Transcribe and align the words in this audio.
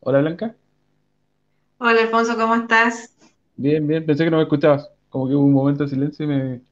Hola 0.00 0.20
Blanca. 0.20 0.56
Hola 1.78 2.02
Alfonso, 2.02 2.36
¿cómo 2.36 2.54
estás? 2.54 3.16
Bien, 3.56 3.86
bien. 3.86 4.06
Pensé 4.06 4.24
que 4.24 4.30
no 4.30 4.36
me 4.38 4.44
escuchabas. 4.44 4.88
Como 5.08 5.28
que 5.28 5.34
hubo 5.34 5.44
un 5.44 5.52
momento 5.52 5.84
de 5.84 5.90
silencio 5.90 6.24
y 6.24 6.28
me, 6.28 6.44
me 6.44 6.62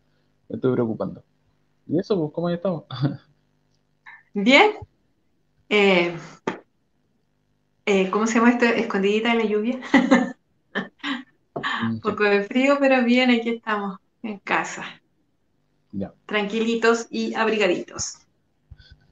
estoy 0.50 0.72
preocupando. 0.72 1.24
¿Y 1.86 1.98
eso, 2.00 2.18
pues, 2.20 2.32
cómo 2.34 2.48
has 2.48 2.54
estado? 2.54 2.86
Bien. 4.34 4.76
Eh, 5.70 6.16
eh, 7.86 8.10
¿cómo 8.10 8.26
se 8.26 8.34
llama 8.34 8.50
esto? 8.50 8.64
Escondidita 8.66 9.32
en 9.32 9.38
la 9.38 9.44
lluvia. 9.44 9.80
Mm, 11.80 12.00
Un 12.04 12.12
poco 12.12 12.24
de 12.24 12.44
frío, 12.44 12.76
pero 12.80 13.04
bien, 13.04 13.30
aquí 13.30 13.50
estamos 13.50 13.98
en 14.22 14.38
casa. 14.40 14.84
ya. 15.92 16.14
Tranquilitos 16.26 17.08
y 17.10 17.34
abrigaditos. 17.34 18.18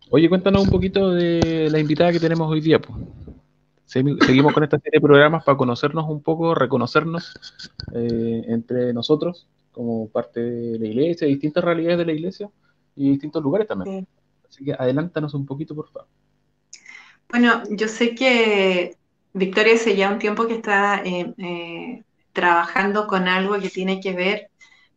Oye, 0.08 0.28
cuéntanos 0.28 0.62
un 0.62 0.70
poquito 0.70 1.10
de 1.10 1.68
la 1.70 1.78
invitada 1.78 2.12
que 2.12 2.20
tenemos 2.20 2.50
hoy 2.50 2.60
día, 2.60 2.80
pues. 2.80 2.98
Segui- 3.86 4.18
Seguimos 4.24 4.52
con 4.52 4.64
esta 4.64 4.78
serie 4.78 4.98
de 4.98 5.00
programas 5.06 5.44
para 5.44 5.56
conocernos 5.58 6.08
un 6.08 6.22
poco, 6.22 6.54
reconocernos 6.54 7.34
eh, 7.94 8.42
entre 8.48 8.92
nosotros 8.92 9.48
como 9.72 10.08
parte 10.08 10.40
de 10.40 10.78
la 10.78 10.86
iglesia, 10.86 11.26
distintas 11.26 11.64
realidades 11.64 11.98
de 11.98 12.04
la 12.06 12.12
iglesia 12.12 12.48
y 12.96 13.10
distintos 13.10 13.42
lugares 13.42 13.66
también. 13.68 14.00
Sí. 14.00 14.08
Así 14.48 14.64
que 14.64 14.72
adelántanos 14.72 15.34
un 15.34 15.44
poquito, 15.46 15.74
por 15.74 15.88
favor. 15.88 16.08
Bueno, 17.28 17.62
yo 17.70 17.88
sé 17.88 18.14
que 18.14 18.96
Victoria 19.32 19.74
hace 19.74 19.96
ya 19.96 20.10
un 20.12 20.18
tiempo 20.20 20.46
que 20.46 20.54
está 20.54 21.02
eh, 21.04 21.34
eh, 21.38 22.02
trabajando 22.32 23.06
con 23.08 23.26
algo 23.26 23.58
que 23.58 23.68
tiene 23.70 24.00
que 24.00 24.12
ver 24.14 24.48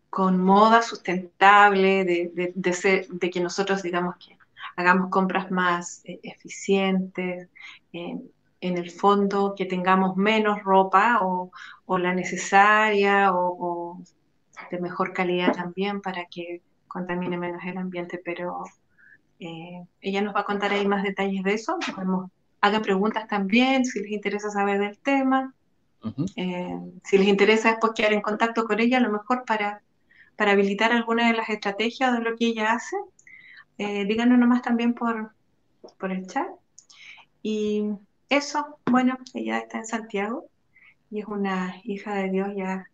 con 0.09 0.39
moda 0.39 0.81
sustentable, 0.83 2.05
de, 2.05 2.31
de- 2.33 2.53
de 2.55 2.73
ser- 2.73 3.07
de 3.07 3.29
que 3.29 3.39
nosotros 3.41 3.81
digamos 3.83 4.15
que 4.17 4.38
hagamos 4.75 5.09
compras 5.09 5.49
más 5.51 6.01
eficientes, 6.05 7.49
en 8.61 8.77
el 8.77 8.91
fondo 8.91 9.53
que 9.55 9.66
tengamos 9.66 10.16
menos 10.16 10.63
ropa 10.63 11.19
o, 11.22 11.52
o 11.86 11.97
la 11.97 12.13
necesaria 12.13 13.31
o, 13.33 13.55
o 13.59 14.02
de 14.72 14.80
mejor 14.80 15.13
calidad 15.13 15.53
también 15.53 16.02
para 16.02 16.25
que 16.25 16.61
contamine 16.88 17.38
menos 17.38 17.63
el 17.66 17.78
ambiente, 17.78 18.19
pero 18.23 18.63
eh, 19.39 19.83
ella 20.02 20.22
nos 20.22 20.35
va 20.35 20.41
a 20.41 20.45
contar 20.45 20.72
ahí 20.72 20.88
más 20.88 21.03
detalles 21.03 21.44
de 21.44 21.53
eso. 21.53 21.78
Podemos, 21.94 22.31
hagan 22.61 22.81
preguntas 22.81 23.28
también 23.28 23.85
si 23.85 24.02
les 24.02 24.11
interesa 24.11 24.50
saber 24.50 24.80
del 24.80 24.97
tema. 24.97 25.53
Ujú. 26.03 26.25
Eh, 26.35 26.80
si 27.03 27.17
les 27.17 27.28
interesa 27.28 27.69
después 27.69 27.94
quedar 27.95 28.13
en 28.13 28.22
contacto 28.22 28.66
con 28.66 28.80
ella, 28.80 28.97
a 28.97 29.02
lo 29.02 29.11
mejor 29.11 29.45
para, 29.45 29.81
para 30.35 30.52
habilitar 30.52 30.91
alguna 30.91 31.28
de 31.28 31.38
las 31.38 31.50
estrategias 31.50 32.13
de 32.13 32.22
lo 32.22 32.35
que 32.35 32.47
ella 32.47 32.72
hace, 32.72 32.95
eh, 33.78 34.05
díganos 34.05 34.39
nomás 34.39 34.61
también 34.61 34.94
por, 34.94 35.33
por 36.00 36.11
el 36.11 36.25
chat. 36.25 36.47
Y 37.44 37.91
eso, 38.30 38.80
bueno, 38.86 39.17
ella 39.33 39.59
está 39.59 39.80
en 39.80 39.86
Santiago 39.86 40.50
y 41.09 41.20
es 41.20 41.25
una 41.25 41.75
hija 41.83 42.16
de 42.16 42.30
Dios 42.30 42.50
ya 42.56 42.89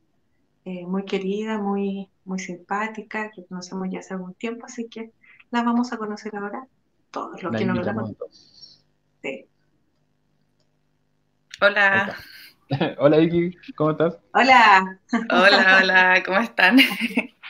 eh, 0.66 0.86
muy 0.86 1.06
querida, 1.06 1.58
muy, 1.58 2.10
muy 2.26 2.40
simpática, 2.40 3.32
que 3.32 3.46
conocemos 3.46 3.90
ya 3.92 4.00
hace 4.00 4.14
algún 4.14 4.34
tiempo, 4.36 4.66
así 4.66 4.88
que 4.88 5.12
la 5.52 5.64
vamos 5.64 5.92
a 5.92 5.98
conocer 5.98 6.36
ahora, 6.36 6.68
todos 7.12 7.42
los 7.44 7.54
La 7.54 7.60
que 7.60 7.66
no 7.66 7.74
lo 7.74 7.82
entonces. 7.82 8.84
Ahí 9.24 9.46
Hola. 11.62 12.16
Hola 12.98 13.18
Vicky, 13.18 13.56
¿cómo 13.76 13.92
estás? 13.92 14.18
Hola. 14.34 15.00
hola, 15.30 15.80
hola, 15.82 16.24
¿cómo 16.26 16.40
están? 16.40 16.78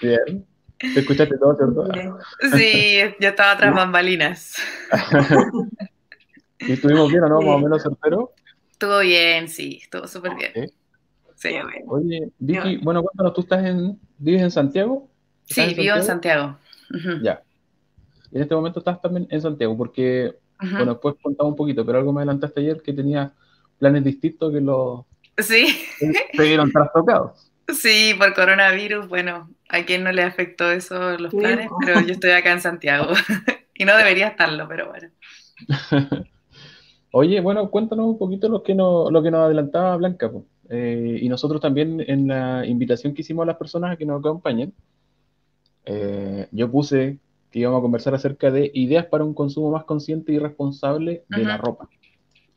Bien. 0.02 0.46
¿Te 0.78 1.00
escuchaste 1.00 1.38
todo, 1.38 1.56
cierto? 1.56 2.20
Sí, 2.58 2.98
yo 3.20 3.30
estaba 3.30 3.56
tras 3.56 3.74
bambalinas. 3.74 4.58
¿Y 6.68 6.74
estuvimos 6.74 7.10
bien 7.10 7.24
o 7.24 7.30
no? 7.30 7.42
Más 7.42 7.56
o 7.56 7.60
menos 7.60 7.84
certero. 7.84 8.34
Estuvo 8.72 9.00
bien, 9.00 9.48
sí, 9.48 9.80
estuvo 9.82 10.08
súper 10.08 10.36
bien. 10.36 10.52
Sí. 10.54 10.74
Sí. 11.36 11.50
Oye, 11.88 12.32
Vicky, 12.40 12.60
bueno. 12.60 12.82
bueno, 12.84 13.04
cuéntanos, 13.04 13.34
¿tú 13.34 13.42
estás 13.42 13.66
en, 13.66 14.00
vives 14.18 14.42
en 14.42 14.52
Santiago? 14.52 15.10
¿Estás 15.48 15.70
sí, 15.70 15.76
vivo 15.76 15.96
en 15.98 16.04
Santiago. 16.04 16.58
Ujú, 16.90 17.22
Ya. 17.22 17.42
Y 18.32 18.38
en 18.38 18.44
este 18.44 18.56
momento 18.56 18.80
estás 18.80 19.02
también 19.02 19.28
en 19.30 19.42
Santiago, 19.42 19.78
porque, 19.78 20.36
bueno, 20.60 20.94
después 20.94 21.16
contaba 21.22 21.50
un 21.50 21.56
poquito, 21.56 21.86
pero 21.86 22.00
algo 22.00 22.14
me 22.14 22.22
adelantaste 22.22 22.62
ayer 22.62 22.82
que 22.82 22.94
tenías 22.94 23.32
planes 23.78 24.04
distintos 24.04 24.54
que 24.54 24.62
los 24.62 25.06
Sí, 25.38 25.68
se 26.34 26.44
vieron 26.44 26.72
trastocados. 26.72 27.52
sí, 27.74 28.14
por 28.18 28.34
coronavirus, 28.34 29.08
bueno, 29.08 29.50
a 29.70 29.84
quien 29.84 30.04
no 30.04 30.12
le 30.12 30.24
afectó 30.24 30.72
eso 30.72 31.18
los 31.18 31.32
Sí, 31.32 31.38
planes, 31.38 31.70
pero 31.86 32.02
yo 32.02 32.14
estoy 32.14 32.32
acá 32.32 32.52
en 32.52 32.62
Santiago 32.62 33.14
y 33.74 33.86
no 33.86 33.98
debería 33.98 34.28
estarlo, 34.28 34.68
pero 34.68 34.90
bueno. 34.90 35.10
Oye, 37.16 37.42
bueno, 37.42 37.70
cuéntanos 37.70 38.08
un 38.08 38.18
poquito 38.18 38.50
lo 38.50 38.64
que 38.64 38.74
nos, 38.74 39.12
lo 39.12 39.22
que 39.22 39.30
nos 39.30 39.42
adelantaba 39.42 39.96
Blanca. 39.98 40.32
Eh, 40.68 41.20
y 41.22 41.30
nosotros 41.30 41.62
también 41.62 42.04
en 42.08 42.28
la 42.28 42.66
invitación 42.66 43.14
que 43.14 43.22
hicimos 43.22 43.44
a 43.44 43.46
las 43.46 43.58
personas 43.58 43.92
a 43.92 43.98
que 43.98 44.06
nos 44.06 44.20
acompañen, 44.20 44.74
eh, 45.86 46.48
yo 46.52 46.72
puse 46.72 47.20
que 47.52 47.60
íbamos 47.60 47.78
a 47.78 47.84
conversar 47.84 48.16
acerca 48.16 48.50
de 48.50 48.72
ideas 48.74 49.06
para 49.06 49.24
un 49.24 49.36
consumo 49.36 49.70
más 49.70 49.84
consciente 49.84 50.34
y 50.34 50.40
responsable 50.40 51.24
de 51.30 51.44
la 51.44 51.58
ropa. 51.58 51.88
De 51.88 51.96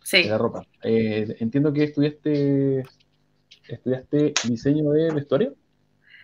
Sí, 0.03 0.25
la 0.25 0.39
ropa. 0.39 0.67
Eh, 0.83 1.37
entiendo 1.41 1.71
que 1.71 1.84
estudiaste, 1.84 2.83
estudiaste 3.69 4.33
diseño 4.49 4.91
de 4.91 5.12
vestuario. 5.12 5.55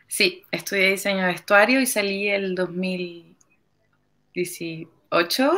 sí, 0.07 0.43
estudié 0.51 0.93
diseño 0.93 1.27
de 1.27 1.33
vestuario 1.33 1.83
y 1.83 1.87
salí 1.87 2.29
el 2.29 2.55
2018. 2.55 5.51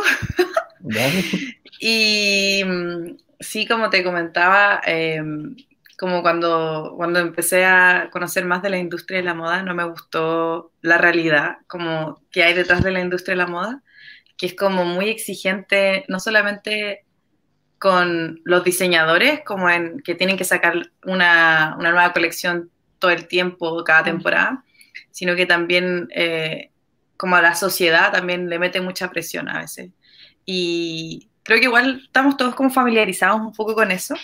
Ya. 0.81 1.07
Y 1.87 2.65
mm, 2.65 3.19
sí, 3.41 3.67
como 3.67 3.91
te 3.91 4.03
comentaba, 4.03 4.81
eh, 4.87 5.21
como 5.99 6.23
cuando, 6.23 6.95
cuando 6.97 7.19
empecé 7.19 7.67
a 7.67 8.09
conocer 8.11 8.47
más 8.47 8.63
de 8.63 8.71
la 8.71 8.79
industria 8.79 9.19
de 9.19 9.25
la 9.25 9.35
moda, 9.35 9.63
no 9.63 9.75
me 9.75 9.85
gustó 9.85 10.73
la 10.81 10.97
realidad, 10.97 11.59
como 11.67 12.23
que 12.31 12.43
hay 12.43 12.55
detrás 12.55 12.83
de 12.83 12.91
la 12.91 13.03
industria 13.03 13.35
de 13.35 13.43
la 13.43 13.49
moda, 13.49 13.83
que 14.39 14.47
es 14.47 14.55
como 14.55 14.87
muy 14.87 15.11
exigente, 15.11 16.07
no 16.09 16.21
solamente 16.21 17.05
con 17.79 18.41
los 18.45 18.65
diseñadores, 18.65 19.43
como 19.45 19.69
en 19.69 20.01
que 20.01 20.15
tienen 20.15 20.39
que 20.39 20.45
sacar 20.45 20.91
una, 21.05 21.77
una 21.79 21.91
nueva 21.91 22.15
colección 22.15 22.71
todo 22.99 23.11
el 23.11 23.29
tiempo, 23.29 23.85
cada 23.85 24.05
temporada, 24.05 24.65
sino 25.11 25.37
que 25.37 25.45
también 25.45 26.09
eh, 26.15 26.71
como 27.19 27.37
a 27.37 27.43
la 27.43 27.55
sociedad 27.55 28.11
también 28.11 28.49
le 28.49 28.59
mete 28.59 28.81
mucha 28.81 29.11
presión 29.11 29.51
a 29.51 29.59
veces. 29.61 29.91
Y 30.47 31.29
creo 31.45 31.59
que 31.59 31.67
igual 31.67 32.03
estamos 32.05 32.37
todos 32.37 32.55
como 32.55 32.71
familiarizados 32.71 33.41
un 33.41 33.53
poco 33.53 33.75
con 33.75 33.93
eso. 33.93 34.17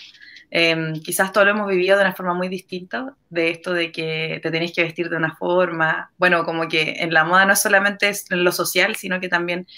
Eh, 0.52 0.94
quizás 1.04 1.32
todos 1.32 1.46
lo 1.46 1.52
hemos 1.52 1.68
vivido 1.68 1.96
de 1.96 2.02
una 2.02 2.14
forma 2.14 2.34
muy 2.34 2.48
distinta, 2.48 3.14
de 3.28 3.50
esto 3.50 3.72
de 3.72 3.92
que 3.92 4.40
te 4.42 4.50
tenéis 4.50 4.72
que 4.74 4.82
vestir 4.82 5.08
de 5.08 5.16
una 5.16 5.36
forma, 5.36 6.10
bueno, 6.18 6.44
como 6.44 6.66
que 6.66 6.96
en 6.98 7.14
la 7.14 7.24
moda 7.24 7.44
no 7.44 7.54
solamente 7.54 8.08
es 8.08 8.28
en 8.32 8.42
lo 8.42 8.50
social, 8.50 8.96
sino 8.96 9.20
que 9.20 9.28
también 9.28 9.68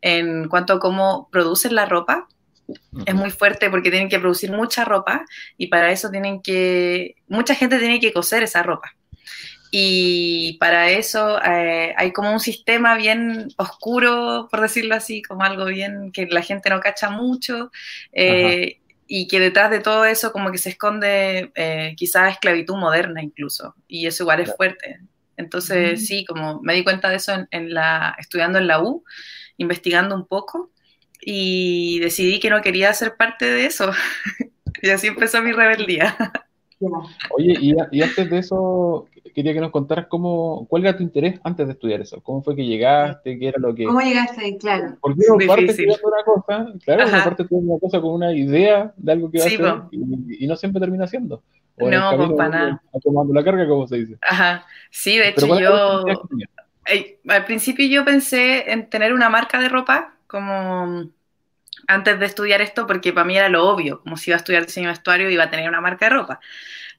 en 0.00 0.48
cuanto 0.48 0.72
a 0.72 0.80
cómo 0.80 1.28
producen 1.30 1.74
la 1.74 1.84
ropa, 1.84 2.28
es 3.04 3.14
muy 3.14 3.30
fuerte 3.30 3.68
porque 3.68 3.90
tienen 3.90 4.08
que 4.08 4.18
producir 4.18 4.50
mucha 4.50 4.84
ropa 4.84 5.26
y 5.58 5.66
para 5.66 5.90
eso 5.90 6.10
tienen 6.10 6.40
que, 6.40 7.16
mucha 7.28 7.54
gente 7.54 7.78
tiene 7.78 8.00
que 8.00 8.12
coser 8.12 8.42
esa 8.42 8.62
ropa. 8.62 8.94
Y 9.74 10.58
para 10.60 10.90
eso 10.90 11.40
eh, 11.42 11.94
hay 11.96 12.12
como 12.12 12.30
un 12.32 12.40
sistema 12.40 12.94
bien 12.96 13.48
oscuro, 13.56 14.48
por 14.50 14.60
decirlo 14.60 14.94
así, 14.96 15.22
como 15.22 15.44
algo 15.44 15.64
bien 15.66 16.12
que 16.12 16.26
la 16.26 16.42
gente 16.42 16.70
no 16.70 16.80
cacha 16.80 17.08
mucho, 17.10 17.70
eh, 18.12 18.80
y 19.06 19.28
que 19.28 19.40
detrás 19.40 19.70
de 19.70 19.80
todo 19.80 20.04
eso 20.04 20.32
como 20.32 20.52
que 20.52 20.58
se 20.58 20.70
esconde 20.70 21.52
eh, 21.54 21.94
quizás 21.96 22.32
esclavitud 22.34 22.76
moderna 22.76 23.22
incluso, 23.22 23.74
y 23.88 24.06
eso 24.06 24.24
igual 24.24 24.40
es 24.40 24.54
fuerte. 24.54 25.00
Entonces 25.38 26.00
Mm. 26.02 26.04
sí, 26.04 26.24
como 26.26 26.60
me 26.62 26.74
di 26.74 26.84
cuenta 26.84 27.08
de 27.10 27.16
eso 27.16 27.32
en, 27.34 27.48
en 27.50 27.72
la, 27.74 28.14
estudiando 28.18 28.58
en 28.58 28.66
la 28.68 28.82
U, 28.82 29.04
investigando 29.56 30.14
un 30.14 30.26
poco, 30.26 30.70
y 31.20 31.98
decidí 32.00 32.40
que 32.40 32.50
no 32.50 32.62
quería 32.62 32.92
ser 32.94 33.16
parte 33.16 33.46
de 33.46 33.66
eso. 33.66 33.90
y 34.82 34.90
así 34.90 35.08
empezó 35.08 35.42
mi 35.42 35.52
rebeldía. 35.52 36.16
Oye, 37.30 37.54
y, 37.60 37.74
y 37.92 38.02
antes 38.02 38.28
de 38.28 38.38
eso, 38.38 39.08
quería 39.32 39.52
que 39.54 39.60
nos 39.60 39.70
contaras 39.70 40.06
cómo, 40.06 40.66
cuál 40.68 40.84
era 40.84 40.96
tu 40.96 41.02
interés 41.02 41.40
antes 41.44 41.66
de 41.66 41.72
estudiar 41.72 42.00
eso. 42.00 42.20
¿Cómo 42.22 42.42
fue 42.42 42.54
que 42.56 42.64
llegaste? 42.64 43.38
¿Qué 43.38 43.48
era 43.48 43.58
lo 43.58 43.74
que...? 43.74 43.84
¿Cómo 43.84 44.00
llegaste? 44.00 44.56
Claro. 44.58 44.96
Porque 45.00 45.20
uno 45.28 45.46
parte 45.46 45.64
estudiando 45.66 46.08
una 46.08 46.24
cosa, 46.24 46.72
claro, 46.84 47.02
uno 47.08 47.16
Ajá. 47.16 47.24
parte 47.24 47.42
estudiando 47.42 47.72
una 47.72 47.80
cosa 47.80 48.00
con 48.00 48.10
una 48.12 48.32
idea 48.32 48.92
de 48.96 49.12
algo 49.12 49.30
que 49.30 49.38
va 49.38 49.44
Sí, 49.44 49.54
a 49.56 49.70
hacer 49.70 49.82
y, 49.90 50.44
y 50.44 50.46
no 50.46 50.56
siempre 50.56 50.80
termina 50.80 51.04
haciendo. 51.04 51.42
O 51.78 51.90
No, 51.90 52.16
pues, 52.16 52.30
para 52.36 52.48
nada. 52.48 52.82
tomando 53.02 53.34
la 53.34 53.44
carga, 53.44 53.66
como 53.66 53.86
se 53.86 53.96
dice. 53.96 54.18
Ajá. 54.20 54.66
Sí, 54.90 55.18
de 55.18 55.28
hecho 55.28 55.46
¿cuál 55.48 55.60
era 55.62 55.70
la 55.70 55.76
yo... 56.04 56.04
Eh, 56.86 57.20
al 57.28 57.44
principio 57.44 57.86
yo 57.86 58.04
pensé 58.04 58.70
en 58.72 58.90
tener 58.90 59.12
una 59.12 59.28
marca 59.28 59.60
de 59.60 59.68
ropa 59.68 60.14
como 60.26 61.10
antes 61.86 62.18
de 62.18 62.26
estudiar 62.26 62.60
esto 62.60 62.86
porque 62.86 63.12
para 63.12 63.24
mí 63.24 63.36
era 63.36 63.48
lo 63.48 63.68
obvio, 63.68 64.00
como 64.02 64.16
si 64.16 64.30
iba 64.30 64.36
a 64.36 64.38
estudiar 64.38 64.66
diseño 64.66 64.88
de 64.88 64.92
vestuario 64.94 65.30
iba 65.30 65.44
a 65.44 65.50
tener 65.50 65.68
una 65.68 65.80
marca 65.80 66.06
de 66.06 66.10
ropa. 66.16 66.40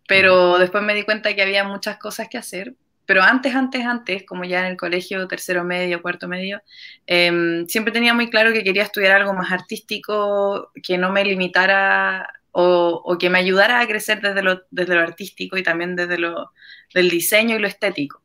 Pero 0.07 0.57
después 0.57 0.83
me 0.83 0.95
di 0.95 1.03
cuenta 1.03 1.33
que 1.33 1.41
había 1.41 1.63
muchas 1.63 1.97
cosas 1.97 2.27
que 2.29 2.37
hacer. 2.37 2.75
Pero 3.05 3.21
antes, 3.21 3.53
antes, 3.53 3.85
antes, 3.85 4.23
como 4.25 4.45
ya 4.45 4.61
en 4.61 4.71
el 4.71 4.77
colegio, 4.77 5.27
tercero 5.27 5.63
medio, 5.63 6.01
cuarto 6.01 6.27
medio, 6.27 6.61
eh, 7.05 7.65
siempre 7.67 7.91
tenía 7.91 8.13
muy 8.13 8.29
claro 8.29 8.53
que 8.53 8.63
quería 8.63 8.83
estudiar 8.83 9.11
algo 9.11 9.33
más 9.33 9.51
artístico, 9.51 10.71
que 10.81 10.97
no 10.97 11.11
me 11.11 11.25
limitara 11.25 12.29
o, 12.53 13.17
que 13.19 13.29
me 13.29 13.39
ayudara 13.39 13.79
a 13.79 13.87
crecer 13.87 14.21
desde 14.21 14.43
lo, 14.43 14.61
desde 14.69 14.95
lo 14.95 15.01
artístico 15.01 15.57
y 15.57 15.63
también 15.63 15.95
desde 15.95 16.17
lo 16.17 16.51
del 16.93 17.09
diseño 17.09 17.55
y 17.55 17.59
lo 17.59 17.67
estético. 17.67 18.21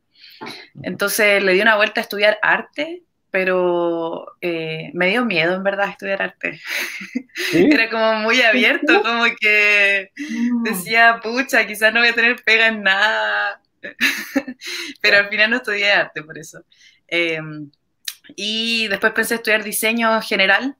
Entonces 0.83 1.43
le 1.43 1.53
di 1.53 1.61
una 1.61 1.75
vuelta 1.75 1.99
a 1.99 2.03
estudiar 2.03 2.37
arte, 2.41 3.03
pero 3.31 4.37
eh, 4.41 4.91
me 4.93 5.09
dio 5.09 5.25
miedo 5.25 5.55
en 5.55 5.63
verdad 5.63 5.89
estudiar 5.89 6.21
arte. 6.21 6.61
Era 7.53 7.89
como 7.89 8.15
muy 8.19 8.41
abierto, 8.41 9.01
como 9.01 9.25
que 9.39 10.11
mm. 10.15 10.58
Decía, 10.69 11.19
pucha, 11.21 11.65
quizás 11.67 11.93
no 11.93 11.99
voy 11.99 12.09
a 12.09 12.13
tener 12.13 12.37
pega 12.43 12.67
en 12.67 12.83
nada, 12.83 13.61
pero 15.01 15.17
al 15.17 15.29
final 15.29 15.49
no 15.51 15.57
estudié 15.57 15.91
arte 15.91 16.23
por 16.23 16.37
eso. 16.37 16.63
Em, 17.07 17.69
y 18.35 18.87
después 18.87 19.13
pensé 19.13 19.35
estudiar 19.35 19.63
diseño 19.63 20.21
general, 20.21 20.75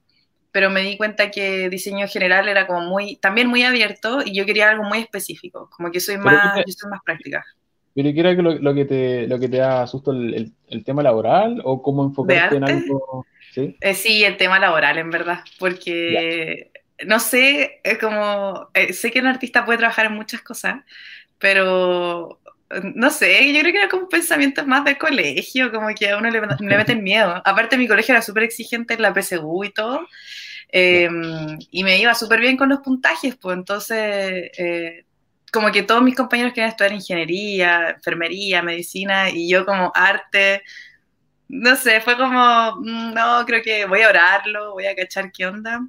pero 0.51 0.69
me 0.69 0.81
di 0.81 0.97
cuenta 0.97 1.31
que 1.31 1.69
diseño 1.69 2.07
general 2.07 2.47
era 2.47 2.67
como 2.67 2.81
muy, 2.81 3.17
también 3.17 3.47
muy 3.47 3.63
abierto 3.63 4.19
y 4.25 4.33
yo 4.33 4.45
quería 4.45 4.69
algo 4.69 4.83
muy 4.83 4.99
específico, 4.99 5.69
como 5.75 5.91
que 5.91 5.99
soy 5.99 6.17
más, 6.17 6.57
yo 6.57 6.73
soy 6.73 6.89
más 6.89 7.01
práctica. 7.03 7.43
¿Pero 7.95 8.13
qué 8.13 8.19
era 8.19 8.33
lo, 8.33 8.73
que 8.73 8.85
te, 8.85 9.27
lo 9.27 9.39
que 9.39 9.49
te 9.49 9.57
da 9.57 9.85
susto 9.87 10.11
el, 10.11 10.53
el, 10.67 10.83
tema 10.83 11.03
laboral 11.03 11.59
o 11.63 11.81
cómo 11.81 12.03
enfocarte 12.03 12.55
en 12.55 12.63
algo? 12.63 13.25
¿Sí? 13.51 13.75
Eh, 13.81 13.93
sí, 13.93 14.23
el 14.23 14.37
tema 14.37 14.59
laboral, 14.59 14.99
en 14.99 15.09
verdad, 15.09 15.39
porque 15.57 16.71
no 17.05 17.19
sé, 17.19 17.81
como, 17.99 18.69
eh, 18.73 18.93
sé 18.93 19.11
que 19.11 19.19
un 19.19 19.27
artista 19.27 19.65
puede 19.65 19.79
trabajar 19.79 20.07
en 20.07 20.13
muchas 20.13 20.41
cosas, 20.41 20.83
pero 21.37 22.39
no 22.95 23.09
sé, 23.09 23.51
yo 23.51 23.59
creo 23.61 23.71
que 23.73 23.79
era 23.79 23.89
como 23.89 24.03
un 24.03 24.09
pensamiento 24.09 24.65
más 24.65 24.85
del 24.85 24.97
colegio, 24.97 25.71
como 25.71 25.87
que 25.95 26.09
a 26.11 26.17
uno 26.17 26.29
le, 26.29 26.39
le 26.41 26.77
meten 26.77 27.03
miedo. 27.03 27.41
Aparte, 27.45 27.77
mi 27.77 27.87
colegio 27.87 28.13
era 28.13 28.21
súper 28.21 28.43
exigente 28.43 28.93
en 28.93 29.01
la 29.01 29.13
PSU 29.13 29.63
y 29.63 29.71
todo, 29.73 30.07
em, 30.69 31.57
y 31.71 31.83
me 31.83 31.97
iba 31.99 32.13
súper 32.15 32.39
bien 32.41 32.57
con 32.57 32.69
los 32.69 32.79
puntajes, 32.81 33.35
pues 33.37 33.57
entonces, 33.57 34.51
eh, 34.57 35.05
como 35.51 35.71
que 35.71 35.83
todos 35.83 36.03
mis 36.03 36.15
compañeros 36.15 36.53
querían 36.53 36.69
estudiar 36.69 36.93
ingeniería, 36.93 37.89
enfermería, 37.91 38.61
medicina, 38.61 39.29
y 39.31 39.49
yo 39.49 39.65
como 39.65 39.91
arte, 39.95 40.63
no 41.49 41.75
sé, 41.75 42.01
fue 42.01 42.17
como, 42.17 42.75
mm, 42.81 43.13
no, 43.13 43.45
creo 43.45 43.61
que 43.63 43.85
voy 43.85 44.01
a 44.01 44.09
orarlo, 44.09 44.73
voy 44.73 44.85
a 44.87 44.95
cachar 44.95 45.31
qué 45.31 45.47
onda. 45.47 45.81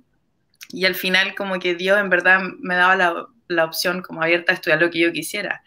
Y 0.73 0.85
al 0.85 0.95
final 0.95 1.35
como 1.35 1.59
que 1.59 1.75
Dios 1.75 1.99
en 1.99 2.11
verdad 2.11 2.41
me 2.61 2.77
daba 2.77 2.97
la, 2.97 3.27
la 3.49 3.65
opción 3.65 4.03
como 4.03 4.23
abierta 4.23 4.53
a 4.53 4.55
estudiar 4.55 4.81
lo 4.81 4.91
que 4.91 5.01
yo 5.01 5.13
quisiera. 5.13 5.63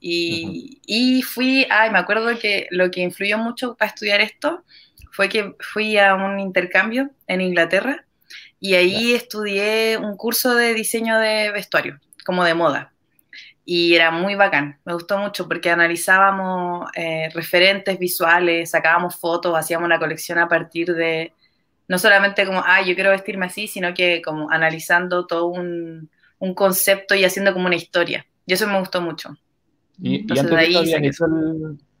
Y, 0.00 0.80
y, 0.86 1.22
fui, 1.22 1.66
ay, 1.70 1.90
me 1.90 1.98
acuerdo 1.98 2.38
que 2.38 2.68
lo 2.70 2.90
que 2.90 3.00
influyó 3.00 3.36
mucho 3.36 3.76
para 3.76 3.88
estudiar 3.90 4.20
esto 4.20 4.64
fue 5.10 5.28
que 5.28 5.56
fui 5.58 5.98
a 5.98 6.14
un 6.14 6.38
intercambio 6.38 7.10
en 7.26 7.40
Inglaterra 7.40 8.04
y 8.60 8.74
ahí 8.74 9.14
estudié 9.14 9.98
un 9.98 10.16
curso 10.16 10.54
de 10.54 10.74
diseño 10.74 11.18
de 11.18 11.50
vestuario, 11.50 11.98
como 12.24 12.44
de 12.44 12.54
moda. 12.54 12.92
Y 13.64 13.94
era 13.94 14.10
muy 14.10 14.34
bacán, 14.34 14.78
me 14.84 14.94
gustó 14.94 15.18
mucho 15.18 15.46
porque 15.46 15.70
analizábamos 15.70 16.88
eh, 16.94 17.28
referentes 17.34 17.98
visuales, 17.98 18.70
sacábamos 18.70 19.16
fotos, 19.16 19.56
hacíamos 19.58 19.86
una 19.86 19.98
colección 19.98 20.38
a 20.38 20.48
partir 20.48 20.94
de, 20.94 21.34
no 21.88 21.98
solamente 21.98 22.46
como, 22.46 22.62
ah, 22.64 22.82
yo 22.82 22.94
quiero 22.94 23.10
vestirme 23.10 23.46
así, 23.46 23.66
sino 23.66 23.94
que 23.94 24.22
como 24.22 24.50
analizando 24.50 25.26
todo 25.26 25.46
un, 25.46 26.10
un 26.38 26.54
concepto 26.54 27.14
y 27.14 27.24
haciendo 27.24 27.52
como 27.52 27.66
una 27.66 27.76
historia. 27.76 28.26
Y 28.46 28.52
eso 28.52 28.66
me 28.66 28.78
gustó 28.78 29.00
mucho. 29.00 29.36
¿Y, 30.00 30.20
antes 30.38 30.50
de 30.50 31.08
eso 31.08 31.26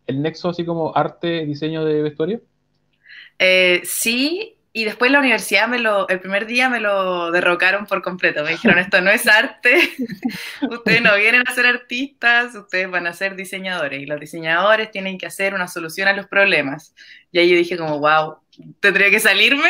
el, 0.06 0.22
nexo 0.22 0.50
así 0.50 0.64
como 0.64 0.96
arte, 0.96 1.44
diseño 1.44 1.84
de 1.84 2.02
vestuario? 2.02 2.40
Eh, 3.38 3.80
sí, 3.84 4.57
y 4.78 4.84
después 4.84 5.10
la 5.10 5.18
universidad 5.18 5.66
me 5.66 5.80
lo, 5.80 6.08
el 6.08 6.20
primer 6.20 6.46
día 6.46 6.68
me 6.68 6.78
lo 6.78 7.32
derrocaron 7.32 7.84
por 7.86 8.00
completo. 8.00 8.44
Me 8.44 8.50
dijeron, 8.50 8.78
esto 8.78 9.00
no 9.00 9.10
es 9.10 9.26
arte, 9.26 9.76
ustedes 10.70 11.02
no 11.02 11.16
vienen 11.16 11.42
a 11.44 11.52
ser 11.52 11.66
artistas, 11.66 12.54
ustedes 12.54 12.88
van 12.88 13.08
a 13.08 13.12
ser 13.12 13.34
diseñadores. 13.34 14.00
Y 14.00 14.06
los 14.06 14.20
diseñadores 14.20 14.92
tienen 14.92 15.18
que 15.18 15.26
hacer 15.26 15.52
una 15.52 15.66
solución 15.66 16.06
a 16.06 16.12
los 16.12 16.28
problemas. 16.28 16.94
Y 17.32 17.40
ahí 17.40 17.50
yo 17.50 17.56
dije 17.56 17.76
como, 17.76 17.98
wow, 17.98 18.36
¿tendría 18.78 19.10
que 19.10 19.18
salirme? 19.18 19.68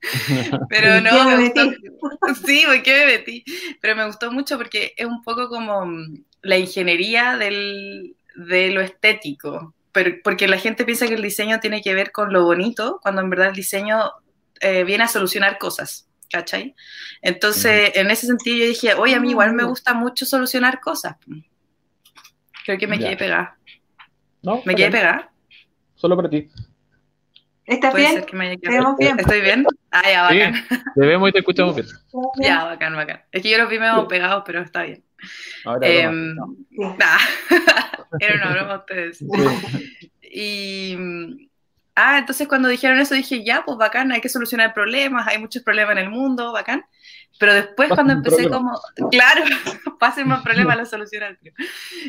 Pero 0.68 1.00
no, 1.00 1.24
me 1.24 1.36
gustó. 1.44 1.70
Sí, 2.44 2.64
qué 2.82 2.92
me 2.92 3.06
metí? 3.06 3.44
Pero 3.80 3.94
me 3.94 4.06
gustó 4.06 4.32
mucho 4.32 4.58
porque 4.58 4.94
es 4.96 5.06
un 5.06 5.22
poco 5.22 5.48
como 5.48 5.86
la 6.40 6.58
ingeniería 6.58 7.36
del, 7.36 8.16
de 8.34 8.70
lo 8.70 8.80
estético. 8.80 9.72
Pero, 9.92 10.16
porque 10.24 10.48
la 10.48 10.58
gente 10.58 10.84
piensa 10.84 11.06
que 11.06 11.14
el 11.14 11.22
diseño 11.22 11.60
tiene 11.60 11.82
que 11.82 11.94
ver 11.94 12.12
con 12.12 12.32
lo 12.32 12.44
bonito, 12.44 12.98
cuando 13.02 13.20
en 13.20 13.30
verdad 13.30 13.48
el 13.48 13.54
diseño 13.54 14.12
eh, 14.60 14.84
viene 14.84 15.04
a 15.04 15.08
solucionar 15.08 15.58
cosas. 15.58 16.08
¿Cachai? 16.30 16.74
Entonces, 17.20 17.92
en 17.94 18.10
ese 18.10 18.26
sentido 18.26 18.56
yo 18.56 18.64
dije, 18.64 18.94
oye, 18.94 19.14
a 19.14 19.20
mí 19.20 19.30
igual 19.30 19.52
me 19.52 19.64
gusta 19.64 19.92
mucho 19.92 20.24
solucionar 20.24 20.80
cosas. 20.80 21.16
Creo 22.64 22.78
que 22.78 22.86
me 22.86 22.98
quedé 22.98 23.18
pegada. 23.18 23.58
¿No? 24.42 24.62
¿Me 24.64 24.74
quedé 24.74 24.90
pegada? 24.90 25.30
Solo 25.94 26.16
para 26.16 26.30
ti. 26.30 26.48
¿Estás 27.66 27.94
bien? 27.94 28.24
bien? 28.98 29.18
¿Estoy 29.18 29.40
bien? 29.40 29.66
Ah, 29.90 30.10
ya, 30.10 30.22
bacán. 30.22 30.54
Sí, 30.54 30.76
te 30.94 31.06
vemos 31.06 31.28
y 31.28 31.32
te 31.32 31.38
escuchamos 31.38 31.74
bien. 31.76 31.86
Ya, 32.40 32.64
bacán, 32.64 32.96
bacán. 32.96 33.22
Es 33.30 33.42
que 33.42 33.50
yo 33.50 33.58
los 33.58 33.68
vi 33.68 33.78
medio 33.78 34.08
pegados, 34.08 34.42
pero 34.44 34.62
está 34.62 34.82
bien. 34.82 35.04
Ahora 35.64 35.88
eh, 35.88 36.00
era 38.20 38.34
una 38.36 38.52
broma 38.52 38.76
ustedes. 38.78 39.24
Y. 40.22 40.96
Ah, 41.94 42.18
entonces 42.18 42.48
cuando 42.48 42.70
dijeron 42.70 42.98
eso 42.98 43.14
dije, 43.14 43.44
ya, 43.44 43.64
pues 43.66 43.76
bacán, 43.76 44.12
hay 44.12 44.22
que 44.22 44.30
solucionar 44.30 44.72
problemas, 44.72 45.28
hay 45.28 45.38
muchos 45.38 45.62
problemas 45.62 45.92
en 45.92 46.04
el 46.04 46.10
mundo, 46.10 46.52
bacán. 46.52 46.86
Pero 47.38 47.54
después 47.54 47.88
cuando 47.88 48.12
empecé 48.12 48.48
como, 48.48 48.78
claro, 49.10 49.44
pasen 49.98 50.28
más 50.28 50.42
problemas, 50.42 50.76
la 50.76 50.86
solucionar. 50.86 51.38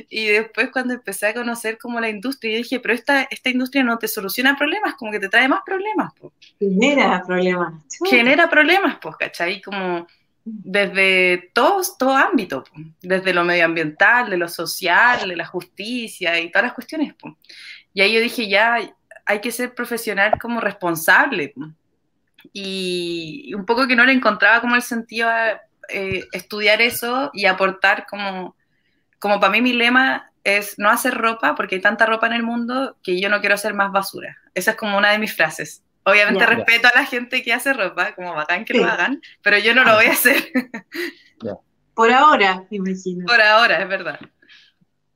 Y 0.09 0.27
después 0.27 0.69
cuando 0.71 0.93
empecé 0.93 1.27
a 1.27 1.33
conocer 1.33 1.77
como 1.77 1.99
la 1.99 2.09
industria, 2.09 2.51
yo 2.51 2.57
dije, 2.59 2.79
pero 2.79 2.93
esta, 2.93 3.23
esta 3.23 3.49
industria 3.49 3.83
no 3.83 3.97
te 3.97 4.07
soluciona 4.07 4.55
problemas, 4.55 4.95
como 4.95 5.11
que 5.11 5.19
te 5.19 5.29
trae 5.29 5.47
más 5.47 5.61
problemas. 5.65 6.13
Genera 6.59 7.23
problemas. 7.25 7.73
Genera 8.05 8.49
problemas, 8.49 8.97
pues, 9.01 9.15
¿cachai? 9.17 9.61
Como 9.61 10.07
desde 10.45 11.51
todo, 11.53 11.81
todo 11.97 12.15
ámbito, 12.15 12.63
desde 13.01 13.33
lo 13.33 13.43
medioambiental, 13.43 14.29
de 14.29 14.37
lo 14.37 14.47
social, 14.47 15.29
de 15.29 15.35
la 15.35 15.45
justicia 15.45 16.39
y 16.39 16.51
todas 16.51 16.65
las 16.65 16.73
cuestiones. 16.73 17.15
Y 17.93 18.01
ahí 18.01 18.13
yo 18.13 18.19
dije, 18.19 18.47
ya 18.49 18.77
hay 19.25 19.39
que 19.39 19.51
ser 19.51 19.73
profesional 19.73 20.33
como 20.39 20.59
responsable. 20.59 21.53
Y 22.51 23.53
un 23.53 23.65
poco 23.65 23.87
que 23.87 23.95
no 23.95 24.03
le 24.03 24.11
encontraba 24.11 24.59
como 24.59 24.75
el 24.75 24.81
sentido 24.81 25.29
a 25.29 25.61
eh, 25.89 26.25
estudiar 26.33 26.81
eso 26.81 27.29
y 27.33 27.45
aportar 27.45 28.05
como, 28.09 28.55
como 29.19 29.39
para 29.39 29.51
mí 29.51 29.61
mi 29.61 29.73
lema 29.73 30.31
es 30.43 30.77
no 30.77 30.89
hacer 30.89 31.13
ropa 31.13 31.55
porque 31.55 31.75
hay 31.75 31.81
tanta 31.81 32.05
ropa 32.05 32.27
en 32.27 32.33
el 32.33 32.43
mundo 32.43 32.97
que 33.01 33.19
yo 33.19 33.29
no 33.29 33.39
quiero 33.39 33.55
hacer 33.55 33.73
más 33.73 33.91
basura. 33.91 34.37
Esa 34.53 34.71
es 34.71 34.77
como 34.77 34.97
una 34.97 35.11
de 35.11 35.19
mis 35.19 35.33
frases. 35.33 35.83
Obviamente 36.05 36.45
respeto 36.45 36.87
a 36.87 36.99
la 36.99 37.05
gente 37.05 37.41
que 37.43 37.53
hace 37.53 37.73
ropa, 37.73 38.13
como 38.15 38.33
bacán 38.33 38.65
que 38.65 38.73
lo 38.73 38.85
hagan, 38.85 39.21
pero 39.41 39.57
yo 39.57 39.73
no 39.73 39.83
lo 39.83 39.95
voy 39.95 40.05
a 40.05 40.11
hacer. 40.11 40.51
Por 41.93 42.11
ahora, 42.11 42.65
imagino. 42.71 43.25
Por 43.25 43.39
ahora, 43.39 43.81
es 43.81 43.87
verdad. 43.87 44.19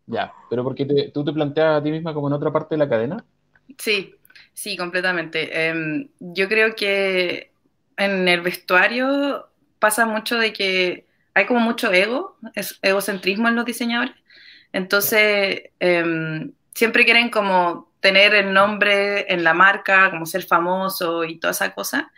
Ya, 0.06 0.32
pero 0.50 0.64
porque 0.64 1.12
tú 1.14 1.26
te 1.26 1.34
planteas 1.34 1.80
a 1.80 1.84
ti 1.84 1.92
misma 1.92 2.14
como 2.14 2.28
en 2.28 2.34
otra 2.34 2.52
parte 2.52 2.76
de 2.76 2.80
la 2.80 2.90
cadena. 2.90 3.26
Sí, 3.78 4.16
sí, 4.54 4.78
completamente. 4.78 5.68
Em, 5.68 6.08
yo 6.20 6.48
creo 6.48 6.76
que 6.76 7.52
en 7.98 8.28
el 8.28 8.42
vestuario 8.42 9.50
pasa 9.80 10.06
mucho 10.06 10.38
de 10.38 10.54
que 10.54 11.06
hay 11.34 11.46
como 11.46 11.60
mucho 11.60 11.92
ego, 11.92 12.38
es 12.56 12.80
egocentrismo 12.82 13.48
en 13.48 13.56
los 13.56 13.66
diseñadores. 13.66 14.16
Entonces, 14.72 15.64
em, 15.80 16.54
siempre 16.78 17.06
quieren 17.06 17.32
como 17.32 17.92
tener 18.00 18.36
el 18.36 18.54
nombre 18.54 19.34
en 19.34 19.44
la 19.44 19.56
marca, 19.56 20.12
como 20.12 20.28
ser 20.28 20.44
famoso 20.44 21.24
y 21.24 21.40
toda 21.40 21.52
esa 21.52 21.74
cosa. 21.74 22.12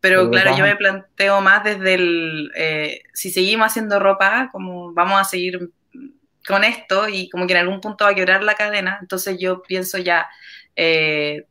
Pero 0.00 0.30
claro, 0.30 0.56
yo 0.56 0.64
me 0.64 0.76
planteo 0.76 1.42
más 1.42 1.62
desde 1.62 1.94
el, 1.94 2.50
eh, 2.56 3.02
si 3.12 3.30
seguimos 3.30 3.66
haciendo 3.66 3.98
ropa, 3.98 4.48
como 4.50 4.94
vamos 4.94 5.20
a 5.20 5.24
seguir 5.24 5.70
con 6.46 6.64
esto 6.64 7.06
y 7.08 7.28
como 7.28 7.46
que 7.46 7.52
en 7.52 7.58
algún 7.58 7.82
punto 7.82 8.06
va 8.06 8.12
a 8.12 8.14
quebrar 8.14 8.42
la 8.42 8.54
cadena, 8.54 8.98
entonces 9.02 9.36
yo 9.38 9.60
pienso 9.60 9.98
ya, 9.98 10.26
eh, 10.74 11.44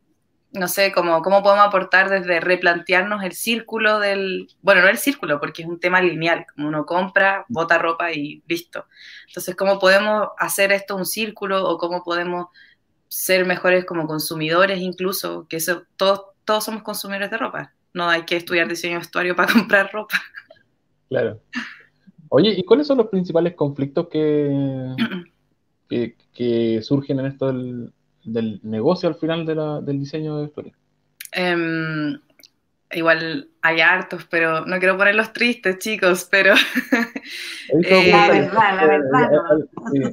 no 0.52 0.68
sé, 0.68 0.92
cómo, 0.92 1.22
cómo 1.22 1.42
podemos 1.42 1.66
aportar 1.66 2.08
desde 2.08 2.40
replantearnos 2.40 3.22
el 3.22 3.32
círculo 3.32 3.98
del, 3.98 4.48
bueno, 4.62 4.82
no 4.82 4.88
el 4.88 4.98
círculo, 4.98 5.40
porque 5.40 5.62
es 5.62 5.68
un 5.68 5.78
tema 5.78 6.00
lineal, 6.00 6.46
como 6.54 6.68
uno 6.68 6.86
compra, 6.86 7.44
bota 7.48 7.78
ropa 7.78 8.12
y 8.12 8.42
listo. 8.46 8.86
Entonces, 9.26 9.54
¿cómo 9.56 9.78
podemos 9.78 10.28
hacer 10.38 10.72
esto 10.72 10.96
un 10.96 11.06
círculo 11.06 11.68
o 11.68 11.78
cómo 11.78 12.02
podemos 12.02 12.46
ser 13.08 13.46
mejores 13.46 13.84
como 13.84 14.06
consumidores 14.06 14.80
incluso, 14.80 15.46
que 15.48 15.56
eso, 15.56 15.84
todos, 15.96 16.22
todos 16.44 16.64
somos 16.64 16.82
consumidores 16.82 17.30
de 17.30 17.38
ropa. 17.38 17.74
No 17.94 18.08
hay 18.08 18.24
que 18.24 18.36
estudiar 18.36 18.68
diseño 18.68 18.94
de 18.94 18.98
vestuario 19.00 19.34
para 19.34 19.52
comprar 19.52 19.90
ropa. 19.92 20.20
Claro. 21.08 21.40
Oye, 22.28 22.54
¿y 22.56 22.62
cuáles 22.64 22.86
son 22.86 22.98
los 22.98 23.08
principales 23.08 23.54
conflictos 23.54 24.08
que, 24.08 24.94
que, 26.34 26.82
surgen 26.82 27.20
en 27.20 27.26
esto 27.26 27.46
del, 27.46 27.92
negocio 28.62 29.08
al 29.08 29.16
final 29.16 29.46
de 29.46 29.54
la, 29.54 29.80
del 29.80 29.98
diseño 29.98 30.36
de 30.36 30.42
vestuario? 30.42 30.72
Em, 31.32 32.18
igual 32.92 33.48
hay 33.62 33.80
hartos, 33.80 34.24
pero 34.30 34.64
no 34.64 34.78
quiero 34.78 34.96
ponerlos 34.96 35.32
tristes, 35.32 35.78
chicos, 35.78 36.26
pero... 36.30 36.54
Eh, 37.84 38.10
la 38.10 38.28
verdad, 38.28 38.76
la 38.76 38.86
verdad. 38.86 39.30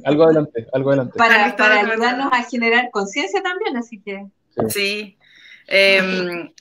algo 0.04 0.24
adelante, 0.24 0.66
algo 0.74 0.90
adelante. 0.90 1.16
Para, 1.16 1.56
para 1.56 1.80
ayudarnos 1.80 2.30
a 2.30 2.42
generar 2.42 2.90
conciencia 2.90 3.42
también, 3.42 3.78
así 3.78 3.98
que... 3.98 4.26
Sí. 4.68 5.16
Em, 5.66 6.52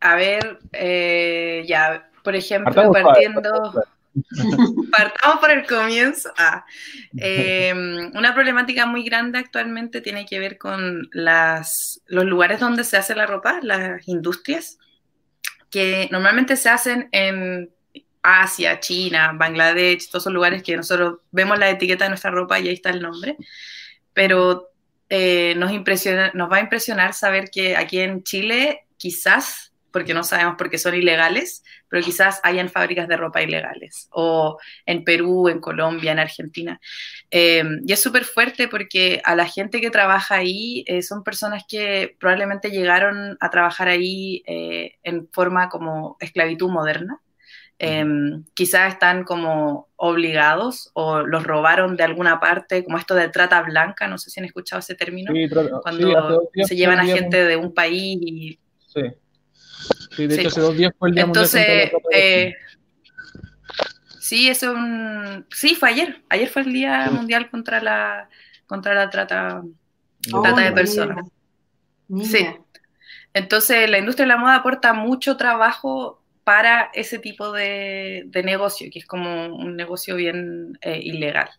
a 0.00 0.14
ver, 0.14 0.60
eh, 0.72 1.64
ya, 1.66 2.08
por 2.22 2.36
ejemplo, 2.36 2.92
partiendo... 2.92 3.42
Partamos 4.90 5.38
por 5.40 5.50
el 5.50 5.66
comienzo. 5.66 6.32
Ah, 6.36 6.64
em, 7.16 8.10
una 8.14 8.34
problemática 8.34 8.86
muy 8.86 9.04
grande 9.04 9.38
actualmente 9.38 10.00
tiene 10.00 10.26
que 10.26 10.38
ver 10.38 10.58
con 10.58 11.08
las, 11.12 12.02
los 12.06 12.24
lugares 12.24 12.60
donde 12.60 12.84
se 12.84 12.96
hace 12.96 13.14
la 13.14 13.26
ropa, 13.26 13.60
las 13.62 14.06
industrias 14.08 14.78
que 15.70 16.08
normalmente 16.10 16.56
se 16.56 16.68
hacen 16.68 17.08
en 17.12 17.70
Asia, 18.22 18.80
China, 18.80 19.32
Bangladesh, 19.34 20.08
todos 20.08 20.24
esos 20.24 20.32
lugares 20.32 20.62
que 20.62 20.76
nosotros 20.76 21.18
vemos 21.30 21.58
la 21.58 21.70
etiqueta 21.70 22.04
de 22.04 22.10
nuestra 22.10 22.30
ropa 22.30 22.58
y 22.58 22.68
ahí 22.68 22.74
está 22.74 22.90
el 22.90 23.02
nombre, 23.02 23.36
pero 24.12 24.70
eh, 25.08 25.54
nos, 25.56 25.70
impresiona, 25.70 26.32
nos 26.34 26.50
va 26.50 26.56
a 26.56 26.60
impresionar 26.60 27.14
saber 27.14 27.50
que 27.50 27.76
aquí 27.76 28.00
en 28.00 28.24
Chile 28.24 28.86
quizás, 28.96 29.72
porque 29.96 30.12
no 30.12 30.24
sabemos 30.24 30.56
porque 30.58 30.76
son 30.76 30.94
ilegales, 30.94 31.64
pero 31.88 32.04
quizás 32.04 32.38
hayan 32.42 32.68
fábricas 32.68 33.08
de 33.08 33.16
ropa 33.16 33.40
ilegales, 33.40 34.10
o 34.10 34.58
en 34.84 35.04
Perú, 35.04 35.48
en 35.48 35.58
Colombia, 35.58 36.12
en 36.12 36.18
Argentina. 36.18 36.78
Eh, 37.30 37.64
y 37.82 37.90
es 37.90 38.02
súper 38.02 38.24
fuerte 38.26 38.68
porque 38.68 39.22
a 39.24 39.34
la 39.34 39.46
gente 39.46 39.80
que 39.80 39.88
trabaja 39.88 40.34
ahí 40.34 40.84
eh, 40.86 41.00
son 41.00 41.24
personas 41.24 41.64
que 41.66 42.14
probablemente 42.20 42.70
llegaron 42.70 43.38
a 43.40 43.48
trabajar 43.48 43.88
ahí 43.88 44.42
eh, 44.46 44.96
en 45.02 45.30
forma 45.32 45.70
como 45.70 46.18
esclavitud 46.20 46.68
moderna. 46.68 47.18
quizás 48.52 48.92
están 48.92 49.24
como 49.24 49.88
obligados 49.96 50.90
o 50.92 51.22
los 51.22 51.42
robaron 51.42 51.96
de 51.96 52.04
alguna 52.04 52.38
parte, 52.38 52.84
como 52.84 52.98
esto 52.98 53.14
de 53.14 53.30
trata 53.30 53.62
blanca, 53.62 54.08
no 54.08 54.18
sé 54.18 54.28
si 54.28 54.40
han 54.40 54.44
escuchado 54.44 54.80
ese 54.80 54.94
término, 54.94 55.32
cuando 55.80 56.50
se 56.66 56.76
llevan 56.76 57.00
a 57.00 57.06
gente 57.06 57.46
de 57.46 57.56
un 57.56 57.72
país 57.72 58.18
y... 58.20 58.58
Sí. 58.88 59.00
Sí, 60.16 60.26
de 60.26 60.34
hecho, 60.36 60.48
hace 60.48 60.60
dos 60.60 60.76
días 60.76 60.92
fue 60.98 61.08
el 61.10 61.14
día 61.14 61.24
Entonces, 61.24 61.90
eh, 62.12 62.54
sí, 64.18 64.48
es 64.48 64.62
un, 64.62 65.46
sí, 65.50 65.74
fue 65.74 65.90
ayer. 65.90 66.22
Ayer 66.28 66.48
fue 66.48 66.62
el 66.62 66.72
día 66.72 67.10
mundial 67.10 67.50
contra 67.50 67.82
la 67.82 68.28
contra 68.66 68.94
la 68.94 69.10
trata, 69.10 69.62
trata 70.20 70.60
de 70.60 70.72
personas. 70.72 71.26
Sí. 72.24 72.46
Entonces, 73.32 73.88
la 73.90 73.98
industria 73.98 74.24
de 74.24 74.32
la 74.32 74.38
moda 74.38 74.56
aporta 74.56 74.92
mucho 74.92 75.36
trabajo 75.36 76.22
para 76.42 76.90
ese 76.94 77.18
tipo 77.18 77.52
de, 77.52 78.30
negocio, 78.44 78.88
que 78.92 79.00
es 79.00 79.06
como 79.06 79.46
un 79.46 79.76
negocio 79.76 80.14
bien 80.16 80.78
eh, 80.80 81.00
ilegal. 81.02 81.50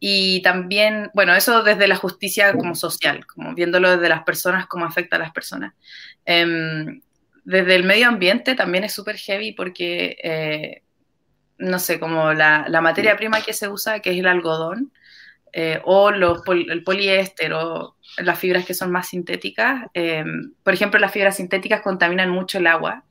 Y 0.00 0.42
también, 0.42 1.10
bueno, 1.14 1.34
eso 1.34 1.62
desde 1.62 1.88
la 1.88 1.96
justicia 1.96 2.52
como 2.52 2.74
social, 2.74 3.24
como 3.26 3.54
viéndolo 3.54 3.92
desde 3.92 4.08
las 4.08 4.24
personas, 4.24 4.66
cómo 4.66 4.84
afecta 4.84 5.16
a 5.16 5.20
las 5.20 5.32
personas. 5.32 5.72
Em, 6.24 7.00
desde 7.48 7.76
el 7.76 7.84
medio 7.84 8.08
ambiente 8.08 8.54
también 8.54 8.84
es 8.84 8.92
súper 8.92 9.16
heavy 9.16 9.52
porque, 9.52 10.18
eh, 10.22 10.82
no 11.56 11.78
sé, 11.78 11.98
como 11.98 12.34
la, 12.34 12.68
materia 12.82 13.16
prima 13.16 13.40
que 13.40 13.54
se 13.54 13.68
usa, 13.68 14.00
que 14.00 14.10
es 14.10 14.18
el 14.18 14.26
algodón, 14.26 14.92
eh, 15.54 15.80
o 15.84 16.10
los, 16.10 16.42
el 16.46 16.84
poliéster 16.84 17.54
o 17.54 17.96
las 18.18 18.38
fibras 18.38 18.66
que 18.66 18.74
son 18.74 18.90
más 18.90 19.08
sintéticas. 19.08 19.86
Eh, 19.94 20.26
por 20.62 20.74
ejemplo, 20.74 21.00
las 21.00 21.10
fibras 21.10 21.38
sintéticas 21.38 21.80
contaminan 21.80 22.28
mucho 22.28 22.58
el 22.58 22.66
agua, 22.66 23.04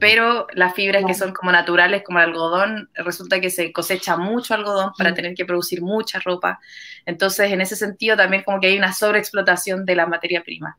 pero 0.00 0.48
las 0.52 0.74
fibras 0.74 1.04
que 1.06 1.14
son 1.14 1.32
como 1.32 1.52
naturales, 1.52 2.02
como 2.02 2.18
el 2.18 2.24
algodón, 2.24 2.90
resulta 2.94 3.40
que 3.40 3.50
se 3.50 3.72
cosecha 3.72 4.16
mucho 4.16 4.54
algodón 4.54 4.90
para 4.98 5.14
tener 5.14 5.34
que 5.34 5.44
producir 5.44 5.82
mucha 5.82 6.18
ropa. 6.18 6.58
Entonces, 7.04 7.52
en 7.52 7.60
ese 7.60 7.76
sentido, 7.76 8.16
también 8.16 8.42
como 8.42 8.58
que 8.58 8.66
hay 8.66 8.76
una 8.76 8.92
sobreexplotación 8.92 9.84
de 9.84 9.94
la 9.94 10.06
materia 10.08 10.42
prima. 10.42 10.76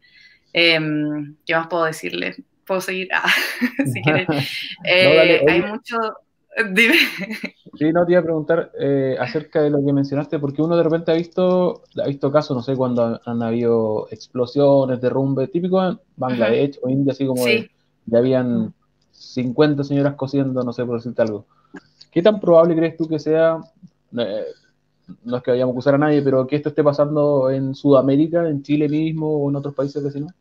¿Qué 0.51 1.55
más 1.55 1.67
puedo 1.67 1.85
decirle? 1.85 2.35
Puedo 2.67 2.81
seguir, 2.81 3.07
ah, 3.13 3.29
si 3.93 4.01
quieres. 4.01 4.27
Eh, 4.83 5.41
hay 5.47 5.61
mucho, 5.63 5.97
dime. 6.73 6.95
Sí, 7.77 7.91
no 7.91 8.05
te 8.05 8.11
iba 8.11 8.21
a 8.21 8.23
preguntar 8.23 8.71
eh, 8.79 9.15
acerca 9.19 9.61
de 9.61 9.69
lo 9.69 9.83
que 9.83 9.93
mencionaste, 9.93 10.39
porque 10.39 10.61
uno 10.61 10.75
de 10.75 10.83
repente 10.83 11.11
ha 11.11 11.15
visto, 11.15 11.83
ha 12.03 12.07
visto 12.07 12.31
casos, 12.31 12.55
no 12.55 12.63
sé, 12.63 12.75
cuando 12.75 13.19
han, 13.23 13.43
habido 13.43 14.07
explosiones, 14.11 15.01
derrumbes, 15.01 15.51
típico 15.51 15.83
en 15.83 15.99
Bangladesh 16.15 16.79
o 16.81 16.89
India, 16.89 17.13
así 17.13 17.25
como 17.25 17.45
de, 17.45 17.69
ya 18.05 18.17
habían 18.17 18.73
50 19.11 19.83
señoras 19.83 20.15
cosiendo, 20.15 20.63
no 20.63 20.73
sé, 20.73 20.85
por 20.85 20.97
decirte 20.97 21.21
algo. 21.21 21.45
¿Qué 22.11 22.21
tan 22.21 22.39
probable 22.39 22.75
crees 22.75 22.97
tú 22.97 23.07
que 23.07 23.19
sea, 23.19 23.59
eh, 24.17 24.45
no 25.23 25.37
es 25.37 25.43
que 25.43 25.51
vayamos 25.51 25.73
a 25.73 25.75
acusar 25.75 25.95
a 25.95 25.99
nadie, 25.99 26.21
pero 26.21 26.47
que 26.47 26.55
esto 26.55 26.69
esté 26.69 26.83
pasando 26.83 27.49
en 27.51 27.75
Sudamérica, 27.75 28.47
en 28.47 28.63
Chile 28.63 28.89
mismo 28.89 29.29
o 29.37 29.49
en 29.49 29.55
otros 29.55 29.75
países 29.75 30.03
vecinos? 30.03 30.33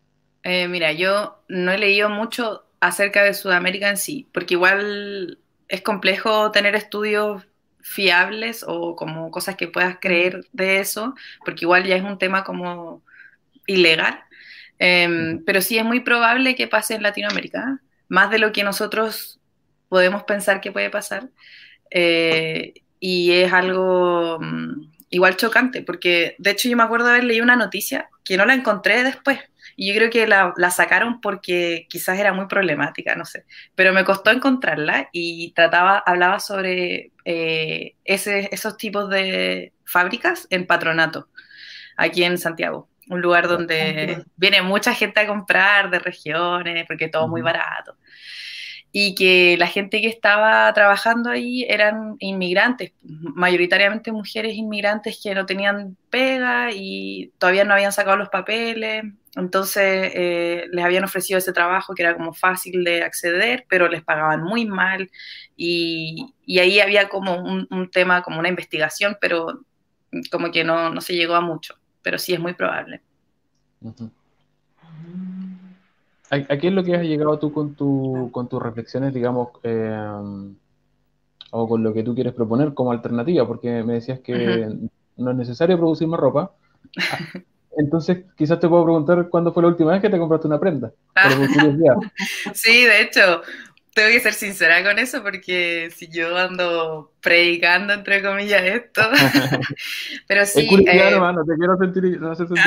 Eh, 0.49 0.69
mira, 0.69 0.93
yo 0.93 1.43
no 1.49 1.73
he 1.73 1.79
leído 1.79 2.09
mucho 2.09 2.65
acerca 2.79 3.25
de 3.25 3.35
Sudamérica 3.35 3.91
en 3.91 3.97
sí, 3.97 4.29
porque 4.33 4.55
igual 4.55 5.41
es 5.67 5.83
complejo 5.83 6.53
tener 6.53 6.77
estudios 6.77 7.43
fiables 7.81 8.65
o 8.65 8.95
como 8.95 9.33
cosas 9.33 9.57
que 9.57 9.67
puedas 9.67 9.99
creer 10.01 10.47
de 10.53 10.79
eso, 10.79 11.17
porque 11.45 11.65
igual 11.65 11.85
ya 11.85 11.97
es 11.97 12.05
un 12.05 12.17
tema 12.17 12.45
como 12.45 13.03
ilegal. 13.67 14.21
Em, 14.79 15.45
pero 15.45 15.61
sí 15.61 15.79
es 15.79 15.85
muy 15.85 16.01
probable 16.01 16.55
que 16.55 16.69
pase 16.69 16.95
en 16.95 17.03
Latinoamérica, 17.03 17.81
más 18.09 18.31
de 18.31 18.39
lo 18.39 18.53
que 18.53 18.63
nosotros 18.63 19.41
podemos 19.89 20.23
pensar 20.25 20.61
que 20.61 20.71
puede 20.71 20.91
pasar. 20.91 21.29
Eh, 21.91 22.75
y 23.01 23.33
es 23.33 23.53
algo 23.53 24.39
mm, 24.41 24.93
igual 25.11 25.37
chocante, 25.37 25.83
porque 25.83 26.37
de 26.39 26.51
hecho 26.53 26.69
yo 26.69 26.77
me 26.77 26.85
acuerdo 26.85 27.09
haber 27.09 27.25
leído 27.25 27.43
una 27.43 27.57
noticia 27.57 28.11
que 28.25 28.37
no 28.37 28.47
la 28.47 28.55
encontré 28.55 29.03
después, 29.03 29.41
y 29.77 29.89
yo 29.89 29.95
creo 29.95 30.11
que 30.11 30.27
la, 30.27 30.55
sacaron 30.71 31.21
porque 31.21 31.87
quizás 31.89 32.19
era 32.19 32.33
muy 32.33 32.47
problemática, 32.47 33.15
no 33.15 33.27
sé. 33.27 33.45
Pero 33.75 33.93
me 33.93 34.05
costó 34.05 34.31
encontrarla 34.31 35.11
y 35.13 35.53
trataba, 35.53 35.99
hablaba 35.99 36.41
sobre 36.41 37.13
eh, 37.27 37.95
ese, 38.05 38.49
esos 38.53 38.79
tipos 38.79 39.11
de 39.11 39.75
fábricas 39.85 40.47
en 40.51 40.67
patronato, 40.67 41.29
aquí 41.97 42.25
en 42.25 42.39
Santiago. 42.39 42.89
Un 43.09 43.21
lugar 43.21 43.49
donde 43.49 44.25
viene 44.37 44.63
mucha 44.63 44.95
gente 44.95 45.21
a 45.21 45.27
comprar 45.27 45.91
de 45.91 45.99
regiones, 45.99 46.87
porque 46.89 47.09
todo 47.09 47.29
muy 47.29 47.43
barato 47.43 47.97
y 48.93 49.15
que 49.15 49.57
la 49.59 49.67
gente 49.67 50.01
que 50.01 50.09
estaba 50.09 50.73
trabajando 50.73 51.31
ahí 51.31 51.65
eran 51.69 52.17
inmigrantes, 52.19 52.93
mayoritariamente 53.03 54.11
mujeres 54.11 54.55
inmigrantes 54.55 55.21
que 55.23 55.35
no 55.35 55.45
tenían 55.45 55.97
pega 56.09 56.71
y 56.73 57.33
todavía 57.39 57.65
no 57.65 57.75
habían 57.75 57.93
sacado 57.93 58.17
los 58.17 58.31
papeles, 58.31 59.05
entonces 59.37 60.13
eh, 60.15 60.65
les 60.73 60.83
habían 60.83 61.05
ofrecido 61.05 61.39
ese 61.39 61.53
trabajo 61.53 61.95
que 61.95 62.03
era 62.03 62.17
como 62.17 62.33
fácil 62.33 62.85
de 62.85 63.03
acceder, 63.03 63.67
pero 63.69 63.87
les 63.87 64.03
pagaban 64.03 64.43
muy 64.43 64.65
mal. 64.65 65.11
Y, 65.57 66.33
ahí 66.59 66.81
había 66.81 67.11
como 67.11 67.37
un, 67.37 67.91
tema, 67.91 68.23
como 68.23 68.39
una 68.39 68.49
investigación, 68.49 69.19
pero 69.21 69.61
como 70.31 70.51
que 70.51 70.65
no, 70.65 70.89
no, 70.89 71.03
se 71.03 71.15
llegó 71.15 71.35
a 71.35 71.43
mucho, 71.43 71.75
pero 72.01 72.19
sí 72.19 72.33
es 72.33 72.41
muy 72.41 72.55
probable. 72.55 73.03
¿A, 76.31 76.59
qué 76.59 76.69
es 76.69 76.73
lo 76.73 76.83
que 76.83 76.95
has 76.95 77.03
llegado 77.03 77.39
tú 77.39 77.53
con, 77.53 77.75
tu, 77.75 78.31
con 78.33 78.49
tus 78.49 78.63
reflexiones, 78.63 79.15
digamos, 79.15 79.49
eh, 79.63 79.97
o 81.51 81.69
con 81.69 81.83
lo 81.83 81.95
que 81.95 82.03
tú 82.03 82.15
quieres 82.15 82.33
proponer 82.33 82.75
como 82.75 82.93
alternativa? 82.93 83.47
Porque 83.47 83.83
me 83.83 83.95
decías 83.95 84.21
que 84.21 84.69
no 85.17 85.31
es 85.31 85.37
necesario 85.37 85.77
producir 85.77 86.09
más 86.09 86.21
ropa. 86.21 86.53
Entonces, 87.79 88.25
quizás 88.37 88.59
te 88.59 88.69
puedo 88.69 88.85
preguntar 88.85 89.29
cuándo 89.29 89.53
fue 89.53 89.63
la 89.63 89.69
última 89.69 89.93
vez 89.93 90.01
que 90.01 90.09
te 90.09 90.19
compraste 90.19 90.47
una 90.47 90.59
prenda. 90.59 90.93
sí, 92.55 92.85
de 92.85 93.03
hecho, 93.03 93.43
tengo 93.97 94.11
que 94.11 94.21
ser 94.21 94.35
sincera 94.35 94.85
con 94.85 94.99
eso 94.99 95.23
porque 95.23 95.91
si 95.97 96.09
yo 96.09 96.37
ando 96.37 97.15
predicando, 97.23 97.95
entre 97.95 98.23
comillas, 98.23 98.63
esto. 98.63 99.01
Pero 100.29 100.45
sí. 100.45 100.69
Es 100.87 101.03
hermano, 101.03 101.43
te 101.47 101.55
quiero 101.55 101.79
sentir, 101.79 102.21
no 102.21 102.37
sentir 102.37 102.59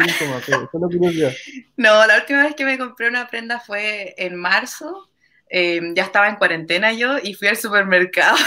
solo 0.72 0.90
No, 1.78 2.08
la 2.08 2.18
última 2.18 2.44
vez 2.44 2.56
que 2.56 2.66
me 2.66 2.80
compré 2.80 3.10
una 3.10 3.28
prenda 3.28 3.60
fue 3.60 4.16
en 4.18 4.38
marzo. 4.38 5.12
Em, 5.48 5.94
ya 5.94 6.04
estaba 6.04 6.30
en 6.30 6.38
cuarentena 6.38 6.94
yo 6.94 7.18
y 7.22 7.36
fui 7.36 7.48
al 7.48 7.58
supermercado 7.58 8.38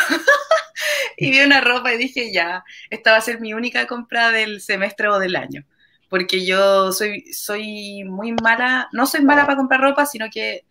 y 1.17 1.33
vi 1.33 1.41
una 1.41 1.61
ropa 1.61 1.93
y 1.93 1.99
dije 1.99 2.33
ya, 2.33 2.65
esta 2.91 3.13
va 3.13 3.19
a 3.19 3.21
ser 3.21 3.41
mi 3.41 3.55
única 3.55 3.87
compra 3.87 4.31
del 4.33 4.61
semestre 4.61 5.09
o 5.09 5.21
del 5.21 5.37
año. 5.37 5.65
Porque 6.09 6.45
yo 6.45 6.91
soy, 6.91 7.33
soy 7.33 8.03
muy 8.05 8.33
mala, 8.43 8.89
no 8.93 9.07
soy 9.07 9.23
mala 9.23 9.47
para 9.47 9.57
comprar 9.57 9.81
ropa, 9.81 10.05
sino 10.05 10.27
que 10.33 10.65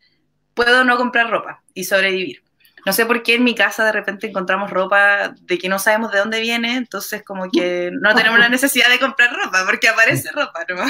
puedo 0.53 0.83
no 0.83 0.97
comprar 0.97 1.29
ropa 1.29 1.60
y 1.73 1.83
sobrevivir. 1.83 2.43
No 2.85 2.93
sé 2.93 3.05
por 3.05 3.21
qué 3.21 3.35
en 3.35 3.43
mi 3.43 3.53
casa 3.53 3.85
de 3.85 3.91
repente 3.91 4.27
encontramos 4.27 4.71
ropa 4.71 5.35
de 5.41 5.57
que 5.57 5.69
no 5.69 5.77
sabemos 5.77 6.11
de 6.11 6.19
dónde 6.19 6.39
viene, 6.39 6.75
entonces 6.75 7.23
como 7.23 7.49
que 7.49 7.91
no 7.91 8.15
tenemos 8.15 8.39
la 8.39 8.49
necesidad 8.49 8.89
de 8.89 8.99
comprar 8.99 9.31
ropa 9.33 9.63
porque 9.65 9.87
aparece 9.87 10.31
ropa 10.31 10.65
¿no? 10.69 10.85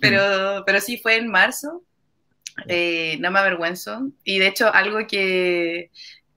Pero, 0.00 0.62
pero 0.66 0.80
sí 0.80 0.98
fue 0.98 1.16
en 1.16 1.28
marzo 1.28 1.82
Eh, 2.68 3.16
no 3.20 3.30
me 3.30 3.38
avergüenzo. 3.38 4.10
Y 4.24 4.38
de 4.38 4.48
hecho, 4.48 4.72
algo 4.72 4.98
que 5.06 5.90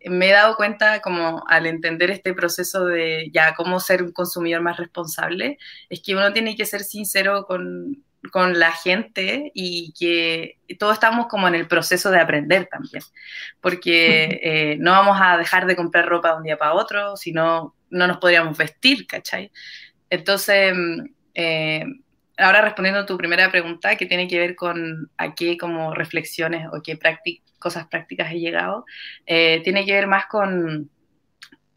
me 0.06 0.30
he 0.30 0.32
dado 0.32 0.56
cuenta 0.56 1.02
como 1.02 1.44
al 1.48 1.66
entender 1.66 2.12
este 2.12 2.34
proceso 2.34 2.86
de 2.86 3.30
ya 3.34 3.56
cómo 3.56 3.80
ser 3.80 4.04
un 4.04 4.12
consumidor 4.12 4.62
más 4.62 4.78
responsable, 4.78 5.58
es 5.90 6.02
que 6.02 6.16
uno 6.16 6.32
tiene 6.34 6.56
que 6.56 6.66
ser 6.66 6.84
sincero 6.84 7.46
con, 7.46 8.04
con 8.32 8.58
la 8.58 8.72
gente 8.72 9.51
y 9.53 9.94
que 9.98 10.58
todos 10.80 10.94
estamos 10.94 11.27
como 11.27 11.48
en 11.48 11.56
el 11.56 11.68
proceso 11.68 12.10
de 12.10 12.20
aprender 12.20 12.68
también, 12.68 13.03
porque 13.62 14.39
eh, 14.42 14.77
no 14.80 14.92
vamos 14.92 15.18
a 15.22 15.38
dejar 15.38 15.65
de 15.65 15.75
comprar 15.75 16.08
ropa 16.08 16.32
de 16.32 16.38
un 16.38 16.44
día 16.44 16.58
para 16.58 16.74
otro, 16.74 17.18
sino 17.18 17.75
no 17.89 18.08
nos 18.08 18.18
podríamos 18.18 18.58
vestir, 18.58 19.06
¿cachai? 19.08 19.51
Entonces, 20.10 20.74
eh, 21.34 21.86
ahora 22.38 22.62
respondiendo 22.62 23.01
a 23.01 23.06
tu 23.06 23.18
primera 23.18 23.51
pregunta, 23.51 23.96
que 23.96 24.06
tiene 24.06 24.27
que 24.27 24.39
ver 24.39 24.56
con 24.56 25.12
a 25.18 25.36
qué 25.36 25.58
como 25.58 25.94
reflexiones 25.94 26.68
o 26.72 26.82
qué 26.82 26.98
cosas 27.60 27.88
prácticas 27.88 28.32
he 28.32 28.39
llegado, 28.39 28.86
eh, 29.25 29.62
tiene 29.63 29.86
que 29.86 29.94
ver 29.94 30.08
más 30.08 30.27
con, 30.27 30.89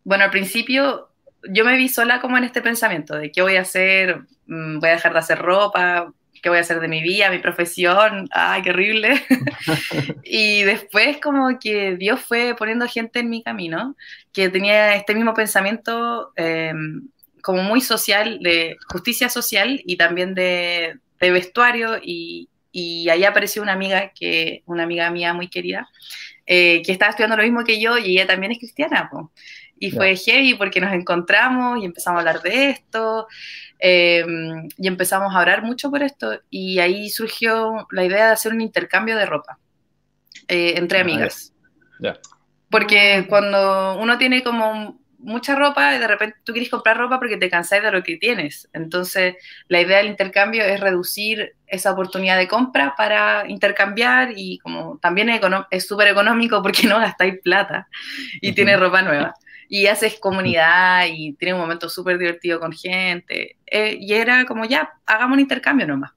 bueno, 0.05 0.25
al 0.25 0.31
principio 0.31 1.11
yo 1.49 1.65
me 1.65 1.77
vi 1.77 1.89
sola 1.89 2.21
como 2.21 2.37
en 2.39 2.45
este 2.45 2.63
pensamiento 2.63 3.17
de 3.17 3.31
qué 3.31 3.43
voy 3.43 3.57
a 3.57 3.63
hacer, 3.63 4.23
mm, 4.47 4.79
voy 4.81 4.89
a 4.89 4.93
dejar 4.93 5.13
de 5.13 5.19
hacer 5.19 5.39
ropa, 5.39 6.13
qué 6.47 6.51
voy 6.51 6.59
a 6.59 6.61
hacer 6.61 6.79
de 6.79 6.87
mi 6.87 7.03
vida, 7.03 7.29
mi 7.29 7.41
profesión, 7.41 8.29
ay, 8.31 8.63
qué 8.63 8.71
horrible. 8.71 9.21
y 10.23 10.63
después 10.63 11.19
como 11.21 11.59
que 11.59 11.97
Dios 11.97 12.21
fue 12.21 12.55
poniendo 12.57 12.87
gente 12.87 13.19
en 13.19 13.31
mi 13.31 13.43
camino 13.43 13.97
que 14.33 14.49
tenía 14.49 14.95
este 14.95 15.13
mismo 15.17 15.35
pensamiento 15.35 16.31
em, 16.37 17.09
como 17.43 17.65
muy 17.65 17.81
social, 17.81 18.39
de 18.43 18.77
justicia 18.89 19.29
social 19.29 19.83
y 19.85 19.97
también 19.97 20.37
de, 20.37 21.01
vestuario 21.19 21.99
y, 22.01 22.49
y, 22.79 23.09
ahí 23.09 23.25
apareció 23.25 23.63
una 23.63 23.73
amiga, 23.73 24.13
que, 24.15 24.63
una 24.67 24.83
amiga 24.83 25.11
mía 25.11 25.33
muy 25.33 25.49
querida, 25.49 25.89
eh, 26.45 26.83
que 26.85 26.93
estaba 26.93 27.09
estudiando 27.09 27.39
lo 27.39 27.43
mismo 27.43 27.65
que 27.65 27.81
yo 27.81 27.97
y 27.97 28.13
ella 28.13 28.27
también 28.27 28.53
es 28.53 28.59
cristiana. 28.59 29.09
Y 29.79 29.91
fue 29.91 30.15
heavy 30.15 30.55
porque 30.55 30.79
nos 30.79 30.93
encontramos 30.93 31.81
y 31.81 31.87
empezamos 31.87 32.19
a 32.19 32.21
hablar 32.21 32.43
de 32.43 32.69
esto 32.69 33.29
em, 33.79 34.69
y 34.77 34.89
empezamos 34.89 35.35
a 35.35 35.41
orar 35.41 35.63
mucho 35.63 35.91
por 35.91 36.03
esto 36.03 36.39
y 36.51 36.79
ahí 36.79 37.09
surgió 37.09 37.87
la 37.91 38.05
idea 38.05 38.27
de 38.27 38.33
hacer 38.33 38.53
un 38.53 38.61
intercambio 38.61 39.17
de 39.17 39.25
ropa 39.25 39.59
eh, 40.49 40.75
entre 40.77 41.01
amigas. 41.01 41.55
Porque 42.71 43.25
cuando 43.27 43.99
uno 43.99 44.19
tiene 44.19 44.43
como 44.43 45.01
mucha 45.19 45.55
ropa 45.55 45.95
y 45.95 45.99
de 45.99 46.07
repente 46.07 46.39
tú 46.45 46.53
quieres 46.53 46.71
comprar 46.71 46.97
ropa 46.97 47.19
porque 47.19 47.37
te 47.37 47.51
cansáis 47.51 47.83
de 47.83 47.91
lo 47.91 48.03
que 48.03 48.17
tienes. 48.17 48.69
Entonces, 48.73 49.37
la 49.69 49.81
idea 49.81 49.99
del 49.99 50.09
intercambio 50.09 50.65
es 50.65 50.81
reducir 50.81 51.55
esa 51.67 51.93
oportunidad 51.93 52.37
de 52.37 52.49
compra 52.49 52.95
para 52.97 53.45
intercambiar 53.49 54.33
y 54.37 54.59
como 54.59 54.99
también 54.99 55.31
es 55.71 55.87
súper 55.87 56.09
económico 56.09 56.63
porque 56.63 56.87
no 56.87 56.99
gastáis 56.99 57.41
plata 57.43 57.89
y 58.41 58.53
tienes 58.53 58.79
ropa 58.79 59.03
nueva 59.03 59.35
y 59.69 59.87
haces 59.87 60.19
comunidad 60.19 61.07
y 61.11 61.33
tienes 61.35 61.55
un 61.55 61.61
momento 61.61 61.89
súper 61.89 62.19
divertido 62.19 62.61
con 62.61 62.73
gente. 62.73 63.57
Eh, 63.67 63.97
y 64.01 64.13
era 64.13 64.45
como, 64.45 64.65
ya, 64.65 64.93
hagamos 65.07 65.35
un 65.35 65.41
intercambio 65.41 65.87
nomás. 65.87 66.13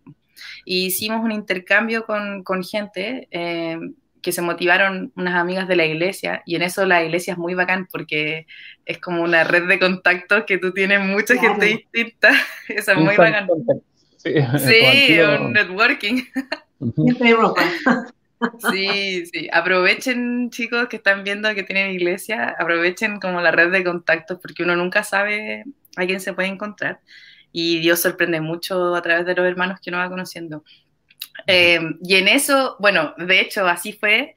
Y 0.65 0.85
hicimos 0.87 1.23
un 1.23 1.31
intercambio 1.31 2.05
con, 2.05 2.43
con 2.43 2.63
gente 2.63 3.27
eh, 3.31 3.79
que 4.21 4.31
se 4.31 4.41
motivaron 4.41 5.11
unas 5.15 5.35
amigas 5.35 5.67
de 5.67 5.75
la 5.75 5.85
iglesia 5.85 6.43
y 6.45 6.55
en 6.55 6.63
eso 6.63 6.85
la 6.85 7.03
iglesia 7.03 7.33
es 7.33 7.37
muy 7.37 7.53
bacán 7.53 7.87
porque 7.91 8.47
es 8.85 8.97
como 8.99 9.23
una 9.23 9.43
red 9.43 9.67
de 9.67 9.79
contactos 9.79 10.43
que 10.45 10.57
tú 10.57 10.71
tienes 10.71 11.01
mucha 11.01 11.35
gente 11.37 11.65
distinta. 11.65 12.31
Eso 12.67 12.91
es 12.91 12.97
muy 12.97 13.15
bacán. 13.15 13.47
Sí, 14.17 14.33
sí 14.59 15.19
un 15.19 15.53
networking. 15.53 16.23
Sí, 18.71 19.25
sí, 19.25 19.49
aprovechen 19.51 20.49
chicos 20.49 20.87
que 20.87 20.95
están 20.95 21.25
viendo 21.25 21.53
que 21.53 21.63
tienen 21.63 21.91
iglesia, 21.91 22.55
aprovechen 22.57 23.19
como 23.19 23.41
la 23.41 23.51
red 23.51 23.69
de 23.69 23.83
contactos 23.83 24.39
porque 24.41 24.63
uno 24.63 24.77
nunca 24.77 25.03
sabe 25.03 25.65
a 25.97 26.05
quién 26.05 26.21
se 26.21 26.31
puede 26.31 26.47
encontrar 26.47 27.01
y 27.51 27.79
Dios 27.79 27.99
sorprende 27.99 28.39
mucho 28.39 28.95
a 28.95 29.01
través 29.01 29.25
de 29.25 29.35
los 29.35 29.45
hermanos 29.45 29.81
que 29.81 29.89
uno 29.89 29.99
va 29.99 30.09
conociendo. 30.09 30.63
Eh, 31.47 31.79
y 32.01 32.15
en 32.15 32.27
eso, 32.27 32.75
bueno, 32.79 33.13
de 33.17 33.39
hecho 33.39 33.67
así 33.67 33.93
fue 33.93 34.35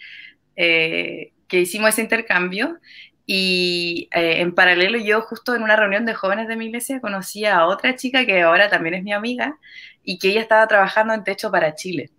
eh, 0.56 1.32
que 1.48 1.60
hicimos 1.60 1.90
ese 1.90 2.02
intercambio 2.02 2.78
y 3.26 4.08
eh, 4.14 4.40
en 4.40 4.54
paralelo 4.54 4.98
yo 4.98 5.22
justo 5.22 5.54
en 5.54 5.62
una 5.62 5.76
reunión 5.76 6.04
de 6.04 6.14
jóvenes 6.14 6.48
de 6.48 6.56
mi 6.56 6.66
iglesia 6.66 7.00
conocí 7.00 7.44
a 7.44 7.66
otra 7.66 7.94
chica 7.94 8.26
que 8.26 8.42
ahora 8.42 8.68
también 8.68 8.94
es 8.94 9.02
mi 9.02 9.12
amiga 9.12 9.58
y 10.02 10.18
que 10.18 10.28
ella 10.28 10.40
estaba 10.40 10.66
trabajando 10.66 11.14
en 11.14 11.24
Techo 11.24 11.50
para 11.50 11.74
Chile. 11.74 12.10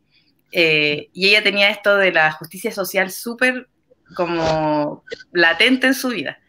Eh, 0.51 1.09
y 1.13 1.29
ella 1.29 1.43
tenía 1.43 1.69
esto 1.69 1.97
de 1.97 2.11
la 2.11 2.31
justicia 2.31 2.71
social 2.71 3.11
súper 3.11 3.67
como 4.15 5.03
latente 5.31 5.87
en 5.87 5.93
su 5.93 6.09
vida. 6.09 6.39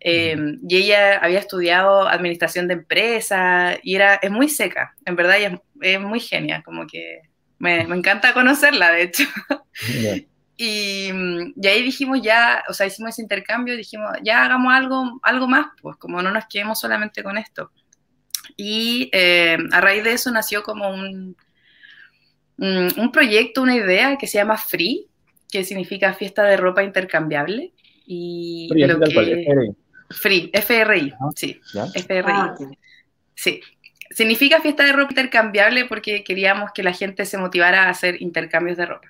Eh, 0.00 0.36
y 0.68 0.76
ella 0.76 1.18
había 1.18 1.38
estudiado 1.38 2.08
administración 2.08 2.66
de 2.66 2.74
empresas 2.74 3.78
y 3.84 3.94
era, 3.94 4.16
es 4.16 4.32
muy 4.32 4.48
seca, 4.48 4.96
en 5.04 5.14
verdad, 5.14 5.38
es, 5.38 5.52
es, 5.80 6.00
muy 6.00 6.18
genia, 6.18 6.62
como 6.64 6.88
que 6.88 7.20
me, 7.62 7.86
me 7.86 7.96
encanta 7.96 8.34
conocerla, 8.34 8.90
de 8.90 9.02
hecho. 9.04 9.24
Y, 10.54 11.10
y, 11.56 11.66
ahí 11.66 11.82
dijimos 11.82 12.20
ya, 12.22 12.62
o 12.68 12.74
sea, 12.74 12.86
hicimos 12.86 13.12
ese 13.12 13.22
intercambio 13.22 13.74
y 13.74 13.78
dijimos, 13.78 14.12
ya 14.22 14.44
hagamos 14.44 14.72
algo, 14.72 15.18
algo 15.22 15.48
más, 15.48 15.66
pues 15.80 15.96
como 15.96 16.22
no 16.22 16.30
nos 16.30 16.44
quedemos 16.46 16.78
solamente 16.78 17.24
con 17.24 17.36
esto. 17.36 17.72
Y 18.56 19.08
eh, 19.12 19.56
a 19.72 19.80
raíz 19.80 20.04
de 20.04 20.12
eso 20.12 20.30
nació 20.30 20.62
como 20.62 20.90
un, 20.90 21.36
un 22.58 23.12
proyecto, 23.12 23.62
una 23.62 23.74
idea 23.74 24.16
que 24.18 24.28
se 24.28 24.38
llama 24.38 24.56
Free, 24.56 25.08
que 25.50 25.64
significa 25.64 26.14
fiesta 26.14 26.44
de 26.44 26.58
ropa 26.58 26.84
intercambiable. 26.84 27.72
Y 28.06 28.68
Free, 28.70 28.86
lo 28.86 29.00
que... 29.00 29.72
Free, 30.10 30.52
FRI, 30.52 31.12
ah, 31.18 31.30
sí, 31.34 31.60
FRI. 31.94 32.22
Ah, 32.26 32.54
sí. 33.34 33.60
Significa 34.14 34.60
fiesta 34.60 34.84
de 34.84 34.92
ropa 34.92 35.12
intercambiable 35.12 35.86
porque 35.86 36.24
queríamos 36.24 36.70
que 36.72 36.82
la 36.82 36.92
gente 36.92 37.24
se 37.26 37.38
motivara 37.38 37.84
a 37.84 37.90
hacer 37.90 38.20
intercambios 38.20 38.76
de 38.76 38.86
ropa. 38.86 39.08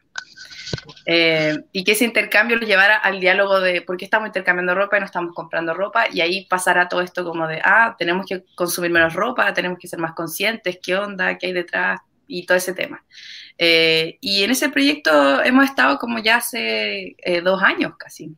Eh, 1.06 1.58
y 1.72 1.84
que 1.84 1.92
ese 1.92 2.04
intercambio 2.04 2.56
lo 2.56 2.66
llevara 2.66 2.96
al 2.96 3.20
diálogo 3.20 3.60
de 3.60 3.82
por 3.82 3.96
qué 3.96 4.04
estamos 4.04 4.28
intercambiando 4.28 4.74
ropa 4.74 4.96
y 4.96 5.00
no 5.00 5.06
estamos 5.06 5.34
comprando 5.34 5.74
ropa, 5.74 6.06
y 6.10 6.20
ahí 6.20 6.46
pasará 6.46 6.88
todo 6.88 7.02
esto 7.02 7.24
como 7.24 7.46
de, 7.46 7.60
ah, 7.62 7.94
tenemos 7.98 8.26
que 8.26 8.44
consumir 8.54 8.90
menos 8.90 9.14
ropa, 9.14 9.52
tenemos 9.52 9.78
que 9.78 9.88
ser 9.88 9.98
más 9.98 10.14
conscientes, 10.14 10.78
qué 10.82 10.96
onda, 10.96 11.36
qué 11.36 11.48
hay 11.48 11.52
detrás, 11.52 12.00
y 12.26 12.46
todo 12.46 12.56
ese 12.56 12.72
tema. 12.72 13.04
Eh, 13.58 14.18
y 14.20 14.42
en 14.42 14.50
ese 14.50 14.70
proyecto 14.70 15.42
hemos 15.42 15.64
estado 15.64 15.98
como 15.98 16.18
ya 16.18 16.36
hace 16.36 17.14
eh, 17.18 17.40
dos 17.42 17.62
años 17.62 17.92
casi. 17.98 18.34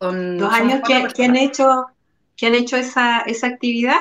¿Dos 0.00 0.52
años 0.52 0.80
que, 0.86 1.24
han 1.24 1.36
hecho, 1.36 1.86
que 2.34 2.46
han 2.46 2.54
hecho 2.54 2.76
esa, 2.76 3.20
esa 3.20 3.48
actividad? 3.48 4.00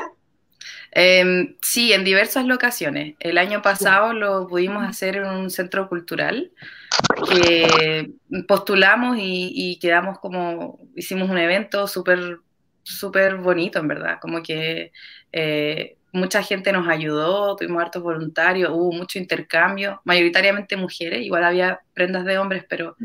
Em, 0.91 1.55
sí, 1.61 1.93
en 1.93 2.03
diversas 2.03 2.45
locaciones. 2.45 3.15
El 3.19 3.37
año 3.37 3.61
pasado 3.61 4.13
lo 4.13 4.47
pudimos 4.47 4.87
hacer 4.87 5.17
en 5.17 5.27
un 5.27 5.49
centro 5.49 5.87
cultural 5.87 6.51
que 7.29 8.11
postulamos 8.47 9.17
y, 9.19 9.77
quedamos 9.81 10.19
como, 10.19 10.79
hicimos 10.95 11.29
un 11.29 11.37
evento 11.37 11.87
súper 11.87 12.39
súper 12.83 13.35
bonito, 13.37 13.79
en 13.79 13.87
verdad, 13.87 14.17
como 14.19 14.41
que 14.41 14.91
eh, 15.31 15.97
mucha 16.11 16.41
gente 16.41 16.71
nos 16.71 16.87
ayudó, 16.87 17.55
tuvimos 17.55 17.83
hartos 17.83 18.01
voluntarios, 18.01 18.71
hubo 18.71 18.91
mucho 18.91 19.19
intercambio, 19.19 20.01
mayoritariamente 20.05 20.75
mujeres, 20.75 21.21
igual 21.23 21.43
había 21.43 21.81
prendas 21.93 22.25
de 22.25 22.39
hombres, 22.39 22.65
pero 22.67 22.95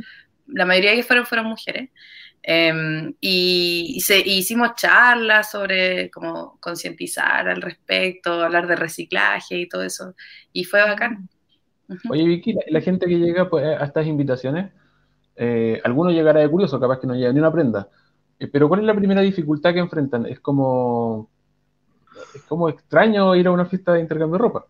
la 0.47 0.64
mayoría 0.64 0.94
que 0.94 1.03
fueron 1.03 1.27
fueron 1.27 1.47
mujeres. 1.47 1.90
Em, 2.46 3.14
y, 3.22 3.98
hicimos 4.26 4.74
charlas 4.74 5.50
sobre 5.50 6.11
cómo 6.11 6.59
concientizar 6.61 7.48
al 7.48 7.62
respecto, 7.62 8.33
hablar 8.42 8.66
de 8.66 8.76
reciclaje 8.76 9.61
y 9.61 9.68
todo 9.68 9.83
eso, 9.83 10.14
y 10.52 10.64
fue 10.64 10.83
bacán. 10.83 11.26
Oye, 12.11 12.24
Vicky, 12.24 12.54
la, 12.68 12.80
gente 12.83 13.07
que 13.07 13.18
llega 13.18 13.48
pues, 13.48 13.64
a 13.64 13.85
estas 13.85 14.07
invitaciones, 14.07 14.72
eh, 15.37 15.80
alguno 15.85 16.11
llegará 16.11 16.40
de 16.40 16.50
curioso, 16.50 16.78
capaz 16.78 17.00
que 17.00 17.07
no 17.07 17.14
llega 17.14 17.33
ni 17.33 17.38
una 17.38 17.52
prenda, 17.52 17.88
eh, 18.38 18.46
pero 18.46 18.68
¿cuál 18.68 18.80
es 18.80 18.87
la 18.87 18.94
primera 18.94 19.22
dificultad 19.22 19.72
que 19.72 19.80
enfrentan? 19.80 20.26
Es 20.26 20.40
como 20.40 21.30
es 22.35 22.42
como 22.42 22.68
extraño 22.68 23.35
ir 23.35 23.46
a 23.46 23.52
una 23.52 23.64
fiesta 23.64 23.94
de 23.94 24.00
intercambio 24.00 24.35
de 24.35 24.42
ropa. 24.42 24.66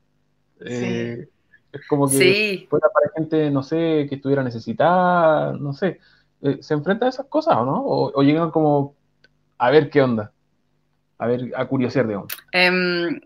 Eh, 0.60 1.26
es 1.72 1.86
como 1.88 2.08
que 2.08 2.66
fuera 2.70 2.88
para 2.88 3.10
gente, 3.16 3.50
no 3.50 3.64
sé, 3.64 4.06
que 4.08 4.14
estuviera 4.14 4.44
necesitada, 4.44 5.52
no 5.52 5.72
sé. 5.72 5.98
Eh, 6.44 6.58
¿Se 6.60 6.74
enfrenta 6.74 7.06
a 7.06 7.08
esas 7.08 7.26
cosas 7.26 7.56
o 7.56 7.64
no? 7.64 7.82
O, 7.84 8.22
llegan 8.22 8.50
como 8.50 8.94
a 9.56 9.70
ver 9.70 9.88
qué 9.88 10.02
onda? 10.02 10.30
A 11.18 11.26
ver, 11.26 11.52
a 11.56 11.66
curiosear, 11.66 12.06
digamos. 12.06 12.32
Um, 12.52 13.18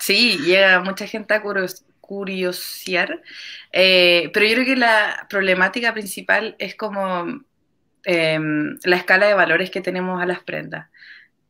sí, 0.00 0.38
llega 0.38 0.80
mucha 0.80 1.06
gente 1.06 1.34
a 1.34 1.42
curiosear, 2.00 3.20
eh, 3.70 4.30
pero 4.32 4.46
yo 4.46 4.54
creo 4.54 4.64
que 4.64 4.76
la 4.76 5.26
problemática 5.28 5.92
principal 5.92 6.56
es 6.58 6.74
como 6.74 7.42
em, 8.04 8.78
la 8.82 8.96
escala 8.96 9.26
de 9.26 9.34
valores 9.34 9.70
que 9.70 9.82
tenemos 9.82 10.22
a 10.22 10.26
las 10.26 10.42
prendas 10.42 10.88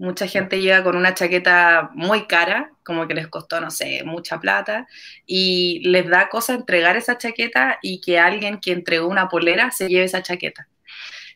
Mucha 0.02 0.26
gente 0.26 0.60
llega 0.60 0.82
con 0.82 0.96
una 0.96 1.14
chaqueta 1.14 1.90
muy 1.94 2.26
cara, 2.26 2.72
como 2.82 3.06
que 3.06 3.14
les 3.14 3.28
costó, 3.28 3.60
no 3.60 3.70
sé, 3.70 4.02
mucha 4.04 4.40
plata, 4.40 4.88
y 5.26 5.80
les 5.88 6.08
da 6.08 6.28
cosa 6.28 6.54
entregar 6.54 6.96
esa 6.96 7.18
chaqueta 7.18 7.78
y 7.82 8.00
que 8.00 8.18
alguien 8.18 8.58
que 8.58 8.72
entregó 8.72 9.06
una 9.06 9.28
polera 9.28 9.70
se 9.70 9.86
lleve 9.86 10.06
esa 10.06 10.20
chaqueta. 10.20 10.66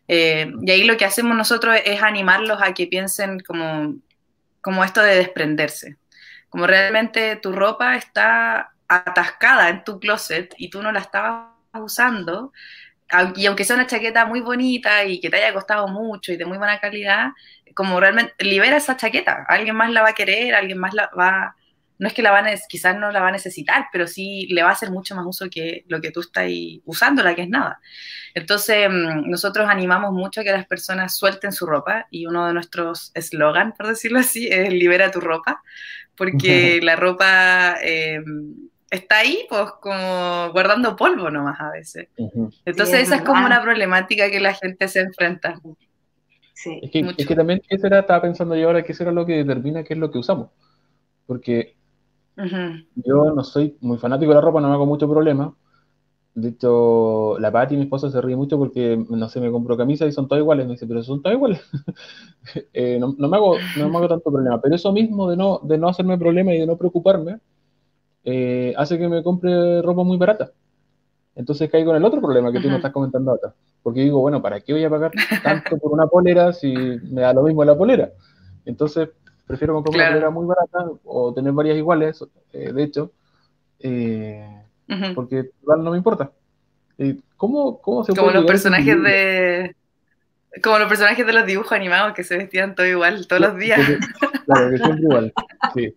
Eh, 0.09 0.51
y 0.63 0.71
ahí 0.73 0.83
lo 0.83 0.97
que 0.97 1.05
hacemos 1.05 1.37
nosotros 1.37 1.77
es 1.85 2.03
animarlos 2.03 2.61
a 2.61 2.75
que 2.75 2.89
piensen 2.89 3.39
como, 3.39 3.95
como 4.61 4.83
esto 4.83 5.01
de 5.01 5.15
desprenderse. 5.15 5.99
Como 6.49 6.67
realmente 6.67 7.37
tu 7.37 7.53
ropa 7.53 7.95
está 7.95 8.73
atascada 8.89 9.69
en 9.69 9.85
tu 9.85 10.01
closet 10.01 10.53
y 10.59 10.71
tú 10.71 10.83
no 10.83 10.91
la 10.91 10.99
estabas 10.99 11.53
usando, 11.73 12.53
y 13.37 13.47
aunque 13.47 13.65
sea 13.65 13.77
una 13.77 13.87
chaqueta 13.87 14.25
muy 14.25 14.41
bonita 14.41 15.05
y 15.05 15.21
que 15.21 15.31
te 15.31 15.37
haya 15.37 15.55
costado 15.55 15.87
mucho 15.87 16.33
y 16.33 16.37
de 16.37 16.45
muy 16.45 16.59
buena 16.59 16.81
calidad, 16.81 17.29
como 17.77 18.01
realmente 18.01 18.33
libera 18.39 18.79
esa 18.79 18.97
chaqueta, 18.97 19.45
alguien 19.49 19.77
más 19.77 19.93
la 19.93 20.01
va 20.01 20.09
a 20.09 20.15
querer, 20.15 20.55
alguien 20.55 20.79
más 20.79 20.95
la 20.95 21.11
va, 21.17 21.55
no 21.99 22.09
es 22.09 22.15
que 22.15 22.23
la 22.23 22.31
van 22.31 22.47
a, 22.47 22.55
quizás 22.71 22.97
no 22.97 23.13
la 23.13 23.21
va 23.21 23.29
a 23.29 23.33
necesitar, 23.33 23.89
pero 23.93 24.07
sí 24.07 24.47
le 24.51 24.63
va 24.63 24.71
a 24.71 24.73
hacer 24.73 24.91
mucho 24.91 25.15
más 25.15 25.27
uso 25.27 25.51
que 25.51 25.85
lo 25.87 26.01
que 26.01 26.11
tú 26.11 26.21
estás 26.21 26.51
usándola, 26.87 27.35
que 27.35 27.43
es 27.43 27.51
nada. 27.51 27.79
Entonces, 28.35 28.89
mm, 28.89 29.29
nosotros 29.29 29.69
animamos 29.69 30.13
mucho 30.13 30.41
a 30.41 30.45
que 30.45 30.53
las 30.53 30.67
personas 30.67 31.17
suelten 31.19 31.53
su 31.53 31.67
ropa 31.67 32.07
y 32.11 32.25
uno 32.25 32.47
de 32.47 32.55
nuestros 32.55 33.11
eslogan, 33.13 33.75
por 33.77 33.89
decirlo 33.89 34.21
así, 34.21 34.49
es 34.49 34.71
libera 34.73 35.11
tu 35.11 35.21
ropa, 35.21 35.63
porque 36.17 36.81
la 36.83 36.97
ropa... 36.97 37.77
Eh, 37.83 38.23
está 38.89 39.19
ahí, 39.19 39.45
pues, 39.51 39.69
como 39.83 40.51
guardando 40.53 40.97
polvo 40.97 41.29
nomás 41.29 41.61
a 41.61 41.71
veces. 41.73 42.09
Entonces, 42.65 43.01
esa 43.01 43.17
es 43.17 43.23
como 43.23 43.45
una 43.45 43.61
problemática 43.61 44.31
que 44.31 44.41
la 44.41 44.55
gente 44.55 44.89
se 44.89 45.01
enfrenta. 45.01 45.61
Sí, 46.57 46.81
es, 46.81 46.91
que, 47.27 47.37
también, 47.37 47.61
eso 47.69 47.87
era, 47.87 47.99
estaba 47.99 48.23
pensando 48.23 48.57
yo 48.57 48.69
ahora, 48.69 48.83
que 48.83 48.93
eso 48.93 49.03
era 49.03 49.13
lo 49.13 49.27
que 49.27 49.35
determina 49.35 49.85
qué 49.85 49.93
es 49.93 50.01
lo 50.01 50.11
que 50.11 50.19
usamos. 50.19 50.49
Porque 51.27 51.77
yo 52.95 53.25
no 53.35 53.45
soy 53.45 53.77
muy 53.83 53.99
fanático 53.99 54.31
de 54.31 54.37
la 54.37 54.41
ropa, 54.41 54.63
no 54.63 54.69
me 54.69 54.75
hago 54.75 54.87
mucho 54.87 55.07
problema. 55.07 55.55
De 56.35 56.49
hecho, 56.49 57.39
la 57.41 57.53
Pati, 57.53 57.77
mi 57.77 57.83
esposa, 57.83 58.11
se 58.11 58.23
ríe 58.23 58.37
mucho 58.37 58.57
porque, 58.57 58.97
no 59.07 59.29
sé, 59.29 59.39
me 59.39 59.51
compro 59.51 59.77
camisas 59.77 60.09
y 60.09 60.13
son 60.13 60.29
todas 60.29 60.41
iguales. 60.41 60.65
Me 60.65 60.73
dice, 60.73 60.87
pero 60.87 61.03
son 61.03 61.23
todas 61.23 61.37
iguales. 61.37 61.61
Eh, 62.73 62.99
no, 63.01 63.13
me 63.13 63.37
hago, 63.37 63.57
no 63.77 63.91
me 63.91 63.97
hago 63.99 64.09
tanto 64.09 64.31
problema. 64.31 64.61
Pero 64.63 64.77
eso 64.77 64.93
mismo 64.93 65.29
de 65.29 65.37
no, 65.37 65.61
de 65.63 65.77
no 65.77 65.89
hacerme 65.89 66.17
problema 66.17 66.55
y 66.55 66.61
de 66.61 66.67
no 66.67 66.79
preocuparme, 66.79 67.41
eh, 68.25 68.73
hace 68.79 68.99
que 68.99 69.09
me 69.09 69.23
compre 69.23 69.83
ropa 69.83 70.05
muy 70.05 70.17
barata. 70.17 70.53
Entonces 71.37 71.71
caigo 71.71 71.91
en 71.91 71.99
el 71.99 72.05
otro 72.05 72.21
problema 72.21 72.51
que 72.51 72.61
tú 72.61 72.69
me 72.69 72.77
estás 72.77 72.93
comentando 72.93 73.31
ahora. 73.31 73.55
Porque 73.83 74.01
digo, 74.01 74.21
bueno, 74.21 74.43
¿para 74.43 74.61
qué 74.61 74.73
voy 74.73 74.85
a 74.85 74.91
pagar 74.91 75.13
tanto 75.43 75.79
por 75.79 75.93
una 75.93 76.07
polera 76.07 76.53
si 76.53 76.75
me 76.75 77.21
da 77.21 77.35
lo 77.35 77.43
mismo 77.43 77.65
la 77.65 77.77
polera? 77.77 78.11
Entonces 78.65 79.11
prefiero 79.47 79.75
comprar 79.75 79.95
una 79.95 80.09
polera 80.09 80.31
muy 80.31 80.47
barata 80.47 80.91
o 81.05 81.33
tener 81.33 81.53
varias 81.53 81.77
iguales, 81.77 82.25
eh, 82.53 82.73
de 82.73 82.83
hecho, 82.83 83.13
eh, 83.79 84.63
porque 85.15 85.51
no 85.63 85.91
me 85.91 85.99
importa. 85.99 86.33
¿Cómo, 87.37 87.81
cómo 87.83 88.03
se 88.03 88.15
Como 88.15 88.31
los 88.31 88.47
personajes 88.47 89.03
de 89.03 89.77
como 90.63 90.79
los 90.79 90.89
personajes 90.89 91.27
de 91.27 91.33
los 91.35 91.45
dibujos 91.45 91.73
animados 91.73 92.15
que 92.15 92.25
se 92.25 92.39
vestían 92.39 92.75
todo 92.75 92.87
igual 92.87 93.27
todos 93.27 93.43
los 93.43 93.57
días. 93.57 93.81
Claro, 94.47 94.71
que 94.71 94.79
siempre 94.79 95.03
igual. 95.03 95.33
Sí. 95.75 95.95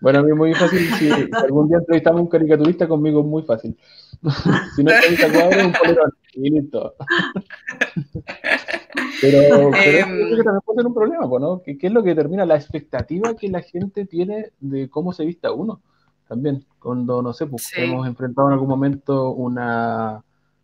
Bueno, 0.00 0.20
a 0.20 0.22
mí 0.22 0.30
es 0.30 0.36
muy 0.36 0.54
fácil. 0.54 0.80
Si 0.94 1.10
algún 1.32 1.68
día 1.68 1.78
entrevistamos 1.78 2.20
a 2.20 2.22
un 2.22 2.28
caricaturista, 2.28 2.88
conmigo 2.88 3.20
es 3.20 3.26
muy 3.26 3.42
fácil. 3.42 3.76
si 4.76 4.84
no 4.84 4.92
entrevista 4.92 5.32
cuadro, 5.32 5.66
un 5.66 5.72
polerón. 5.72 6.12
Y 6.34 6.50
listo. 6.50 6.94
pero, 9.20 9.70
pero 9.70 9.98
em, 9.98 10.36
que 10.36 10.42
también 10.42 10.60
puede 10.64 10.76
ser 10.76 10.86
un 10.86 10.94
problema, 10.94 11.26
¿no? 11.38 11.62
¿Qué, 11.62 11.78
es 11.80 11.92
lo 11.92 12.02
que 12.02 12.10
determina 12.10 12.44
la 12.44 12.56
expectativa 12.56 13.34
que 13.34 13.48
la 13.48 13.62
gente 13.62 14.04
tiene 14.04 14.52
de 14.60 14.90
cómo 14.90 15.12
se 15.12 15.24
vista 15.24 15.52
uno? 15.52 15.80
También, 16.28 16.64
cuando, 16.78 17.22
no 17.22 17.32
sé, 17.32 17.46
pues, 17.46 17.72
hemos 17.76 18.06
enfrentado 18.06 18.48
en 18.48 18.54
algún 18.54 18.68
momento 18.68 19.30
una 19.30 20.22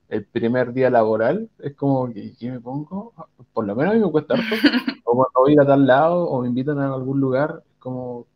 el 0.09 0.27
primer 0.27 0.75
día 0.75 0.90
laboral, 0.90 1.49
es 1.59 1.75
como, 1.75 2.12
¿qué, 2.12 2.35
¿qué, 2.38 2.51
me 2.51 2.61
pongo? 2.61 3.14
Por 3.55 3.64
lo 3.64 3.75
menos 3.75 3.92
a 3.92 3.97
mí 3.97 4.05
me 4.05 4.11
cuesta 4.11 4.35
harto. 4.35 4.45
O 5.05 5.16
cuando 5.16 5.40
voy 5.40 5.57
a 5.59 5.66
tal 5.66 5.87
lado 5.87 6.29
o 6.29 6.42
me 6.42 6.49
invitan 6.49 6.79
a 6.79 6.92
algún 6.92 7.18
lugar, 7.18 7.62
como, 7.79 8.27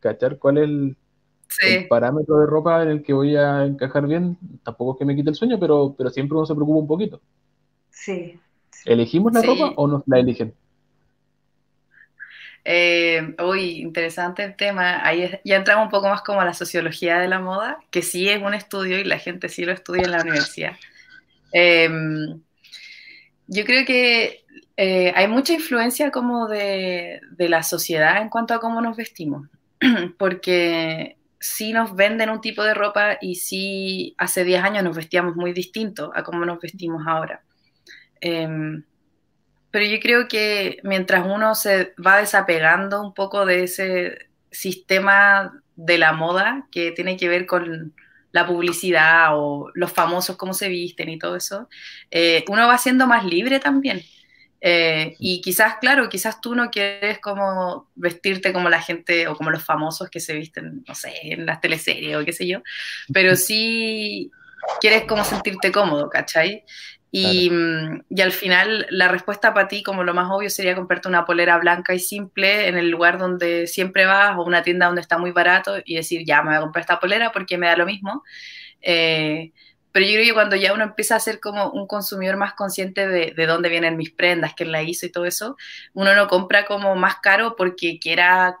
cachar 0.00 0.38
cuál 0.38 0.58
es 0.58 0.64
el, 0.64 0.96
parámetro 1.88 2.38
de 2.38 2.46
ropa 2.46 2.82
en 2.82 2.88
el 2.90 3.02
que 3.02 3.12
voy 3.12 3.36
a 3.36 3.64
encajar 3.64 4.06
bien. 4.06 4.36
Tampoco 4.64 4.92
es 4.92 4.98
que 4.98 5.04
me 5.04 5.16
quite 5.16 5.30
el 5.30 5.36
sueño, 5.36 5.58
pero, 5.58 5.94
pero 5.96 6.10
siempre 6.10 6.36
uno 6.36 6.46
se 6.46 6.54
preocupa 6.54 6.78
un 6.78 6.86
poquito. 6.86 7.20
Sí. 7.90 8.38
¿Elegimos 8.84 9.32
la 9.32 9.42
ropa 9.42 9.72
o 9.76 9.86
nos 9.86 10.02
la 10.06 10.18
eligen? 10.18 10.54
Eh, 12.64 13.34
uy, 13.42 13.80
interesante 13.80 14.44
el 14.44 14.56
tema. 14.56 15.04
Ahí 15.06 15.30
ya 15.44 15.56
entramos 15.56 15.84
un 15.84 15.90
poco 15.90 16.08
más 16.08 16.22
como 16.22 16.40
a 16.40 16.44
la 16.44 16.54
sociología 16.54 17.18
de 17.18 17.28
la 17.28 17.40
moda, 17.40 17.78
que 17.90 18.02
sí 18.02 18.28
es 18.28 18.42
un 18.42 18.54
estudio 18.54 18.98
y 18.98 19.04
la 19.04 19.18
gente 19.18 19.48
sí 19.48 19.64
lo 19.64 19.72
estudia 19.72 20.02
en 20.02 20.12
la 20.12 20.22
universidad. 20.22 20.76
Em, 21.52 22.40
yo 23.46 23.64
creo 23.64 23.84
que 23.84 24.44
eh, 24.76 25.12
hay 25.14 25.26
mucha 25.28 25.52
influencia 25.52 26.10
como 26.10 26.48
de, 26.48 27.20
de, 27.32 27.48
la 27.48 27.62
sociedad 27.62 28.22
en 28.22 28.28
cuanto 28.28 28.54
a 28.54 28.60
cómo 28.60 28.80
nos 28.80 28.96
vestimos. 28.96 29.48
porque 30.18 31.16
sí 31.38 31.72
nos 31.72 31.96
venden 31.96 32.30
un 32.30 32.40
tipo 32.40 32.62
de 32.62 32.74
ropa 32.74 33.16
y 33.20 33.36
sí 33.36 34.14
hace 34.18 34.44
10 34.44 34.62
años 34.62 34.84
nos 34.84 34.96
vestíamos 34.96 35.36
muy 35.36 35.52
distinto 35.52 36.12
a 36.14 36.22
cómo 36.22 36.44
nos 36.44 36.60
vestimos 36.60 37.02
ahora. 37.06 37.42
Em, 38.20 38.84
pero 39.70 39.84
yo 39.86 40.00
creo 40.00 40.28
que 40.28 40.80
mientras 40.82 41.24
uno 41.26 41.54
se 41.54 41.94
va 42.04 42.18
desapegando 42.18 43.00
un 43.02 43.14
poco 43.14 43.46
de 43.46 43.64
ese 43.64 44.30
sistema 44.50 45.62
de 45.76 45.98
la 45.98 46.12
moda 46.12 46.66
que 46.70 46.92
tiene 46.92 47.16
que 47.16 47.28
ver 47.28 47.46
con 47.46 47.94
la 48.32 48.46
publicidad 48.46 49.30
o 49.32 49.70
los 49.74 49.92
famosos, 49.92 50.36
cómo 50.36 50.54
se 50.54 50.68
visten 50.68 51.08
y 51.08 51.18
todo 51.18 51.36
eso, 51.36 51.68
eh, 52.10 52.44
uno 52.48 52.66
va 52.68 52.78
siendo 52.78 53.06
más 53.06 53.24
libre 53.24 53.60
también. 53.60 54.02
Eh, 54.60 55.16
y 55.18 55.40
quizás, 55.40 55.76
claro, 55.80 56.08
quizás 56.08 56.40
tú 56.40 56.54
no 56.54 56.70
quieres 56.70 57.18
como 57.18 57.88
vestirte 57.94 58.52
como 58.52 58.68
la 58.68 58.82
gente 58.82 59.26
o 59.26 59.34
como 59.34 59.50
los 59.50 59.64
famosos 59.64 60.10
que 60.10 60.20
se 60.20 60.34
visten, 60.34 60.84
no 60.86 60.94
sé, 60.94 61.14
en 61.22 61.46
las 61.46 61.60
teleseries 61.60 62.16
o 62.16 62.24
qué 62.24 62.32
sé 62.32 62.46
yo, 62.46 62.62
pero 63.12 63.36
sí 63.36 64.30
quieres 64.80 65.04
como 65.04 65.24
sentirte 65.24 65.72
cómodo, 65.72 66.10
¿cachai? 66.10 66.64
Y, 67.12 67.50
mm, 67.50 68.04
y, 68.10 68.20
al 68.20 68.32
final 68.32 68.86
la 68.90 69.08
respuesta 69.08 69.52
para 69.52 69.66
ti, 69.66 69.82
como 69.82 70.04
lo 70.04 70.14
más 70.14 70.30
obvio, 70.30 70.50
sería 70.50 70.76
comprarte 70.76 71.08
una 71.08 71.24
polera 71.24 71.58
blanca 71.58 71.94
y 71.94 71.98
simple 71.98 72.68
en 72.68 72.76
el 72.76 72.88
lugar 72.88 73.18
donde 73.18 73.66
siempre 73.66 74.06
vas 74.06 74.36
o 74.36 74.44
una 74.44 74.62
tienda 74.62 74.86
donde 74.86 75.00
está 75.00 75.18
muy 75.18 75.32
barato 75.32 75.78
y 75.84 75.96
decir, 75.96 76.24
ya, 76.24 76.42
me 76.42 76.50
voy 76.50 76.58
a 76.58 76.60
comprar 76.60 76.82
esta 76.82 77.00
polera 77.00 77.32
porque 77.32 77.58
me 77.58 77.66
da 77.66 77.76
lo 77.76 77.86
mismo. 77.86 78.22
Eh, 78.82 79.52
pero 79.92 80.06
yo 80.06 80.12
creo 80.12 80.24
que 80.24 80.34
cuando 80.34 80.56
ya 80.56 80.72
uno 80.72 80.84
empieza 80.84 81.16
a 81.16 81.20
ser 81.20 81.40
como 81.40 81.70
un 81.70 81.86
consumidor 81.86 82.36
más 82.36 82.54
consciente 82.54 83.08
de, 83.08 83.32
de, 83.36 83.46
dónde 83.46 83.68
vienen 83.68 83.96
mis 83.96 84.10
prendas, 84.10 84.54
quién 84.54 84.72
la 84.72 84.82
hizo 84.82 85.06
y 85.06 85.10
todo 85.10 85.24
eso, 85.24 85.56
uno 85.94 86.14
no 86.14 86.28
compra 86.28 86.64
como 86.64 86.94
más 86.96 87.16
caro 87.16 87.56
porque 87.56 87.98
quiera, 87.98 88.56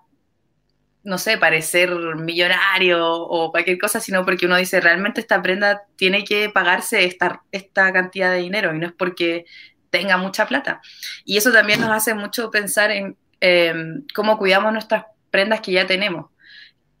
no 1.04 1.18
sé, 1.18 1.38
parecer 1.38 1.90
millonario 2.16 3.04
o 3.06 3.50
cualquier 3.52 3.78
cosa, 3.78 4.00
sino 4.00 4.24
porque 4.24 4.46
uno 4.46 4.56
dice, 4.56 4.80
realmente 4.80 5.20
esta 5.20 5.40
prenda 5.40 5.82
tiene 5.96 6.24
que 6.24 6.50
pagarse 6.50 7.04
esta, 7.04 7.42
esta 7.52 7.92
cantidad 7.92 8.32
de 8.32 8.38
dinero 8.38 8.74
y 8.74 8.78
no 8.78 8.86
es 8.86 8.92
porque 8.92 9.44
tenga 9.90 10.16
mucha 10.16 10.46
plata. 10.46 10.80
Y 11.24 11.36
eso 11.36 11.52
también 11.52 11.80
nos 11.80 11.90
hace 11.90 12.14
mucho 12.14 12.50
pensar 12.50 12.90
en 12.90 13.16
eh, 13.40 13.74
cómo 14.14 14.36
cuidamos 14.38 14.72
nuestras 14.72 15.04
prendas 15.30 15.60
que 15.60 15.72
ya 15.72 15.86
tenemos 15.86 16.26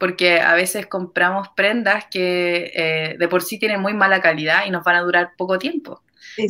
porque 0.00 0.40
a 0.40 0.54
veces 0.54 0.86
compramos 0.86 1.48
prendas 1.54 2.06
que 2.10 2.72
eh, 2.74 3.16
de 3.18 3.28
por 3.28 3.42
sí 3.42 3.58
tienen 3.58 3.82
muy 3.82 3.92
mala 3.92 4.22
calidad 4.22 4.64
y 4.66 4.70
nos 4.70 4.82
van 4.82 4.96
a 4.96 5.02
durar 5.02 5.32
poco 5.36 5.58
tiempo. 5.58 6.02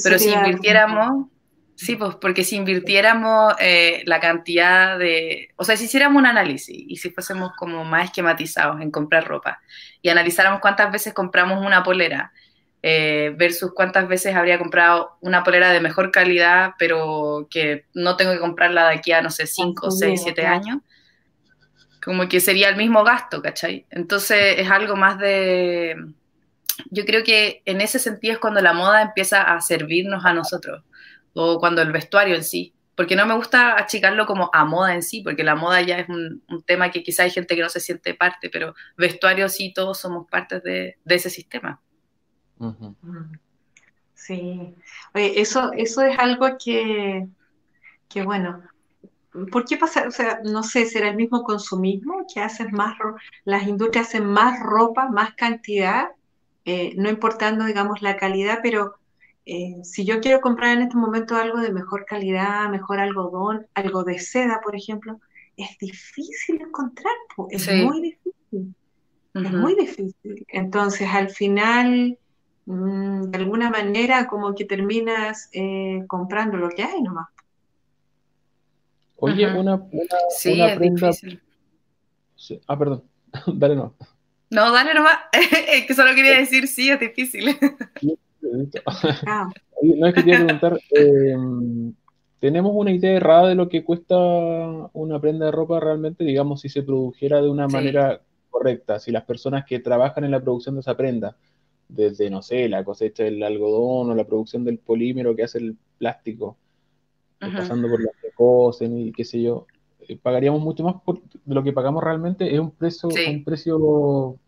Pero 0.05 0.21
si 0.21 0.31
invirtiéramos, 0.31 1.27
sí, 1.75 1.97
pues 1.97 2.15
porque 2.15 2.45
si 2.45 2.55
invirtiéramos 2.55 3.55
eh, 3.59 4.05
la 4.07 4.21
cantidad 4.21 4.97
de, 5.01 5.49
o 5.57 5.65
sea, 5.65 5.77
si 5.77 5.87
hiciéramos 5.87 6.21
un 6.21 6.27
análisis 6.27 6.77
y 6.87 6.97
si 6.99 7.11
fuésemos 7.11 7.51
como 7.57 7.85
más 7.85 8.05
esquematizados 8.05 8.81
en 8.81 8.93
comprar 8.93 9.27
ropa 9.27 9.61
y 10.01 10.11
analizáramos 10.11 10.61
cuántas 10.61 10.93
veces 10.93 11.13
compramos 11.13 11.67
una 11.67 11.83
polera 11.83 12.33
eh, 12.85 13.35
versus 13.37 13.73
cuántas 13.75 14.07
veces 14.07 14.37
habría 14.37 14.59
comprado 14.59 15.19
una 15.23 15.43
polera 15.43 15.73
de 15.73 15.81
mejor 15.81 16.13
calidad, 16.13 16.75
pero 16.79 17.49
que 17.51 17.87
no 17.95 18.17
tengo 18.17 18.33
que 18.33 18.39
comprarla 18.39 18.91
de 18.91 18.95
aquí 18.95 19.11
a, 19.11 19.23
no 19.23 19.31
sé, 19.31 19.49
5, 19.49 19.91
6, 19.91 20.21
7 20.23 20.47
años 20.47 20.79
como 22.03 22.29
que 22.29 22.41
sería 22.41 22.69
el 22.69 22.77
mismo 22.77 23.05
gasto, 23.05 23.43
¿cachai? 23.43 23.87
Entonces 23.91 24.59
es 24.59 24.71
algo 24.71 24.97
más 24.97 25.19
de... 25.19 25.97
Yo 26.91 27.05
creo 27.05 27.23
que 27.23 27.63
en 27.67 27.81
ese 27.81 27.99
sentido 27.99 28.35
es 28.35 28.39
cuando 28.39 28.61
la 28.61 28.73
moda 28.73 29.03
empieza 29.03 29.43
a 29.43 29.61
servirnos 29.61 30.25
a 30.25 30.33
nosotros, 30.33 30.83
o 31.35 31.59
cuando 31.61 31.83
el 31.83 31.93
vestuario 31.93 32.35
en 32.35 32.45
sí, 32.45 32.75
porque 32.97 33.17
no 33.17 33.27
me 33.27 33.35
gusta 33.35 33.79
achicarlo 33.79 34.27
como 34.27 34.51
a 34.53 34.65
moda 34.65 34.95
en 34.95 35.03
sí, 35.03 35.23
porque 35.23 35.45
la 35.45 35.55
moda 35.55 35.81
ya 35.83 35.99
es 35.99 36.09
un, 36.09 36.43
tema 36.67 36.91
que 36.91 37.03
quizá 37.03 37.25
hay 37.25 37.31
gente 37.31 37.55
que 37.55 37.63
no 37.63 37.69
se 37.69 37.81
siente 37.81 38.15
parte, 38.15 38.49
pero 38.51 38.75
vestuario 38.97 39.49
sí, 39.49 39.73
todos 39.75 39.99
somos 39.99 40.29
parte 40.29 40.61
de, 40.61 40.99
ese 41.07 41.31
sistema. 41.31 41.81
Sí, 44.15 44.75
Oye, 45.15 45.41
eso, 45.41 45.73
eso 45.73 46.03
es 46.03 46.19
algo 46.19 46.59
que, 46.63 47.27
que 48.09 48.23
bueno, 48.23 48.63
¿por 49.51 49.65
qué 49.65 49.77
pasa? 49.77 50.07
O 50.07 50.11
sea, 50.11 50.41
no 50.45 50.63
sé, 50.63 50.87
será 50.87 51.09
el 51.09 51.17
mismo 51.17 51.43
consumismo 51.43 52.25
que 52.33 52.41
hacen 52.41 52.73
más, 52.73 52.97
las 53.45 53.67
industrias 53.67 54.09
hacen 54.09 54.27
más 54.27 54.61
ropa, 54.61 55.09
más 55.09 55.35
cantidad, 55.35 56.09
eh, 56.65 56.95
no 56.97 57.09
importando, 57.09 57.65
digamos, 57.65 58.03
la 58.03 58.17
calidad, 58.17 58.61
pero 58.63 58.97
eh, 59.47 59.77
si 59.83 60.05
yo 60.05 60.21
quiero 60.21 60.41
comprar 60.41 60.77
en 60.77 60.83
este 60.83 60.97
momento 60.97 61.37
algo 61.37 61.59
de 61.59 61.73
mejor 61.73 62.05
calidad, 62.05 62.69
mejor 62.71 63.01
algodón, 63.01 63.67
algo 63.75 64.05
de 64.05 64.19
seda, 64.19 64.61
por 64.63 64.77
ejemplo, 64.77 65.19
es 65.57 65.79
difícil 65.79 66.61
encontrar, 66.61 67.15
es 67.51 67.67
muy 67.69 68.01
difícil. 68.01 68.75
Es 69.35 69.53
muy 69.53 69.77
difícil. 69.77 70.45
Entonces, 70.49 71.09
al 71.09 71.31
final, 71.31 72.19
mm, 72.67 73.23
de 73.23 73.39
alguna 73.39 73.71
manera, 73.71 74.27
como 74.27 74.55
que 74.55 74.65
terminas 74.65 75.49
eh, 75.53 76.05
comprando 76.09 76.57
lo 76.57 76.69
que 76.71 76.83
hay 76.83 77.01
nomás. 77.03 77.29
Oye, 79.21 79.47
una, 79.47 79.75
una, 79.75 80.05
sí, 80.31 80.61
es 80.61 80.79
Difícil. 80.81 81.41
Ah, 82.67 82.79
perdón. 82.79 83.05
dale 83.47 83.77
no. 83.77 83.95
No, 84.51 84.73
dale 84.73 84.95
nomás. 84.95 85.19
es 85.33 85.87
que 85.87 85.95
solo 85.95 86.15
quería 86.15 86.39
decir 86.39 86.67
sí, 86.67 86.91
es 86.91 87.01
difícil. 87.01 87.57
Ah. 88.87 89.49
no 89.81 90.07
es 90.09 90.15
que 90.15 90.25
quería 90.25 90.45
preguntar, 90.45 90.81
em, 90.91 91.95
¿tenemos 92.41 92.73
una 92.75 92.91
idea 92.91 93.13
errada 93.13 93.49
de 93.49 93.55
lo 93.55 93.69
que 93.69 93.85
cuesta 93.85 94.17
una 94.93 95.21
prenda 95.21 95.47
de 95.47 95.53
ropa 95.53 95.79
realmente, 95.79 96.25
digamos, 96.25 96.63
si 96.63 96.69
se 96.69 96.83
produjera 96.83 97.41
de 97.41 97.49
una 97.49 97.69
manera 97.69 98.23
correcta? 98.49 98.99
Si 98.99 99.13
las 99.13 99.25
personas 99.25 99.67
que 99.67 99.79
trabajan 99.79 100.25
en 100.25 100.33
la 100.33 100.41
producción 100.41 100.75
de 100.75 100.81
esa 100.81 100.97
prenda, 100.97 101.37
desde, 101.89 102.29
no 102.29 102.43
sé, 102.43 102.69
la 102.69 102.83
cosecha 102.83 103.23
del 103.23 103.41
algodón 103.43 104.11
o 104.11 104.15
la 104.17 104.25
producción 104.25 104.65
del 104.65 104.79
polímero 104.79 105.37
que 105.37 105.45
hace 105.45 105.59
el 105.59 105.77
plástico, 105.99 106.57
pasando 107.41 107.89
por 107.89 108.03
las 108.03 108.15
que 108.21 108.31
cosen 108.33 108.99
y 108.99 109.13
qué 109.13 109.25
sé 109.25 109.43
yo, 109.43 109.67
eh, 110.11 110.19
pagaríamos 110.21 110.61
mucho 110.61 110.83
más 110.83 110.97
por, 111.03 111.23
de 111.23 111.55
lo 111.55 111.63
que 111.63 111.73
pagamos 111.73 112.03
realmente. 112.03 112.53
Es 112.53 112.59
un 112.59 112.73
precio, 112.73 113.09
un 113.09 113.45
precio. 113.45 114.39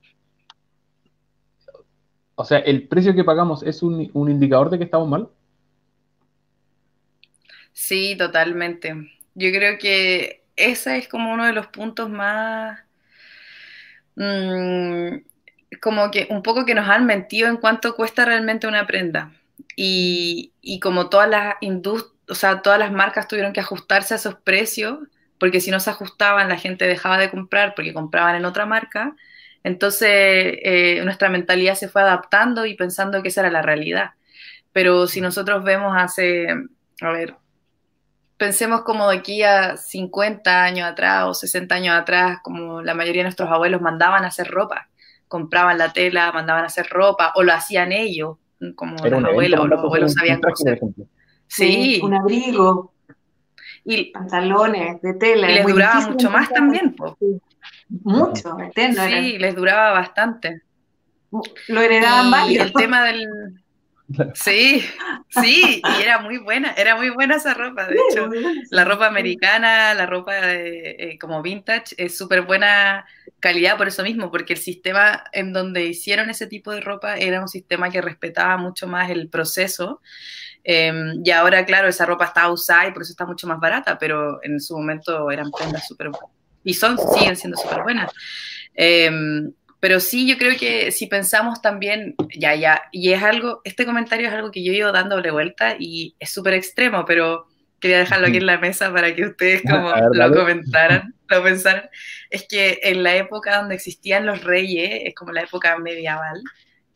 O 2.34 2.44
sea, 2.44 2.58
el 2.58 2.88
precio 2.88 3.14
que 3.14 3.24
pagamos 3.24 3.62
es 3.62 3.82
un, 3.82 4.10
indicador 4.14 4.70
de 4.70 4.78
que 4.78 4.84
estamos 4.84 5.08
mal. 5.08 5.28
Sí, 7.72 8.16
totalmente. 8.18 8.94
Yo 9.34 9.50
creo 9.50 9.78
que 9.78 10.42
ese 10.56 10.98
es 10.98 11.08
como 11.08 11.32
uno 11.32 11.46
de 11.46 11.52
los 11.52 11.68
puntos 11.68 12.10
más. 12.10 12.80
Mm, 14.16 15.18
como 15.80 16.10
que 16.10 16.26
un 16.28 16.42
poco 16.42 16.66
que 16.66 16.74
nos 16.74 16.88
han 16.88 17.06
mentido 17.06 17.48
en 17.48 17.56
cuánto 17.56 17.94
cuesta 17.94 18.24
realmente 18.24 18.66
una 18.66 18.86
prenda. 18.86 19.32
Y, 19.76 20.52
y 20.60 20.80
como 20.80 21.08
todas 21.08 21.30
las 21.30 21.54
industrias, 21.60 22.11
o 22.32 22.34
sea, 22.34 22.62
todas 22.62 22.78
las 22.78 22.90
marcas 22.90 23.28
tuvieron 23.28 23.52
que 23.52 23.60
ajustarse 23.60 24.14
a 24.14 24.16
esos 24.16 24.36
precios, 24.36 24.98
porque 25.38 25.60
si 25.60 25.70
no 25.70 25.80
se 25.80 25.90
ajustaban 25.90 26.48
la 26.48 26.56
gente 26.56 26.86
dejaba 26.86 27.18
de 27.18 27.30
comprar 27.30 27.74
porque 27.74 27.92
compraban 27.92 28.36
en 28.36 28.46
otra 28.46 28.64
marca. 28.64 29.14
Entonces 29.62 30.08
eh, 30.10 31.02
nuestra 31.04 31.28
mentalidad 31.28 31.74
se 31.74 31.88
fue 31.88 32.00
adaptando 32.00 32.64
y 32.64 32.74
pensando 32.74 33.22
que 33.22 33.28
esa 33.28 33.42
era 33.42 33.50
la 33.50 33.60
realidad. 33.60 34.12
Pero 34.72 35.06
si 35.06 35.20
nosotros 35.20 35.62
vemos 35.62 35.94
hace, 35.94 36.48
a 37.02 37.10
ver, 37.10 37.34
pensemos 38.38 38.80
como 38.80 39.10
de 39.10 39.18
aquí 39.18 39.42
a 39.42 39.76
50 39.76 40.64
años 40.64 40.88
atrás 40.88 41.24
o 41.26 41.34
60 41.34 41.74
años 41.74 41.94
atrás, 41.94 42.38
como 42.42 42.80
la 42.80 42.94
mayoría 42.94 43.20
de 43.20 43.24
nuestros 43.24 43.50
abuelos 43.50 43.82
mandaban 43.82 44.24
a 44.24 44.28
hacer 44.28 44.48
ropa, 44.48 44.88
compraban 45.28 45.76
la 45.76 45.92
tela, 45.92 46.32
mandaban 46.32 46.64
a 46.64 46.68
hacer 46.68 46.86
ropa 46.88 47.32
o 47.34 47.42
lo 47.42 47.52
hacían 47.52 47.92
ellos, 47.92 48.38
como 48.74 48.96
los 49.06 49.24
abuelos 49.24 49.60
o 49.60 49.66
los 49.66 49.80
abuelos 49.80 50.14
sabían 50.14 50.40
coser. 50.40 50.80
Sí. 51.52 52.00
Un 52.02 52.14
abrigo. 52.14 52.94
Y, 53.84 54.10
pantalones 54.10 55.02
de 55.02 55.14
tela. 55.14 55.50
Y 55.50 55.54
les 55.56 55.66
duraba 55.66 56.08
mucho 56.08 56.30
más 56.30 56.48
también. 56.48 56.96
Mucho, 57.88 58.58
eterno. 58.58 59.06
Sí, 59.06 59.38
les 59.38 59.54
duraba 59.54 59.92
bastante. 59.92 60.62
Lo 61.68 61.80
heredaban 61.80 62.30
más. 62.30 62.48
Y 62.48 62.56
el 62.56 62.72
tema 62.72 63.04
del... 63.04 63.28
Sí, 64.34 64.84
sí, 65.30 65.80
y 65.82 66.02
era 66.02 66.18
muy 66.18 66.36
buena, 66.36 66.72
era 66.72 66.96
muy 66.96 67.08
buena 67.08 67.36
esa 67.36 67.54
ropa, 67.54 67.86
de 67.86 67.94
hecho. 67.94 68.28
La 68.70 68.84
ropa 68.84 69.06
americana, 69.06 69.94
la 69.94 70.04
ropa 70.04 70.34
eh, 70.52 71.16
como 71.18 71.40
vintage, 71.40 71.94
es 71.96 72.18
súper 72.18 72.42
buena 72.42 73.06
calidad 73.40 73.78
por 73.78 73.88
eso 73.88 74.02
mismo, 74.02 74.30
porque 74.30 74.52
el 74.52 74.58
sistema 74.58 75.24
en 75.32 75.54
donde 75.54 75.86
hicieron 75.86 76.28
ese 76.28 76.46
tipo 76.46 76.72
de 76.72 76.82
ropa 76.82 77.16
era 77.16 77.40
un 77.40 77.48
sistema 77.48 77.88
que 77.88 78.02
respetaba 78.02 78.58
mucho 78.58 78.86
más 78.86 79.08
el 79.08 79.30
proceso 79.30 80.02
Em, 80.64 81.22
y 81.24 81.30
ahora, 81.30 81.64
claro, 81.64 81.88
esa 81.88 82.06
ropa 82.06 82.26
está 82.26 82.50
usada 82.50 82.88
y 82.88 82.92
por 82.92 83.02
eso 83.02 83.12
está 83.12 83.26
mucho 83.26 83.46
más 83.46 83.58
barata, 83.58 83.98
pero 83.98 84.42
en 84.42 84.60
su 84.60 84.76
momento 84.76 85.30
eran 85.30 85.50
prendas 85.50 85.86
súper 85.86 86.10
buenas. 86.10 86.30
Y 86.64 86.74
son, 86.74 86.96
siguen 86.98 87.36
siendo 87.36 87.56
súper 87.56 87.82
buenas. 87.82 88.12
Em, 88.74 89.52
pero 89.80 89.98
sí, 89.98 90.28
yo 90.28 90.38
creo 90.38 90.56
que 90.56 90.92
si 90.92 91.08
pensamos 91.08 91.60
también, 91.60 92.14
ya, 92.38 92.54
ya, 92.54 92.82
y 92.92 93.12
es 93.12 93.22
algo, 93.22 93.62
este 93.64 93.84
comentario 93.84 94.28
es 94.28 94.32
algo 94.32 94.52
que 94.52 94.62
yo 94.62 94.72
he 94.72 94.76
ido 94.76 94.92
dándole 94.92 95.32
vuelta 95.32 95.74
y 95.76 96.14
es 96.20 96.30
súper 96.30 96.54
extremo, 96.54 97.04
pero 97.04 97.48
quería 97.80 97.98
dejarlo 97.98 98.28
aquí 98.28 98.36
en 98.36 98.46
la 98.46 98.58
mesa 98.58 98.92
para 98.92 99.12
que 99.12 99.24
ustedes 99.24 99.62
como 99.68 99.92
lo 100.12 100.32
comentaran, 100.32 101.14
lo 101.28 101.42
pensaran. 101.42 101.90
Es 102.30 102.46
que 102.48 102.78
en 102.84 103.02
la 103.02 103.16
época 103.16 103.58
donde 103.58 103.74
existían 103.74 104.24
los 104.24 104.44
reyes, 104.44 105.02
es 105.04 105.14
como 105.16 105.32
la 105.32 105.42
época 105.42 105.76
medieval, 105.78 106.40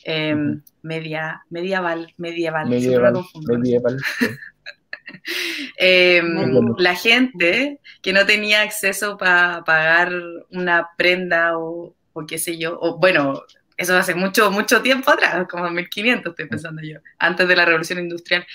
Em, 0.09 0.63
media, 0.83 1.43
medieval, 1.51 2.15
medieval, 2.17 2.69
medieval, 2.69 3.27
em, 5.79 6.75
la 6.79 6.95
gente 6.95 7.81
que 8.03 8.13
no 8.13 8.25
tenía 8.25 8.63
acceso 8.63 9.17
para 9.17 9.65
pagar 9.65 10.13
una 10.53 10.91
prenda 10.97 11.59
o, 11.59 11.97
qué 12.29 12.39
sé 12.39 12.57
yo, 12.57 12.79
o 12.81 13.01
bueno, 13.01 13.43
eso 13.77 13.97
hace 13.97 14.15
mucho, 14.15 14.53
mucho 14.53 14.81
tiempo 14.81 15.11
atrás, 15.11 15.49
como 15.51 15.69
1500 15.71 16.31
estoy 16.31 16.47
pensando 16.47 16.83
yo, 16.83 17.01
antes 17.19 17.49
de 17.49 17.57
la 17.57 17.65
revolución 17.65 17.99
industrial, 17.99 18.47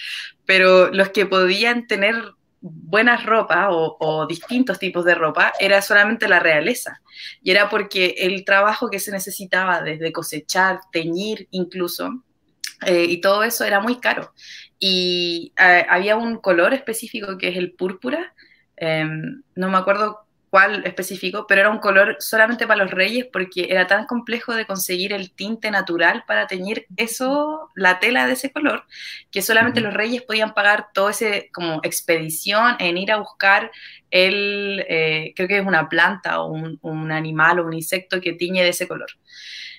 pero 0.46 0.90
los 0.94 1.10
que 1.10 1.26
podían 1.26 1.86
tener 1.86 2.16
buenas 2.62 3.26
ropas 3.26 3.68
o, 3.72 4.26
distintos 4.28 4.78
tipos 4.80 5.04
de 5.04 5.16
ropa 5.16 5.52
era 5.60 5.82
solamente 5.82 6.28
la 6.28 6.40
realeza. 6.40 7.02
Y 7.42 7.52
era 7.52 7.70
porque 7.70 8.16
el 8.20 8.46
trabajo 8.46 8.90
que 8.90 9.00
se 9.00 9.12
necesitaba 9.12 9.82
desde 9.82 10.12
cosechar, 10.12 10.80
teñir 10.92 11.48
incluso, 11.52 12.24
eh, 12.86 13.06
y 13.10 13.20
todo 13.20 13.44
eso 13.44 13.66
era 13.66 13.80
muy 13.80 14.00
caro. 14.00 14.34
Y 14.80 15.54
eh, 15.58 15.86
había 15.90 16.16
un 16.16 16.38
color 16.38 16.74
específico 16.74 17.38
que 17.38 17.50
es 17.50 17.58
el 17.58 17.74
púrpura. 17.74 18.34
Em, 18.78 19.44
no 19.56 19.70
me 19.70 19.78
acuerdo 19.78 20.26
cuál 20.52 20.86
específico, 20.86 21.46
pero 21.48 21.62
era 21.62 21.70
un 21.70 21.80
color 21.80 22.18
solamente 22.20 22.68
para 22.68 22.84
los 22.84 22.92
reyes 22.92 23.26
porque 23.32 23.68
era 23.70 23.88
tan 23.88 24.06
complejo 24.06 24.54
de 24.54 24.66
conseguir 24.66 25.14
el 25.14 25.32
tinte 25.32 25.72
natural 25.72 26.26
para 26.28 26.46
teñir 26.46 26.88
eso, 26.98 27.70
la 27.74 28.00
tela 28.00 28.28
de 28.28 28.34
ese 28.34 28.52
color, 28.52 28.86
que 29.32 29.42
solamente 29.42 29.80
los 29.80 29.94
reyes 29.94 30.24
podían 30.24 30.54
pagar 30.54 30.90
todo 30.94 31.10
ese 31.10 31.50
como 31.54 31.80
expedición 31.84 32.76
en 32.80 32.98
ir 32.98 33.14
a 33.14 33.18
buscar 33.18 33.72
el, 34.12 34.86
eh, 34.90 35.32
creo 35.38 35.48
que 35.48 35.60
es 35.60 35.66
una 35.66 35.88
planta 35.88 36.42
o 36.42 36.52
un, 36.52 37.12
animal 37.14 37.60
o 37.60 37.66
un 37.66 37.74
insecto 37.74 38.20
que 38.20 38.34
tiñe 38.34 38.62
de 38.62 38.70
ese 38.70 38.90
color. 38.90 39.10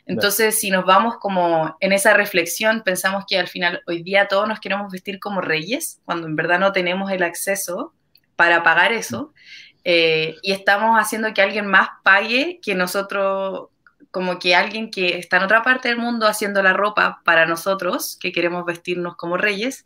Entonces, 0.07 0.59
si 0.59 0.71
nos 0.71 0.87
vamos 0.87 1.19
como 1.19 1.77
en 1.81 1.93
esa 1.93 2.15
reflexión, 2.15 2.83
pensamos 2.83 3.25
que 3.29 3.39
al 3.39 3.47
final 3.47 3.83
hoy 3.87 4.03
día 4.03 4.27
todos 4.27 4.49
nos 4.49 4.59
queremos 4.59 4.91
vestir 4.91 5.21
como 5.21 5.43
reyes, 5.43 6.01
cuando 6.07 6.27
en 6.27 6.35
verdad 6.35 6.59
no 6.59 6.73
tenemos 6.73 7.13
el 7.13 7.23
acceso 7.23 7.93
para 8.37 8.63
pagar 8.63 8.93
eso. 8.93 9.35
Eh, 9.85 10.37
y 10.43 10.53
estamos 10.53 10.99
haciendo 10.99 11.33
que 11.35 11.43
alguien 11.43 11.67
más 11.67 11.89
pague 12.03 12.61
que 12.63 12.75
nosotros, 12.75 13.69
como 14.11 14.39
que 14.39 14.55
alguien 14.55 14.91
que 14.91 15.19
está 15.19 15.39
en 15.39 15.45
otra 15.45 15.63
parte 15.63 15.89
del 15.89 15.99
mundo 15.99 16.27
haciendo 16.27 16.63
la 16.63 16.73
ropa 16.73 17.21
para 17.25 17.47
nosotros, 17.47 18.17
que 18.21 18.33
queremos 18.33 18.65
vestirnos 18.65 19.17
como 19.17 19.37
reyes, 19.37 19.85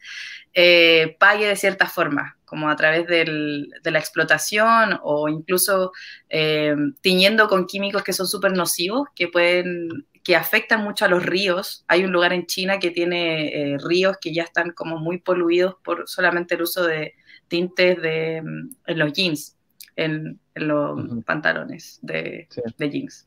eh, 0.54 1.16
pague 1.18 1.46
de 1.46 1.56
cierta 1.56 1.86
forma, 1.86 2.36
como 2.44 2.68
a 2.68 2.76
través 2.76 3.06
de 3.06 3.90
la 3.90 3.98
explotación 3.98 4.98
o 5.02 5.28
incluso 5.28 5.92
eh, 6.28 6.74
tiñendo 7.00 7.48
con 7.48 7.66
químicos 7.66 8.02
que 8.02 8.12
son 8.12 8.26
súper 8.26 8.52
nocivos, 8.52 9.08
que 9.14 9.28
pueden 9.28 10.06
que 10.22 10.34
afectan 10.34 10.82
mucho 10.82 11.04
a 11.04 11.08
los 11.08 11.24
ríos. 11.24 11.84
Hay 11.86 12.04
un 12.04 12.10
lugar 12.10 12.32
en 12.32 12.46
China 12.46 12.80
que 12.80 12.90
tiene 12.90 13.76
ríos 13.80 14.16
que 14.20 14.34
ya 14.34 14.42
están 14.42 14.72
como 14.72 14.98
muy 14.98 15.18
poluidos 15.18 15.76
por 15.84 16.08
solamente 16.08 16.56
el 16.56 16.62
uso 16.62 16.82
de 16.82 17.14
tintes 17.46 18.02
de, 18.02 18.42
mm, 18.42 18.76
en 18.86 18.98
los 18.98 19.12
jeans 19.12 19.55
en, 19.96 20.38
los 20.54 21.24
pantalones 21.24 21.98
de, 22.02 22.48
jeans. 22.78 23.26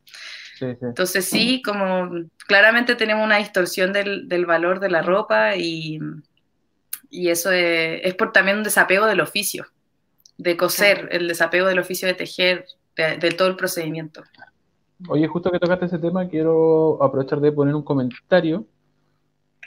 Entonces 0.61 1.25
sí, 1.25 1.61
como 1.61 2.09
claramente 2.47 2.95
tenemos 2.95 3.25
una 3.25 3.37
distorsión 3.37 3.91
del, 3.93 4.45
valor 4.45 4.79
de 4.79 4.89
la 4.89 5.01
ropa 5.01 5.55
y, 5.55 5.99
y 7.09 7.29
eso 7.29 7.51
es, 7.51 8.13
por 8.15 8.31
también 8.31 8.57
un 8.57 8.63
desapego 8.63 9.05
del 9.05 9.21
oficio, 9.21 9.65
de 10.37 10.55
coser, 10.57 11.09
el 11.11 11.27
desapego 11.27 11.67
del 11.67 11.79
oficio 11.79 12.07
de 12.07 12.13
tejer, 12.13 12.65
de, 12.95 13.31
todo 13.31 13.47
el 13.47 13.55
procedimiento. 13.55 14.23
Oye, 15.07 15.27
justo 15.27 15.49
que 15.51 15.59
tocaste 15.59 15.85
ese 15.85 15.99
tema, 15.99 16.27
quiero 16.27 17.01
aprovechar 17.01 17.39
de 17.39 17.51
poner 17.51 17.73
un 17.73 17.83
comentario. 17.83 18.65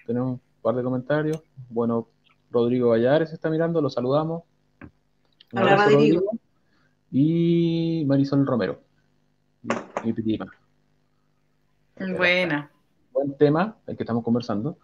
Tenemos 0.06 0.32
un 0.32 0.40
par 0.60 0.74
de 0.74 0.82
comentarios. 0.82 1.42
Bueno, 1.70 2.08
Rodrigo 2.50 2.90
Vallares 2.90 3.32
está 3.32 3.48
mirando, 3.48 3.80
lo 3.80 3.88
saludamos. 3.88 4.42
Hola, 5.54 5.86
Rodrigo. 5.86 6.22
Y 7.12 8.04
Marisol 8.06 8.46
Romero. 8.46 8.80
Mi 10.04 10.12
prima. 10.12 10.46
Buena. 12.16 12.70
Buen 13.12 13.36
tema, 13.36 13.76
el 13.86 13.96
que 13.96 14.02
estamos 14.02 14.24
conversando. 14.24 14.78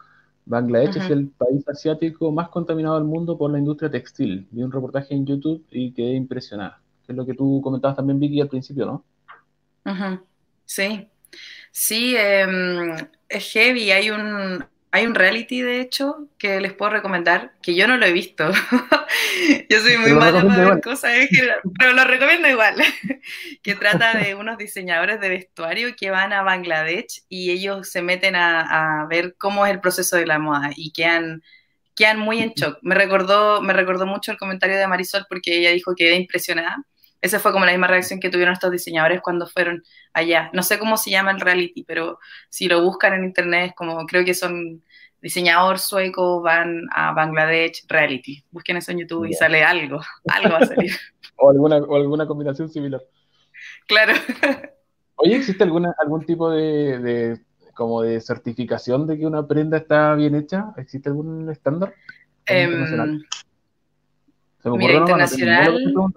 Bangladesh 0.45 0.97
es 0.97 1.11
el 1.11 1.29
país 1.29 1.67
asiático 1.69 2.31
más 2.31 2.49
contaminado 2.49 2.95
del 2.95 3.05
mundo 3.05 3.37
por 3.37 3.51
la 3.51 3.59
industria 3.59 3.91
textil. 3.91 4.47
Vi 4.51 4.63
un 4.63 4.73
reportaje 4.73 5.15
en 5.15 5.27
YouTube 5.27 5.65
y 5.71 5.93
quedé 5.93 6.13
impresionada. 6.15 6.81
Que 7.05 7.13
es 7.13 7.17
lo 7.17 7.27
que 7.27 7.35
tú 7.35 7.61
comentabas 7.63 7.97
también, 7.97 8.21
Vicky, 8.21 8.41
al 8.41 8.49
principio, 8.49 8.87
¿no? 8.87 9.05
Sí, 10.65 11.09
sí, 11.71 12.15
em, 12.17 12.95
es 13.29 13.53
heavy. 13.53 13.91
Hay 13.91 14.11
un, 14.11 14.65
hay 14.91 15.07
un 15.07 15.15
reality, 15.15 15.61
de 15.61 15.81
hecho, 15.81 16.29
que 16.39 16.61
les 16.61 16.73
puedo 16.73 16.91
recomendar, 16.91 17.53
que 17.63 17.75
yo 17.75 17.87
no 17.87 17.97
lo 17.99 18.07
he 18.07 18.13
visto. 18.13 18.51
yo 19.69 19.81
soy 19.81 19.99
muy 19.99 20.13
mala 20.13 20.43
para 20.43 20.71
ver 20.71 20.81
cosas 20.81 21.13
pero 21.79 21.93
lo 21.93 22.05
recomiendo 22.05 22.49
igual. 22.49 22.77
que 23.63 23.75
trata 23.75 24.17
de 24.17 24.35
unos 24.35 24.57
diseñadores 24.57 25.21
de 25.21 25.29
vestuario 25.29 25.95
que 25.95 26.11
van 26.11 26.33
a 26.33 26.43
Bangladesh 26.43 27.23
y 27.29 27.51
ellos 27.51 27.91
se 27.91 28.01
meten 28.01 28.35
a, 28.35 29.07
ver 29.11 29.35
cómo 29.37 29.67
es 29.67 29.73
el 29.73 29.81
proceso 29.81 30.17
de 30.17 30.27
la 30.27 30.39
moda 30.39 30.71
y 30.75 30.93
quedan, 30.93 31.43
quedan 31.95 32.19
muy 32.19 32.41
en 32.41 32.53
shock. 32.55 32.79
Me 32.81 32.95
recordó, 32.95 33.61
me 33.61 33.75
recordó 33.75 34.07
mucho 34.07 34.33
el 34.33 34.39
comentario 34.39 34.79
de 34.79 34.87
Marisol 34.87 35.27
porque 35.29 35.59
ella 35.59 35.71
dijo 35.71 35.95
que 35.95 36.05
quedé 36.05 36.17
impresionada. 36.17 36.79
Esa 37.21 37.41
fue 37.41 37.53
como 37.53 37.65
la 37.65 37.73
misma 37.73 37.89
reacción 37.89 38.21
que 38.21 38.31
tuvieron 38.31 38.55
estos 38.55 38.71
diseñadores 38.71 39.21
cuando 39.21 39.47
fueron 39.47 39.83
allá. 40.13 40.51
No 40.53 40.63
sé 40.63 40.79
cómo 40.79 40.97
se 40.97 41.11
llama 41.11 41.33
el 41.33 41.41
reality, 41.41 41.85
pero 41.85 42.19
si 42.49 42.69
lo 42.69 42.83
buscan 42.83 43.15
en 43.15 43.25
internet, 43.25 43.71
es 43.71 43.75
como 43.75 44.07
creo 44.07 44.25
que 44.25 44.35
son 44.35 44.83
diseñador 45.21 45.79
sueco 45.79 46.41
van 46.41 46.87
a 46.95 47.13
Bangladesh 47.13 47.85
reality. 47.89 48.45
Busquen 48.51 48.77
eso 48.77 48.93
en 48.93 49.01
YouTube 49.01 49.27
y 49.27 49.33
sale 49.33 49.65
algo, 49.65 50.01
algo 50.29 50.51
va 50.51 50.59
a 50.59 50.67
salir. 50.67 50.93
o, 51.37 51.51
alguna, 51.51 51.77
o 51.79 51.97
alguna 51.97 52.27
combinación 52.27 52.69
similar. 52.69 53.03
Claro. 53.87 54.13
Oye, 55.17 55.37
¿existe 55.37 55.65
alguna, 55.65 55.95
algún 56.01 56.25
tipo 56.25 56.51
de, 56.51 57.41
como 57.75 58.03
de 58.03 58.21
certificación 58.21 59.07
de 59.07 59.19
que 59.19 59.27
una 59.27 59.47
prenda 59.47 59.79
está 59.79 60.15
bien 60.15 60.37
hecha? 60.37 60.67
¿Existe 60.77 61.09
algún 61.09 61.51
estándar? 61.51 61.95
Eh, 62.47 62.69
mira, 64.65 64.93
internacional. 64.95 65.93
No, 65.93 66.09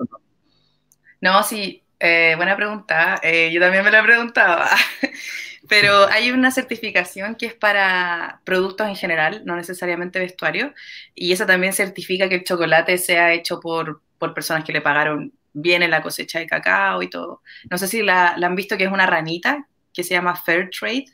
sí, 1.44 1.84
eh, 2.00 2.34
buena 2.36 2.56
pregunta. 2.56 3.20
Eh, 3.22 3.52
yo 3.54 3.62
también 3.62 3.84
me 3.84 3.92
la 3.92 4.04
preguntaba. 4.04 4.70
Pero 5.70 6.08
hay 6.10 6.32
una 6.32 6.52
certificación 6.52 7.36
que 7.36 7.46
es 7.46 7.54
para 7.54 8.42
productos 8.44 8.88
en 8.88 8.96
general, 8.96 9.44
no 9.46 9.56
necesariamente 9.56 10.20
vestuario, 10.20 10.74
y 11.16 11.32
esa 11.32 11.46
también 11.46 11.72
certifica 11.72 12.28
que 12.28 12.36
el 12.36 12.44
chocolate 12.44 12.98
sea 12.98 13.32
hecho 13.32 13.60
por, 13.60 14.02
por 14.18 14.34
personas 14.34 14.66
que 14.66 14.74
le 14.74 14.82
pagaron 14.82 15.32
bien 15.54 15.84
en 15.84 15.92
la 15.92 16.02
cosecha 16.02 16.40
de 16.40 16.48
cacao 16.48 17.04
y 17.04 17.10
todo. 17.10 17.42
No 17.70 17.78
sé 17.78 17.88
si 17.88 18.02
la, 18.02 18.32
han 18.32 18.56
visto 18.56 18.78
que 18.78 18.86
es 18.86 18.92
una 18.92 19.06
ranita 19.06 19.68
que 19.94 20.04
se 20.04 20.14
llama 20.14 20.36
Fair 20.36 20.70
Trade 20.70 21.06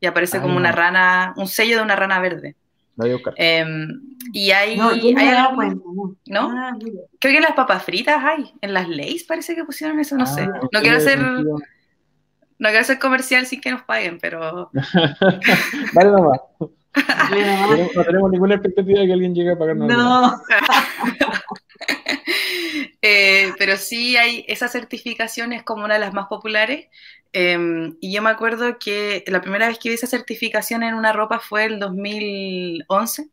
y 0.00 0.06
aparece 0.06 0.40
como 0.40 0.56
una 0.56 0.70
ah. 0.70 0.72
rana, 0.72 1.34
un 1.36 1.48
sello 1.48 1.76
de 1.76 1.82
una 1.82 1.96
rana 1.96 2.20
verde. 2.20 2.56
Em, 3.36 4.00
y 4.32 4.50
hay. 4.50 4.76
No, 4.76 4.90
hay 4.90 5.14
¿no? 6.26 6.50
Ah, 6.50 6.72
Creo 7.20 7.32
que 7.32 7.36
en 7.36 7.42
las 7.42 7.52
papas 7.52 7.84
fritas 7.84 8.22
hay. 8.24 8.52
En 8.60 8.72
las 8.72 8.88
leyes 8.88 9.24
parece 9.24 9.54
que 9.54 9.64
pusieron 9.64 10.00
eso, 10.00 10.16
no 10.16 10.24
ah, 10.24 10.26
sé. 10.26 10.46
No 10.46 10.80
quiero 10.80 10.96
hacer. 10.96 11.18
No 11.18 12.68
quiero 12.70 12.80
hacer 12.80 12.98
comercial 12.98 13.46
sin 13.46 13.60
que 13.60 13.70
nos 13.70 13.82
paguen, 13.82 14.18
pero. 14.18 14.70
vale 15.94 16.10
nomás. 16.10 16.40
no 17.94 18.04
tenemos 18.04 18.30
ninguna 18.30 18.54
expectativa 18.54 19.00
de 19.00 19.06
que 19.06 19.12
alguien 19.12 19.34
llegue 19.34 19.52
a 19.52 19.58
pagarnos. 19.58 19.88
No. 19.88 20.40
Eh, 23.02 23.52
pero 23.56 23.76
sí 23.76 24.16
hay 24.16 24.44
esa 24.48 24.66
certificación 24.66 25.52
es 25.52 25.62
como 25.62 25.84
una 25.84 25.94
de 25.94 26.00
las 26.00 26.12
más 26.12 26.26
populares. 26.26 26.88
Em, 27.32 27.96
y 28.00 28.12
yo 28.12 28.22
me 28.22 28.30
acuerdo 28.30 28.78
que 28.78 29.24
la 29.26 29.40
primera 29.40 29.68
vez 29.68 29.78
que 29.78 29.90
vi 29.90 29.94
esa 29.94 30.06
certificación 30.06 30.82
en 30.82 30.94
una 30.94 31.12
ropa 31.12 31.38
fue 31.38 31.64
el 31.64 31.78
2011. 31.78 33.28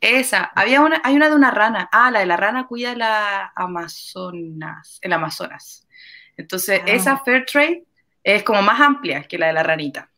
Esa, 0.00 0.44
había 0.54 0.80
una, 0.80 1.00
hay 1.04 1.16
una 1.16 1.28
de 1.28 1.34
una 1.34 1.50
rana. 1.50 1.88
Ah, 1.92 2.10
la 2.10 2.20
de 2.20 2.26
la 2.26 2.36
rana 2.36 2.66
cuida 2.66 2.94
la 2.94 3.52
Amazonas, 3.54 4.98
el 5.02 5.12
Amazonas. 5.12 5.86
Entonces, 6.36 6.80
ah. 6.82 6.90
esa 6.90 7.18
Fair 7.18 7.44
Trade 7.46 7.84
es 8.22 8.42
como 8.42 8.62
más 8.62 8.80
amplia 8.80 9.24
que 9.24 9.38
la 9.38 9.48
de 9.48 9.52
la 9.52 9.62
ranita. 9.62 10.10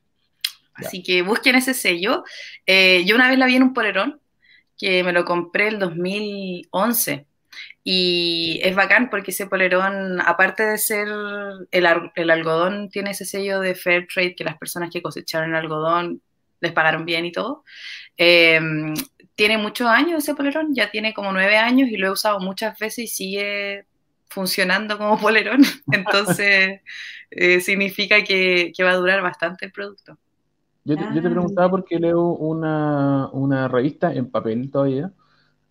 Así 0.75 1.03
que 1.03 1.23
busquen 1.23 1.57
ese 1.57 1.75
sello. 1.75 2.25
Eh, 2.67 3.03
yo 3.07 3.17
una 3.17 3.29
vez 3.29 3.39
la 3.39 3.47
vi 3.47 3.57
en 3.57 3.63
un 3.63 3.73
polerón 3.73 4.21
que 4.79 5.03
me 5.03 5.13
lo 5.13 5.25
compré 5.25 5.69
el 5.69 5.79
2011 5.79 7.27
y 7.83 8.61
es 8.63 8.75
bacán 8.75 9.11
porque 9.11 9.31
ese 9.31 9.47
polerón, 9.47 10.21
aparte 10.21 10.65
de 10.65 10.79
ser 10.79 11.09
el, 11.71 11.87
algodón, 12.31 12.89
tiene 12.89 13.13
ese 13.13 13.25
sello 13.25 13.61
de 13.61 13.75
Fair 13.75 14.07
Trade 14.13 14.35
que 14.35 14.45
las 14.45 14.59
personas 14.59 14.91
que 14.91 15.03
cosecharon 15.03 15.51
el 15.51 15.57
algodón 15.57 16.21
les 16.61 16.73
pagaron 16.73 17.05
bien 17.05 17.25
y 17.25 17.33
todo. 17.33 17.65
Em, 18.17 18.95
tiene 19.35 19.59
muchos 19.59 19.87
años 19.87 20.25
ese 20.25 20.35
polerón, 20.35 20.75
ya 20.75 20.91
tiene 20.91 21.15
como 21.15 21.33
nueve 21.33 21.57
años 21.59 21.89
y 21.89 21.97
lo 21.97 22.09
he 22.09 22.11
usado 22.11 22.41
muchas 22.41 22.79
veces 22.79 23.05
y 23.05 23.07
sigue 23.07 23.87
funcionando 24.29 24.99
como 24.99 25.19
polerón. 25.21 25.63
Entonces, 25.93 26.81
eh, 27.31 27.61
significa 27.61 28.23
que, 28.25 28.73
va 28.83 28.91
a 28.91 28.97
durar 28.97 29.23
bastante 29.23 29.67
el 29.67 29.73
producto. 29.73 30.19
Yo 30.85 30.97
te, 30.97 31.03
yo 31.15 31.21
te 31.21 31.29
ah. 31.29 31.31
preguntaba 31.31 31.71
porque 31.71 31.99
leo 31.99 32.23
una, 32.23 33.29
una, 33.33 33.69
revista 33.69 34.13
en 34.13 34.31
papel 34.31 34.71
todavía, 34.71 35.13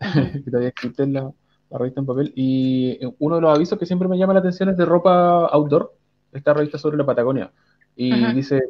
que 0.00 0.50
todavía 0.50 0.68
existe 0.68 1.04
en 1.04 1.14
la, 1.14 1.30
la 1.70 1.78
revista 1.78 2.00
en 2.00 2.06
papel. 2.06 2.32
Y 2.34 2.98
uno 3.18 3.36
de 3.36 3.40
los 3.40 3.54
avisos 3.54 3.78
que 3.78 3.86
siempre 3.86 4.08
me 4.08 4.18
llama 4.18 4.34
la 4.34 4.40
atención 4.40 4.68
es 4.68 4.76
de 4.76 4.84
ropa 4.84 5.46
outdoor, 5.46 5.94
esta 6.32 6.54
revista 6.54 6.78
sobre 6.78 6.96
la 6.96 7.06
Patagonia. 7.06 7.50
Y 7.94 8.34
dice 8.34 8.62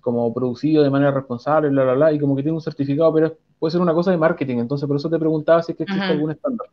como 0.00 0.32
producido 0.32 0.82
de 0.82 0.90
manera 0.90 1.10
responsable, 1.10 1.68
bla, 1.68 1.84
bla, 1.84 1.94
bla, 1.94 2.12
y 2.12 2.18
como 2.18 2.34
que 2.34 2.42
tiene 2.42 2.54
un 2.54 2.62
certificado, 2.62 3.12
pero 3.12 3.36
puede 3.58 3.72
ser 3.72 3.80
una 3.80 3.92
cosa 3.92 4.10
de 4.10 4.16
marketing. 4.16 4.58
Entonces, 4.58 4.86
por 4.86 4.96
eso 4.96 5.10
te 5.10 5.18
preguntaba 5.18 5.62
si 5.62 5.72
es 5.72 5.76
que 5.76 5.84
existe 5.84 6.04
algún 6.06 6.30
estándar. 6.30 6.68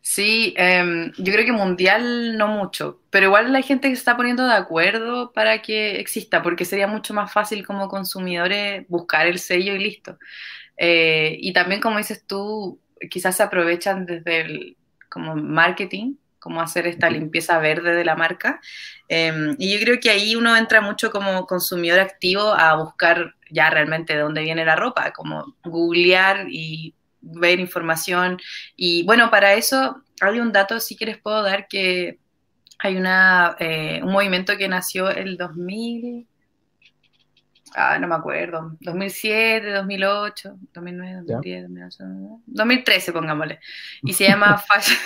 Sí, 0.00 0.52
em, 0.58 1.12
yo 1.16 1.32
creo 1.32 1.46
que 1.46 1.52
mundial 1.52 2.36
no 2.36 2.46
mucho, 2.46 3.00
pero 3.08 3.26
igual 3.26 3.54
hay 3.54 3.62
gente 3.62 3.88
que 3.88 3.96
se 3.96 4.00
está 4.00 4.16
poniendo 4.16 4.46
de 4.46 4.52
acuerdo 4.52 5.32
para 5.32 5.62
que 5.62 5.98
exista, 5.98 6.42
porque 6.42 6.66
sería 6.66 6.86
mucho 6.86 7.14
más 7.14 7.32
fácil 7.32 7.66
como 7.66 7.88
consumidores 7.88 8.86
buscar 8.88 9.26
el 9.26 9.38
sello 9.38 9.74
y 9.74 9.78
listo. 9.78 10.18
Eh, 10.76 11.38
y 11.40 11.52
también, 11.54 11.80
como 11.80 11.98
dices 11.98 12.24
tú, 12.26 12.78
quizás 13.08 13.36
se 13.36 13.42
aprovechan 13.42 14.06
desde 14.06 14.40
el 14.40 14.76
como 15.08 15.36
marketing, 15.36 16.16
como 16.38 16.60
hacer 16.60 16.86
esta 16.86 17.08
limpieza 17.08 17.58
verde 17.58 17.94
de 17.94 18.04
la 18.04 18.16
marca. 18.16 18.60
Em, 19.08 19.56
y 19.58 19.72
yo 19.72 19.80
creo 19.80 20.00
que 20.00 20.10
ahí 20.10 20.36
uno 20.36 20.56
entra 20.56 20.80
mucho 20.80 21.10
como 21.10 21.46
consumidor 21.46 22.00
activo 22.00 22.52
a 22.52 22.74
buscar 22.76 23.34
ya 23.50 23.70
realmente 23.70 24.14
de 24.14 24.20
dónde 24.20 24.42
viene 24.42 24.64
la 24.64 24.76
ropa, 24.76 25.12
como 25.12 25.54
googlear 25.64 26.46
y 26.50 26.94
ver 27.22 27.60
información. 27.60 28.38
Y 28.76 29.04
bueno, 29.04 29.30
para 29.30 29.54
eso 29.54 30.02
hay 30.20 30.40
un 30.40 30.52
dato, 30.52 30.80
si 30.80 30.96
quieres 30.96 31.18
puedo 31.18 31.42
dar, 31.42 31.68
que 31.68 32.18
hay 32.78 32.96
una, 32.96 33.56
eh, 33.58 34.00
un 34.02 34.12
movimiento 34.12 34.56
que 34.58 34.68
nació 34.68 35.08
el 35.10 35.36
2000, 35.36 36.26
ah, 37.74 37.98
no 37.98 38.08
me 38.08 38.14
acuerdo, 38.14 38.76
2007, 38.80 39.70
2008, 39.72 40.56
2009, 40.72 41.22
2010, 41.26 41.62
2011, 41.62 42.04
2013, 42.46 43.12
pongámosle. 43.12 43.60
Y 44.02 44.12
se 44.12 44.28
llama 44.28 44.58
Fashion. 44.68 44.98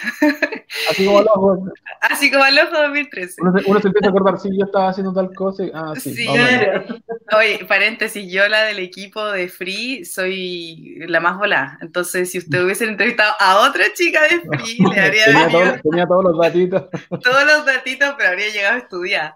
Así 0.90 1.06
como 1.06 1.18
al 1.18 1.26
ojo. 1.34 1.64
Así 2.00 2.30
como 2.30 2.44
al 2.44 2.58
ojo 2.58 2.82
2013. 2.82 3.34
Uno 3.40 3.58
se, 3.58 3.70
uno 3.70 3.80
se, 3.80 3.88
empieza 3.88 4.06
a 4.06 4.10
acordar, 4.10 4.38
sí, 4.38 4.50
yo 4.58 4.66
estaba 4.66 4.88
haciendo 4.90 5.12
tal 5.12 5.32
cosa. 5.34 5.64
Y, 5.64 5.70
ah, 5.74 5.94
sí. 5.96 6.14
sí 6.14 6.26
Oye, 7.36 7.64
paréntesis, 7.66 8.30
yo 8.30 8.48
la 8.48 8.64
del 8.64 8.78
equipo 8.78 9.24
de 9.26 9.48
Free 9.48 10.04
soy 10.04 10.98
la 11.08 11.20
más 11.20 11.38
volada. 11.38 11.78
Entonces, 11.80 12.30
si 12.30 12.38
usted 12.38 12.64
hubiese 12.64 12.84
entrevistado 12.84 13.34
a 13.38 13.68
otra 13.68 13.84
chica 13.94 14.22
de 14.22 14.40
Free, 14.40 14.78
le 14.94 15.00
habría 15.00 15.24
tenía, 15.24 15.80
tenía 15.80 16.06
todos 16.06 16.24
los 16.24 16.38
datitos. 16.38 16.84
todos 17.08 17.44
los 17.44 17.66
datitos, 17.66 18.14
pero 18.16 18.30
habría 18.30 18.48
llegado 18.50 18.76
a 18.76 18.78
estudiar. 18.78 19.34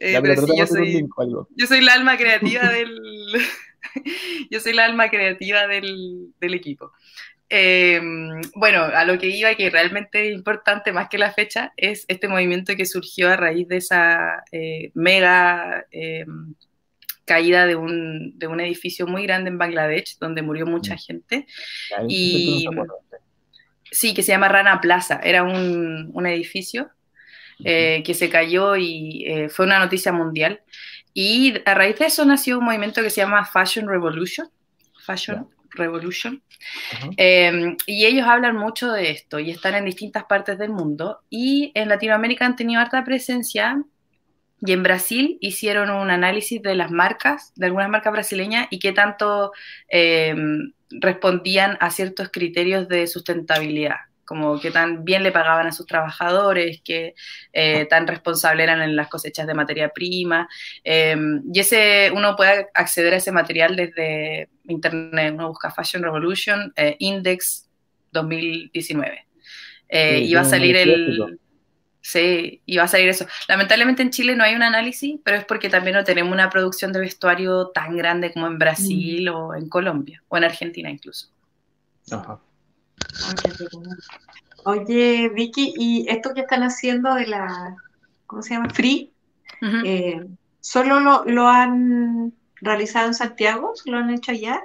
Eh, 0.00 0.20
yo, 1.56 1.66
soy, 1.66 1.80
la 1.80 1.94
alma 1.94 2.16
creativa 2.16 2.68
del. 2.68 3.00
yo 4.50 4.60
soy 4.60 4.72
la 4.72 4.84
alma 4.84 5.08
creativa 5.08 5.66
del, 5.66 6.32
equipo. 6.40 6.92
Em, 7.48 8.40
bueno, 8.54 8.82
a 8.82 9.04
lo 9.04 9.18
que 9.18 9.28
iba, 9.28 9.54
que 9.54 9.70
realmente 9.70 10.28
es 10.28 10.34
importante 10.34 10.92
más 10.92 11.08
que 11.08 11.18
la 11.18 11.32
fecha, 11.32 11.72
es 11.76 12.04
este 12.08 12.28
movimiento 12.28 12.76
que 12.76 12.86
surgió 12.86 13.30
a 13.30 13.36
raíz 13.36 13.66
de 13.68 13.78
esa 13.78 14.44
eh, 14.52 14.90
mega 14.94 15.86
caída 17.28 17.66
de 17.66 17.76
un, 17.76 18.36
de 18.36 18.48
un, 18.48 18.60
edificio 18.60 19.06
muy 19.06 19.22
grande 19.22 19.50
en 19.50 19.58
Bangladesh, 19.58 20.18
donde 20.18 20.42
murió 20.42 20.66
mucha 20.66 20.94
mm. 20.94 20.98
gente. 20.98 21.46
Y, 22.08 22.66
sí, 23.92 24.14
que 24.14 24.22
se 24.22 24.32
llama 24.32 24.48
Rana 24.48 24.80
Plaza. 24.80 25.20
Era 25.22 25.44
un, 25.44 26.10
un 26.12 26.26
edificio 26.26 26.90
eh, 27.64 28.02
que 28.04 28.14
se 28.14 28.30
cayó 28.30 28.76
y 28.76 29.24
eh, 29.26 29.48
fue 29.48 29.66
una 29.66 29.78
noticia 29.78 30.12
mundial. 30.12 30.60
Y 31.12 31.54
a 31.64 31.74
raíz 31.74 31.98
de 31.98 32.06
eso 32.06 32.24
nació 32.24 32.58
un 32.58 32.66
movimiento 32.66 33.02
que 33.02 33.10
se 33.10 33.20
llama 33.20 33.44
Fashion 33.44 33.88
Revolution. 33.88 34.48
Fashion 35.04 35.48
Revolution. 35.70 36.42
Em, 37.16 37.76
y 37.86 38.06
ellos 38.06 38.26
hablan 38.26 38.56
mucho 38.56 38.92
de 38.92 39.10
esto 39.10 39.38
y 39.40 39.50
están 39.50 39.74
en 39.74 39.84
distintas 39.84 40.24
partes 40.24 40.58
del 40.58 40.70
mundo. 40.70 41.20
Y 41.30 41.72
en 41.74 41.88
Latinoamérica 41.88 42.46
han 42.46 42.56
tenido 42.56 42.80
harta 42.80 43.04
presencia. 43.04 43.82
Y 44.60 44.72
en 44.72 44.82
Brasil 44.82 45.38
hicieron 45.40 45.90
un 45.90 46.10
análisis 46.10 46.60
de 46.62 46.74
las 46.74 46.90
marcas, 46.90 47.52
de 47.56 47.66
algunas 47.66 47.88
marcas 47.88 48.12
brasileñas, 48.12 48.66
y 48.70 48.78
qué 48.80 48.92
tanto 48.92 49.52
em, 49.88 50.72
respondían 50.90 51.76
a 51.80 51.90
ciertos 51.90 52.30
criterios 52.30 52.88
de 52.88 53.06
sustentabilidad 53.06 54.07
como 54.28 54.60
que 54.60 54.70
tan 54.70 55.06
bien 55.06 55.22
le 55.22 55.32
pagaban 55.32 55.66
a 55.66 55.72
sus 55.72 55.86
trabajadores, 55.86 56.82
que 56.84 57.14
eh, 57.54 57.86
tan 57.86 58.06
responsables 58.06 58.64
eran 58.64 58.82
en 58.82 58.94
las 58.94 59.08
cosechas 59.08 59.46
de 59.46 59.54
materia 59.54 59.88
prima. 59.88 60.46
Em, 60.84 61.42
y 61.50 61.60
ese, 61.60 62.12
uno 62.14 62.36
puede 62.36 62.68
acceder 62.74 63.14
a 63.14 63.16
ese 63.16 63.32
material 63.32 63.74
desde 63.74 64.50
internet, 64.66 65.32
uno 65.32 65.48
busca 65.48 65.70
Fashion 65.70 66.02
Revolution, 66.02 66.74
eh, 66.76 66.94
Index 66.98 67.70
2019. 68.12 69.26
Eh, 69.88 70.20
y 70.20 70.34
va 70.34 70.42
a 70.42 70.44
salir 70.44 70.76
el... 70.76 71.38
Sí, 72.02 72.60
y 72.66 72.76
va 72.76 72.82
a 72.82 72.88
salir 72.88 73.08
eso. 73.08 73.26
Lamentablemente 73.48 74.02
en 74.02 74.10
Chile 74.10 74.36
no 74.36 74.44
hay 74.44 74.54
un 74.54 74.62
análisis, 74.62 75.18
pero 75.24 75.38
es 75.38 75.46
porque 75.46 75.70
también 75.70 75.96
no 75.96 76.04
tenemos 76.04 76.32
una 76.32 76.50
producción 76.50 76.92
de 76.92 77.00
vestuario 77.00 77.68
tan 77.68 77.96
grande 77.96 78.30
como 78.30 78.46
en 78.46 78.58
Brasil 78.58 79.30
mm. 79.30 79.34
o 79.34 79.54
en 79.54 79.70
Colombia, 79.70 80.22
o 80.28 80.36
en 80.36 80.44
Argentina 80.44 80.90
incluso. 80.90 81.30
Ajá. 82.10 82.38
Oye, 84.64 85.30
Vicky, 85.30 85.74
¿y 85.76 86.06
esto 86.08 86.34
que 86.34 86.42
están 86.42 86.62
haciendo 86.62 87.14
de 87.14 87.26
la, 87.26 87.76
¿cómo 88.26 88.42
se 88.42 88.54
llama? 88.54 88.70
Free, 88.70 89.12
eh, 89.84 90.26
¿solo 90.60 91.24
lo, 91.24 91.48
han 91.48 92.32
realizado 92.60 93.06
en 93.06 93.14
Santiago? 93.14 93.72
¿Lo 93.86 93.98
han 93.98 94.10
hecho 94.10 94.32
allá? 94.32 94.60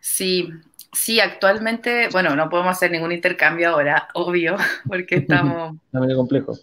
Sí, 0.00 0.48
sí, 0.92 1.20
actualmente, 1.20 2.08
bueno, 2.12 2.34
no 2.34 2.48
podemos 2.48 2.76
hacer 2.76 2.90
ningún 2.90 3.12
intercambio 3.12 3.70
ahora, 3.70 4.08
obvio, 4.14 4.56
porque 4.86 5.16
estamos... 5.16 5.76
Está 5.86 6.00
medio 6.00 6.16
complejo. 6.16 6.54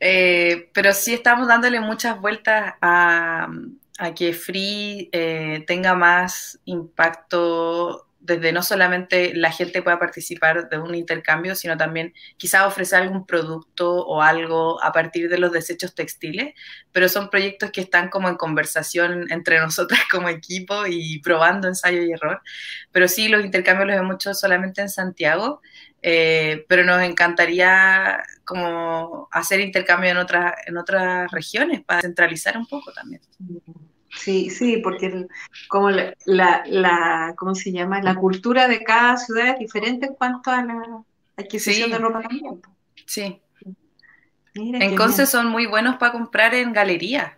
Eh, 0.00 0.68
pero 0.74 0.92
sí 0.92 1.14
estamos 1.14 1.48
dándole 1.48 1.80
muchas 1.80 2.20
vueltas 2.20 2.74
a, 2.82 3.48
que 4.14 4.34
Free 4.34 5.08
eh, 5.12 5.64
tenga 5.66 5.94
más 5.94 6.58
impacto 6.64 8.06
desde 8.24 8.52
no 8.52 8.62
solamente 8.62 9.34
la 9.34 9.52
gente 9.52 9.82
pueda 9.82 9.98
participar 9.98 10.70
de 10.70 10.78
un 10.78 10.94
intercambio, 10.94 11.54
sino 11.54 11.76
también 11.76 12.14
quizá 12.38 12.66
ofrecer 12.66 13.02
algún 13.02 13.26
producto 13.26 13.94
o 14.06 14.22
algo 14.22 14.82
a 14.82 14.92
partir 14.92 15.28
de 15.28 15.36
los 15.36 15.52
desechos 15.52 15.94
textiles, 15.94 16.54
pero 16.90 17.10
son 17.10 17.28
proyectos 17.28 17.70
que 17.70 17.82
están 17.82 18.08
como 18.08 18.30
en 18.30 18.36
conversación 18.36 19.30
entre 19.30 19.60
nosotras 19.60 20.00
como 20.10 20.30
equipo 20.30 20.86
y 20.86 21.20
probando 21.20 21.68
ensayo 21.68 22.02
y 22.02 22.12
error. 22.12 22.40
Pero 22.92 23.08
sí, 23.08 23.28
los 23.28 23.44
intercambios 23.44 23.88
los 23.88 23.96
hemos 23.98 24.14
hecho 24.14 24.32
solamente 24.32 24.80
en 24.80 24.88
Santiago, 24.88 25.60
eh, 26.00 26.64
pero 26.66 26.82
nos 26.82 27.02
encantaría 27.02 28.22
como 28.46 29.28
hacer 29.32 29.60
intercambio 29.60 30.10
en, 30.12 30.16
otras 30.16 30.54
en 30.64 30.78
otras 30.78 31.30
regiones 31.30 31.82
para 31.84 32.00
centralizar 32.00 32.56
un 32.56 32.66
poco 32.66 32.90
también. 32.92 33.20
Sí, 34.16 34.50
sí, 34.50 34.78
porque 34.78 35.26
como 35.68 35.90
la, 35.90 36.14
la, 36.66 37.34
¿cómo 37.36 37.54
se 37.54 37.72
llama? 37.72 38.00
La 38.00 38.14
cultura 38.14 38.68
de 38.68 38.82
cada 38.82 39.16
ciudad 39.16 39.48
es 39.48 39.58
diferente 39.58 40.06
en 40.06 40.14
cuanto 40.14 40.50
a 40.50 40.64
la 40.64 41.02
adquisición 41.36 41.90
de 41.90 41.98
ropa 41.98 42.22
también. 42.22 42.62
Sí. 43.06 43.40
en 44.54 44.96
Conce 44.96 45.26
son 45.26 45.48
muy 45.48 45.66
buenos 45.66 45.96
para 45.96 46.12
comprar 46.12 46.54
en 46.54 46.72
galerías. 46.72 47.32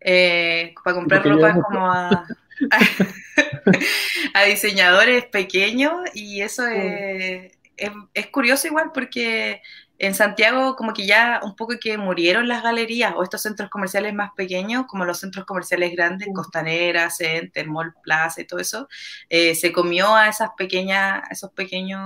Eh, 0.00 0.74
para 0.82 0.96
comprar 0.96 1.22
ropa 1.24 1.60
como 1.60 1.92
a, 1.92 2.26
a, 4.34 4.44
diseñadores 4.44 5.26
pequeños 5.26 5.92
y 6.14 6.40
eso 6.40 6.66
es, 6.66 7.52
es, 7.76 8.26
curioso 8.28 8.66
igual 8.66 8.92
porque 8.94 9.60
en 10.00 10.14
Santiago 10.14 10.76
como 10.76 10.94
que 10.94 11.06
ya 11.06 11.40
un 11.42 11.54
poco 11.54 11.74
que 11.78 11.98
murieron 11.98 12.48
las 12.48 12.62
galerías 12.62 13.12
o 13.14 13.22
estos 13.22 13.42
centros 13.42 13.68
comerciales 13.68 14.14
más 14.14 14.30
pequeños, 14.34 14.86
como 14.86 15.04
los 15.04 15.20
centros 15.20 15.44
comerciales 15.44 15.92
grandes, 15.92 16.28
Costanera, 16.34 17.10
Center, 17.10 17.68
Mall 17.68 17.92
Plaza 18.02 18.40
y 18.40 18.46
todo 18.46 18.60
eso, 18.60 18.88
eh, 19.28 19.54
se 19.54 19.72
comió 19.72 20.14
a 20.16 20.28
esas 20.28 20.52
pequeñas, 20.56 21.22
esos 21.30 21.50
pequeños 21.50 22.00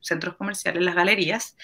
centros 0.00 0.36
comerciales, 0.36 0.82
las 0.82 0.94
galerías. 0.94 1.56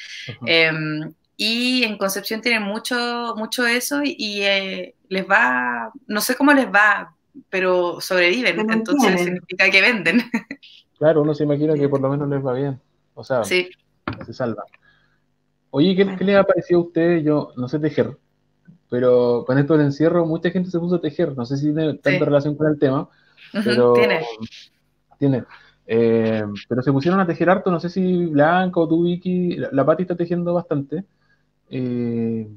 Em, 0.46 1.12
y 1.36 1.84
en 1.84 1.98
Concepción 1.98 2.40
tienen 2.40 2.62
mucho, 2.62 3.34
mucho 3.36 3.66
eso 3.66 4.00
y, 4.02 4.40
eh, 4.40 4.94
les 5.10 5.28
va, 5.28 5.92
no 6.06 6.22
sé 6.22 6.36
cómo 6.36 6.54
les 6.54 6.68
va, 6.68 7.14
pero 7.50 8.00
sobreviven, 8.00 8.70
entonces 8.70 9.20
significa 9.20 9.68
que 9.70 9.82
venden. 9.82 10.22
Claro, 10.98 11.22
uno 11.22 11.34
se 11.34 11.44
imagina 11.44 11.72
que 11.76 11.88
por 11.88 11.98
lo 11.98 12.10
menos 12.10 12.28
les 12.28 12.44
va 12.44 12.52
bien. 12.52 12.78
O 13.14 13.24
sea, 13.24 13.42
se 13.42 13.70
salva. 14.34 14.64
Oye, 15.70 15.94
¿qué, 15.94 16.16
¿qué, 16.16 16.24
le 16.24 16.36
ha 16.36 16.44
parecido 16.44 16.80
a 16.80 16.82
usted? 16.84 17.18
Yo 17.18 17.52
no 17.56 17.68
sé 17.68 17.78
tejer, 17.78 18.16
pero 18.88 19.44
con 19.46 19.58
esto 19.58 19.76
del 19.76 19.86
encierro, 19.86 20.26
mucha 20.26 20.50
gente 20.50 20.70
se 20.70 20.78
puso 20.78 20.96
a 20.96 21.00
tejer. 21.00 21.36
No 21.36 21.46
sé 21.46 21.56
si 21.56 21.72
tiene 21.72 21.94
tanta 21.94 22.24
relación 22.24 22.56
con 22.56 22.66
el 22.66 22.78
tema, 22.78 23.08
pero. 23.64 23.92
tiene. 23.94 24.20
Tiene. 25.18 25.44
Eh, 25.86 26.44
pero 26.68 26.82
se 26.82 26.92
pusieron 26.92 27.20
a 27.20 27.26
tejer 27.26 27.50
harto, 27.50 27.70
no 27.70 27.80
sé 27.80 27.88
si 27.88 28.26
Blanca 28.26 28.80
o 28.80 28.88
tú, 28.88 29.02
Vicky, 29.04 29.56
la, 29.56 29.70
la 29.72 29.84
Pati 29.84 30.02
está 30.02 30.16
tejiendo 30.16 30.54
bastante. 30.54 31.04
Eh, 31.68 32.48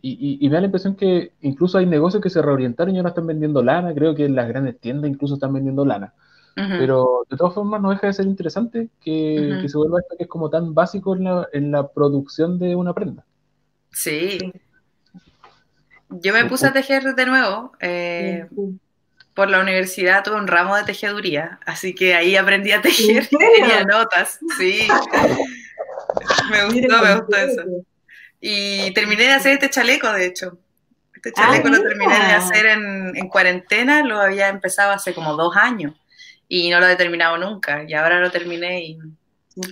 y, 0.00 0.38
y, 0.44 0.48
me 0.48 0.54
da 0.54 0.60
la 0.60 0.66
impresión 0.66 0.96
que 0.96 1.32
incluso 1.40 1.78
hay 1.78 1.86
negocios 1.86 2.22
que 2.22 2.28
se 2.28 2.42
reorientaron 2.42 2.94
y 2.94 2.98
ahora 2.98 3.10
están 3.10 3.26
vendiendo 3.26 3.62
lana. 3.62 3.94
Creo 3.94 4.14
que 4.14 4.26
en 4.26 4.34
las 4.34 4.46
grandes 4.48 4.78
tiendas 4.78 5.10
incluso 5.10 5.34
están 5.34 5.54
vendiendo 5.54 5.86
lana. 5.86 6.12
Pero 6.54 7.26
de 7.28 7.36
todas 7.36 7.54
formas 7.54 7.80
no 7.80 7.90
deja 7.90 8.06
de 8.06 8.12
ser 8.12 8.26
interesante 8.26 8.88
que, 9.02 9.64
se 9.66 9.76
vuelva 9.76 10.00
esto 10.00 10.16
que 10.16 10.24
es 10.24 10.28
como 10.28 10.50
tan 10.50 10.72
básico 10.72 11.16
en 11.16 11.24
la, 11.24 11.48
en 11.52 11.72
la 11.72 11.88
producción 11.88 12.58
de 12.58 12.76
una 12.76 12.94
prenda. 12.94 13.24
Sí. 13.90 14.38
Yo 16.10 16.32
me 16.32 16.44
puse 16.44 16.66
a 16.66 16.72
tejer 16.72 17.14
de 17.14 17.26
nuevo. 17.26 17.72
Eh, 17.80 18.46
por 19.34 19.50
la 19.50 19.60
universidad 19.60 20.22
tuve 20.22 20.36
un 20.36 20.46
ramo 20.46 20.76
de 20.76 20.84
tejeduría, 20.84 21.58
así 21.66 21.92
que 21.92 22.14
ahí 22.14 22.36
aprendí 22.36 22.70
a 22.70 22.80
tejer 22.80 23.28
y 23.28 23.36
tenía 23.36 23.84
notas. 23.84 24.38
Sí. 24.56 24.86
me 26.50 26.64
gustó, 26.66 27.02
me 27.02 27.14
gustó 27.16 27.36
eso. 27.36 27.62
Y 28.40 28.94
terminé 28.94 29.24
de 29.24 29.32
hacer 29.32 29.54
este 29.54 29.70
chaleco, 29.70 30.12
de 30.12 30.26
hecho. 30.26 30.58
Este 31.14 31.32
chaleco 31.32 31.68
lo 31.68 31.82
terminé 31.82 32.14
de 32.14 32.32
hacer 32.32 32.66
en, 32.66 33.16
en 33.16 33.28
cuarentena, 33.28 34.04
lo 34.04 34.20
había 34.20 34.48
empezado 34.48 34.92
hace 34.92 35.14
como 35.14 35.34
dos 35.34 35.56
años 35.56 35.94
y 36.54 36.70
no 36.70 36.78
lo 36.78 36.86
he 36.86 36.94
terminado 36.94 37.36
nunca. 37.36 37.82
Y 37.82 37.94
ahora 37.94 38.20
lo 38.20 38.30
terminé 38.30 38.84
y 38.84 38.98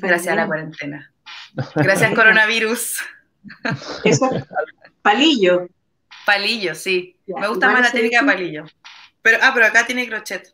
gracias 0.00 0.32
a 0.32 0.36
la 0.36 0.46
cuarentena. 0.48 1.12
Gracias 1.76 2.12
coronavirus. 2.12 2.98
Eso, 4.04 4.28
palillo. 5.00 5.68
Palillo, 6.26 6.74
sí. 6.74 7.16
Me 7.26 7.46
gusta 7.46 7.70
más 7.70 7.82
la 7.82 7.92
técnica 7.92 8.26
palillo. 8.26 8.64
Pero, 9.22 9.38
ah, 9.42 9.52
pero 9.54 9.66
acá 9.66 9.86
tiene 9.86 10.08
crochet. 10.08 10.52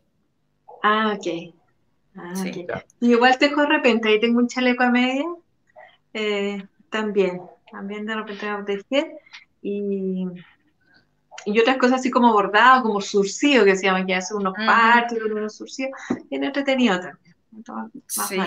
Ah, 0.83 1.15
ok. 1.17 1.55
Ah, 2.15 2.35
sí. 2.35 2.67
igual 2.99 3.37
tejo 3.39 3.61
de 3.61 3.67
repente, 3.67 4.09
ahí 4.09 4.19
tengo 4.19 4.37
un 4.37 4.47
chaleco 4.47 4.83
a 4.83 4.91
media. 4.91 5.25
Eh, 6.13 6.63
también, 6.91 7.41
también 7.71 8.05
de 8.05 8.15
repente 8.15 8.51
voy 8.51 8.61
a 8.61 8.65
tejer. 8.65 9.07
Y 9.63 10.27
y 11.45 11.59
otras 11.59 11.77
cosas 11.77 11.99
así 11.99 12.11
como 12.11 12.33
bordado, 12.33 12.83
como 12.83 13.01
surcido, 13.01 13.65
que 13.65 13.75
se 13.75 13.85
llaman, 13.85 14.05
que 14.05 14.15
hace 14.15 14.33
unos 14.33 14.53
parches 14.53 15.19
con 15.19 15.33
unos 15.33 15.55
surcidos, 15.55 15.91
bien 16.29 16.43
entretenido 16.43 16.99
también. 16.99 17.35
sí. 18.07 18.37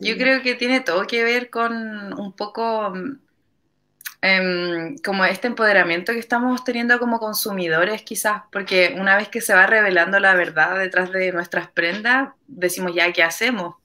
Yo 0.00 0.16
creo 0.16 0.42
que 0.42 0.54
tiene 0.54 0.80
todo 0.80 1.06
que 1.06 1.22
ver 1.24 1.50
con 1.50 2.18
un 2.18 2.32
poco 2.32 2.92
em, 4.22 4.96
como 4.98 5.24
este 5.24 5.46
empoderamiento 5.46 6.12
que 6.12 6.18
estamos 6.18 6.64
teniendo 6.64 6.98
como 6.98 7.18
consumidores 7.18 8.02
quizás, 8.02 8.42
porque 8.50 8.96
una 8.98 9.16
vez 9.16 9.28
que 9.28 9.40
se 9.40 9.54
va 9.54 9.66
revelando 9.66 10.18
la 10.20 10.34
verdad 10.34 10.78
detrás 10.78 11.12
de 11.12 11.32
nuestras 11.32 11.70
prendas, 11.70 12.30
decimos 12.46 12.94
ya, 12.94 13.12
¿qué 13.12 13.22
hacemos? 13.22 13.76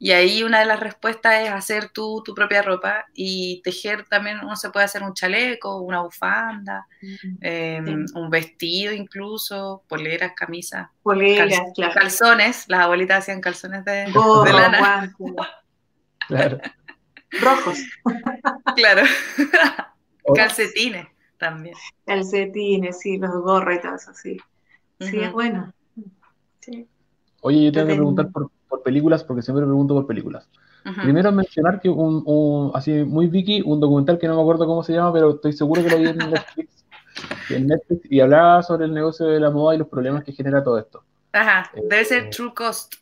Y 0.00 0.12
ahí 0.12 0.44
una 0.44 0.60
de 0.60 0.66
las 0.66 0.78
respuestas 0.78 1.42
es 1.42 1.50
hacer 1.50 1.88
tu, 1.90 2.22
tu 2.24 2.32
propia 2.32 2.62
ropa 2.62 3.06
y 3.14 3.60
tejer 3.62 4.04
también, 4.04 4.38
uno 4.40 4.54
se 4.54 4.70
puede 4.70 4.84
hacer 4.84 5.02
un 5.02 5.12
chaleco, 5.12 5.80
una 5.80 6.02
bufanda, 6.02 6.86
em, 7.40 8.06
un 8.14 8.30
vestido 8.30 8.92
incluso, 8.92 9.82
poleras, 9.88 10.32
camisas, 10.36 10.88
poleras, 11.02 11.60
calzones, 11.92 12.66
las 12.68 12.80
abuelitas 12.80 13.18
hacían 13.18 13.40
calzones 13.40 13.84
de, 13.84 14.04
de 14.04 14.52
lana. 14.52 15.12
Claro. 16.28 16.58
Rojos. 17.42 17.78
claro. 18.76 19.02
Calcetines 20.34 21.08
también. 21.38 21.74
Calcetines, 22.06 23.00
sí, 23.00 23.18
los 23.18 23.32
gorros 23.42 23.76
y 23.76 23.80
todo 23.80 23.96
eso, 23.96 24.12
sí. 24.14 24.38
Sí, 25.00 25.20
es 25.20 25.32
bueno. 25.32 25.72
Sí. 26.60 26.86
Oye, 27.40 27.64
yo 27.64 27.72
tengo 27.72 27.88
que 27.88 27.94
preguntar 27.94 28.30
por, 28.30 28.50
por 28.68 28.82
películas, 28.82 29.24
porque 29.24 29.42
siempre 29.42 29.64
pregunto 29.64 29.94
por 29.94 30.06
películas. 30.06 30.48
Primero 31.02 31.30
mencionar 31.32 31.80
que 31.80 31.88
un, 31.90 32.70
así 32.74 32.92
muy 33.04 33.26
Vicky, 33.26 33.62
un 33.62 33.78
documental 33.78 34.18
que 34.18 34.26
no 34.26 34.36
me 34.36 34.40
acuerdo 34.40 34.66
cómo 34.66 34.82
se 34.82 34.94
llama, 34.94 35.12
pero 35.12 35.30
estoy 35.30 35.52
seguro 35.52 35.82
que 35.82 35.90
lo 35.90 35.98
vi 35.98 36.08
en 36.08 36.18
Netflix, 36.30 36.84
en 37.50 37.66
Netflix 37.66 38.10
y 38.10 38.20
hablaba 38.20 38.62
sobre 38.62 38.86
el 38.86 38.94
negocio 38.94 39.26
de 39.26 39.38
la 39.38 39.50
moda 39.50 39.74
y 39.74 39.78
los 39.78 39.88
problemas 39.88 40.24
que 40.24 40.32
genera 40.32 40.62
todo 40.62 40.78
esto. 40.78 41.04
Ajá, 41.32 41.70
debe 41.74 42.04
ser 42.04 42.24
eh, 42.24 42.30
True 42.30 42.54
Cost, 42.54 42.94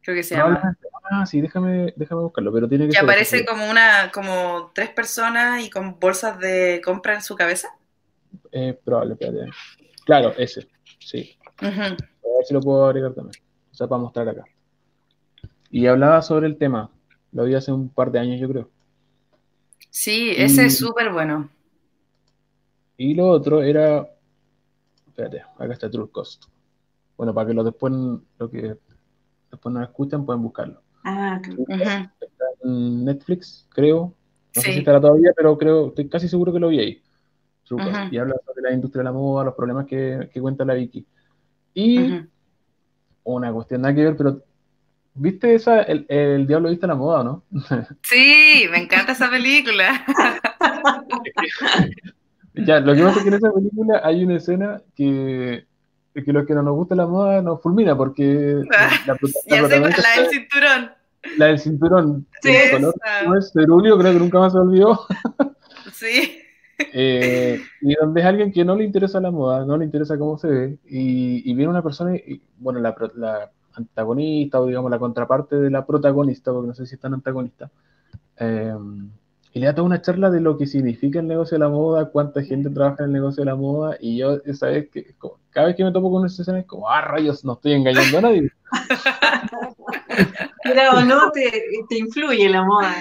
creo 0.00 0.16
que 0.16 0.22
se 0.22 0.36
llama. 0.36 0.74
Ah, 1.10 1.26
sí, 1.26 1.40
déjame, 1.40 1.92
déjame 1.96 2.22
buscarlo, 2.22 2.52
pero 2.52 2.68
tiene 2.68 2.86
que, 2.86 2.92
que 2.92 2.98
aparece 2.98 3.44
como 3.44 3.68
una, 3.68 4.10
como 4.12 4.70
tres 4.74 4.90
personas 4.90 5.62
y 5.62 5.70
con 5.70 5.98
bolsas 5.98 6.38
de 6.38 6.80
compra 6.84 7.14
en 7.14 7.22
su 7.22 7.34
cabeza. 7.34 7.68
Eh, 8.52 8.78
probable, 8.84 9.14
espérate. 9.14 9.50
Claro, 10.04 10.32
ese, 10.38 10.68
sí. 10.98 11.38
A 11.60 11.68
ver 11.68 11.96
si 12.46 12.54
lo 12.54 12.60
puedo 12.60 12.86
agregar 12.86 13.12
también. 13.12 13.42
O 13.70 13.74
sea, 13.74 13.86
para 13.86 14.00
mostrar 14.00 14.28
acá. 14.28 14.44
Y 15.70 15.86
hablaba 15.86 16.22
sobre 16.22 16.46
el 16.46 16.56
tema. 16.56 16.90
Lo 17.32 17.44
vi 17.44 17.54
hace 17.54 17.72
un 17.72 17.88
par 17.88 18.10
de 18.10 18.18
años, 18.18 18.40
yo 18.40 18.48
creo. 18.48 18.70
Sí, 19.90 20.32
ese 20.36 20.66
es 20.66 20.78
súper 20.78 21.12
bueno. 21.12 21.50
Y 22.96 23.14
lo 23.14 23.28
otro 23.28 23.62
era. 23.62 24.08
Espérate, 25.06 25.42
acá 25.58 25.72
está 25.72 25.90
True 25.90 26.10
Cost. 26.10 26.44
Bueno, 27.16 27.34
para 27.34 27.48
que 27.48 27.54
lo 27.54 27.64
después, 27.64 27.92
lo 27.92 28.50
que 28.50 28.76
después 29.50 29.74
nos 29.74 29.82
escuchan, 29.82 30.24
pueden 30.24 30.42
buscarlo. 30.42 30.82
Ah, 31.04 31.40
Está 31.42 32.44
en 32.62 33.04
Netflix, 33.04 33.66
creo. 33.70 34.14
No 34.54 34.62
sé 34.62 34.72
si 34.72 34.78
estará 34.78 35.00
todavía, 35.00 35.32
pero 35.36 35.56
creo, 35.58 35.88
estoy 35.88 36.08
casi 36.08 36.28
seguro 36.28 36.52
que 36.52 36.60
lo 36.60 36.68
vi 36.68 36.80
ahí. 36.80 37.02
Y 38.10 38.16
habla 38.16 38.34
sobre 38.46 38.62
la 38.62 38.72
industria 38.72 39.00
de 39.00 39.04
la 39.04 39.12
moda, 39.12 39.44
los 39.44 39.54
problemas 39.54 39.86
que, 39.86 40.30
cuenta 40.40 40.64
la 40.64 40.74
Vicky. 40.74 41.06
Y 41.74 42.24
una 43.24 43.52
cuestión 43.52 43.82
nada 43.82 43.94
que 43.94 44.04
ver, 44.04 44.16
pero 44.16 44.42
¿viste 45.18 45.54
esa, 45.54 45.82
el, 45.82 46.06
el 46.08 46.46
Diablo 46.46 46.70
viste 46.70 46.86
la 46.86 46.94
moda, 46.94 47.24
no? 47.24 47.44
Sí, 48.02 48.66
me 48.70 48.78
encanta 48.78 49.12
esa 49.12 49.30
película. 49.30 50.04
ya, 52.54 52.80
lo 52.80 52.94
que 52.94 53.02
pasa 53.02 53.18
es 53.18 53.22
que 53.22 53.28
en 53.28 53.34
esa 53.34 53.52
película 53.52 54.00
hay 54.04 54.24
una 54.24 54.36
escena 54.36 54.82
que 54.96 55.68
que 56.24 56.32
los 56.32 56.46
que 56.46 56.54
no 56.54 56.62
nos 56.62 56.74
gusta 56.74 56.94
la 56.94 57.06
moda 57.06 57.42
nos 57.42 57.62
fulmina 57.62 57.96
porque 57.96 58.62
la, 58.68 58.90
la, 59.46 59.68
del 59.68 60.28
cinturón. 60.28 60.90
La 61.36 61.46
del 61.46 61.58
cinturón. 61.58 62.26
Sí, 62.42 62.50
el 62.50 62.70
color 62.72 62.94
no 63.26 63.38
es 63.38 63.52
cerúleo, 63.52 63.98
creo 63.98 64.12
que 64.12 64.18
nunca 64.18 64.38
más 64.38 64.52
se 64.52 64.58
olvidó. 64.58 65.06
sí. 65.92 66.42
Eh, 66.92 67.60
y 67.80 67.94
donde 67.94 68.20
es 68.20 68.26
alguien 68.26 68.52
que 68.52 68.64
no 68.64 68.76
le 68.76 68.84
interesa 68.84 69.20
la 69.20 69.32
moda, 69.32 69.64
no 69.64 69.76
le 69.76 69.84
interesa 69.84 70.16
cómo 70.16 70.38
se 70.38 70.46
ve, 70.46 70.78
y, 70.86 71.52
viene 71.54 71.68
una 71.68 71.82
persona, 71.82 72.14
y, 72.14 72.40
bueno, 72.56 72.78
la, 72.78 72.94
la, 73.16 73.50
antagonista 73.78 74.60
o 74.60 74.66
digamos 74.66 74.90
la 74.90 74.98
contraparte 74.98 75.56
de 75.56 75.70
la 75.70 75.86
protagonista, 75.86 76.52
porque 76.52 76.68
no 76.68 76.74
sé 76.74 76.86
si 76.86 76.94
es 76.94 77.00
tan 77.00 77.14
antagonista, 77.14 77.70
eh, 78.38 78.74
y 79.52 79.60
le 79.60 79.66
da 79.66 79.74
toda 79.74 79.86
una 79.86 80.02
charla 80.02 80.30
de 80.30 80.40
lo 80.40 80.56
que 80.58 80.66
significa 80.66 81.20
el 81.20 81.26
negocio 81.26 81.56
de 81.56 81.60
la 81.60 81.70
moda, 81.70 82.10
cuánta 82.10 82.42
gente 82.42 82.70
trabaja 82.70 83.04
en 83.04 83.06
el 83.06 83.12
negocio 83.12 83.42
de 83.42 83.50
la 83.50 83.56
moda, 83.56 83.96
y 84.00 84.18
yo, 84.18 84.38
esa 84.44 84.66
vez 84.66 84.90
que, 84.90 85.14
cada 85.50 85.68
vez 85.68 85.76
que 85.76 85.84
me 85.84 85.92
topo 85.92 86.10
con 86.10 86.20
una 86.20 86.28
sesión 86.28 86.56
es 86.56 86.66
como, 86.66 86.88
ah, 86.88 87.00
rayos, 87.00 87.44
no 87.44 87.54
estoy 87.54 87.72
engañando 87.72 88.18
a 88.18 88.20
nadie. 88.20 88.52
Pero 90.64 91.00
no 91.04 91.30
te, 91.30 91.50
te 91.88 91.98
influye 91.98 92.48
la 92.48 92.64
moda. 92.64 92.94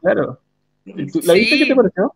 Claro. 0.00 0.40
¿La 0.84 1.34
viste 1.34 1.58
qué 1.58 1.66
te 1.66 1.76
pareció? 1.76 2.12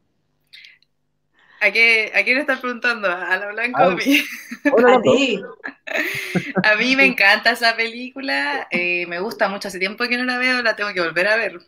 ¿A, 1.61 1.71
qué, 1.71 2.13
¿A 2.15 2.23
quién 2.25 2.39
estás 2.39 2.61
preguntando? 2.61 3.09
¿A 3.09 3.37
la 3.37 3.53
Blanca 3.53 3.89
o 3.89 3.91
a 3.93 3.95
mí? 3.95 4.21
a 4.95 5.01
ti. 5.01 5.43
a 6.63 6.77
mí 6.77 6.97
me 6.97 7.07
encanta 7.07 7.53
esa 7.53 7.75
película, 7.75 8.67
eh, 8.71 9.07
me 9.07 9.21
gusta 9.21 9.49
mucho, 9.49 9.69
hace 9.69 9.79
tiempo 9.79 10.05
que 10.05 10.19
no 10.19 10.25
la 10.25 10.39
veo, 10.39 10.63
la 10.63 10.77
tengo 10.77 10.93
que 10.93 11.01
volver 11.01 11.29
a 11.29 11.37
ver. 11.37 11.59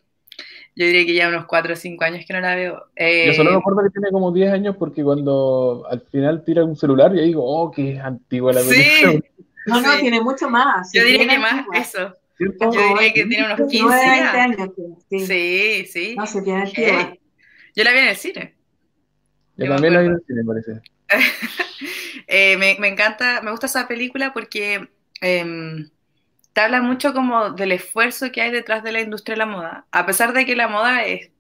Yo 0.79 0.85
diría 0.85 1.07
que 1.07 1.15
ya 1.15 1.29
unos 1.29 1.47
4 1.47 1.73
o 1.73 1.77
5 1.77 2.05
años 2.05 2.25
que 2.27 2.35
no 2.35 2.41
la 2.41 2.55
veo. 2.55 2.75
Yo 2.99 3.33
solo 3.33 3.51
me 3.51 3.57
eh, 3.57 3.61
acuerdo 3.61 3.83
que 3.85 3.91
tiene 3.91 4.11
como 4.13 4.31
10 4.31 4.53
años 4.53 4.77
porque 4.79 5.03
cuando 5.03 5.87
al 5.91 6.03
final 6.03 6.45
tira 6.45 6.65
un 6.65 6.77
celular 6.77 7.17
y 7.17 7.23
digo, 7.23 7.43
oh, 7.43 7.71
qué 7.71 7.99
antigua 7.99 8.53
la 8.53 8.61
película. 8.61 9.13
Sí. 9.13 9.25
No, 9.67 9.81
no, 9.81 9.99
tiene 9.99 10.21
mucho 10.21 10.49
más. 10.49 10.93
Yo 10.93 11.05
diría 11.05 11.27
que 11.27 11.39
más, 11.41 11.67
eso. 11.75 12.15
Yo 12.39 12.71
diría 12.71 13.13
que 13.13 13.27
tiene 13.27 13.53
unos 13.53 13.69
15 13.69 13.95
años. 13.95 14.71
Sí, 15.11 15.87
sí. 15.87 16.15
No, 16.17 16.25
se 16.25 16.43
tiene 16.43 16.71
eh, 16.77 17.21
Yo 17.75 17.83
la 17.83 17.91
vi 17.91 17.99
en 17.99 18.09
el 18.09 18.17
cine. 18.17 18.56
Yo, 19.57 19.69
también 19.69 19.95
la 19.95 20.01
vi 20.01 20.07
en 20.07 20.13
el 20.13 20.23
cine, 20.27 20.45
parece. 20.45 20.81
eh, 22.27 22.57
me, 22.57 22.77
me, 22.79 22.89
encanta, 22.89 23.41
me 23.43 23.51
gusta 23.51 23.67
esa 23.67 23.89
película 23.89 24.33
porque 24.33 24.89
eh, 25.21 25.87
te 26.57 26.61
habla 26.63 26.81
mucho 26.81 27.13
como 27.13 27.51
del 27.51 27.73
esfuerzo 27.73 28.33
que 28.33 28.41
hay 28.41 28.51
detrás 28.51 28.83
de 28.83 28.93
la 28.93 29.03
industria 29.03 29.35
de 29.35 29.41
la 29.41 29.47
moda. 29.47 29.87
A 29.91 30.07
pesar 30.07 30.33
de 30.33 30.47
que 30.47 30.57
la 30.57 30.69
moda 30.69 31.05
es, 31.05 31.31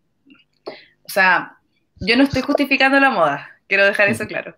o 0.66 1.08
sea, 1.08 1.56
yo 2.00 2.18
no 2.18 2.24
estoy 2.24 2.42
justificando 2.42 3.00
la 3.00 3.08
moda, 3.08 3.50
quiero 3.66 3.86
dejar 3.86 4.08
eso 4.08 4.26
claro, 4.26 4.56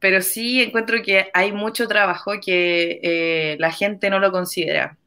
pero 0.00 0.20
sí 0.20 0.60
encuentro 0.60 1.00
que 1.02 1.30
hay 1.32 1.52
mucho 1.52 1.86
trabajo 1.86 2.32
que 2.44 2.98
eh, 3.00 3.56
la 3.60 3.70
gente 3.70 4.10
no 4.10 4.18
lo 4.18 4.32
considera. 4.32 4.98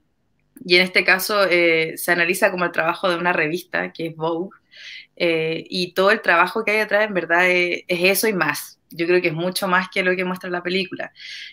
Y 0.65 0.77
en 0.77 0.83
este 0.83 1.03
caso 1.03 1.43
eh, 1.43 1.97
se 1.97 2.13
analiza 2.13 2.49
como 2.49 2.63
el 2.63 2.71
trabajo 2.71 3.09
de 3.09 3.17
una 3.17 3.33
revista, 3.33 3.91
que 3.91 4.07
es 4.07 4.15
Vogue, 4.15 4.57
eh, 5.15 5.63
y 5.69 5.93
todo 5.93 6.11
el 6.11 6.21
trabajo 6.21 6.63
que 6.63 6.71
hay 6.71 6.77
detrás 6.77 7.07
en 7.07 7.13
verdad 7.13 7.47
es 7.49 7.83
eso 7.87 8.27
y 8.27 8.33
más 8.33 8.75
yo 8.95 9.05
creo 9.07 9.21
que 9.21 9.29
es 9.29 9.33
mucho 9.33 9.67
más 9.67 9.89
que 9.89 10.03
lo 10.03 10.15
que 10.15 10.25
muestra 10.25 10.49
la 10.49 10.63
película. 10.63 11.11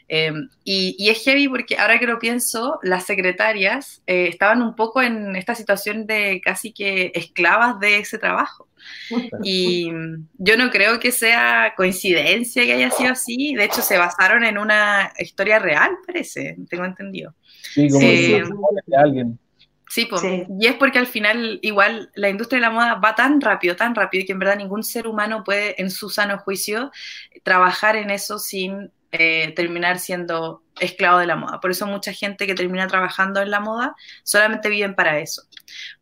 Em, 0.09 0.49
y, 0.65 1.09
es 1.09 1.23
heavy 1.25 1.49
porque 1.49 1.77
ahora 1.77 1.99
que 1.99 2.07
lo 2.07 2.19
pienso, 2.19 2.79
las 2.83 3.05
secretarias 3.05 4.03
eh, 4.07 4.29
estaban 4.29 4.63
un 4.63 4.75
poco 4.75 5.03
en 5.03 5.37
esta 5.37 5.55
situación 5.55 6.07
de 6.07 6.41
casi 6.43 6.73
que 6.73 7.13
esclavas 7.15 7.79
de 7.81 7.99
ese 7.99 8.19
trabajo. 8.19 8.69
Y 9.45 9.89
yo 10.39 10.57
no 10.57 10.71
creo 10.71 10.99
que 10.99 11.13
sea 11.13 11.75
coincidencia 11.77 12.65
que 12.65 12.73
haya 12.73 12.91
sido 12.91 13.13
así. 13.13 13.55
De 13.55 13.65
hecho, 13.65 13.81
se 13.81 13.97
basaron 13.97 14.43
en 14.43 14.59
una 14.59 15.13
historia 15.19 15.61
real, 15.61 15.93
parece, 16.05 16.57
tengo 16.69 16.85
entendido. 16.85 17.35
Sí, 17.73 17.89
como 17.89 18.05
eh, 18.05 18.43
alguien. 18.97 19.39
Sí, 19.93 20.09
y 20.59 20.67
es 20.67 20.77
porque 20.77 20.99
al 20.99 21.07
final 21.07 21.59
igual 21.61 22.11
la 22.15 22.31
industria 22.31 22.57
de 22.57 22.63
la 22.63 22.71
moda 22.71 22.95
va 22.95 23.15
tan 23.15 23.43
rápido, 23.43 23.77
tan 23.77 23.95
rápido, 23.95 24.25
que 24.27 24.33
en 24.33 24.39
verdad 24.39 24.57
ningún 24.57 24.85
ser 24.85 25.07
humano 25.07 25.45
puede 25.45 25.79
en 25.83 25.91
su 25.91 26.09
sano 26.09 26.39
juicio 26.39 26.91
trabajar 27.43 27.97
en 27.97 28.11
eso 28.11 28.39
sin 28.39 28.91
eh, 29.13 29.53
terminar 29.55 29.99
siendo 29.99 30.63
esclavo 30.81 31.19
de 31.19 31.27
la 31.27 31.37
moda. 31.37 31.61
Por 31.61 31.71
eso 31.71 31.87
mucha 31.87 32.13
gente 32.13 32.47
que 32.47 32.55
termina 32.55 32.87
trabajando 32.87 33.43
en 33.43 33.51
la 33.51 33.61
moda 33.61 33.95
solamente 34.23 34.71
viven 34.71 34.95
para 34.95 35.19
eso, 35.19 35.43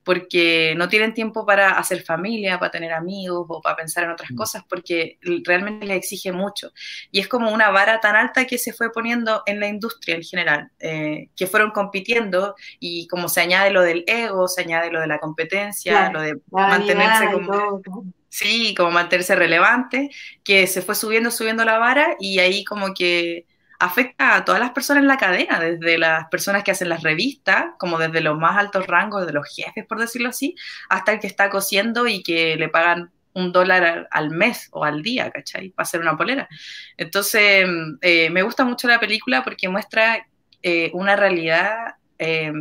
porque 0.05 0.75
no 0.77 0.89
tienen 0.89 1.13
tiempo 1.13 1.45
para 1.45 1.73
hacer 1.73 2.03
familia, 2.03 2.59
para 2.61 2.71
tener 2.71 2.93
amigos 2.93 3.47
o 3.49 3.61
para 3.61 3.75
pensar 3.75 4.05
en 4.05 4.11
otras 4.11 4.31
mm. 4.31 4.37
cosas, 4.37 4.63
porque 4.69 5.19
realmente 5.45 5.87
les 5.87 5.97
exige 5.97 6.31
mucho. 6.31 6.71
Y 7.11 7.19
es 7.19 7.27
como 7.27 7.53
una 7.53 7.71
vara 7.71 8.01
tan 8.01 8.15
alta 8.15 8.47
que 8.47 8.59
se 8.59 8.73
fue 8.73 8.93
poniendo 8.93 9.43
en 9.47 9.59
la 9.59 9.67
industria 9.67 10.15
en 10.15 10.23
general, 10.23 10.71
eh, 10.79 11.31
que 11.35 11.49
fueron 11.49 11.73
compitiendo 11.73 12.55
y 12.79 13.09
como 13.09 13.29
se 13.29 13.41
añade 13.41 13.73
lo 13.73 13.83
del 13.83 14.05
ego, 14.07 14.47
se 14.47 14.63
añade 14.63 14.93
lo 14.93 15.01
de 15.01 15.09
la 15.09 15.19
competencia, 15.19 16.11
lo 16.13 16.21
de 16.23 16.37
mantenerse 16.51 17.33
como... 17.33 17.83
Sí, 18.31 18.75
como 18.77 18.93
mantenerse 18.93 19.35
relevante, 19.35 20.09
que 20.45 20.67
se 20.69 20.83
fue 20.83 20.95
subiendo, 20.95 21.31
subiendo 21.33 21.65
la 21.65 21.79
vara 21.79 22.17
y 22.21 22.39
ahí 22.39 22.65
como 22.65 22.95
que 22.95 23.45
afecta 23.81 24.37
a 24.37 24.45
todas 24.45 24.61
las 24.61 24.71
personas 24.71 25.03
en 25.03 25.09
la 25.09 25.17
cadena, 25.17 25.59
desde 25.59 25.99
las 25.99 26.29
personas 26.29 26.63
que 26.63 26.71
hacen 26.71 26.89
las 26.89 27.03
revistas, 27.03 27.67
como 27.79 27.99
desde 27.99 28.21
los 28.21 28.39
más 28.39 28.57
altos 28.57 28.87
rangos, 28.87 29.27
de 29.27 29.33
los 29.33 29.49
jefes, 29.55 29.85
por 29.87 29.99
decirlo 29.99 30.29
así, 30.29 30.55
hasta 30.89 31.13
el 31.13 31.19
que 31.21 31.27
está 31.27 31.51
cosiendo 31.51 32.07
y 32.07 32.23
que 32.23 32.57
le 32.57 32.69
pagan 32.69 33.11
un 33.33 33.53
dólar 33.53 34.09
al 34.11 34.31
mes 34.31 34.69
o 34.73 34.85
al 34.85 35.03
día, 35.03 35.31
¿cachai? 35.31 35.71
Para 35.71 35.85
hacer 35.85 36.01
una 36.01 36.17
polera. 36.17 36.49
Entonces, 36.97 37.67
eh, 38.03 38.31
me 38.31 38.43
gusta 38.43 38.65
mucho 38.65 38.87
la 38.87 39.01
película 39.01 39.43
porque 39.43 39.69
muestra 39.69 40.27
eh, 40.63 40.91
una 40.95 41.17
realidad 41.17 41.97
eh, 42.19 42.53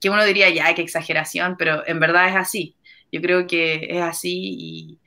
que 0.00 0.10
uno 0.10 0.24
diría, 0.24 0.50
ya, 0.50 0.74
qué 0.74 0.82
exageración, 0.82 1.56
pero 1.56 1.86
en 1.86 2.00
verdad 2.00 2.28
es 2.28 2.36
así. 2.36 2.76
Yo 3.12 3.20
creo 3.20 3.46
que 3.46 3.86
es 3.90 4.02
así 4.02 4.32
y, 4.58 5.00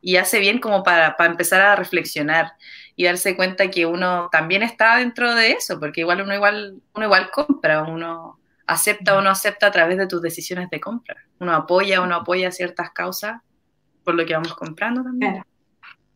y 0.00 0.16
hace 0.16 0.40
bien 0.40 0.58
como 0.58 0.82
para, 0.82 1.16
empezar 1.20 1.60
a 1.60 1.76
reflexionar 1.76 2.52
y 2.96 3.04
darse 3.04 3.36
cuenta 3.36 3.70
que 3.70 3.86
uno 3.86 4.28
también 4.30 4.62
está 4.62 4.96
dentro 4.96 5.34
de 5.34 5.52
eso, 5.52 5.78
porque 5.78 6.00
igual 6.02 6.22
uno 6.22 6.34
igual, 6.34 6.80
uno 6.94 7.04
igual 7.04 7.30
compra, 7.30 7.82
uno 7.82 8.38
acepta 8.66 9.16
o 9.16 9.20
no 9.20 9.30
acepta 9.30 9.66
a 9.66 9.72
través 9.72 9.98
de 9.98 10.06
tus 10.06 10.22
decisiones 10.22 10.70
de 10.70 10.80
compra. 10.80 11.16
Uno 11.38 11.54
apoya 11.54 12.00
o 12.00 12.06
no 12.06 12.16
apoya 12.16 12.50
ciertas 12.50 12.90
causas 12.90 13.40
por 14.04 14.14
lo 14.14 14.24
que 14.24 14.34
vamos 14.34 14.54
comprando 14.54 15.02
también. 15.02 15.32
Claro, 15.32 15.46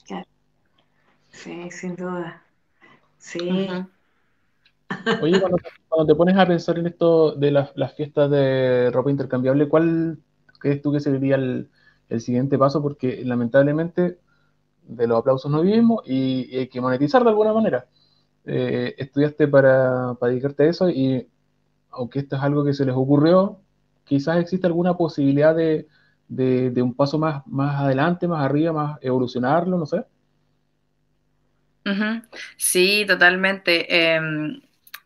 claro. 0.04 0.26
Sí, 1.30 1.70
sin 1.70 1.96
duda. 1.96 2.42
Sí. 3.18 3.68
Oye, 5.20 5.40
cuando, 5.40 6.06
te 6.06 6.14
pones 6.14 6.36
a 6.36 6.46
pensar 6.46 6.78
en 6.78 6.86
esto 6.86 7.32
de 7.32 7.50
las, 7.50 7.72
las 7.74 7.94
fiestas 7.94 8.30
de 8.30 8.90
ropa 8.92 9.10
intercambiable, 9.10 9.68
¿cuál 9.68 10.18
crees 10.58 10.82
tú 10.82 10.92
que 10.92 11.00
sería 11.00 11.36
el, 11.36 11.70
el 12.08 12.20
siguiente 12.20 12.58
paso 12.58 12.82
porque 12.82 13.22
lamentablemente 13.24 14.18
de 14.86 15.06
los 15.06 15.18
aplausos 15.18 15.50
no 15.50 15.62
vivimos 15.62 16.02
y, 16.06 16.56
hay 16.56 16.68
que 16.68 16.80
monetizar 16.80 17.22
de 17.22 17.30
alguna 17.30 17.52
manera. 17.52 17.86
Eh, 18.44 18.94
estudiaste 18.98 19.48
para, 19.48 20.14
dedicarte 20.20 20.64
a 20.64 20.66
eso 20.66 20.90
y 20.90 21.26
aunque 21.90 22.18
esto 22.20 22.36
es 22.36 22.42
algo 22.42 22.64
que 22.64 22.74
se 22.74 22.84
les 22.84 22.94
ocurrió, 22.94 23.60
quizás 24.04 24.38
existe 24.38 24.66
alguna 24.66 24.96
posibilidad 24.96 25.54
de, 25.54 25.86
un 26.82 26.94
paso 26.94 27.18
más, 27.18 27.46
más 27.46 27.80
adelante, 27.80 28.28
más 28.28 28.44
arriba, 28.44 28.72
más 28.72 28.98
evolucionarlo, 29.00 29.78
no 29.78 29.86
sé. 29.86 30.04
Sí, 32.56 33.04
totalmente. 33.06 34.14
Em, 34.14 34.60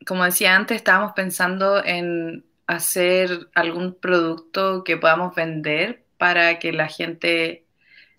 como 0.06 0.24
decía 0.24 0.54
antes, 0.56 0.76
estábamos 0.76 1.12
pensando 1.12 1.84
en 1.84 2.44
hacer 2.66 3.48
algún 3.54 3.94
producto 3.94 4.84
que 4.84 4.96
podamos 4.96 5.34
vender 5.34 6.07
para 6.18 6.58
que 6.58 6.72
la 6.72 6.88
gente, 6.88 7.64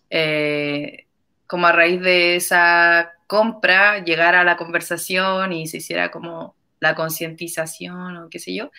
eh, 0.10 1.06
como 1.48 1.68
a 1.68 1.72
raíz 1.72 2.02
de 2.02 2.36
esa 2.36 3.14
compra, 3.28 4.04
llegara 4.04 4.42
a 4.42 4.44
la 4.44 4.58
conversación 4.58 5.54
y 5.54 5.68
se 5.68 5.78
hiciera 5.78 6.10
como 6.10 6.56
la 6.80 6.96
concientización 6.96 8.18
o 8.18 8.30
qué 8.30 8.40
sé 8.40 8.56
yo. 8.56 8.72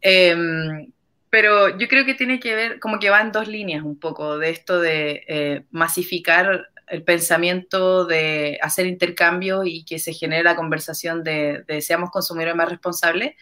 Em, 0.00 0.92
pero 1.30 1.78
yo 1.78 1.88
creo 1.88 2.04
que 2.04 2.14
tiene 2.14 2.38
que 2.38 2.54
ver, 2.54 2.78
como 2.78 2.98
que 2.98 3.10
va 3.10 3.20
en 3.22 3.32
dos 3.32 3.48
líneas 3.48 3.82
un 3.84 3.98
poco, 3.98 4.38
de 4.38 4.50
esto 4.50 4.80
de 4.80 5.24
eh, 5.28 5.64
masificar 5.70 6.68
el 6.88 7.04
pensamiento 7.04 8.04
de 8.04 8.58
hacer 8.60 8.86
intercambio 8.86 9.64
y 9.64 9.84
que 9.84 9.98
se 9.98 10.12
genere 10.12 10.42
la 10.42 10.56
conversación 10.56 11.24
de, 11.24 11.64
de 11.66 11.80
seamos 11.80 12.10
consumidores 12.10 12.54
más 12.54 12.68
responsables, 12.68 13.34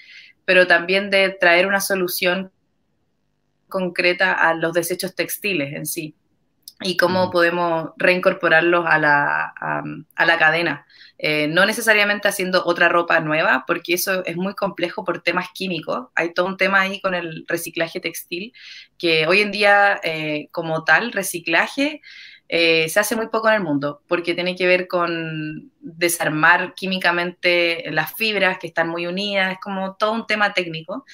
pero 0.45 0.67
también 0.69 1.11
de 1.11 1.31
traer 1.31 1.67
una 1.67 1.81
solución 1.81 2.53
concreta 3.71 4.35
a 4.35 4.53
los 4.53 4.75
desechos 4.75 5.15
textiles 5.15 5.73
en 5.73 5.87
sí 5.87 6.15
y 6.83 6.97
cómo 6.97 7.31
podemos 7.31 7.91
reincorporarlos 7.97 8.87
a 8.87 8.99
la, 8.99 9.55
a, 10.15 10.27
la 10.27 10.39
cadena. 10.39 10.87
Eh, 11.19 11.47
no 11.49 11.67
necesariamente 11.67 12.29
haciendo 12.29 12.65
otra 12.65 12.89
ropa 12.89 13.21
nueva, 13.21 13.65
porque 13.67 13.95
eso 13.95 14.25
es 14.25 14.37
muy 14.37 14.55
complejo 14.55 15.05
por 15.05 15.23
temas 15.23 15.49
químicos. 15.53 16.09
Hay 16.15 16.33
todo 16.33 16.47
un 16.47 16.57
tema 16.57 16.81
ahí 16.81 17.01
con 17.01 17.15
el 17.15 17.45
reciclaje 17.47 18.01
textil, 18.01 18.55
que 18.97 19.27
hoy 19.27 19.43
en 19.43 19.51
día, 19.51 20.01
eh, 20.03 20.49
como 20.53 20.85
tal, 20.85 21.13
reciclaje 21.13 22.01
eh, 22.53 22.89
se 22.89 22.99
hace 22.99 23.15
muy 23.15 23.29
poco 23.29 23.49
en 23.49 23.55
el 23.55 23.63
mundo, 23.63 24.03
porque 24.09 24.35
tiene 24.35 24.57
que 24.57 24.67
ver 24.67 24.89
con 24.89 25.71
desarmar 25.79 26.75
químicamente 26.75 27.85
las 27.93 28.13
fibras 28.13 28.59
que 28.59 28.67
están 28.67 28.89
muy 28.89 29.07
unidas, 29.07 29.53
es 29.53 29.59
como 29.61 29.95
todo 29.95 30.11
un 30.11 30.27
tema 30.27 30.53
técnico. 30.53 31.05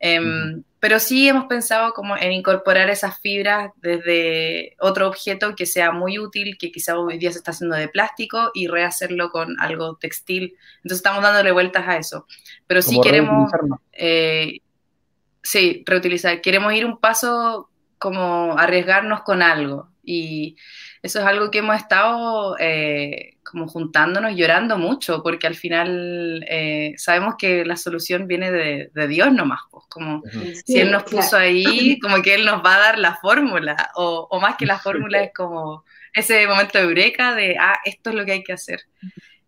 Em, 0.00 0.64
pero 0.80 0.98
sí 0.98 1.28
hemos 1.28 1.44
pensado 1.44 1.92
como 1.92 2.16
en 2.16 2.32
incorporar 2.32 2.90
esas 2.90 3.20
fibras 3.20 3.70
desde 3.76 4.74
otro 4.80 5.06
objeto 5.06 5.54
que 5.54 5.64
sea 5.64 5.92
muy 5.92 6.18
útil, 6.18 6.58
que 6.58 6.72
quizá 6.72 6.98
hoy 6.98 7.18
día 7.18 7.30
se 7.30 7.38
está 7.38 7.52
haciendo 7.52 7.76
de 7.76 7.86
plástico 7.86 8.50
y 8.52 8.66
rehacerlo 8.66 9.30
con 9.30 9.60
algo 9.60 9.94
textil. 9.94 10.56
Entonces 10.78 10.98
estamos 10.98 11.22
dándole 11.22 11.52
vueltas 11.52 11.86
a 11.86 11.98
eso. 11.98 12.26
Pero 12.66 12.82
sí 12.82 12.98
queremos... 13.00 13.48
Eh, 13.92 14.58
sí, 15.40 15.84
reutilizar. 15.86 16.40
Queremos 16.40 16.72
ir 16.72 16.84
un 16.84 16.98
paso 16.98 17.70
como 17.96 18.58
arriesgarnos 18.58 19.20
con 19.20 19.40
algo. 19.40 19.89
Y 20.02 20.56
eso 21.02 21.20
es 21.20 21.24
algo 21.24 21.50
que 21.50 21.58
hemos 21.58 21.76
estado 21.76 22.56
eh, 22.58 23.36
como 23.42 23.68
juntándonos, 23.68 24.34
llorando 24.34 24.78
mucho, 24.78 25.22
porque 25.22 25.46
al 25.46 25.56
final 25.56 26.44
eh, 26.48 26.94
sabemos 26.96 27.34
que 27.38 27.64
la 27.64 27.76
solución 27.76 28.26
viene 28.26 28.50
de, 28.50 29.08
Dios 29.08 29.32
nomás, 29.32 29.60
pues 29.70 29.84
como 29.88 30.22
si 30.64 30.78
Él 30.78 30.90
nos 30.90 31.02
puso 31.04 31.36
ahí, 31.36 31.98
como 32.02 32.22
que 32.22 32.34
Él 32.34 32.44
nos 32.44 32.64
va 32.64 32.76
a 32.76 32.80
dar 32.80 32.98
la 32.98 33.16
fórmula, 33.16 33.90
o, 33.94 34.28
o, 34.30 34.40
más 34.40 34.56
que 34.56 34.66
la 34.66 34.78
fórmula 34.78 35.22
es 35.22 35.32
como 35.34 35.84
ese 36.12 36.46
momento 36.46 36.78
de 36.78 36.84
eureka 36.84 37.34
de, 37.34 37.56
ah, 37.58 37.78
esto 37.84 38.10
es 38.10 38.16
lo 38.16 38.24
que 38.24 38.32
hay 38.32 38.42
que 38.42 38.52
hacer. 38.52 38.80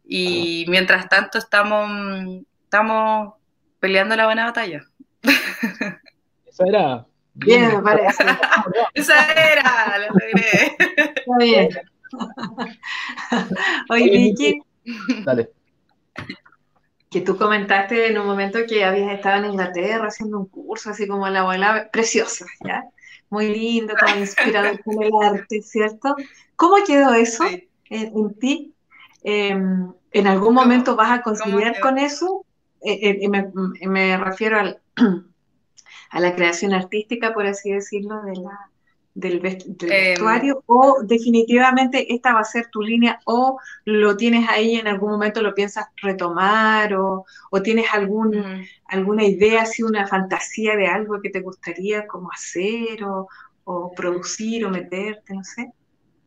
Y 0.04 0.64
mientras 0.68 1.08
tanto 1.08 1.38
estamos, 1.38 2.44
estamos 2.64 3.34
peleando 3.78 4.16
la 4.16 4.26
buena 4.26 4.44
batalla. 4.46 4.82
Esa 6.46 6.66
era 6.66 7.06
Bien, 7.34 7.76
me 7.76 7.82
parece. 7.82 8.24
Esa 8.94 9.32
era, 9.32 9.98
la 9.98 10.08
logré. 10.08 10.76
Está 10.78 11.38
bien. 11.38 11.68
Oye, 13.90 14.10
Vicky. 14.10 14.62
Dale. 15.24 15.50
Que 17.10 17.20
tú 17.20 17.36
comentaste 17.36 18.08
en 18.08 18.18
un 18.18 18.26
momento 18.26 18.60
que 18.66 18.84
habías 18.84 19.12
estado 19.12 19.44
en 19.44 19.52
Inglaterra 19.52 20.08
haciendo 20.08 20.38
un 20.38 20.46
curso 20.46 20.90
así 20.90 21.06
como 21.06 21.28
la 21.28 21.40
abuela, 21.40 21.88
preciosa, 21.92 22.46
¿ya? 22.64 22.84
Muy 23.30 23.54
lindo, 23.54 23.94
tan 23.94 24.18
inspirado 24.18 24.78
con 24.84 25.02
el 25.02 25.12
arte, 25.22 25.62
¿cierto? 25.62 26.16
¿Cómo 26.56 26.76
quedó 26.86 27.14
eso 27.14 27.44
en, 27.90 28.34
ti? 28.34 28.74
Em, 29.22 29.92
¿En 30.10 30.26
algún 30.26 30.54
momento 30.54 30.96
vas 30.96 31.18
a 31.18 31.22
conciliar 31.22 31.80
con 31.80 31.98
eso? 31.98 32.44
Eh, 32.82 33.18
eh, 33.22 33.28
me, 33.28 33.50
me 33.86 34.16
refiero 34.18 34.58
al 34.58 34.80
a 36.12 36.20
la 36.20 36.34
creación 36.34 36.74
artística, 36.74 37.32
por 37.32 37.46
así 37.46 37.72
decirlo, 37.72 38.22
de 38.22 38.36
la, 38.36 38.70
del, 39.14 39.36
em, 39.36 39.60
vestuario, 39.80 40.62
o 40.66 41.02
definitivamente 41.02 42.12
esta 42.14 42.34
va 42.34 42.40
a 42.40 42.44
ser 42.44 42.66
tu 42.70 42.82
línea, 42.82 43.18
o 43.24 43.58
lo 43.86 44.14
tienes 44.16 44.46
ahí 44.48 44.76
en 44.76 44.88
algún 44.88 45.10
momento 45.10 45.40
lo 45.40 45.54
piensas 45.54 45.86
retomar, 45.96 46.94
o, 46.94 47.24
tienes 47.64 47.86
algún, 47.92 48.62
alguna 48.86 49.24
idea, 49.24 49.62
así 49.62 49.82
una 49.82 50.06
fantasía 50.06 50.76
de 50.76 50.86
algo 50.86 51.20
que 51.22 51.30
te 51.30 51.40
gustaría 51.40 52.06
como 52.06 52.30
hacer, 52.30 53.02
o, 53.04 53.28
producir, 53.96 54.66
o 54.66 54.70
meterte, 54.70 55.34
no 55.34 55.44
sé. 55.44 55.72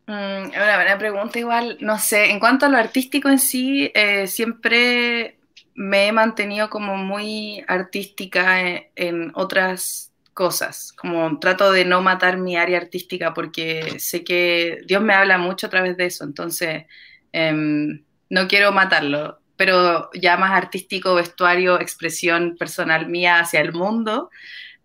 Mm, 0.08 0.50
una 0.50 0.76
buena 0.78 0.98
pregunta 0.98 1.38
igual, 1.38 1.78
no 1.80 2.00
sé, 2.00 2.32
en 2.32 2.40
cuanto 2.40 2.66
a 2.66 2.70
lo 2.70 2.78
artístico 2.78 3.30
en 3.30 3.40
sí, 3.40 3.92
eh, 3.94 4.26
siempre 4.26 5.38
me 5.76 6.08
he 6.08 6.12
mantenido 6.12 6.70
como 6.70 6.96
muy 6.96 7.64
artística 7.68 8.60
en, 8.96 9.32
otras 9.36 10.14
cosas, 10.34 10.92
como 10.94 11.40
trato 11.40 11.72
de 11.72 11.86
no 11.86 12.02
matar 12.02 12.38
mi 12.38 12.58
área 12.58 12.78
artística 12.78 13.34
porque 13.34 14.00
sé 14.00 14.24
que 14.24 14.80
Dios 14.86 15.02
me 15.02 15.14
habla 15.14 15.38
mucho 15.38 15.68
a 15.68 15.70
través 15.70 15.96
de 15.98 16.08
eso, 16.08 16.24
entonces 16.24 16.86
em, 17.32 18.04
no 18.30 18.48
quiero 18.48 18.72
matarlo, 18.72 19.40
pero 19.56 20.10
ya 20.14 20.36
más 20.38 20.52
artístico, 20.52 21.16
vestuario, 21.16 21.80
expresión 21.80 22.58
personal 22.58 23.08
mía 23.08 23.40
hacia 23.40 23.62
el 23.62 23.72
mundo, 23.74 24.30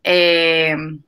em, 0.05 1.03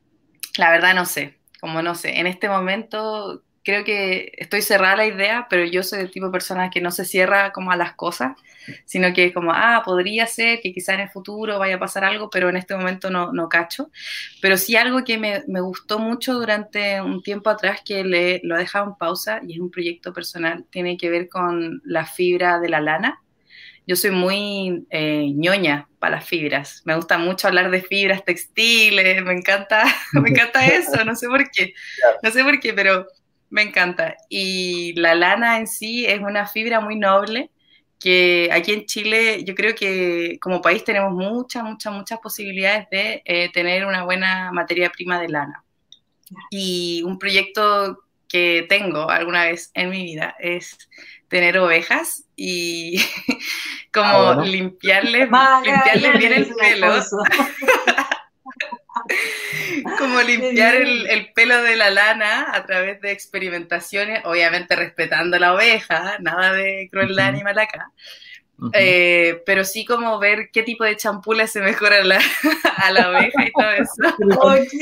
la 0.57 0.71
verdad 0.71 0.95
no 0.95 1.07
sé, 1.07 1.39
como 1.61 1.83
no 1.83 1.95
sé, 1.95 2.19
en 2.19 2.27
este 2.27 2.49
momento 2.49 3.43
creo 3.65 3.85
que 3.85 4.33
estoy 4.37 4.63
cerrada 4.63 4.95
a 4.95 4.97
la 4.97 5.07
idea, 5.07 5.47
pero 5.49 5.65
yo 5.65 5.83
soy 5.83 6.01
el 6.01 6.11
tipo 6.11 6.27
de 6.27 6.33
persona 6.33 6.71
que 6.71 6.81
no 6.81 6.91
se 6.91 7.05
cierra 7.05 7.53
como 7.53 7.71
a 7.71 7.77
las 7.77 7.95
cosas, 7.95 8.37
sino 8.85 9.13
que 9.13 9.33
como, 9.33 9.53
ah, 9.53 9.83
podría 9.85 10.27
ser 10.27 10.61
que 10.61 10.73
quizá 10.73 10.95
en 10.95 11.01
el 11.01 11.11
futuro 11.11 11.59
vaya 11.59 11.77
a 11.77 11.79
pasar 11.79 12.05
algo, 12.05 12.31
pero 12.31 12.49
en 12.49 12.57
este 12.57 12.77
momento 12.77 13.11
no, 13.11 13.33
no 13.33 13.49
cacho. 13.49 13.91
Pero 14.41 14.57
sí 14.57 14.77
algo 14.77 15.05
que 15.05 15.19
me, 15.19 15.43
me, 15.47 15.61
gustó 15.61 15.99
mucho 15.99 16.35
durante 16.35 17.01
un 17.01 17.23
tiempo 17.23 17.51
atrás, 17.51 17.81
que 17.85 18.05
le, 18.05 18.41
lo 18.43 18.57
he 18.57 18.61
dejado 18.61 18.87
en 18.87 18.95
pausa 18.97 19.41
y 19.47 19.55
es 19.55 19.61
un 19.61 19.71
proyecto 19.71 20.13
personal, 20.13 20.65
tiene 20.71 20.97
que 20.97 21.11
ver 21.11 21.29
con 21.29 21.81
la 21.85 22.07
fibra 22.07 22.59
de 22.61 22.69
la 22.69 22.81
lana. 22.81 23.21
Yo 23.85 23.97
soy 23.97 24.13
muy 24.13 24.87
eh, 24.91 25.33
ñoña 25.35 25.89
para 25.99 26.17
las 26.17 26.25
fibras. 26.25 26.83
Me 26.85 26.95
gusta 26.95 27.19
mucho 27.19 27.49
hablar 27.49 27.71
de 27.71 27.83
fibras 27.83 28.25
textiles, 28.25 29.23
me 29.25 29.33
encanta, 29.33 29.85
me 30.13 30.31
encanta 30.31 30.67
eso, 30.67 31.05
no 31.05 31.17
sé 31.17 31.27
por 31.27 31.51
qué, 31.51 31.75
no 32.23 32.31
sé 32.31 32.45
por 32.45 32.61
qué, 32.61 32.73
pero 32.73 33.07
me 33.53 33.63
encanta. 33.63 34.17
Y 34.29 34.95
la 34.95 35.15
lana 35.15 35.59
en 35.59 35.67
sí 35.67 36.07
es 36.07 36.21
una 36.21 36.47
fibra 36.49 36.81
muy 36.81 36.97
noble 36.97 37.51
que 38.01 38.49
aquí 38.51 38.73
en 38.73 38.87
Chile 38.87 39.45
yo 39.45 39.55
creo 39.55 39.75
que 39.75 40.39
como 40.41 40.61
país 40.61 40.83
tenemos 40.83 41.13
muchas, 41.13 41.63
muchas, 41.63 41.93
muchas 41.93 42.19
posibilidades 42.19 42.89
de 42.91 43.23
eh, 43.25 43.51
tener 43.53 43.87
una 43.87 44.05
buena 44.05 44.51
materia 44.53 44.91
prima 44.91 45.21
de 45.21 45.29
lana. 45.29 45.63
Y 46.51 47.03
un 47.05 47.19
proyecto 47.19 48.05
que 48.27 48.65
tengo 48.69 49.11
alguna 49.11 49.45
vez 49.45 49.71
en 49.75 49.91
mi 49.91 50.03
vida 50.03 50.35
es 50.41 50.89
tener 51.29 51.59
ovejas 51.59 52.25
y 52.35 53.05
como 53.93 54.29
ah, 54.29 54.43
limpiarles, 54.43 55.29
limpiarles 55.63 56.19
bien 56.19 56.33
el 56.33 56.55
pelo. 56.55 56.95
como 59.99 60.21
limpiar 60.23 60.77
el, 60.77 61.33
pelo 61.35 61.63
de 61.63 61.77
la 61.77 61.91
lana 61.91 62.55
a 62.55 62.65
través 62.67 63.01
de 63.01 63.13
experimentaciones, 63.13 64.25
obviamente 64.25 64.77
respetando 64.77 65.39
la 65.39 65.55
oveja, 65.55 66.17
nada 66.21 66.53
de 66.53 66.89
crueldad 66.91 67.29
animal 67.29 67.59
acá. 67.59 67.93
Eh, 68.75 69.43
pero 69.45 69.65
sí 69.65 69.85
como 69.85 70.19
ver 70.19 70.51
qué 70.53 70.63
tipo 70.63 70.85
de 70.85 70.97
champú 70.97 71.33
le 71.33 71.45
hace 71.45 71.61
mejor 71.61 71.93
a 71.93 72.05
la, 72.05 72.21
a 72.77 72.91
la 72.93 73.11
oveja 73.11 73.45
y 73.45 73.53
todo 73.53 73.71
eso. 73.71 73.95
es, 74.57 74.73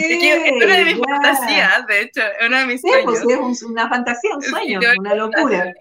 una 0.63 0.77
de 0.77 0.85
mis 0.85 0.99
fantasías, 0.99 1.87
de 1.87 2.03
hecho, 2.03 2.21
es 2.41 2.47
una 2.47 2.61
de 2.61 2.67
mis 2.67 2.81
sí, 2.83 2.89
Pues 3.05 3.21
es 3.21 3.63
una 3.63 3.89
fantasía, 3.89 4.35
un 4.35 4.43
sueño, 4.43 4.81
una 4.99 5.15
locura. 5.15 5.73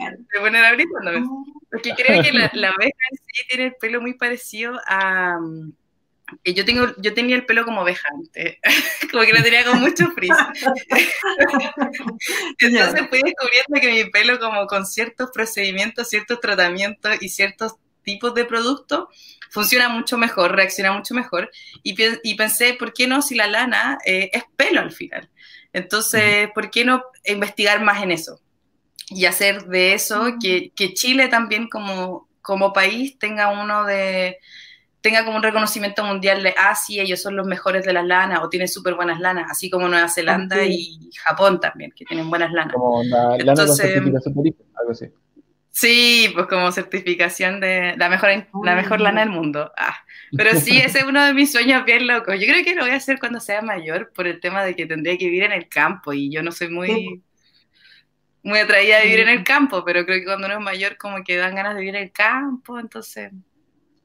De 0.00 0.40
poner 0.40 0.64
a 0.64 0.68
abrir 0.68 0.86
cuando 0.90 1.12
ves. 1.12 1.22
Porque 1.70 1.94
creo 1.94 2.22
que 2.22 2.32
la, 2.32 2.50
la 2.54 2.70
oveja 2.70 2.98
en 3.10 3.16
sí 3.18 3.46
tiene 3.48 3.64
el 3.66 3.74
pelo 3.76 4.00
muy 4.00 4.14
parecido 4.14 4.78
a 4.86 5.38
yo, 6.44 6.64
tengo, 6.64 6.88
yo 6.98 7.14
tenía 7.14 7.36
el 7.36 7.46
pelo 7.46 7.64
como 7.64 7.82
oveja 7.82 8.08
antes, 8.12 8.56
como 9.10 9.24
que 9.24 9.32
lo 9.32 9.42
tenía 9.42 9.64
con 9.64 9.80
mucho 9.80 10.10
frizz. 10.12 10.30
Entonces 12.58 13.08
fui 13.08 13.22
descubriendo 13.22 13.80
que 13.80 13.90
mi 13.90 14.04
pelo 14.10 14.38
como 14.38 14.66
con 14.66 14.86
ciertos 14.86 15.30
procedimientos, 15.32 16.08
ciertos 16.08 16.40
tratamientos 16.40 17.16
y 17.20 17.28
ciertos 17.28 17.74
tipos 18.02 18.34
de 18.34 18.44
productos 18.44 19.06
funciona 19.50 19.88
mucho 19.88 20.18
mejor, 20.18 20.54
reacciona 20.54 20.92
mucho 20.92 21.14
mejor. 21.14 21.50
Y, 21.82 21.96
y 22.22 22.34
pensé, 22.34 22.74
¿por 22.74 22.92
qué 22.92 23.06
no 23.06 23.22
si 23.22 23.34
la 23.34 23.46
lana 23.46 23.98
eh, 24.04 24.30
es 24.32 24.44
pelo 24.56 24.80
al 24.80 24.92
final? 24.92 25.30
Entonces, 25.72 26.50
¿por 26.54 26.70
qué 26.70 26.84
no 26.84 27.02
investigar 27.24 27.82
más 27.82 28.02
en 28.02 28.10
eso? 28.10 28.40
Y 29.08 29.26
hacer 29.26 29.66
de 29.66 29.94
eso 29.94 30.34
que, 30.40 30.72
que 30.74 30.94
Chile 30.94 31.28
también 31.28 31.68
como 31.68 32.26
como 32.46 32.72
país 32.72 33.18
tenga 33.18 33.48
uno 33.48 33.84
de 33.84 34.38
tenga 35.06 35.24
como 35.24 35.36
un 35.36 35.42
reconocimiento 35.44 36.02
mundial 36.02 36.42
de, 36.42 36.52
ah, 36.58 36.74
sí, 36.74 36.98
ellos 36.98 37.22
son 37.22 37.36
los 37.36 37.46
mejores 37.46 37.84
de 37.84 37.92
las 37.92 38.04
lanas 38.04 38.40
o 38.42 38.48
tienen 38.48 38.66
súper 38.66 38.96
buenas 38.96 39.20
lanas, 39.20 39.48
así 39.48 39.70
como 39.70 39.86
Nueva 39.86 40.08
Zelanda 40.08 40.64
y 40.64 40.98
Japón 41.22 41.60
también, 41.60 41.92
que 41.94 42.04
tienen 42.04 42.28
buenas 42.28 42.50
lanas. 42.50 42.74
Como 42.74 43.04
la 43.04 43.36
lana 43.36 43.36
Entonces, 43.38 43.96
algo 43.96 44.90
así. 44.90 45.06
Sí, 45.70 46.32
pues 46.34 46.48
como 46.48 46.72
certificación 46.72 47.60
de 47.60 47.94
la 47.96 48.08
mejor, 48.08 48.30
la 48.64 48.74
mejor 48.74 49.00
lana 49.00 49.20
del 49.20 49.30
mundo. 49.30 49.70
Ah, 49.76 49.94
pero 50.36 50.58
sí, 50.58 50.76
ese 50.84 50.98
es 50.98 51.04
uno 51.04 51.24
de 51.24 51.34
mis 51.34 51.52
sueños 51.52 51.84
bien 51.84 52.08
locos. 52.08 52.34
Yo 52.40 52.46
creo 52.48 52.64
que 52.64 52.74
lo 52.74 52.82
voy 52.82 52.90
a 52.90 52.96
hacer 52.96 53.20
cuando 53.20 53.38
sea 53.38 53.62
mayor 53.62 54.10
por 54.12 54.26
el 54.26 54.40
tema 54.40 54.64
de 54.64 54.74
que 54.74 54.86
tendría 54.86 55.16
que 55.16 55.26
vivir 55.26 55.44
en 55.44 55.52
el 55.52 55.68
campo 55.68 56.12
y 56.12 56.32
yo 56.32 56.42
no 56.42 56.50
soy 56.50 56.68
muy, 56.68 57.22
muy 58.42 58.58
atraída 58.58 58.98
a 58.98 59.02
vivir 59.02 59.20
en 59.20 59.28
el 59.28 59.44
campo, 59.44 59.84
pero 59.84 60.04
creo 60.04 60.18
que 60.18 60.24
cuando 60.24 60.48
uno 60.48 60.56
es 60.56 60.64
mayor 60.64 60.96
como 60.96 61.22
que 61.22 61.36
dan 61.36 61.54
ganas 61.54 61.74
de 61.76 61.80
vivir 61.80 61.94
en 61.94 62.02
el 62.02 62.10
campo, 62.10 62.80
entonces... 62.80 63.30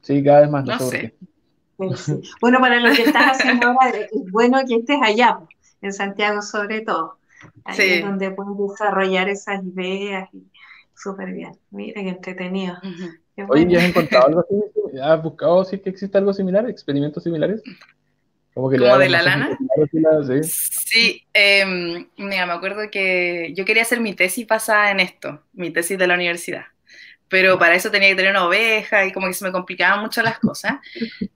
Sí, 0.02 0.22
cada 0.22 0.40
vez 0.42 0.50
más. 0.50 0.64
No, 0.64 0.78
sé. 0.78 1.14
Bueno, 2.40 2.60
para 2.60 2.78
lo 2.78 2.94
que 2.94 3.02
estás 3.02 3.40
haciendo 3.40 3.68
ahora, 3.68 3.98
es 3.98 4.30
bueno 4.30 4.60
que 4.68 4.76
estés 4.76 4.98
allá, 5.02 5.40
en 5.80 5.92
Santiago 5.92 6.40
sobre 6.40 6.82
todo, 6.82 7.18
ahí 7.64 7.94
es 7.94 8.04
donde 8.04 8.30
puedes 8.30 8.52
desarrollar 8.70 9.28
esas 9.28 9.64
ideas 9.64 10.28
y 10.32 10.44
súper 10.94 11.32
bien. 11.32 11.58
Miren, 11.70 12.06
entretenido. 12.06 12.76
Oye, 13.48 13.66
¿ya 13.68 13.78
has 13.78 13.84
encontrado 13.86 14.26
algo 14.28 14.40
así? 14.40 14.98
¿Has 15.02 15.22
buscado 15.22 15.64
si 15.64 15.76
es 15.76 15.82
que 15.82 15.90
existe 15.90 16.18
algo 16.18 16.32
similar, 16.32 16.68
experimentos 16.68 17.24
similares? 17.24 17.62
Como, 18.54 18.68
de 18.68 18.78
la 19.08 19.22
lana. 19.22 19.58
Sí, 20.42 21.22
em, 21.32 22.06
mira, 22.18 22.44
me 22.44 22.52
acuerdo 22.52 22.90
que 22.90 23.54
yo 23.56 23.64
quería 23.64 23.82
hacer 23.82 24.00
mi 24.00 24.14
tesis 24.14 24.46
basada 24.46 24.90
en 24.90 25.00
esto, 25.00 25.42
mi 25.54 25.70
tesis 25.70 25.98
de 25.98 26.06
la 26.06 26.14
universidad. 26.14 26.64
Pero 27.32 27.58
para 27.58 27.74
eso 27.74 27.90
tenía 27.90 28.10
que 28.10 28.16
tener 28.16 28.30
una 28.30 28.44
oveja 28.44 29.06
y 29.06 29.12
como 29.12 29.26
que 29.26 29.32
se 29.32 29.44
me 29.44 29.52
complicaban 29.52 30.00
mucho 30.00 30.22
las 30.22 30.38
cosas. 30.38 30.74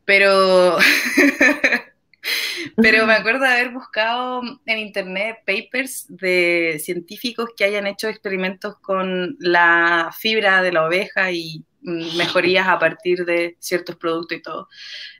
Pero 0.04 0.76
Pero 2.76 3.06
me 3.06 3.14
acuerdo 3.14 3.40
de 3.40 3.48
haber 3.48 3.70
buscado 3.70 4.42
en 4.66 4.78
internet 4.78 5.38
papers 5.46 6.04
de 6.08 6.78
científicos 6.84 7.50
que 7.56 7.64
hayan 7.64 7.86
hecho 7.86 8.08
experimentos 8.08 8.76
con 8.80 9.36
la 9.38 10.14
fibra 10.18 10.60
de 10.60 10.72
la 10.72 10.84
oveja 10.84 11.32
y 11.32 11.64
mejorías 11.80 12.68
a 12.68 12.78
partir 12.78 13.24
de 13.24 13.56
ciertos 13.60 13.96
productos 13.96 14.38
y 14.38 14.42
todo. 14.42 14.68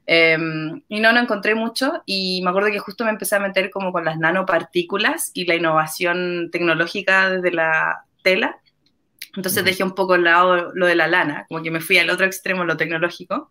Em, 0.04 0.82
y 0.88 1.00
no, 1.00 1.12
no 1.12 1.20
encontré 1.20 1.54
mucho 1.54 2.02
y 2.04 2.42
me 2.42 2.50
acuerdo 2.50 2.70
que 2.70 2.78
justo 2.78 3.04
me 3.04 3.10
empecé 3.10 3.36
a 3.36 3.40
meter 3.40 3.70
como 3.70 3.92
con 3.92 4.04
las 4.04 4.18
nanopartículas 4.18 5.30
y 5.32 5.46
la 5.46 5.54
innovación 5.54 6.50
tecnológica 6.52 7.30
desde 7.30 7.52
la 7.52 8.04
tela 8.22 8.60
entonces 9.36 9.64
dejé 9.64 9.84
un 9.84 9.94
poco 9.94 10.14
al 10.14 10.24
lado 10.24 10.72
lo 10.74 10.86
de 10.86 10.94
la 10.94 11.06
lana, 11.06 11.44
como 11.48 11.62
que 11.62 11.70
me 11.70 11.80
fui 11.80 11.98
al 11.98 12.10
otro 12.10 12.26
extremo, 12.26 12.64
lo 12.64 12.76
tecnológico. 12.76 13.50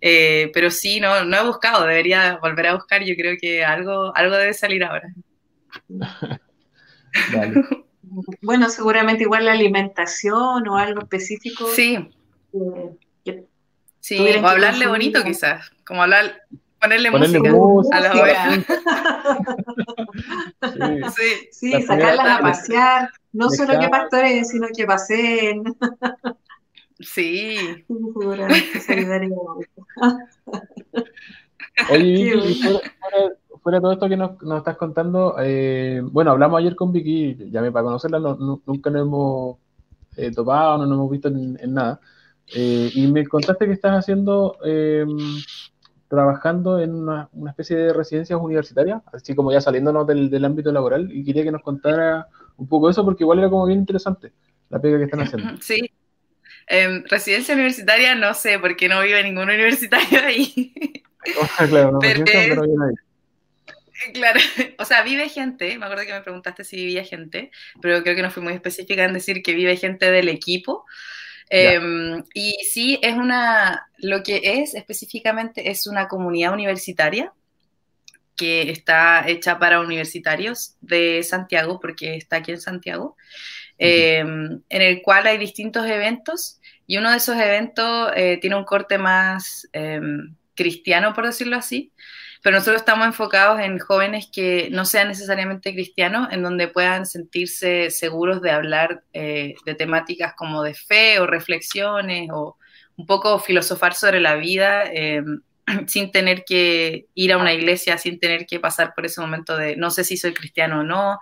Eh, 0.00 0.50
pero 0.52 0.70
sí, 0.70 1.00
no, 1.00 1.24
no 1.24 1.36
he 1.36 1.46
buscado, 1.46 1.86
debería 1.86 2.38
volver 2.40 2.66
a 2.68 2.74
buscar, 2.74 3.04
yo 3.04 3.14
creo 3.14 3.36
que 3.40 3.64
algo, 3.64 4.14
algo 4.16 4.36
debe 4.36 4.54
salir 4.54 4.84
ahora. 4.84 5.08
Bueno, 8.42 8.68
seguramente 8.68 9.22
igual 9.22 9.46
la 9.46 9.52
alimentación 9.52 10.68
o 10.68 10.76
algo 10.76 11.00
específico. 11.00 11.66
Sí. 11.74 12.10
sí, 14.00 14.18
o 14.18 14.46
hablarle 14.46 14.86
bonito 14.86 15.22
quizás, 15.24 15.70
como 15.86 16.02
hablar, 16.02 16.42
ponerle, 16.80 17.10
música, 17.10 17.50
a 17.92 18.00
las 18.00 18.14
ovejas. 18.20 18.66
Sí, 21.16 21.48
sí 21.50 21.82
sacarlas 21.82 22.38
a 22.38 22.42
pasear, 22.42 23.10
no 23.32 23.50
solo 23.50 23.78
que 23.78 23.88
pastores, 23.88 24.48
sino 24.48 24.68
que 24.74 24.86
pasen. 24.86 25.64
Sí. 27.00 27.84
Oye, 31.90 32.34
fuera, 33.62 33.78
de 33.78 33.80
todo 33.80 33.92
esto 33.92 34.08
que 34.08 34.16
nos, 34.16 34.32
estás 34.58 34.76
contando, 34.76 35.36
eh, 35.40 36.00
bueno, 36.04 36.32
hablamos 36.32 36.60
ayer 36.60 36.76
con 36.76 36.92
Vicky, 36.92 37.50
llamé 37.50 37.72
para 37.72 37.84
conocerla, 37.84 38.18
nunca 38.18 38.90
nos 38.90 39.02
hemos 39.02 39.56
eh, 40.16 40.30
topado, 40.30 40.78
no 40.78 40.86
nos 40.86 40.96
hemos 40.96 41.10
visto 41.10 41.28
en, 41.28 41.58
nada. 41.72 42.00
Eh, 42.54 42.90
y 42.94 43.06
me 43.06 43.26
contaste 43.26 43.66
que 43.66 43.72
estás 43.72 43.98
haciendo, 43.98 44.58
trabajando 46.12 46.78
en 46.78 46.94
una, 46.94 47.30
especie 47.48 47.74
de 47.74 47.92
residencias 47.94 48.38
universitarias, 48.38 49.00
así 49.14 49.34
como 49.34 49.50
ya 49.50 49.62
saliéndonos 49.62 50.06
del, 50.06 50.28
del 50.28 50.44
ámbito 50.44 50.70
laboral, 50.70 51.08
y 51.10 51.24
quería 51.24 51.42
que 51.42 51.50
nos 51.50 51.62
contara 51.62 52.28
un 52.58 52.68
poco 52.68 52.90
eso 52.90 53.02
porque 53.02 53.24
igual 53.24 53.38
era 53.38 53.48
como 53.48 53.64
bien 53.64 53.78
interesante 53.78 54.30
la 54.68 54.78
pega 54.78 54.98
que 54.98 55.04
están 55.04 55.20
haciendo. 55.22 55.56
Sí. 55.62 55.90
Em, 56.66 57.02
residencia 57.08 57.54
universitaria 57.54 58.14
no 58.14 58.34
sé, 58.34 58.58
porque 58.58 58.90
no 58.90 59.00
vive 59.00 59.22
ningún 59.22 59.48
universitario 59.48 60.20
ahí. 60.22 61.02
claro, 61.56 61.92
no, 61.92 61.98
pero, 61.98 62.24
pero 62.26 62.66
no 62.66 62.92
Claro, 64.12 64.38
o 64.78 64.84
sea, 64.84 65.02
vive 65.02 65.30
gente, 65.30 65.78
me 65.78 65.86
acuerdo 65.86 66.04
que 66.04 66.12
me 66.12 66.20
preguntaste 66.20 66.64
si 66.64 66.76
vivía 66.76 67.04
gente, 67.04 67.50
pero 67.80 68.02
creo 68.02 68.14
que 68.14 68.22
no 68.22 68.30
fui 68.30 68.42
muy 68.42 68.52
específica 68.52 69.04
en 69.04 69.14
decir 69.14 69.42
que 69.42 69.54
vive 69.54 69.76
gente 69.78 70.10
del 70.10 70.28
equipo. 70.28 70.84
Em, 71.48 72.24
y 72.34 72.56
sí, 72.64 72.98
es 73.02 73.14
una, 73.14 73.88
lo 73.98 74.22
que 74.22 74.40
es 74.42 74.74
específicamente 74.74 75.70
es 75.70 75.86
una 75.86 76.08
comunidad 76.08 76.52
universitaria 76.52 77.32
que 78.36 78.70
está 78.70 79.28
hecha 79.28 79.58
para 79.58 79.80
universitarios 79.80 80.76
de 80.80 81.22
Santiago, 81.22 81.78
porque 81.80 82.16
está 82.16 82.36
aquí 82.36 82.52
en 82.52 82.60
Santiago, 82.60 83.16
em, 83.78 84.62
en 84.68 84.82
el 84.82 85.02
cual 85.02 85.26
hay 85.26 85.38
distintos 85.38 85.86
eventos 85.86 86.60
y 86.86 86.96
uno 86.96 87.10
de 87.10 87.18
esos 87.18 87.36
eventos 87.36 88.10
eh, 88.16 88.38
tiene 88.40 88.56
un 88.56 88.64
corte 88.64 88.98
más 88.98 89.68
em, 89.72 90.34
cristiano, 90.54 91.12
por 91.14 91.26
decirlo 91.26 91.56
así, 91.56 91.92
pero 92.42 92.56
nosotros 92.56 92.82
estamos 92.82 93.06
enfocados 93.06 93.60
en 93.60 93.78
jóvenes 93.78 94.28
que 94.30 94.68
no 94.72 94.84
sean 94.84 95.08
necesariamente 95.08 95.72
cristianos, 95.72 96.28
en 96.32 96.42
donde 96.42 96.66
puedan 96.66 97.06
sentirse 97.06 97.90
seguros 97.90 98.42
de 98.42 98.50
hablar 98.50 99.04
eh, 99.12 99.54
de 99.64 99.74
temáticas 99.76 100.34
como 100.36 100.62
de 100.62 100.74
fe 100.74 101.20
o 101.20 101.26
reflexiones 101.26 102.28
o 102.32 102.56
un 102.96 103.06
poco 103.06 103.38
filosofar 103.38 103.94
sobre 103.94 104.20
la 104.20 104.34
vida 104.34 104.84
em, 104.92 105.40
sin 105.86 106.10
tener 106.10 106.44
que 106.44 107.06
ir 107.14 107.32
a 107.32 107.38
una 107.38 107.52
iglesia, 107.52 107.96
sin 107.96 108.18
tener 108.18 108.44
que 108.46 108.58
pasar 108.58 108.92
por 108.92 109.06
ese 109.06 109.20
momento 109.20 109.56
de 109.56 109.76
no 109.76 109.90
sé 109.90 110.02
si 110.02 110.16
soy 110.16 110.34
cristiano 110.34 110.80
o 110.80 110.82
no, 110.82 111.20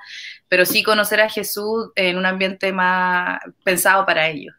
pero 0.49 0.65
sí 0.65 0.83
conocer 0.83 1.21
a 1.21 1.29
Jesús 1.29 1.91
en 1.97 2.17
un 2.17 2.25
ambiente 2.25 2.73
más 2.73 3.41
pensado 3.63 4.07
para 4.07 4.29
ellos. 4.29 4.55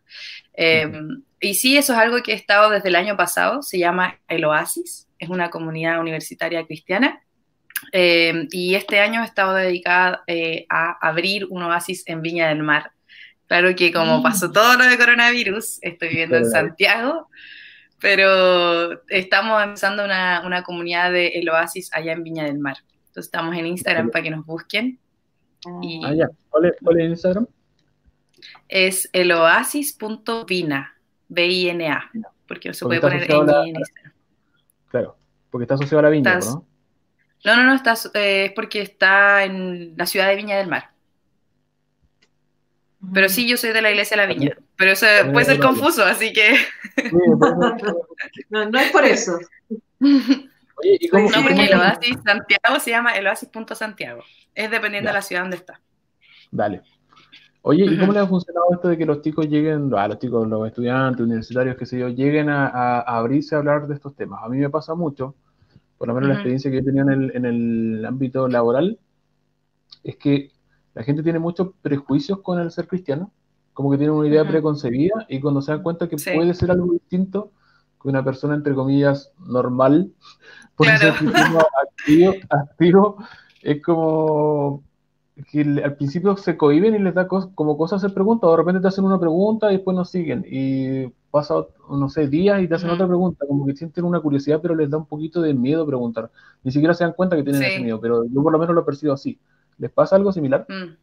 Em, 0.53 1.23
y 1.39 1.55
sí, 1.55 1.75
eso 1.75 1.93
es 1.93 1.99
algo 1.99 2.21
que 2.21 2.33
he 2.33 2.35
estado 2.35 2.69
desde 2.69 2.89
el 2.89 2.95
año 2.95 3.17
pasado, 3.17 3.63
se 3.63 3.79
llama 3.79 4.19
El 4.27 4.45
Oasis, 4.45 5.07
es 5.21 5.29
una 5.29 5.49
comunidad 5.49 6.01
universitaria 6.01 6.65
cristiana. 6.65 7.21
Em, 7.91 8.47
y 8.51 8.75
este 8.75 8.99
año 8.99 9.21
he 9.21 9.25
estado 9.25 9.53
dedicada 9.53 10.23
eh, 10.27 10.65
a 10.69 10.97
abrir 10.99 11.45
un 11.49 11.63
oasis 11.63 12.03
en 12.07 12.21
Viña 12.21 12.49
del 12.49 12.63
Mar. 12.63 12.91
Claro 13.47 13.75
que 13.75 13.91
como 13.91 14.19
mm. 14.19 14.23
pasó 14.23 14.51
todo 14.51 14.77
lo 14.77 14.85
de 14.85 14.97
coronavirus, 14.97 15.77
estoy 15.81 16.09
viviendo 16.09 16.37
en 16.37 16.45
Santiago, 16.45 17.29
pero 17.99 19.03
estamos 19.09 19.63
empezando 19.63 20.03
una, 20.03 20.41
una, 20.43 20.63
comunidad 20.63 21.11
de 21.11 21.27
El 21.27 21.49
Oasis 21.49 21.91
allá 21.93 22.13
en 22.13 22.23
Viña 22.23 22.45
del 22.45 22.57
Mar. 22.57 22.77
Entonces 23.07 23.25
estamos 23.25 23.55
en 23.55 23.67
Instagram 23.67 24.09
para 24.09 24.23
que 24.23 24.31
nos 24.31 24.45
busquen. 24.45 24.97
Y 25.83 26.01
ah, 26.03 26.13
ya. 26.15 26.29
¿Cuál 26.49 26.65
es, 26.65 26.73
cuál 26.81 26.99
es 26.99 27.09
Instagram? 27.09 27.47
Es 28.67 29.09
eloasis.vina, 29.13 30.95
B-I-N-A, 31.27 32.09
porque 32.47 32.69
no 32.69 32.73
se 32.73 32.85
puede 32.85 33.01
poner 33.01 33.29
en, 33.29 33.75
Instagram. 33.75 34.00
Porque 35.51 35.65
está 35.65 35.75
asociado 35.75 35.99
a 35.99 36.03
la 36.03 36.09
viña, 36.09 36.39
¿no? 36.39 36.65
No, 37.43 37.55
no, 37.55 37.63
no, 37.63 37.75
está, 37.75 37.95
eh, 38.13 38.45
es 38.45 38.51
porque 38.53 38.81
está 38.81 39.43
en 39.43 39.95
la 39.97 40.05
ciudad 40.05 40.27
de 40.27 40.35
Viña 40.35 40.57
del 40.57 40.67
Mar. 40.67 40.91
Pero 43.13 43.29
sí, 43.29 43.47
yo 43.47 43.57
soy 43.57 43.71
de 43.71 43.81
la 43.81 43.89
iglesia 43.89 44.15
de 44.15 44.27
la 44.27 44.31
Viña. 44.31 44.57
Pero 44.75 44.91
eso 44.91 45.07
puede 45.31 45.45
ser 45.45 45.59
confuso, 45.59 46.05
así 46.05 46.31
que. 46.33 46.55
no, 48.49 48.69
no 48.69 48.79
es 48.79 48.91
por 48.91 49.05
eso. 49.05 49.39
Oye, 49.99 50.97
¿y 50.99 51.09
cómo, 51.09 51.29
no, 51.29 51.41
porque 51.41 51.65
el 51.65 51.73
Oasis 51.73 52.17
Santiago 52.23 52.79
se 52.79 52.91
llama 52.91 53.13
el 53.13 53.25
Oasis.santiago. 53.25 54.23
Es 54.53 54.69
dependiendo 54.69 55.09
de 55.09 55.13
la 55.13 55.21
ciudad 55.23 55.41
donde 55.41 55.57
está. 55.57 55.81
Dale. 56.51 56.83
Oye, 57.63 57.85
¿y 57.85 57.97
cómo 57.97 58.11
le 58.13 58.19
ha 58.19 58.27
funcionado 58.27 58.67
esto 58.73 58.87
de 58.87 58.97
que 58.97 59.05
los 59.05 59.21
chicos 59.21 59.47
lleguen, 59.47 59.93
a 59.93 60.07
los 60.07 60.19
chicos, 60.19 60.47
los 60.47 60.67
estudiantes, 60.67 61.21
universitarios, 61.21 61.77
qué 61.77 61.85
sé 61.85 61.99
yo, 61.99 62.09
lleguen 62.09 62.49
a, 62.49 62.99
abrirse 63.01 63.55
a 63.55 63.59
hablar 63.59 63.87
de 63.87 63.95
estos 63.95 64.15
temas? 64.15 64.41
A 64.43 64.49
mí 64.49 64.57
me 64.57 64.69
pasa 64.69 64.95
mucho, 64.95 65.35
por 65.97 66.07
lo 66.07 66.13
menos 66.13 66.29
la 66.29 66.35
experiencia 66.35 66.71
que 66.71 66.79
he 66.79 66.83
tenido 66.83 67.09
en 67.09 67.11
el, 67.11 67.35
en 67.35 67.45
el 67.45 68.05
ámbito 68.05 68.47
laboral, 68.47 68.99
es 70.03 70.15
que 70.17 70.51
la 70.93 71.03
gente 71.03 71.23
tiene 71.23 71.39
muchos 71.39 71.69
prejuicios 71.81 72.39
con 72.39 72.59
el 72.59 72.71
ser 72.71 72.87
cristiano, 72.87 73.31
como 73.73 73.91
que 73.91 73.97
tiene 73.97 74.11
una 74.11 74.27
idea 74.27 74.47
preconcebida 74.47 75.25
y 75.29 75.39
cuando 75.39 75.61
se 75.61 75.71
dan 75.71 75.83
cuenta 75.83 76.09
que 76.09 76.17
puede 76.17 76.53
ser 76.53 76.71
algo 76.71 76.91
distinto 76.91 77.51
que 78.01 78.09
una 78.09 78.23
persona, 78.23 78.55
entre 78.55 78.73
comillas, 78.73 79.31
normal, 79.39 80.11
puede 80.75 80.97
ser 80.97 81.13
activo, 81.13 82.31
activo, 82.49 83.17
es 83.61 83.81
como, 83.81 84.83
que 85.51 85.61
al 85.61 85.95
principio 85.95 86.35
se 86.37 86.57
cohiben 86.57 86.95
y 86.95 86.99
les 86.99 87.13
da 87.13 87.27
como 87.27 87.77
cosas 87.77 88.03
hacer 88.03 88.13
preguntas, 88.13 88.47
o 88.47 88.51
de 88.51 88.57
repente 88.57 88.81
te 88.81 88.87
hacen 88.87 89.05
una 89.05 89.19
pregunta 89.19 89.71
y 89.71 89.77
después 89.77 89.95
nos 89.95 90.09
siguen, 90.09 90.45
y 90.47 91.07
pasa, 91.31 91.55
no 91.89 92.09
sé, 92.09 92.27
días 92.27 92.61
y 92.61 92.67
te 92.67 92.75
hacen 92.75 92.89
otra 92.89 93.07
pregunta, 93.07 93.45
como 93.47 93.65
que 93.65 93.75
sienten 93.75 94.03
una 94.03 94.19
curiosidad, 94.19 94.59
pero 94.61 94.75
les 94.75 94.89
da 94.89 94.97
un 94.97 95.05
poquito 95.05 95.41
de 95.41 95.53
miedo 95.53 95.85
preguntar. 95.87 96.29
Ni 96.63 96.71
siquiera 96.71 96.93
se 96.93 97.05
dan 97.05 97.13
cuenta 97.13 97.35
que 97.35 97.43
tienen 97.43 97.63
ese 97.63 97.79
miedo, 97.79 97.99
pero 98.01 98.25
yo 98.25 98.43
por 98.43 98.51
lo 98.51 98.59
menos 98.59 98.75
lo 98.75 98.85
percibo 98.85 99.13
así. 99.13 99.39
¿Les 99.77 99.89
pasa 99.89 100.15
algo 100.15 100.31
similar? 100.31 100.65
Mm. 100.67 100.97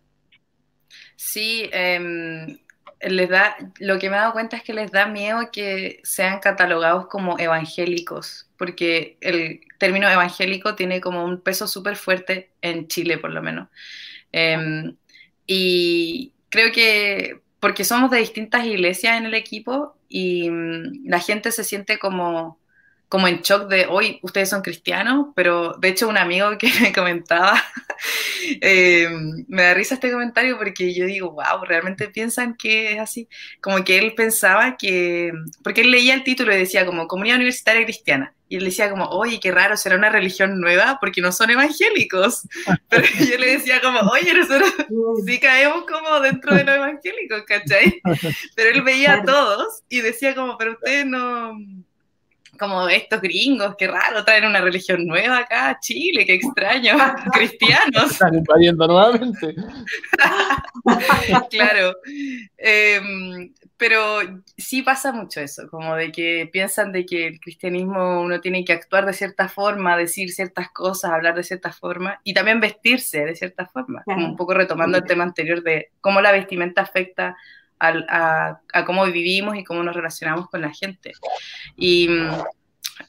Sí, 1.16 1.68
eh, 1.72 2.58
les 3.00 3.28
da, 3.28 3.56
lo 3.78 3.98
que 3.98 4.10
me 4.10 4.16
he 4.16 4.18
dado 4.18 4.32
cuenta 4.32 4.56
es 4.56 4.62
que 4.62 4.74
les 4.74 4.90
da 4.90 5.06
miedo 5.06 5.50
que 5.52 6.00
sean 6.02 6.40
catalogados 6.40 7.06
como 7.06 7.38
evangélicos, 7.38 8.48
porque 8.56 9.16
el 9.20 9.60
término 9.78 10.08
evangélico 10.08 10.74
tiene 10.74 11.00
como 11.00 11.24
un 11.24 11.40
peso 11.40 11.68
súper 11.68 11.96
fuerte 11.96 12.50
en 12.60 12.88
Chile, 12.88 13.18
por 13.18 13.30
lo 13.30 13.42
menos. 13.42 13.68
Em, 14.32 14.96
y 15.46 16.32
creo 16.48 16.72
que 16.72 17.40
porque 17.60 17.84
somos 17.84 18.10
de 18.10 18.18
distintas 18.18 18.66
iglesias 18.66 19.18
en 19.18 19.26
el 19.26 19.34
equipo 19.34 19.96
y 20.08 20.50
mm, 20.50 21.08
la 21.08 21.20
gente 21.20 21.52
se 21.52 21.64
siente 21.64 21.98
como 21.98 22.58
como 23.08 23.26
en 23.26 23.40
shock 23.40 23.68
de, 23.68 23.86
hoy 23.86 24.18
ustedes 24.22 24.50
son 24.50 24.62
cristianos, 24.62 25.28
pero 25.34 25.74
de 25.78 25.88
hecho 25.88 26.08
un 26.08 26.18
amigo 26.18 26.56
que 26.58 26.68
me 26.82 26.92
comentaba, 26.92 27.62
eh, 28.60 29.08
me 29.48 29.62
da 29.62 29.74
risa 29.74 29.94
este 29.94 30.12
comentario 30.12 30.58
porque 30.58 30.94
yo 30.94 31.06
digo, 31.06 31.30
wow, 31.30 31.64
realmente 31.64 32.08
piensan 32.08 32.56
que 32.56 32.92
es 32.92 33.00
así, 33.00 33.28
como 33.60 33.82
que 33.84 33.98
él 33.98 34.14
pensaba 34.14 34.76
que, 34.76 35.32
porque 35.62 35.80
él 35.80 35.90
leía 35.90 36.14
el 36.14 36.24
título 36.24 36.54
y 36.54 36.58
decía 36.58 36.84
como 36.84 37.08
Comunidad 37.08 37.36
Universitaria 37.36 37.84
Cristiana, 37.84 38.34
y 38.50 38.56
él 38.56 38.64
decía 38.64 38.88
como, 38.88 39.06
oye, 39.08 39.40
qué 39.40 39.52
raro, 39.52 39.76
será 39.76 39.96
una 39.96 40.08
religión 40.08 40.58
nueva 40.58 40.96
porque 41.00 41.20
no 41.20 41.32
son 41.32 41.50
evangélicos. 41.50 42.48
Pero 42.88 43.04
yo 43.30 43.36
le 43.36 43.58
decía 43.58 43.80
como, 43.82 44.00
oye, 44.10 44.32
nosotros 44.32 44.72
sí 45.26 45.38
caemos 45.38 45.84
como 45.84 46.18
dentro 46.20 46.54
de 46.54 46.64
los 46.64 46.76
evangélicos, 46.76 47.42
¿cachai? 47.46 48.00
Pero 48.56 48.70
él 48.70 48.82
veía 48.82 49.14
a 49.14 49.22
todos 49.22 49.82
y 49.90 50.00
decía 50.00 50.34
como, 50.34 50.56
pero 50.56 50.72
ustedes 50.72 51.04
no 51.04 51.58
como 52.58 52.88
estos 52.88 53.20
gringos, 53.20 53.76
qué 53.76 53.86
raro, 53.86 54.24
traen 54.24 54.44
una 54.44 54.60
religión 54.60 55.06
nueva 55.06 55.38
acá 55.38 55.70
a 55.70 55.80
Chile, 55.80 56.26
qué 56.26 56.34
extraño, 56.34 56.96
cristianos. 57.32 58.12
Están 58.12 58.34
invadiendo 58.34 58.86
nuevamente. 58.86 59.54
claro, 61.50 61.96
em, 62.56 63.52
pero 63.76 64.20
sí 64.56 64.82
pasa 64.82 65.12
mucho 65.12 65.40
eso, 65.40 65.68
como 65.70 65.94
de 65.94 66.10
que 66.10 66.48
piensan 66.52 66.92
de 66.92 67.06
que 67.06 67.28
el 67.28 67.40
cristianismo 67.40 68.20
uno 68.20 68.40
tiene 68.40 68.64
que 68.64 68.72
actuar 68.72 69.06
de 69.06 69.12
cierta 69.12 69.48
forma, 69.48 69.96
decir 69.96 70.30
ciertas 70.30 70.70
cosas, 70.70 71.12
hablar 71.12 71.36
de 71.36 71.44
cierta 71.44 71.72
forma 71.72 72.20
y 72.24 72.34
también 72.34 72.60
vestirse 72.60 73.24
de 73.24 73.36
cierta 73.36 73.66
forma, 73.66 74.02
como 74.04 74.26
un 74.26 74.36
poco 74.36 74.54
retomando 74.54 74.98
el 74.98 75.04
tema 75.04 75.24
anterior 75.24 75.62
de 75.62 75.90
cómo 76.00 76.20
la 76.20 76.32
vestimenta 76.32 76.82
afecta 76.82 77.36
a, 77.80 78.60
cómo 78.86 79.06
vivimos 79.06 79.56
y 79.56 79.64
cómo 79.64 79.82
nos 79.82 79.94
relacionamos 79.94 80.48
con 80.48 80.60
la 80.60 80.72
gente. 80.72 81.12
Y 81.76 82.08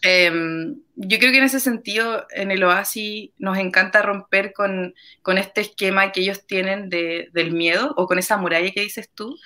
em, 0.01 0.79
yo 0.95 1.17
creo 1.17 1.31
que 1.31 1.37
en 1.37 1.43
ese 1.43 1.59
sentido, 1.59 2.25
en 2.31 2.51
el 2.51 2.63
Oasis 2.63 3.31
nos 3.37 3.57
encanta 3.57 4.01
romper 4.01 4.53
con, 4.53 4.93
con 5.21 5.37
este 5.37 5.61
esquema 5.61 6.11
que 6.11 6.21
ellos 6.21 6.45
tienen 6.45 6.89
de, 6.89 7.29
del 7.33 7.51
miedo 7.51 7.93
o 7.97 8.07
con 8.07 8.19
esa 8.19 8.37
muralla 8.37 8.71
que 8.71 8.81
dices 8.81 9.09
tú. 9.13 9.37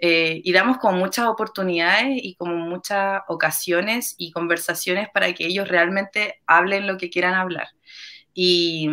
Eh, 0.00 0.42
y 0.44 0.52
damos 0.52 0.78
como 0.78 0.98
muchas 0.98 1.26
oportunidades 1.26 2.18
y 2.22 2.34
como 2.34 2.56
muchas 2.56 3.22
ocasiones 3.28 4.14
y 4.18 4.32
conversaciones 4.32 5.08
para 5.14 5.32
que 5.32 5.46
ellos 5.46 5.68
realmente 5.68 6.42
hablen 6.46 6.86
lo 6.86 6.98
que 6.98 7.10
quieran 7.10 7.34
hablar. 7.34 7.68
Y, 8.34 8.90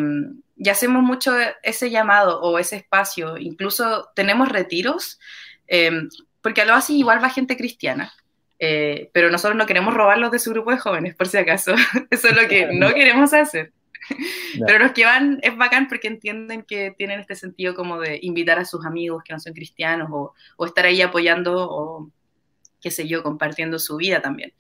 y 0.63 0.69
hacemos 0.69 1.01
mucho 1.01 1.33
ese 1.63 1.89
llamado 1.89 2.39
o 2.41 2.59
ese 2.59 2.75
espacio. 2.75 3.37
Incluso 3.37 4.11
tenemos 4.15 4.49
retiros 4.49 5.19
Em, 5.73 6.09
porque 6.41 6.61
a 6.61 6.65
lo 6.65 6.73
así 6.73 6.99
igual 6.99 7.23
va 7.23 7.29
gente 7.29 7.55
cristiana, 7.55 8.11
eh, 8.59 9.09
pero 9.13 9.29
nosotros 9.29 9.57
no 9.57 9.65
queremos 9.65 9.93
robarlos 9.93 10.29
de 10.29 10.39
su 10.39 10.51
grupo 10.51 10.71
de 10.71 10.77
jóvenes, 10.77 11.15
por 11.15 11.27
si 11.27 11.37
acaso. 11.37 11.73
Eso 12.09 12.27
es 12.27 12.35
lo 12.35 12.47
que 12.49 12.73
no 12.73 12.93
queremos 12.93 13.33
hacer. 13.33 13.71
Pero 14.67 14.79
los 14.79 14.91
que 14.91 15.05
van 15.05 15.39
es 15.41 15.55
bacán 15.55 15.87
porque 15.87 16.09
entienden 16.09 16.63
que 16.63 16.93
tienen 16.97 17.21
este 17.21 17.35
sentido 17.35 17.73
como 17.73 17.99
de 17.99 18.19
invitar 18.21 18.59
a 18.59 18.65
sus 18.65 18.85
amigos 18.85 19.23
que 19.23 19.31
no 19.31 19.39
son 19.39 19.53
cristianos 19.53 20.09
o, 20.11 20.33
o 20.57 20.65
estar 20.65 20.85
ahí 20.85 21.01
apoyando 21.01 21.69
o 21.69 22.11
qué 22.81 22.91
sé 22.91 23.07
yo, 23.07 23.23
compartiendo 23.23 23.79
su 23.79 23.95
vida 23.95 24.21
también. 24.21 24.53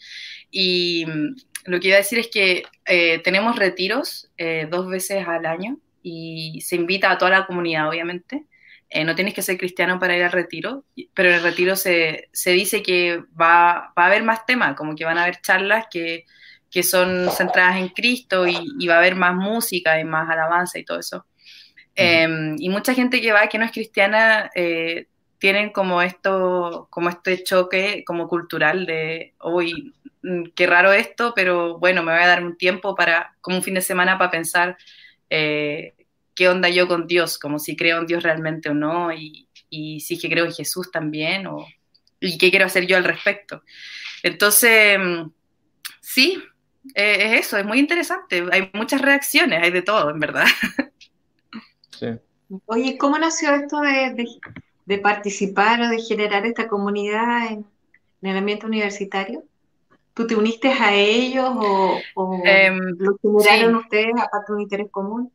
Y 0.49 1.05
mm, 1.05 1.35
lo 1.65 1.79
que 1.79 1.89
iba 1.89 1.95
a 1.95 1.99
decir 1.99 2.19
es 2.19 2.29
que 2.29 2.63
eh, 2.85 3.19
tenemos 3.19 3.57
retiros 3.57 4.31
eh, 4.37 4.67
dos 4.69 4.87
veces 4.87 5.27
al 5.27 5.45
año 5.45 5.77
y 6.01 6.61
se 6.61 6.77
invita 6.77 7.11
a 7.11 7.17
toda 7.17 7.31
la 7.31 7.45
comunidad, 7.45 7.89
obviamente. 7.89 8.45
Eh, 8.93 9.05
no 9.05 9.15
tienes 9.15 9.33
que 9.33 9.41
ser 9.41 9.57
cristiano 9.57 9.97
para 9.99 10.17
ir 10.17 10.23
al 10.23 10.33
retiro, 10.33 10.83
pero 11.13 11.29
en 11.29 11.35
el 11.35 11.43
retiro 11.43 11.77
se, 11.77 12.27
dice 12.45 12.83
que 12.83 13.23
va, 13.39 13.93
a 13.95 14.05
haber 14.05 14.21
más 14.23 14.45
temas, 14.45 14.75
como 14.75 14.95
que 14.95 15.05
van 15.05 15.17
a 15.17 15.23
haber 15.23 15.39
charlas 15.39 15.85
que, 15.89 16.25
son 16.83 17.29
centradas 17.31 17.77
en 17.77 17.87
Cristo 17.87 18.45
y, 18.45 18.87
va 18.87 18.95
a 18.95 18.97
haber 18.97 19.15
más 19.15 19.33
música 19.33 19.97
y 19.97 20.03
más 20.03 20.29
alabanza 20.29 20.77
y 20.77 20.83
todo 20.83 20.99
eso. 20.99 21.25
Em, 21.95 22.57
y 22.59 22.67
mucha 22.67 22.93
gente 22.93 23.21
que 23.21 23.31
va 23.31 23.47
que 23.47 23.57
no 23.57 23.65
es 23.65 23.71
cristiana 23.71 24.49
eh, 24.55 25.07
tienen 25.39 25.71
como 25.71 26.01
esto, 26.01 26.87
como 26.89 27.09
este 27.09 27.43
choque 27.43 28.03
como 28.05 28.27
cultural 28.27 28.85
de, 28.85 29.35
uy, 29.41 29.93
mm, 30.21 30.43
qué 30.53 30.67
raro 30.67 30.91
esto, 30.91 31.33
pero 31.33 31.79
bueno, 31.79 32.03
me 32.03 32.11
voy 32.11 32.21
a 32.21 32.27
dar 32.27 32.43
un 32.43 32.57
tiempo 32.57 32.93
para, 32.95 33.35
como 33.39 33.57
un 33.57 33.63
fin 33.63 33.75
de 33.75 33.81
semana 33.81 34.17
para 34.17 34.31
pensar 34.31 34.77
eh, 35.29 35.93
qué 36.35 36.49
onda 36.49 36.69
yo 36.69 36.87
con 36.87 37.07
Dios, 37.07 37.37
como 37.37 37.59
si 37.59 37.75
creo 37.75 37.99
en 37.99 38.05
Dios 38.05 38.23
realmente 38.23 38.69
o 38.69 38.73
no, 38.73 39.11
y, 39.13 39.47
si 39.99 40.19
que 40.19 40.29
creo 40.29 40.45
en 40.45 40.53
Jesús 40.53 40.91
también, 40.91 41.47
o, 41.47 41.65
y 42.19 42.37
qué 42.37 42.49
quiero 42.49 42.65
hacer 42.65 42.87
yo 42.87 42.97
al 42.97 43.03
respecto. 43.03 43.63
Entonces, 44.23 44.99
mm, 44.99 45.31
sí, 45.99 46.43
eh, 46.93 47.35
es 47.35 47.47
eso, 47.47 47.57
es 47.57 47.65
muy 47.65 47.79
interesante. 47.79 48.43
Hay 48.51 48.69
muchas 48.73 49.01
reacciones, 49.01 49.61
hay 49.61 49.71
de 49.71 49.81
todo, 49.81 50.09
en 50.09 50.19
verdad. 50.19 50.45
Sí. 51.99 52.07
Oye, 52.65 52.97
¿cómo 52.97 53.19
nació 53.19 53.53
esto 53.53 53.79
de, 53.79 54.99
participar 55.03 55.81
o 55.81 55.87
de 55.87 55.99
generar 55.99 56.47
esta 56.47 56.67
comunidad 56.67 57.51
en, 57.51 57.65
el 58.23 58.37
ambiente 58.37 58.65
universitario? 58.65 59.43
¿Tú 60.15 60.25
te 60.25 60.35
uniste 60.35 60.69
a 60.69 60.95
ellos 60.95 61.47
o, 62.15 62.41
em, 62.43 62.79
lo 62.97 63.17
generaron 63.21 63.75
ustedes 63.75 64.13
aparte 64.19 64.51
de 64.51 64.55
un 64.55 64.61
interés 64.61 64.87
común? 64.89 65.31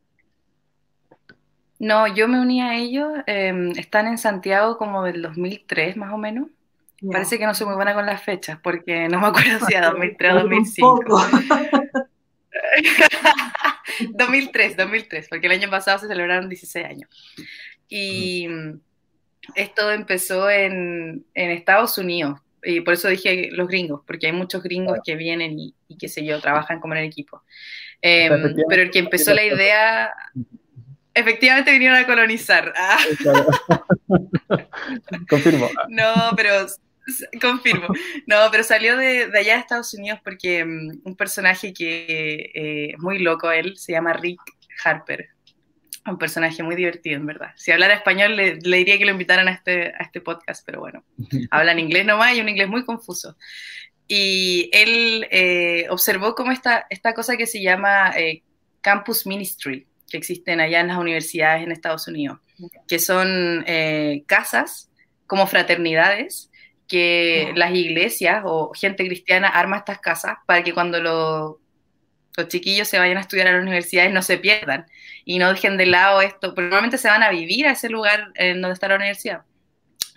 No, 1.79 2.07
yo 2.07 2.27
me 2.27 2.39
uní 2.39 2.61
a 2.61 2.75
ellos, 2.75 3.07
em, 3.27 3.71
están 3.71 4.07
en 4.07 4.17
Santiago 4.17 4.77
como 4.77 5.03
del 5.03 5.21
2003 5.21 5.95
más 5.95 6.11
o 6.13 6.17
menos. 6.17 6.47
Parece 7.11 7.37
que 7.37 7.45
no 7.45 7.53
soy 7.53 7.67
muy 7.67 7.75
buena 7.75 7.93
con 7.93 8.07
las 8.07 8.23
fechas 8.23 8.57
porque 8.63 9.07
no 9.07 9.19
me 9.19 9.27
acuerdo 9.27 9.65
si 9.67 9.75
era 9.75 9.91
2003 9.91 10.33
o 10.33 10.39
2005. 10.39 11.21
2003, 14.11 14.77
2003, 14.77 15.27
porque 15.29 15.47
el 15.47 15.53
año 15.53 15.69
pasado 15.69 15.99
se 15.99 16.07
celebraron 16.07 16.49
16 16.49 16.85
años. 16.85 17.09
Y 17.87 18.47
esto 19.55 19.91
empezó 19.91 20.49
en, 20.49 21.25
Estados 21.33 21.97
Unidos, 21.97 22.39
y 22.63 22.81
por 22.81 22.95
eso 22.95 23.07
dije 23.07 23.49
los 23.51 23.67
gringos, 23.67 24.01
porque 24.05 24.27
hay 24.27 24.33
muchos 24.33 24.63
gringos 24.63 24.99
que 25.05 25.15
vienen 25.15 25.57
y, 25.59 25.73
qué 25.99 26.09
sé 26.09 26.25
yo, 26.25 26.41
trabajan 26.41 26.79
como 26.79 26.95
en 26.95 27.01
el 27.01 27.05
equipo. 27.05 27.43
Em, 28.01 28.55
pero 28.67 28.81
el 28.81 28.91
que 28.91 28.99
empezó 28.99 29.33
la 29.33 29.43
idea 29.43 30.13
efectivamente 31.17 31.71
vinieron 31.71 31.97
a 31.97 32.05
colonizar. 32.05 32.73
Ah. 32.89 32.97
confirmo. 35.29 35.69
No, 35.89 36.13
pero 36.35 36.67
confirmo. 37.41 37.87
No, 38.25 38.37
pero 38.51 38.63
salió 38.63 38.97
de, 38.97 39.23
allá 39.23 39.53
de 39.53 39.59
Estados 39.59 39.93
Unidos 39.93 40.19
porque 40.23 40.63
mm, 40.63 41.01
un 41.03 41.15
personaje 41.15 41.73
que 41.73 42.51
eh, 42.53 42.91
es 42.93 42.99
muy 42.99 43.19
loco 43.19 43.51
él, 43.51 43.77
se 43.77 43.93
llama 43.93 44.13
Rick 44.13 44.39
Harper. 44.83 45.29
Un 46.05 46.17
personaje 46.17 46.63
muy 46.63 46.75
divertido, 46.75 47.17
en 47.17 47.25
verdad. 47.25 47.51
Si 47.57 47.71
hablara 47.71 47.93
español, 47.93 48.37
le, 48.37 48.55
diría 48.55 48.97
que 48.97 49.05
lo 49.05 49.11
invitaran 49.11 49.49
a 49.49 49.51
este, 49.51 49.87
a 49.87 50.03
este 50.03 50.21
podcast, 50.21 50.65
pero 50.65 50.79
bueno, 50.79 51.03
habla 51.51 51.73
en 51.73 51.79
inglés 51.79 52.05
nomás 52.05 52.35
y 52.35 52.41
un 52.41 52.49
inglés 52.49 52.69
muy 52.69 52.85
confuso. 52.85 53.35
Y 54.07 54.69
él 54.71 55.27
eh, 55.31 55.87
observó 55.89 56.33
como 56.33 56.53
esta, 56.53 56.87
esta 56.89 57.13
cosa 57.13 57.35
que 57.35 57.45
se 57.45 57.61
llama 57.61 58.13
eh, 58.17 58.43
Campus 58.79 59.25
Ministry, 59.25 59.85
que 60.09 60.17
existen 60.17 60.59
allá 60.59 60.79
en 60.79 60.87
las 60.87 60.97
universidades 60.97 61.63
en 61.63 61.71
Estados 61.71 62.07
Unidos, 62.07 62.39
que 62.87 62.99
son 62.99 63.63
eh, 63.67 64.23
casas 64.25 64.89
como 65.25 65.47
fraternidades 65.47 66.49
que 66.87 67.51
las 67.55 67.73
iglesias 67.73 68.43
o 68.45 68.71
gente 68.73 69.05
cristiana 69.05 69.49
arma 69.49 69.77
estas 69.77 69.99
casas 69.99 70.37
para 70.45 70.63
que 70.63 70.73
cuando 70.73 70.99
los 70.99 72.47
chiquillos 72.47 72.87
se 72.87 72.97
vayan 72.97 73.17
a 73.17 73.21
estudiar 73.21 73.47
a 73.47 73.51
las 73.51 73.61
universidades 73.61 74.13
no 74.13 74.21
se 74.21 74.37
pierdan 74.37 74.85
y 75.25 75.37
no 75.39 75.51
dejen 75.51 75.75
de 75.75 75.85
lado 75.85 76.21
esto, 76.21 76.55
porque 76.55 76.61
normalmente 76.61 76.97
se 76.97 77.09
van 77.09 77.23
a 77.23 77.29
vivir 77.29 77.67
a 77.67 77.71
ese 77.71 77.89
lugar 77.89 78.31
en 78.35 78.61
donde 78.61 78.73
está 78.73 78.87
la 78.87 78.95
universidad 78.95 79.41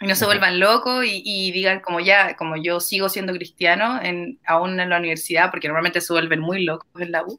y 0.01 0.07
no 0.07 0.15
se 0.15 0.25
vuelvan 0.25 0.59
locos 0.61 1.05
y, 1.07 1.53
digan 1.53 1.81
como 1.81 2.01
ya, 2.01 2.35
como 2.37 2.57
yo 2.57 2.81
sigo 2.81 3.09
siendo 3.09 3.35
cristiano 3.35 4.01
en, 4.03 4.39
aún 4.47 4.81
en 4.81 4.89
la 4.89 4.99
universidad, 4.99 5.51
porque 5.51 5.69
normalmente 5.69 6.01
se 6.01 6.13
vuelven 6.13 6.41
muy 6.41 6.65
locos 6.65 6.89
en 6.99 7.13
la 7.13 7.23
U, 7.23 7.39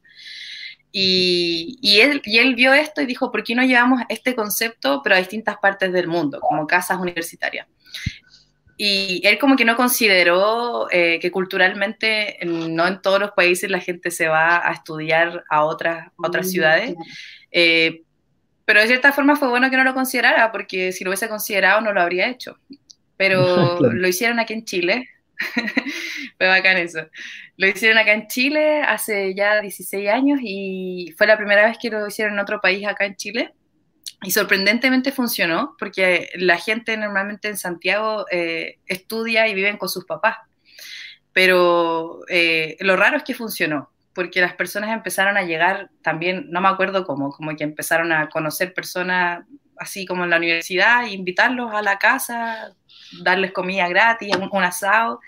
Y, 0.91 1.79
y, 1.81 2.01
él, 2.01 2.21
y 2.25 2.39
él 2.39 2.55
vio 2.55 2.73
esto 2.73 3.01
y 3.01 3.05
dijo, 3.05 3.31
¿por 3.31 3.43
qué 3.43 3.55
no 3.55 3.63
llevamos 3.63 4.01
este 4.09 4.35
concepto, 4.35 5.01
pero 5.03 5.15
a 5.15 5.19
distintas 5.19 5.57
partes 5.57 5.93
del 5.93 6.07
mundo, 6.07 6.39
como 6.41 6.67
casas 6.67 6.99
universitarias? 6.99 7.67
Y 8.83 9.21
él 9.27 9.37
como 9.37 9.55
que 9.55 9.63
no 9.63 9.75
consideró 9.75 10.87
eh, 10.89 11.19
que 11.21 11.29
culturalmente 11.29 12.39
no 12.43 12.87
en 12.87 12.99
todos 12.99 13.19
los 13.19 13.29
países 13.29 13.69
la 13.69 13.79
gente 13.79 14.09
se 14.09 14.27
va 14.27 14.67
a 14.67 14.73
estudiar 14.73 15.43
a 15.51 15.65
otras, 15.65 16.07
otras 16.17 16.47
mm, 16.47 16.49
ciudades. 16.49 16.95
Eh, 17.51 18.01
pero 18.65 18.81
de 18.81 18.87
cierta 18.87 19.11
forma 19.11 19.35
fue 19.35 19.49
bueno 19.49 19.69
que 19.69 19.77
no 19.77 19.83
lo 19.83 19.93
considerara, 19.93 20.51
porque 20.51 20.91
si 20.93 21.03
lo 21.03 21.11
hubiese 21.11 21.29
considerado 21.29 21.79
no 21.81 21.93
lo 21.93 22.01
habría 22.01 22.27
hecho. 22.27 22.57
Pero 23.17 23.79
lo 23.93 24.07
hicieron 24.07 24.39
aquí 24.39 24.53
en 24.53 24.65
Chile. 24.65 25.09
fue 26.39 26.47
bacán 26.47 26.77
eso. 26.77 27.05
Lo 27.61 27.67
hicieron 27.67 27.99
acá 27.99 28.13
en 28.13 28.25
Chile 28.25 28.81
hace 28.81 29.35
ya 29.35 29.61
16 29.61 30.09
años 30.09 30.39
y 30.41 31.13
fue 31.15 31.27
la 31.27 31.37
primera 31.37 31.67
vez 31.67 31.77
que 31.79 31.91
lo 31.91 32.07
hicieron 32.07 32.33
en 32.33 32.39
otro 32.39 32.59
país 32.59 32.87
acá 32.87 33.05
en 33.05 33.15
Chile. 33.15 33.53
Y 34.23 34.31
sorprendentemente 34.31 35.11
funcionó, 35.11 35.75
porque 35.77 36.31
la 36.37 36.57
gente 36.57 36.97
normalmente 36.97 37.49
en 37.49 37.57
Santiago 37.57 38.25
eh, 38.31 38.79
estudia 38.87 39.47
y 39.47 39.53
viven 39.53 39.77
con 39.77 39.89
sus 39.89 40.05
papás. 40.05 40.37
Pero 41.33 42.21
eh, 42.29 42.77
lo 42.79 42.97
raro 42.97 43.17
es 43.17 43.23
que 43.23 43.35
funcionó, 43.35 43.91
porque 44.15 44.41
las 44.41 44.55
personas 44.55 44.89
empezaron 44.89 45.37
a 45.37 45.43
llegar 45.43 45.91
también, 46.01 46.47
no 46.49 46.61
me 46.61 46.67
acuerdo 46.67 47.05
cómo, 47.05 47.29
como 47.29 47.55
que 47.55 47.63
empezaron 47.63 48.11
a 48.11 48.27
conocer 48.29 48.73
personas 48.73 49.45
así 49.81 50.05
como 50.05 50.23
en 50.23 50.29
la 50.29 50.37
universidad, 50.37 51.05
invitarlos 51.07 51.73
a 51.73 51.81
la 51.81 51.97
casa, 51.97 52.73
darles 53.23 53.51
comida 53.51 53.87
gratis, 53.87 54.35
un, 54.35 54.63
asado. 54.63 55.19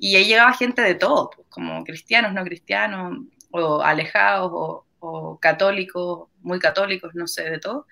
Y 0.00 0.16
ahí 0.16 0.24
llegaba 0.24 0.54
gente 0.54 0.80
de 0.82 0.94
todo, 0.94 1.30
pues, 1.30 1.46
como 1.50 1.84
cristianos, 1.84 2.32
no 2.32 2.42
cristianos, 2.42 3.18
o 3.50 3.82
alejados, 3.82 4.50
o, 4.52 4.86
o 4.98 5.38
católicos, 5.38 6.28
muy 6.40 6.58
católicos, 6.58 7.14
no 7.14 7.26
sé, 7.26 7.50
de 7.50 7.58
todo. 7.58 7.86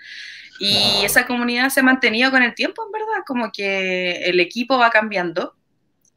Y 0.58 1.04
esa 1.04 1.26
comunidad 1.26 1.68
se 1.68 1.80
ha 1.80 1.82
mantenido 1.82 2.30
con 2.30 2.42
el 2.42 2.54
tiempo, 2.54 2.82
en 2.84 2.92
verdad, 2.92 3.24
como 3.26 3.52
que 3.52 4.22
el 4.24 4.40
equipo 4.40 4.78
va 4.78 4.90
cambiando 4.90 5.54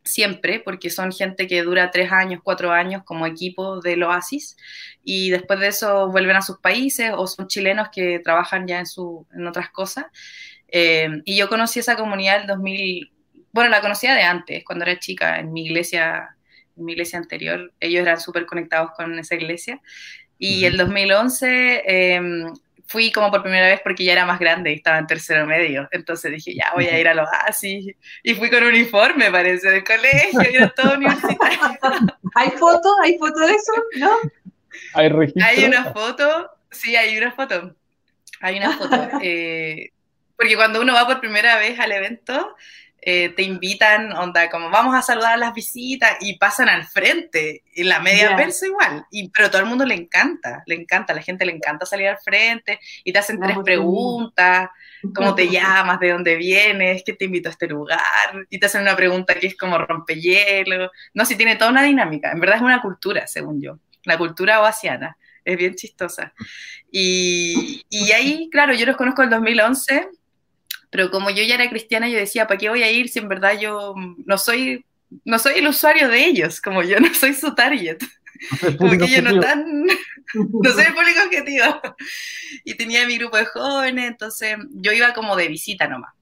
siempre, 0.03 0.59
porque 0.59 0.89
son 0.89 1.11
gente 1.11 1.45
que 1.47 1.61
dura 1.61 1.91
tres 1.91 2.11
años, 2.11 2.41
cuatro 2.43 2.71
años 2.71 3.03
como 3.05 3.27
equipo 3.27 3.81
del 3.81 4.03
Oasis, 4.03 4.55
y 5.03 5.29
después 5.29 5.59
de 5.59 5.67
eso 5.67 6.09
vuelven 6.09 6.37
a 6.37 6.41
sus 6.41 6.59
países 6.59 7.11
o 7.15 7.27
son 7.27 7.47
chilenos 7.47 7.89
que 7.91 8.19
trabajan 8.19 8.65
ya 8.65 8.79
en, 8.79 8.85
su, 8.85 9.27
en 9.33 9.45
otras 9.45 9.69
cosas. 9.71 10.05
Eh, 10.69 11.09
y 11.25 11.35
yo 11.35 11.49
conocí 11.49 11.79
esa 11.79 11.97
comunidad 11.97 12.41
el 12.41 12.47
2000, 12.47 13.11
bueno, 13.51 13.69
la 13.69 13.81
conocía 13.81 14.13
de 14.15 14.23
antes, 14.23 14.63
cuando 14.63 14.85
era 14.85 14.99
chica, 14.99 15.39
en 15.39 15.51
mi 15.51 15.65
iglesia, 15.65 16.35
en 16.77 16.85
mi 16.85 16.93
iglesia 16.93 17.19
anterior, 17.19 17.73
ellos 17.79 18.01
eran 18.01 18.19
súper 18.19 18.45
conectados 18.45 18.91
con 18.95 19.17
esa 19.19 19.35
iglesia, 19.35 19.81
y 20.37 20.65
el 20.65 20.75
2011 20.75 21.83
em, 21.85 22.53
fui 22.87 23.11
como 23.11 23.29
por 23.29 23.43
primera 23.43 23.67
vez 23.67 23.79
porque 23.83 24.03
ya 24.03 24.13
era 24.13 24.25
más 24.25 24.39
grande 24.39 24.71
y 24.71 24.75
estaba 24.75 24.97
en 24.97 25.05
tercero 25.05 25.45
medio. 25.45 25.87
Entonces 25.91 26.31
dije, 26.31 26.55
ya 26.55 26.71
voy 26.73 26.87
a 26.87 26.99
ir 26.99 27.07
a 27.07 27.13
los 27.13 27.29
así. 27.45 27.95
Y 28.23 28.33
fui 28.33 28.49
con 28.49 28.63
uniforme, 28.63 29.31
parece, 29.31 29.69
del 29.69 29.83
colegio, 29.83 30.41
era 30.41 30.69
todo 30.69 30.95
universitario. 30.95 31.59
¿Hay 32.35 32.49
foto? 32.51 32.93
¿Hay 33.03 33.17
foto 33.19 33.39
de 33.39 33.53
eso? 33.53 33.71
¿No? 33.97 34.11
¿Hay 34.95 35.09
registro? 35.09 35.45
Hay 35.45 35.63
una 35.63 35.93
foto, 35.93 36.49
sí, 36.71 36.95
hay 36.95 37.17
una 37.17 37.31
foto. 37.31 37.75
Hay 38.41 38.57
una 38.57 38.77
foto. 38.77 39.09
Eh, 39.21 39.91
porque 40.35 40.55
cuando 40.55 40.81
uno 40.81 40.93
va 40.93 41.05
por 41.05 41.19
primera 41.19 41.57
vez 41.57 41.79
al 41.79 41.91
evento, 41.91 42.55
eh, 43.03 43.29
te 43.29 43.41
invitan, 43.41 44.11
onda, 44.13 44.47
como 44.51 44.69
vamos 44.69 44.93
a 44.93 45.01
saludar 45.01 45.33
a 45.33 45.37
las 45.37 45.55
visitas 45.55 46.17
y 46.19 46.37
pasan 46.37 46.69
al 46.69 46.85
frente, 46.85 47.63
y 47.73 47.83
la 47.83 47.99
media 47.99 48.35
persa 48.35 48.67
igual, 48.67 49.05
y, 49.09 49.29
pero 49.29 49.49
todo 49.49 49.61
el 49.61 49.67
mundo 49.67 49.85
le 49.85 49.95
encanta, 49.95 50.61
le 50.67 50.75
encanta, 50.75 51.13
a 51.13 51.15
la 51.15 51.23
gente 51.23 51.43
le 51.43 51.51
encanta 51.51 51.87
salir 51.87 52.09
al 52.09 52.19
frente 52.19 52.79
y 53.03 53.11
te 53.11 53.17
hacen 53.17 53.39
tres 53.39 53.57
preguntas, 53.63 54.69
cómo 55.15 55.33
te 55.33 55.47
llamas, 55.49 55.99
de 55.99 56.11
dónde 56.11 56.35
vienes, 56.35 57.01
qué 57.03 57.13
te 57.13 57.25
invito 57.25 57.49
a 57.49 57.53
este 57.53 57.67
lugar, 57.67 57.99
y 58.51 58.59
te 58.59 58.67
hacen 58.67 58.83
una 58.83 58.95
pregunta 58.95 59.33
que 59.33 59.47
es 59.47 59.57
como 59.57 59.79
rompehielo, 59.79 60.91
no, 61.15 61.25
si 61.25 61.35
tiene 61.35 61.55
toda 61.55 61.71
una 61.71 61.81
dinámica, 61.81 62.31
en 62.31 62.39
verdad 62.39 62.57
es 62.57 62.61
una 62.61 62.83
cultura, 62.83 63.25
según 63.25 63.59
yo, 63.59 63.79
la 64.03 64.19
cultura 64.19 64.61
oasiana, 64.61 65.17
es 65.43 65.57
bien 65.57 65.73
chistosa. 65.73 66.33
Y, 66.91 67.83
y 67.89 68.11
ahí, 68.11 68.47
claro, 68.51 68.75
yo 68.75 68.85
los 68.85 68.95
conozco 68.95 69.23
en 69.23 69.31
2011 69.31 70.07
pero 70.91 71.09
como 71.09 71.29
yo 71.29 71.43
ya 71.43 71.55
era 71.55 71.69
cristiana, 71.69 72.09
yo 72.09 72.17
decía, 72.17 72.45
¿para 72.47 72.57
qué 72.57 72.69
voy 72.69 72.83
a 72.83 72.91
ir 72.91 73.09
si 73.09 73.19
en 73.19 73.29
verdad 73.29 73.57
yo 73.59 73.95
no 74.25 74.37
soy, 74.37 74.85
no 75.23 75.39
soy 75.39 75.59
el 75.59 75.67
usuario 75.67 76.09
de 76.09 76.25
ellos? 76.25 76.61
Como 76.61 76.83
yo 76.83 76.99
no 76.99 77.11
soy 77.15 77.33
su 77.33 77.55
target. 77.55 77.97
como 78.77 78.91
que 78.91 79.07
yo 79.07 79.21
no 79.21 79.39
tan, 79.39 79.85
no 79.85 80.71
soy 80.71 80.83
el 80.83 80.93
público 80.93 81.21
objetivo. 81.25 81.81
Y 82.65 82.75
tenía 82.75 83.07
mi 83.07 83.17
grupo 83.17 83.37
de 83.37 83.45
jóvenes, 83.45 84.09
entonces 84.09 84.57
yo 84.73 84.91
iba 84.91 85.13
como 85.13 85.35
de 85.35 85.47
visita 85.47 85.87
nomás. 85.87 86.13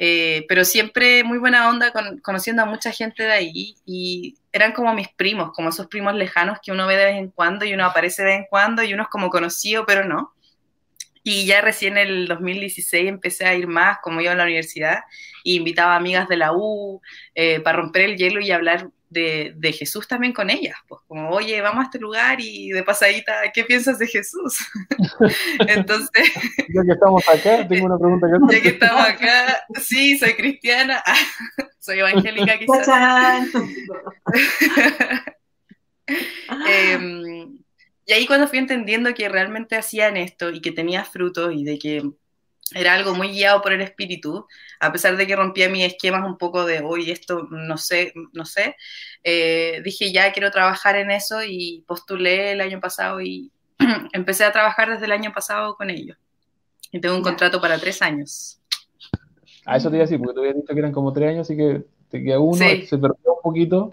Eh, 0.00 0.46
pero 0.48 0.64
siempre 0.64 1.24
muy 1.24 1.38
buena 1.38 1.68
onda 1.68 1.92
conociendo 2.22 2.62
a 2.62 2.66
mucha 2.66 2.92
gente 2.92 3.24
de 3.24 3.32
ahí 3.32 3.74
y 3.84 4.36
eran 4.52 4.72
como 4.72 4.94
mis 4.94 5.08
primos, 5.08 5.50
como 5.52 5.70
esos 5.70 5.88
primos 5.88 6.14
lejanos 6.14 6.58
que 6.62 6.70
uno 6.70 6.86
ve 6.86 6.96
de 6.96 7.04
vez 7.06 7.16
en 7.16 7.30
cuando 7.32 7.64
y 7.64 7.74
uno 7.74 7.84
aparece 7.84 8.22
de 8.22 8.28
vez 8.28 8.38
en 8.38 8.46
cuando 8.48 8.84
y 8.84 8.94
uno 8.94 9.02
es 9.02 9.08
como 9.08 9.28
conocido, 9.28 9.84
pero 9.86 10.04
no. 10.04 10.32
Y 11.30 11.44
ya 11.44 11.60
recién 11.60 11.98
en 11.98 12.08
el 12.08 12.26
2016 12.26 13.06
empecé 13.06 13.44
a 13.44 13.54
ir 13.54 13.66
más, 13.66 13.98
como 14.02 14.22
iba 14.22 14.32
a 14.32 14.34
la 14.34 14.44
universidad, 14.44 15.00
e 15.44 15.50
invitaba 15.52 15.94
amigas 15.94 16.26
de 16.26 16.38
la 16.38 16.54
U 16.54 17.02
eh, 17.34 17.60
para 17.60 17.76
romper 17.76 18.04
el 18.04 18.16
hielo 18.16 18.40
y 18.40 18.50
hablar 18.50 18.88
de, 19.10 19.52
de, 19.54 19.72
Jesús 19.74 20.08
también 20.08 20.32
con 20.32 20.48
ellas. 20.48 20.78
Pues 20.88 21.02
como, 21.06 21.28
oye, 21.28 21.60
vamos 21.60 21.80
a 21.80 21.84
este 21.84 21.98
lugar 21.98 22.38
y 22.40 22.70
de 22.70 22.82
pasadita, 22.82 23.42
¿qué 23.52 23.62
piensas 23.64 23.98
de 23.98 24.06
Jesús? 24.06 24.56
Entonces... 25.68 26.32
Ya 26.74 26.82
que 26.82 26.92
estamos 26.92 27.28
acá, 27.28 27.68
tengo 27.68 27.84
una 27.84 27.98
pregunta 27.98 28.26
que 28.48 28.56
Ya 28.56 28.62
que 28.62 28.68
estamos 28.70 29.02
acá, 29.02 29.66
sí, 29.82 30.16
soy 30.16 30.32
cristiana, 30.32 31.02
soy 31.78 31.98
evangélica 31.98 32.58
quizás. 32.58 32.88
eh, 36.70 37.57
y 38.08 38.12
ahí 38.14 38.26
cuando 38.26 38.48
fui 38.48 38.58
entendiendo 38.58 39.12
que 39.12 39.28
realmente 39.28 39.76
hacían 39.76 40.16
esto 40.16 40.48
y 40.48 40.62
que 40.62 40.72
tenía 40.72 41.04
frutos 41.04 41.52
y 41.54 41.62
de 41.62 41.78
que 41.78 42.10
era 42.74 42.94
algo 42.94 43.14
muy 43.14 43.28
guiado 43.28 43.60
por 43.60 43.74
el 43.74 43.82
espíritu, 43.82 44.46
a 44.80 44.90
pesar 44.90 45.18
de 45.18 45.26
que 45.26 45.36
rompía 45.36 45.68
mis 45.68 45.84
esquemas 45.84 46.24
un 46.24 46.38
poco 46.38 46.64
de, 46.64 46.80
hoy 46.80 47.10
esto 47.10 47.46
no 47.50 47.76
sé, 47.76 48.14
no 48.32 48.46
sé, 48.46 48.76
eh, 49.22 49.82
dije 49.84 50.10
ya 50.10 50.32
quiero 50.32 50.50
trabajar 50.50 50.96
en 50.96 51.10
eso 51.10 51.44
y 51.44 51.84
postulé 51.86 52.52
el 52.52 52.62
año 52.62 52.80
pasado 52.80 53.20
y 53.20 53.52
empecé 54.14 54.44
a 54.44 54.52
trabajar 54.52 54.88
desde 54.88 55.04
el 55.04 55.12
año 55.12 55.30
pasado 55.34 55.76
con 55.76 55.90
ellos. 55.90 56.16
Y 56.90 57.00
tengo 57.00 57.14
un 57.14 57.22
contrato 57.22 57.60
para 57.60 57.78
tres 57.78 58.00
años. 58.00 58.58
A 59.66 59.76
eso 59.76 59.90
te 59.90 59.96
iba 59.96 60.04
a 60.04 60.06
decir, 60.06 60.18
porque 60.18 60.32
te 60.32 60.40
había 60.40 60.54
dicho 60.54 60.72
que 60.72 60.78
eran 60.78 60.92
como 60.92 61.12
tres 61.12 61.28
años, 61.28 61.40
así 61.42 61.58
que 61.58 61.82
te 62.08 62.24
queda 62.24 62.38
uno, 62.38 62.56
se 62.56 62.96
perdió 62.96 63.34
un 63.34 63.42
poquito. 63.42 63.92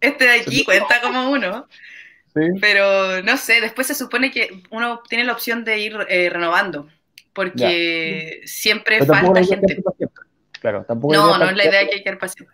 Este 0.00 0.24
de 0.24 0.30
aquí 0.40 0.64
cuenta 0.64 1.00
como 1.00 1.32
uno. 1.32 1.66
Pero 2.60 3.22
no 3.22 3.36
sé, 3.36 3.60
después 3.60 3.86
se 3.86 3.94
supone 3.94 4.30
que 4.30 4.62
uno 4.70 5.02
tiene 5.08 5.24
la 5.24 5.32
opción 5.32 5.64
de 5.64 5.78
ir 5.78 5.96
eh, 6.08 6.30
renovando, 6.30 6.88
porque 7.32 8.42
siempre 8.44 9.04
falta 9.04 9.44
gente. 9.44 9.82
Claro, 10.60 10.84
tampoco 10.84 11.14
no, 11.14 11.38
no 11.38 11.46
es 11.46 11.56
la 11.56 11.64
idea 11.64 11.88
que 11.88 11.94
hay 11.96 12.02
que 12.02 12.10
ir 12.10 12.18
paciente. 12.18 12.52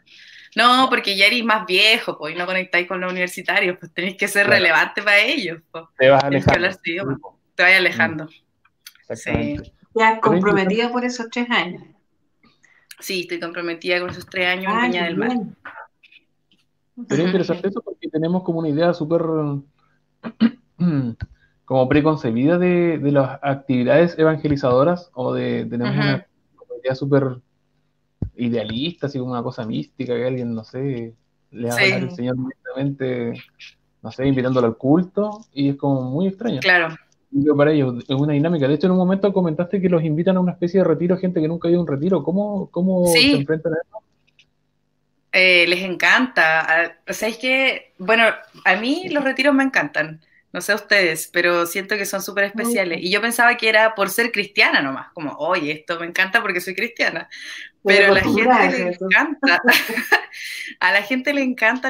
No, 0.54 0.86
porque 0.88 1.16
ya 1.16 1.26
eres 1.26 1.44
más 1.44 1.66
viejo, 1.66 2.16
pues, 2.16 2.34
y 2.34 2.38
no 2.38 2.46
conectáis 2.46 2.88
con 2.88 3.00
los 3.00 3.12
universitarios, 3.12 3.76
pues 3.78 3.92
tenéis 3.92 4.16
que 4.16 4.26
ser 4.26 4.46
relevante 4.46 5.02
para 5.02 5.18
ellos. 5.18 5.60
Pues. 5.70 5.84
Te 5.98 6.08
vas 6.08 6.24
alejando. 6.24 6.80
te 7.54 7.62
vas 7.62 7.74
alejando. 7.74 8.28
Sí. 9.14 9.56
Ya 9.94 10.18
comprometida 10.20 10.90
por 10.90 11.04
esos 11.04 11.28
tres 11.30 11.50
años. 11.50 11.82
Sí, 12.98 13.22
estoy 13.22 13.38
comprometida 13.38 14.00
con 14.00 14.10
esos 14.10 14.26
tres 14.26 14.46
años 14.48 14.72
en 14.72 14.80
Peña 14.80 15.04
del 15.04 15.16
Mar. 15.16 15.36
Pero 17.09 17.22
es 17.22 17.26
interesante 17.26 17.68
eso 17.68 17.82
porque 17.82 18.09
tenemos 18.09 18.42
como 18.42 18.61
una 18.61 18.68
idea 18.68 18.94
súper 18.94 19.22
como 21.64 21.88
preconcebida 21.88 22.59
de, 22.59 22.99
de, 22.99 23.12
las 23.12 23.38
actividades 23.42 24.18
evangelizadoras 24.18 25.11
o 25.14 25.34
de 25.34 25.66
tenemos 25.66 25.94
una, 25.94 26.26
idea 26.82 26.94
súper 26.94 27.38
idealista, 28.36 29.07
así 29.07 29.18
como 29.18 29.32
una 29.32 29.42
cosa 29.42 29.66
mística 29.66 30.14
que 30.14 30.26
alguien, 30.26 30.55
no 30.55 30.64
sé, 30.64 31.14
le 31.51 31.68
va 31.68 31.74
a 31.74 31.78
hablar 31.78 32.03
al 32.03 32.11
Señor 32.12 32.36
directamente, 32.36 33.32
no 34.03 34.12
sé, 34.12 34.26
invitándolo 34.26 34.66
al 34.66 34.76
culto 34.76 35.40
y 35.53 35.70
es 35.70 35.76
como 35.76 36.03
muy 36.03 36.28
extraño. 36.28 36.61
Claro. 36.61 36.94
Y 37.32 37.44
para 37.55 37.72
ellos 37.72 38.05
es 38.09 38.16
una 38.16 38.34
dinámica. 38.34 38.68
De 38.68 38.74
hecho, 38.74 38.86
en 38.86 38.92
un 38.92 38.99
momento 38.99 39.32
comentaste 39.32 39.80
que 39.80 39.88
los 39.88 40.05
invitan 40.05 40.36
a 40.36 40.40
una 40.40 40.53
especie 40.53 40.80
de 40.80 40.84
retiro, 40.84 41.18
gente 41.18 41.40
que 41.40 41.49
nunca 41.49 41.68
ha 41.68 41.70
ido 41.70 41.80
a 41.80 41.82
un 41.82 41.88
retiro. 41.88 42.22
¿Cómo, 42.22 42.70
cómo 42.70 43.07
se 43.07 43.32
enfrentan 43.32 43.74
a 43.74 43.76
eso? 43.76 44.05
Eh, 45.32 45.66
les 45.68 45.82
encanta. 45.82 46.96
O 47.08 47.12
sea, 47.12 47.28
es 47.28 47.38
que, 47.38 47.92
bueno, 47.98 48.24
a 48.64 48.76
mí 48.76 49.08
los 49.10 49.24
retiros 49.24 49.54
me 49.54 49.64
encantan. 49.64 50.20
No 50.52 50.62
sé 50.62 50.72
a 50.72 50.76
ustedes, 50.76 51.28
pero 51.30 51.66
siento 51.66 51.98
que 51.98 52.06
son 52.06 52.22
súper 52.22 52.44
especiales. 52.44 53.00
Y 53.02 53.10
yo 53.10 53.20
pensaba 53.20 53.56
que 53.58 53.68
era 53.68 53.94
por 53.94 54.08
ser 54.08 54.32
cristiana 54.32 54.80
nomás, 54.80 55.12
como, 55.12 55.32
oye, 55.32 55.72
esto 55.72 56.00
me 56.00 56.06
encanta 56.06 56.40
porque 56.40 56.62
soy 56.62 56.74
cristiana. 56.74 57.28
Pero 57.84 58.12
a 58.12 58.14
la 58.14 58.22
gente 58.22 58.78
le 58.78 58.96
encanta. 58.98 59.62
a 60.80 60.92
la 60.92 61.02
gente 61.02 61.34
le 61.34 61.42
encanta 61.42 61.88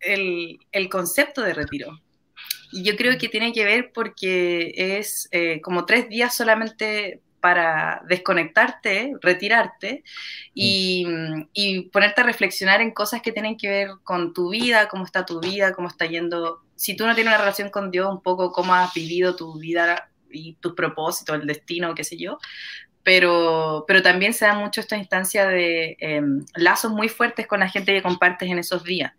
el, 0.00 0.58
el, 0.72 0.88
concepto 0.88 1.42
de 1.42 1.54
retiro. 1.54 2.00
Y 2.72 2.82
yo 2.82 2.96
creo 2.96 3.16
que 3.18 3.28
tiene 3.28 3.52
que 3.52 3.64
ver 3.64 3.92
porque 3.94 4.72
es 4.74 5.28
eh, 5.30 5.60
como 5.60 5.86
tres 5.86 6.08
días 6.08 6.34
solamente 6.34 7.20
para 7.40 8.02
desconectarte, 8.08 9.12
retirarte 9.20 10.02
y, 10.54 11.06
y, 11.52 11.82
ponerte 11.90 12.20
a 12.20 12.24
reflexionar 12.24 12.80
en 12.80 12.90
cosas 12.90 13.22
que 13.22 13.32
tienen 13.32 13.56
que 13.56 13.68
ver 13.68 13.90
con 14.02 14.32
tu 14.34 14.50
vida, 14.50 14.88
cómo 14.88 15.04
está 15.04 15.24
tu 15.24 15.40
vida, 15.40 15.72
cómo 15.72 15.88
está 15.88 16.06
yendo. 16.06 16.62
Si 16.76 16.96
tú 16.96 17.06
no 17.06 17.14
tienes 17.14 17.32
una 17.32 17.38
relación 17.38 17.70
con 17.70 17.90
Dios, 17.90 18.08
un 18.10 18.22
poco 18.22 18.52
cómo 18.52 18.74
has 18.74 18.92
vivido 18.94 19.36
tu 19.36 19.58
vida 19.58 20.10
y 20.30 20.54
tus 20.54 20.74
propósitos, 20.74 21.40
el 21.40 21.46
destino, 21.46 21.94
qué 21.94 22.04
sé 22.04 22.16
yo, 22.16 22.38
pero, 23.08 23.84
pero 23.88 24.02
también 24.02 24.34
se 24.34 24.44
da 24.44 24.52
mucho 24.52 24.82
esta 24.82 24.98
instancia 24.98 25.46
de 25.46 25.96
em, 25.98 26.44
lazos 26.54 26.92
muy 26.92 27.08
fuertes 27.08 27.46
con 27.46 27.60
la 27.60 27.68
gente 27.70 27.94
que 27.94 28.02
compartes 28.02 28.50
en 28.50 28.58
esos 28.58 28.84
días. 28.84 29.14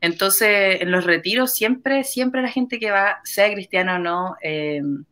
Entonces, 0.00 0.80
en 0.80 0.92
los 0.92 1.04
retiros 1.04 1.52
siempre, 1.52 2.04
siempre 2.04 2.40
la 2.40 2.50
gente 2.50 2.78
que 2.78 2.92
va, 2.92 3.20
sea 3.24 3.52
cristiana 3.52 3.96
o 3.96 3.98
no, 3.98 4.36
em, 4.42 5.04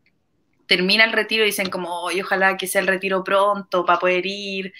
termina 0.70 1.02
el 1.02 1.12
retiro 1.12 1.42
y 1.42 1.46
dicen 1.46 1.68
como, 1.68 2.04
ojalá 2.04 2.56
que 2.56 2.68
sea 2.68 2.80
el 2.80 2.86
retiro 2.86 3.24
pronto 3.24 3.84
para 3.84 3.98
poder 3.98 4.24
ir. 4.24 4.72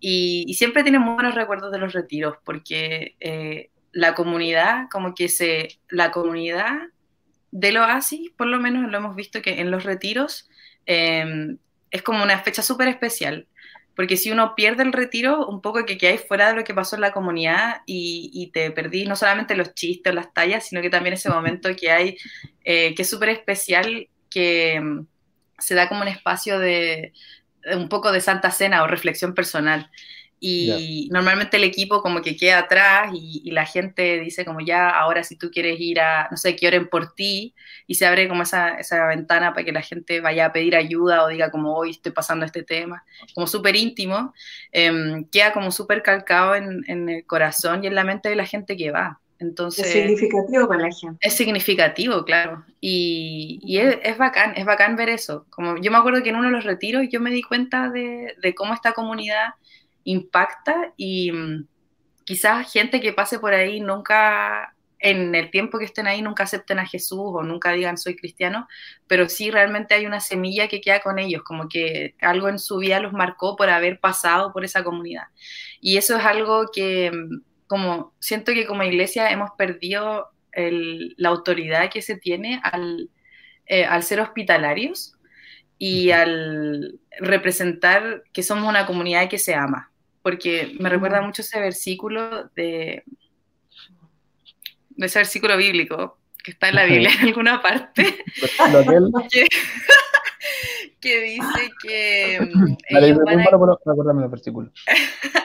Y, 0.00 0.52
siempre 0.54 0.82
tienen 0.82 1.04
buenos 1.04 1.36
recuerdos 1.36 1.70
de 1.70 1.78
los 1.78 1.92
retiros, 1.92 2.36
porque 2.44 3.14
eh, 3.20 3.70
la 3.92 4.16
comunidad, 4.16 4.88
como 4.90 5.14
que 5.14 5.28
se, 5.28 5.78
la 5.88 6.10
comunidad 6.10 6.88
del 7.52 7.76
oasis, 7.76 8.32
por 8.36 8.48
lo 8.48 8.58
menos 8.58 8.90
lo 8.90 8.98
hemos 8.98 9.14
visto 9.14 9.40
que 9.40 9.60
en 9.60 9.70
los 9.70 9.84
retiros, 9.84 10.48
em, 10.84 11.58
es 11.92 12.02
como 12.02 12.24
una 12.24 12.40
fecha 12.40 12.62
súper 12.62 12.88
especial, 12.88 13.46
porque 13.94 14.16
si 14.16 14.32
uno 14.32 14.56
pierde 14.56 14.82
el 14.82 14.92
retiro, 14.92 15.46
un 15.46 15.60
poco 15.60 15.86
que 15.86 16.08
hay 16.08 16.18
fuera 16.18 16.48
de 16.48 16.56
lo 16.56 16.64
que 16.64 16.74
pasó 16.74 16.96
en 16.96 17.02
la 17.02 17.12
comunidad 17.12 17.82
y, 17.86 18.50
te 18.52 18.72
perdí 18.72 19.04
no 19.04 19.14
solamente 19.14 19.54
los 19.54 19.74
chistes 19.74 20.12
o 20.12 20.16
las 20.16 20.34
tallas, 20.34 20.66
sino 20.66 20.82
que 20.82 20.90
también 20.90 21.14
ese 21.14 21.30
momento 21.30 21.68
que 21.76 21.92
hay, 21.92 22.16
eh, 22.64 22.96
que 22.96 23.02
es 23.02 23.08
súper 23.08 23.28
especial, 23.28 24.08
que 24.28 25.06
se 25.58 25.74
da 25.74 25.88
como 25.88 26.02
un 26.02 26.08
espacio 26.08 26.58
de, 26.58 27.12
de 27.64 27.76
un 27.76 27.88
poco 27.88 28.12
de 28.12 28.20
santa 28.20 28.50
cena 28.50 28.82
o 28.82 28.86
reflexión 28.86 29.34
personal. 29.34 29.90
Y 30.38 31.08
normalmente 31.12 31.56
el 31.56 31.64
equipo 31.64 32.02
como 32.02 32.20
que 32.20 32.36
queda 32.36 32.58
atrás 32.58 33.10
y, 33.14 33.50
la 33.50 33.64
gente 33.64 34.20
dice 34.20 34.44
como 34.44 34.60
ya, 34.60 34.90
ahora 34.90 35.24
si 35.24 35.36
tú 35.36 35.50
quieres 35.50 35.80
ir 35.80 35.98
a, 35.98 36.28
no 36.30 36.36
sé, 36.36 36.54
que 36.54 36.68
oren 36.68 36.88
por 36.88 37.14
ti, 37.14 37.54
y 37.86 37.94
se 37.94 38.06
abre 38.06 38.28
como 38.28 38.42
esa, 38.42 38.78
esa 38.78 39.06
ventana 39.06 39.54
para 39.54 39.64
que 39.64 39.72
la 39.72 39.80
gente 39.80 40.20
vaya 40.20 40.46
a 40.46 40.52
pedir 40.52 40.76
ayuda 40.76 41.24
o 41.24 41.28
diga 41.28 41.50
como 41.50 41.74
hoy 41.74 41.90
estoy 41.90 42.12
pasando 42.12 42.44
este 42.44 42.62
tema, 42.62 43.04
como 43.34 43.46
súper 43.46 43.76
íntimo, 43.76 44.34
em, 44.72 45.24
queda 45.30 45.52
como 45.52 45.72
súper 45.72 46.02
calcado 46.02 46.54
en, 46.54 46.84
en, 46.86 47.08
el 47.08 47.26
corazón 47.26 47.82
y 47.82 47.86
en 47.86 47.94
la 47.94 48.04
mente 48.04 48.28
de 48.28 48.36
la 48.36 48.46
gente 48.46 48.76
que 48.76 48.90
va. 48.90 49.20
Entonces, 49.38 49.86
es 49.86 49.92
significativo 49.92 50.66
para 50.66 50.82
la 50.82 50.90
gente. 50.90 51.18
Es 51.20 51.34
significativo, 51.34 52.24
claro. 52.24 52.64
Y, 52.80 53.60
y 53.62 53.78
es, 53.78 53.98
es, 54.02 54.16
bacán, 54.16 54.54
es 54.56 54.64
bacán 54.64 54.96
ver 54.96 55.10
eso. 55.10 55.46
Como 55.50 55.76
yo 55.76 55.90
me 55.90 55.98
acuerdo 55.98 56.22
que 56.22 56.30
en 56.30 56.36
uno 56.36 56.46
de 56.46 56.54
los 56.54 56.64
retiros 56.64 57.04
yo 57.10 57.20
me 57.20 57.30
di 57.30 57.42
cuenta 57.42 57.90
de, 57.90 58.34
de 58.40 58.54
cómo 58.54 58.72
esta 58.72 58.92
comunidad 58.92 59.54
impacta 60.04 60.92
y 60.96 61.32
mm, 61.32 61.66
quizás 62.24 62.72
gente 62.72 63.00
que 63.00 63.12
pase 63.12 63.38
por 63.38 63.52
ahí 63.52 63.80
nunca, 63.80 64.74
en 64.98 65.34
el 65.34 65.50
tiempo 65.50 65.78
que 65.78 65.84
estén 65.84 66.06
ahí, 66.06 66.22
nunca 66.22 66.44
acepten 66.44 66.78
a 66.78 66.86
Jesús 66.86 67.20
o 67.20 67.42
nunca 67.42 67.72
digan 67.72 67.98
soy 67.98 68.16
cristiano, 68.16 68.66
pero 69.06 69.28
sí 69.28 69.50
realmente 69.50 69.94
hay 69.94 70.06
una 70.06 70.20
semilla 70.20 70.68
que 70.68 70.80
queda 70.80 71.00
con 71.00 71.18
ellos, 71.18 71.42
como 71.42 71.68
que 71.68 72.14
algo 72.20 72.48
en 72.48 72.58
su 72.58 72.78
vida 72.78 73.00
los 73.00 73.12
marcó 73.12 73.56
por 73.56 73.68
haber 73.68 74.00
pasado 74.00 74.52
por 74.52 74.64
esa 74.64 74.82
comunidad. 74.82 75.24
Y 75.80 75.98
eso 75.98 76.16
es 76.16 76.24
algo 76.24 76.66
que, 76.72 77.10
mm, 77.10 77.42
como 77.66 78.14
siento 78.18 78.52
que 78.52 78.66
como 78.66 78.82
iglesia 78.82 79.30
hemos 79.30 79.50
perdido 79.52 80.28
la 80.54 81.28
autoridad 81.28 81.90
que 81.90 82.00
se 82.00 82.16
tiene 82.16 82.60
al, 82.62 83.10
eh, 83.66 83.84
al 83.84 84.02
ser 84.02 84.20
hospitalarios 84.20 85.14
y 85.76 86.10
al 86.10 86.98
representar 87.20 88.22
que 88.32 88.42
somos 88.42 88.66
una 88.66 88.86
comunidad 88.86 89.28
que 89.28 89.38
se 89.38 89.54
ama 89.54 89.90
porque 90.26 90.74
me 90.80 90.88
recuerda 90.88 91.22
mucho 91.22 91.42
ese 91.42 91.60
versículo 91.60 92.50
de, 92.56 93.04
ese 94.96 95.20
versículo 95.20 95.56
bíblico 95.56 96.18
que 96.42 96.50
está 96.50 96.68
en 96.68 96.74
la 96.74 96.84
Biblia 96.84 97.10
en 97.20 97.28
alguna 97.28 97.62
parte, 97.62 98.24
que, 100.98 101.20
dice 101.20 101.70
que 101.80 102.40
ellos 102.88 103.18
van 103.24 103.38
a, 103.38 103.44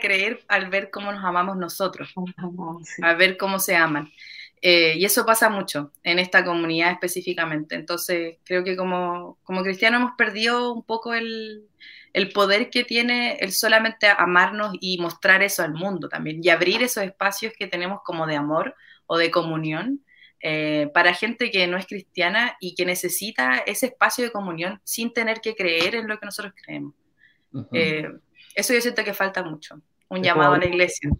creer 0.00 0.40
al 0.48 0.68
ver 0.68 0.90
cómo 0.90 1.12
nos 1.12 1.24
amamos 1.24 1.56
nosotros, 1.56 2.12
al 3.02 3.16
ver 3.16 3.36
cómo 3.36 3.58
se 3.58 3.76
aman. 3.76 4.10
Eh, 4.60 4.94
y 4.96 5.04
eso 5.04 5.26
pasa 5.26 5.50
mucho 5.50 5.92
en 6.02 6.18
esta 6.18 6.42
comunidad 6.44 6.92
específicamente. 6.92 7.74
Entonces, 7.74 8.38
creo 8.44 8.64
que 8.64 8.76
como, 8.76 9.38
como 9.42 9.62
cristianos 9.62 10.00
hemos 10.00 10.16
perdido 10.16 10.72
un 10.72 10.82
poco 10.82 11.12
el, 11.12 11.64
el 12.14 12.32
poder 12.32 12.70
que 12.70 12.84
tiene 12.84 13.36
el 13.40 13.52
solamente 13.52 14.06
amarnos 14.08 14.74
y 14.80 14.98
mostrar 14.98 15.42
eso 15.42 15.62
al 15.62 15.74
mundo 15.74 16.08
también, 16.08 16.40
y 16.42 16.48
abrir 16.48 16.82
esos 16.82 17.04
espacios 17.04 17.52
que 17.58 17.66
tenemos 17.66 18.00
como 18.04 18.26
de 18.26 18.36
amor 18.36 18.74
o 19.06 19.18
de 19.18 19.30
comunión 19.30 20.00
eh, 20.40 20.90
para 20.94 21.12
gente 21.12 21.50
que 21.50 21.66
no 21.66 21.76
es 21.76 21.86
cristiana 21.86 22.56
y 22.60 22.74
que 22.74 22.86
necesita 22.86 23.58
ese 23.66 23.86
espacio 23.86 24.24
de 24.24 24.30
comunión 24.30 24.80
sin 24.84 25.12
tener 25.12 25.40
que 25.40 25.54
creer 25.54 25.94
en 25.94 26.06
lo 26.06 26.18
que 26.18 26.26
nosotros 26.26 26.54
creemos. 26.62 26.94
Eh, 27.72 28.08
eso 28.54 28.72
yo 28.72 28.80
siento 28.80 29.04
que 29.04 29.14
falta 29.14 29.42
mucho, 29.42 29.80
un 30.08 30.22
llamado 30.22 30.54
a 30.54 30.58
la 30.58 30.66
iglesia. 30.66 31.10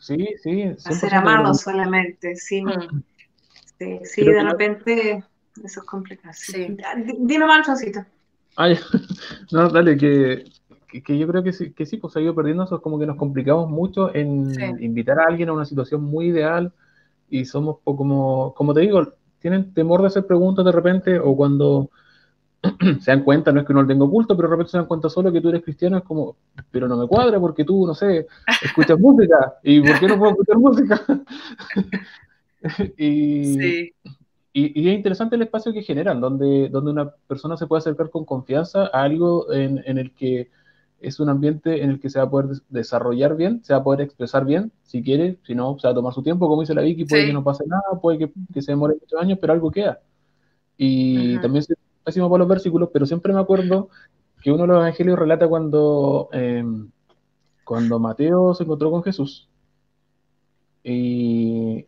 Sí, 0.00 0.28
sí. 0.42 0.62
A 0.84 0.92
ser 0.92 1.14
amados 1.14 1.60
solamente, 1.60 2.36
sí. 2.36 2.62
Mm. 2.62 3.02
Sí, 4.04 4.24
de 4.24 4.42
repente 4.44 5.24
eso 5.64 5.80
es 5.80 5.86
complicado. 5.86 6.34
Sí. 6.36 6.76
Dime 7.18 7.46
más, 7.46 7.66
Ay, 8.56 8.78
no, 9.52 9.68
dale, 9.68 9.96
que, 9.96 10.44
que, 11.02 11.18
yo 11.18 11.26
creo 11.26 11.42
que 11.42 11.52
sí, 11.52 11.72
que 11.72 11.86
sí, 11.86 11.96
pues 11.96 12.16
ha 12.16 12.20
ido 12.20 12.34
perdiendo 12.34 12.64
eso, 12.64 12.76
es 12.76 12.82
como 12.82 12.98
que 12.98 13.06
nos 13.06 13.16
complicamos 13.16 13.68
mucho 13.68 14.14
en 14.14 14.52
invitar 14.80 15.18
a 15.18 15.26
alguien 15.26 15.48
a 15.48 15.52
una 15.52 15.64
situación 15.64 16.02
muy 16.02 16.26
ideal 16.26 16.72
y 17.30 17.44
somos 17.44 17.78
como, 17.82 18.54
como 18.54 18.74
te 18.74 18.80
digo, 18.80 19.14
tienen 19.40 19.72
temor 19.72 20.02
de 20.02 20.08
hacer 20.08 20.26
preguntas 20.26 20.64
de 20.64 20.72
repente 20.72 21.18
o 21.18 21.34
cuando 21.34 21.90
se 23.00 23.10
dan 23.10 23.24
cuenta, 23.24 23.52
no 23.52 23.60
es 23.60 23.66
que 23.66 23.74
no 23.74 23.82
lo 23.82 23.88
tenga 23.88 24.04
oculto, 24.04 24.36
pero 24.36 24.48
de 24.48 24.52
repente 24.52 24.70
se 24.70 24.78
dan 24.78 24.86
cuenta 24.86 25.08
solo 25.08 25.32
que 25.32 25.40
tú 25.40 25.48
eres 25.48 25.62
cristiano, 25.62 25.98
es 25.98 26.04
como, 26.04 26.36
pero 26.70 26.86
no 26.86 26.96
me 26.96 27.08
cuadra 27.08 27.40
porque 27.40 27.64
tú, 27.64 27.86
no 27.86 27.94
sé, 27.94 28.26
escuchas 28.62 28.98
música 29.00 29.54
y 29.62 29.80
¿por 29.80 29.98
qué 29.98 30.06
no 30.06 30.18
puedo 30.18 30.32
escuchar 30.32 30.58
música? 30.58 31.02
y, 32.96 33.54
sí. 33.54 33.92
Y, 34.54 34.88
es 34.88 34.94
interesante 34.94 35.36
el 35.36 35.42
espacio 35.42 35.72
que 35.72 35.82
generan, 35.82 36.20
donde, 36.20 36.68
donde 36.68 36.90
una 36.90 37.10
persona 37.26 37.56
se 37.56 37.66
puede 37.66 37.78
acercar 37.80 38.10
con 38.10 38.24
confianza 38.24 38.90
a 38.92 39.02
algo 39.02 39.50
en, 39.52 39.82
en, 39.86 39.98
el 39.98 40.12
que 40.12 40.50
es 41.00 41.18
un 41.20 41.30
ambiente 41.30 41.82
en 41.82 41.90
el 41.90 42.00
que 42.00 42.10
se 42.10 42.18
va 42.18 42.26
a 42.26 42.30
poder 42.30 42.58
desarrollar 42.68 43.34
bien, 43.34 43.64
se 43.64 43.72
va 43.72 43.80
a 43.80 43.84
poder 43.84 44.02
expresar 44.02 44.44
bien, 44.44 44.70
si 44.82 45.02
quiere, 45.02 45.38
si 45.46 45.54
no, 45.54 45.78
se 45.78 45.88
va 45.88 45.92
a 45.92 45.94
tomar 45.94 46.12
su 46.12 46.22
tiempo, 46.22 46.48
como 46.48 46.60
dice 46.60 46.74
la 46.74 46.82
Vicky, 46.82 47.06
puede 47.06 47.26
que 47.26 47.32
no 47.32 47.42
pase 47.42 47.64
nada, 47.66 47.98
puede 48.00 48.18
que, 48.18 48.32
que, 48.52 48.62
se 48.62 48.72
demore 48.72 48.94
muchos 49.00 49.20
años, 49.20 49.38
pero 49.40 49.54
algo 49.54 49.70
queda. 49.70 50.00
Y 50.76 51.38
también 51.38 51.62
se 51.62 51.74
pésimo 52.04 52.28
por 52.28 52.38
los 52.38 52.48
versículos, 52.48 52.90
pero 52.92 53.06
siempre 53.06 53.32
me 53.32 53.40
acuerdo 53.40 53.88
que 54.42 54.50
uno 54.50 54.62
de 54.62 54.68
los 54.68 54.76
evangelios 54.78 55.18
relata 55.18 55.48
cuando, 55.48 56.28
em, 56.32 56.90
cuando 57.64 57.98
Mateo 57.98 58.54
se 58.54 58.64
encontró 58.64 58.90
con 58.90 59.02
Jesús. 59.02 59.48
Y, 60.82 61.86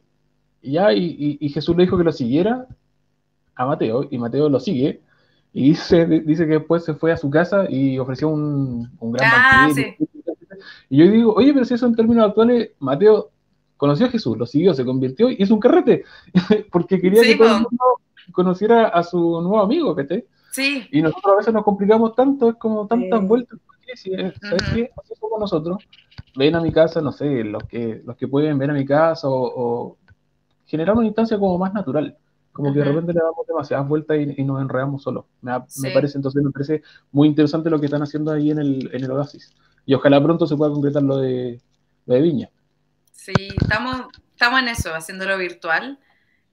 ya, 0.63 0.93
y, 0.93 1.49
Jesús 1.49 1.77
le 1.77 1.83
dijo 1.83 1.99
que 1.99 2.05
lo 2.05 2.13
siguiera 2.13 2.67
a 3.57 3.67
Mateo, 3.67 4.07
y 4.11 4.19
Mateo 4.19 4.49
lo 4.49 4.61
sigue, 4.61 5.03
y 5.53 5.71
dice, 5.71 6.07
dice 6.07 6.47
que 6.47 6.55
después 6.55 6.85
se 6.85 6.95
fue 6.95 7.13
a 7.13 7.17
su 7.17 7.31
casa 7.31 7.67
y 7.69 7.99
ofreció 7.99 8.29
un, 8.29 8.91
gran 9.01 9.31
ah, 9.33 9.69
Y 10.89 10.97
yo 10.97 11.11
digo, 11.11 11.35
oye, 11.35 11.53
pero 11.53 11.65
si 11.65 11.75
eso 11.75 11.87
en 11.87 11.95
términos 11.95 12.29
actuales, 12.29 12.71
Mateo 12.79 13.31
conoció 13.77 14.07
a 14.07 14.11
Jesús, 14.11 14.37
lo 14.39 14.47
siguió, 14.47 14.75
se 14.75 14.85
convirtió 14.85 15.29
y 15.29 15.37
hizo 15.39 15.55
un 15.55 15.61
carrete, 15.61 16.05
porque 16.73 17.01
quería 17.01 17.23
que 17.23 17.37
todo 17.37 17.49
el 17.49 17.63
mundo 17.63 18.01
conociera 18.33 18.89
a 18.89 19.03
su 19.03 19.19
nuevo 19.19 19.61
amigo, 19.61 19.95
¿viste? 19.95 20.27
Sí. 20.51 20.87
Y 20.93 21.03
nosotros 21.03 21.35
a 21.35 21.37
veces 21.39 21.55
nos 21.55 21.65
complicamos 21.65 22.15
tanto, 22.15 22.51
es 22.51 22.57
como 22.57 22.87
tantas 22.87 23.27
vueltas. 23.27 23.59
¿Sabes 23.97 24.63
qué? 24.73 24.91
Así 24.97 25.15
somos 25.19 25.41
nosotros. 25.41 25.79
Ven 26.37 26.55
a 26.55 26.61
mi 26.61 26.73
casa, 26.73 27.01
no 27.01 27.13
sé, 27.13 27.45
los 27.45 27.63
que, 27.65 28.03
los 28.05 28.17
que 28.17 28.27
pueden 28.29 28.59
ver 28.59 28.71
a 28.71 28.75
mi 28.75 28.85
casa 28.85 29.29
o 29.29 29.97
generar 30.67 30.97
una 30.97 31.07
instancia 31.07 31.39
como 31.39 31.59
más 31.59 31.73
natural. 31.73 32.17
Como 32.55 32.73
que 32.73 32.79
de 32.79 32.85
repente 32.85 33.13
le 33.13 33.19
damos 33.19 33.45
demasiadas 33.49 33.89
vueltas 33.89 34.17
y, 34.17 34.45
nos 34.45 34.63
enredamos 34.63 35.03
solo. 35.03 35.27
Me, 35.41 35.59
parece, 35.93 36.19
entonces 36.19 36.41
me 36.41 36.53
parece 36.53 36.83
muy 37.11 37.27
interesante 37.27 37.69
lo 37.69 37.81
que 37.81 37.87
están 37.87 38.03
haciendo 38.03 38.31
ahí 38.31 38.53
en 38.53 38.61
el, 38.61 38.91
en 38.93 39.03
el 39.03 39.11
Oasis. 39.11 39.53
Y 39.85 39.95
ojalá 39.95 40.23
pronto 40.23 40.47
se 40.47 40.57
pueda 40.57 40.71
concretar 40.71 41.03
lo 41.03 41.17
de, 41.17 41.61
lo 42.07 42.15
de 42.15 42.21
Viña. 42.21 42.51
Sí, 43.11 43.33
estamos, 43.61 44.03
estamos 44.31 44.61
en 44.61 44.69
eso, 44.69 44.95
haciéndolo 44.95 45.37
virtual. 45.37 45.99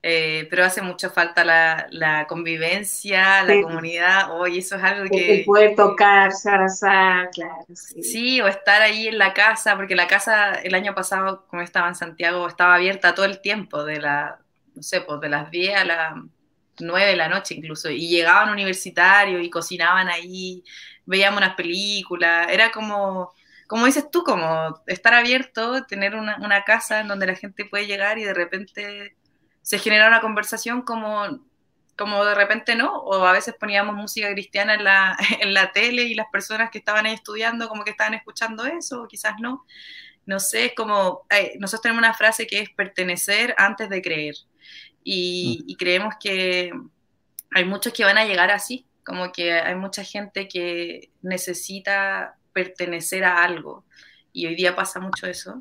Eh, 0.04 0.48
pero 0.50 0.64
hace 0.64 0.82
mucha 0.82 1.10
falta 1.10 1.44
la, 1.44 1.86
la 1.90 2.26
convivencia, 2.26 3.44
la 3.44 3.62
comunidad, 3.62 4.36
hoy 4.36 4.58
eso 4.58 4.74
es 4.74 4.82
algo 4.82 5.08
que... 5.08 5.38
El 5.38 5.44
poder 5.44 5.76
tocar, 5.76 6.32
abrazar, 6.44 7.30
claro. 7.30 7.64
Sí. 7.72 8.02
sí. 8.02 8.40
o 8.40 8.48
estar 8.48 8.82
ahí 8.82 9.06
en 9.06 9.18
la 9.18 9.32
casa, 9.32 9.76
porque 9.76 9.94
la 9.94 10.08
casa 10.08 10.54
el 10.54 10.74
año 10.74 10.92
pasado, 10.92 11.46
como 11.46 11.62
estaba 11.62 11.86
en 11.86 11.94
Santiago, 11.94 12.48
estaba 12.48 12.74
abierta 12.74 13.14
todo 13.14 13.26
el 13.26 13.40
tiempo, 13.40 13.84
de, 13.84 14.00
la, 14.00 14.40
no 14.74 14.82
sé, 14.82 15.02
pues 15.02 15.20
de 15.20 15.28
las 15.28 15.52
10 15.52 15.76
a 15.76 15.84
las 15.84 16.14
9 16.80 17.06
de 17.06 17.16
la 17.16 17.28
noche 17.28 17.54
incluso, 17.54 17.88
y 17.88 18.08
llegaban 18.08 18.50
universitarios 18.50 19.40
y 19.40 19.50
cocinaban 19.50 20.08
ahí, 20.08 20.64
veíamos 21.06 21.38
unas 21.38 21.54
películas, 21.54 22.48
era 22.50 22.72
como, 22.72 23.32
como 23.68 23.86
dices 23.86 24.10
tú, 24.10 24.24
como 24.24 24.82
estar 24.88 25.14
abierto, 25.14 25.84
tener 25.84 26.16
una, 26.16 26.38
una 26.38 26.64
casa 26.64 27.00
en 27.00 27.06
donde 27.06 27.28
la 27.28 27.36
gente 27.36 27.66
puede 27.66 27.86
llegar 27.86 28.18
y 28.18 28.24
de 28.24 28.34
repente 28.34 29.16
se 29.62 29.78
genera 29.78 30.08
una 30.08 30.20
conversación 30.20 30.82
como 30.82 31.40
como 31.96 32.24
de 32.24 32.34
repente 32.34 32.74
no, 32.74 32.96
o 32.96 33.24
a 33.24 33.32
veces 33.32 33.54
poníamos 33.58 33.94
música 33.94 34.30
cristiana 34.32 34.74
en 34.74 34.84
la, 34.84 35.16
en 35.40 35.54
la 35.54 35.72
tele 35.72 36.02
y 36.02 36.14
las 36.14 36.26
personas 36.32 36.70
que 36.70 36.78
estaban 36.78 37.06
ahí 37.06 37.14
estudiando 37.14 37.68
como 37.68 37.84
que 37.84 37.90
estaban 37.90 38.14
escuchando 38.14 38.64
eso, 38.64 39.02
o 39.02 39.08
quizás 39.08 39.34
no. 39.40 39.64
No 40.24 40.38
sé, 40.38 40.66
es 40.66 40.74
como, 40.76 41.26
nosotros 41.58 41.82
tenemos 41.82 41.98
una 41.98 42.14
frase 42.14 42.46
que 42.46 42.60
es 42.60 42.70
pertenecer 42.70 43.54
antes 43.58 43.88
de 43.88 44.00
creer. 44.00 44.34
Y, 45.02 45.60
mm. 45.64 45.70
y, 45.70 45.76
creemos 45.76 46.14
que 46.20 46.70
hay 47.50 47.64
muchos 47.64 47.92
que 47.92 48.04
van 48.04 48.18
a 48.18 48.24
llegar 48.24 48.52
así, 48.52 48.86
como 49.04 49.32
que 49.32 49.52
hay 49.52 49.74
mucha 49.74 50.04
gente 50.04 50.46
que 50.46 51.10
necesita 51.22 52.36
pertenecer 52.52 53.24
a 53.24 53.42
algo. 53.42 53.84
Y 54.32 54.46
hoy 54.46 54.54
día 54.54 54.74
pasa 54.74 54.98
mucho 54.98 55.26
eso 55.26 55.58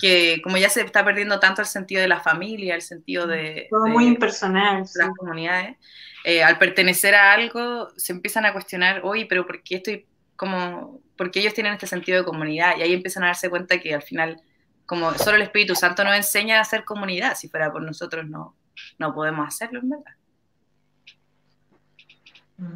que 0.00 0.40
como 0.42 0.56
ya 0.56 0.68
se 0.68 0.82
está 0.82 1.04
perdiendo 1.04 1.40
tanto 1.40 1.62
el 1.62 1.66
sentido 1.66 2.02
de 2.02 2.08
la 2.08 2.20
familia, 2.20 2.74
el 2.74 2.82
sentido 2.82 3.26
de... 3.26 3.68
Todo 3.70 3.86
muy 3.86 4.06
impersonal. 4.06 4.84
Las 4.94 5.10
comunidades, 5.16 5.76
eh, 6.24 6.42
al 6.42 6.58
pertenecer 6.58 7.14
a 7.14 7.32
algo 7.32 7.88
se 7.96 8.12
empiezan 8.12 8.44
a 8.46 8.52
cuestionar, 8.52 9.00
oye, 9.04 9.26
pero 9.26 9.46
¿por 9.46 9.62
qué 9.62 9.76
estoy 9.76 10.06
como... 10.36 11.00
porque 11.16 11.40
ellos 11.40 11.54
tienen 11.54 11.72
este 11.72 11.86
sentido 11.86 12.18
de 12.18 12.24
comunidad? 12.24 12.76
Y 12.76 12.82
ahí 12.82 12.92
empiezan 12.92 13.24
a 13.24 13.28
darse 13.28 13.48
cuenta 13.48 13.78
que 13.78 13.94
al 13.94 14.02
final, 14.02 14.40
como 14.84 15.14
solo 15.14 15.36
el 15.36 15.42
Espíritu 15.42 15.74
Santo 15.74 16.04
nos 16.04 16.16
enseña 16.16 16.58
a 16.58 16.62
hacer 16.62 16.84
comunidad, 16.84 17.34
si 17.34 17.48
fuera 17.48 17.72
por 17.72 17.82
nosotros 17.82 18.26
no, 18.26 18.56
no 18.98 19.14
podemos 19.14 19.48
hacerlo, 19.48 19.80
en 19.80 19.90
verdad. 19.90 20.12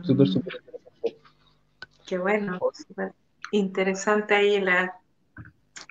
Súper, 0.02 0.28
súper 0.28 0.54
interesante. 0.54 1.16
Qué 2.06 2.18
bueno, 2.18 2.58
súper 2.72 3.12
interesante 3.52 4.34
ahí 4.34 4.60
la 4.60 5.00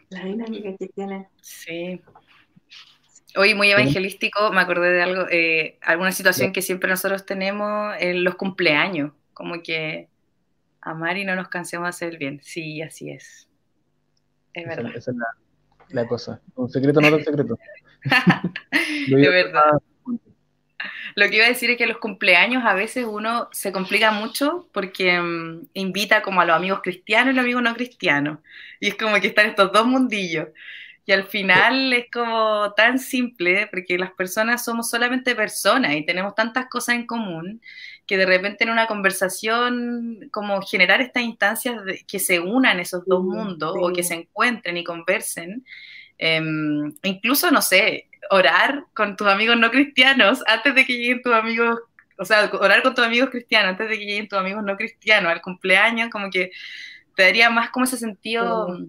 la 0.10 0.26
dinámica 0.26 0.76
que 0.78 0.88
tiene. 0.88 1.30
Sí. 1.42 2.02
Hoy 3.36 3.54
muy 3.54 3.70
evangelístico, 3.70 4.52
me 4.52 4.62
acordé 4.62 4.92
de 4.92 5.02
algo, 5.02 5.26
eh, 5.30 5.78
alguna 5.82 6.12
situación 6.12 6.52
que 6.52 6.64
siempre 6.64 6.90
nosotros 6.90 7.26
tenemos 7.26 7.96
en 8.00 8.24
los 8.24 8.36
cumpleaños, 8.36 9.14
como 9.34 9.62
que 9.62 10.10
amar 10.82 11.18
y 11.18 11.26
no 11.26 11.36
nos 11.36 11.48
cansemos 11.48 11.86
de 11.86 11.90
hacer 11.90 12.10
el 12.10 12.18
bien. 12.18 12.40
Sí, 12.42 12.82
así 12.82 13.12
es. 13.12 13.48
Es 14.54 14.66
verdad. 14.66 14.92
Esa 14.96 15.12
es 15.12 15.18
la, 15.90 16.08
cosa. 16.08 16.42
Un 16.56 16.70
secreto 16.70 17.02
no 17.02 17.08
es 17.08 17.14
un 17.14 17.24
secreto. 17.24 17.58
de 19.08 19.30
verdad. 19.30 19.80
Lo 21.16 21.28
que 21.30 21.36
iba 21.38 21.46
a 21.46 21.50
decir 21.50 21.70
es 21.72 21.78
que 21.78 21.88
los 21.88 21.98
cumpleaños 21.98 22.64
a 22.66 22.74
veces 22.74 23.06
uno 23.08 23.50
se 23.52 23.72
complica 23.72 24.12
mucho 24.12 24.68
porque 24.72 25.20
mm, 25.20 25.68
invita 25.74 26.22
como 26.22 26.42
a 26.42 26.46
los 26.46 26.56
amigos 26.56 26.82
cristianos 26.82 27.34
y 27.34 27.36
los 27.36 27.44
amigos 27.44 27.64
no 27.64 27.74
cristianos. 27.74 28.40
Y 28.80 28.88
es 28.90 28.96
como 28.96 29.20
que 29.20 29.28
están 29.28 29.48
estos 29.48 29.72
dos 29.72 29.86
mundillos. 29.86 30.48
Y 31.06 31.12
al 31.12 31.24
final 31.24 31.92
es 31.92 32.06
como 32.12 32.72
tan 32.78 33.00
simple, 33.00 33.68
porque 33.72 33.98
las 33.98 34.12
personas 34.12 34.64
somos 34.64 34.92
solamente 34.92 35.36
personas 35.36 35.96
y 35.96 36.06
tenemos 36.06 36.36
tantas 36.36 36.68
cosas 36.68 36.96
en 36.96 37.08
común 37.08 37.62
que 38.06 38.16
de 38.16 38.28
repente 38.28 38.64
en 38.64 38.70
una 38.70 38.86
conversación 38.86 40.30
como 40.32 40.62
generar 40.62 41.02
estas 41.02 41.24
instancias 41.24 41.84
de, 41.84 42.06
que 42.08 42.20
se 42.20 42.40
unan 42.40 42.80
esos 42.80 43.06
dos 43.06 43.24
mundos 43.24 43.76
o 43.80 43.92
que 43.92 44.04
se 44.04 44.14
encuentren 44.16 44.78
y 44.78 44.84
conversen, 44.84 45.66
em, 46.20 46.94
incluso, 47.04 47.50
no 47.50 47.62
sé, 47.62 48.08
orar 48.30 48.86
con 48.94 49.16
tus 49.16 49.28
amigos 49.28 49.58
no 49.58 49.72
cristianos 49.72 50.44
antes 50.46 50.76
de 50.76 50.86
que 50.86 50.94
lleguen 50.94 51.22
tus 51.22 51.34
amigos, 51.34 51.80
o 52.18 52.26
sea, 52.26 52.50
orar 52.54 52.84
con 52.84 52.94
tus 52.94 53.06
amigos 53.06 53.30
cristianos 53.30 53.72
antes 53.72 53.90
de 53.90 53.98
que 53.98 54.06
lleguen 54.06 54.28
tus 54.28 54.38
amigos 54.38 54.64
no 54.64 54.78
cristianos 54.78 55.32
al 55.32 55.42
cumpleaños, 55.42 56.10
como 56.10 56.30
que 56.30 56.52
te 57.16 57.24
daría 57.24 57.50
más 57.50 57.72
como 57.72 57.86
ese 57.86 57.98
sentido 57.98 58.86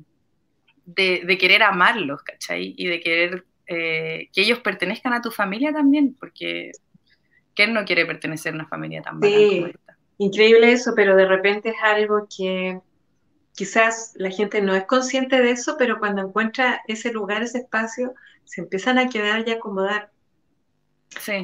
de, 0.85 1.39
querer 1.39 1.63
amarlos, 1.63 2.23
¿cachai? 2.23 2.75
Y 2.77 2.87
de 2.87 3.01
querer 3.01 3.45
eh, 3.67 4.29
que 4.33 4.43
ellos 4.43 4.59
pertenezcan 4.59 5.13
a 5.13 5.23
tu 5.23 5.31
familia 5.31 5.73
también, 5.73 6.15
porque 6.19 6.73
¿quién 7.55 7.73
no 7.73 7.85
quiere 7.85 8.07
pertenecer 8.07 8.53
a 8.53 8.57
una 8.57 8.69
familia 8.69 9.03
tan 9.03 9.21
sí, 9.23 9.67
Increíble 10.19 10.73
eso, 10.73 10.93
pero 10.95 11.17
de 11.17 11.27
repente 11.27 11.71
es 11.71 11.77
algo 11.83 12.29
que 12.37 12.79
quizás 13.61 14.15
la 14.15 14.31
gente 14.31 14.63
no 14.63 14.75
es 14.75 14.87
consciente 14.87 15.39
de 15.39 15.51
eso, 15.51 15.77
pero 15.79 15.99
cuando 15.99 16.23
encuentra 16.23 16.81
ese 16.89 17.13
lugar, 17.13 17.43
ese 17.43 17.59
espacio, 17.59 18.15
se 18.47 18.63
empiezan 18.63 18.97
a 18.97 19.11
quedar 19.11 19.47
y 19.47 19.51
acomodar. 19.51 20.11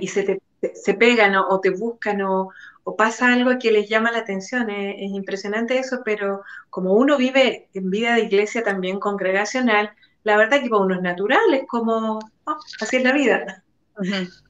Y 0.00 0.08
se, 0.08 0.40
se 0.72 0.94
pegan 0.94 1.36
o, 1.36 1.60
te 1.60 1.68
buscan 1.68 2.22
o, 2.22 2.54
pasa 2.96 3.34
algo 3.34 3.58
que 3.60 3.70
les 3.70 3.90
llama 3.90 4.12
la 4.12 4.20
atención. 4.20 4.70
Es, 4.70 5.10
impresionante 5.10 5.78
eso, 5.78 6.00
pero 6.06 6.40
como 6.70 6.94
uno 6.94 7.18
vive 7.18 7.68
en 7.74 7.90
vida 7.90 8.14
de 8.14 8.22
iglesia 8.22 8.62
también 8.62 8.98
congregacional, 8.98 9.90
la 10.24 10.38
verdad 10.38 10.62
que 10.62 10.70
para 10.70 10.84
uno 10.84 10.94
es 10.94 11.02
natural, 11.02 11.52
es 11.52 11.66
como, 11.68 12.18
oh, 12.44 12.58
así 12.80 12.96
es 12.96 13.02
la 13.02 13.12
vida. 13.12 13.62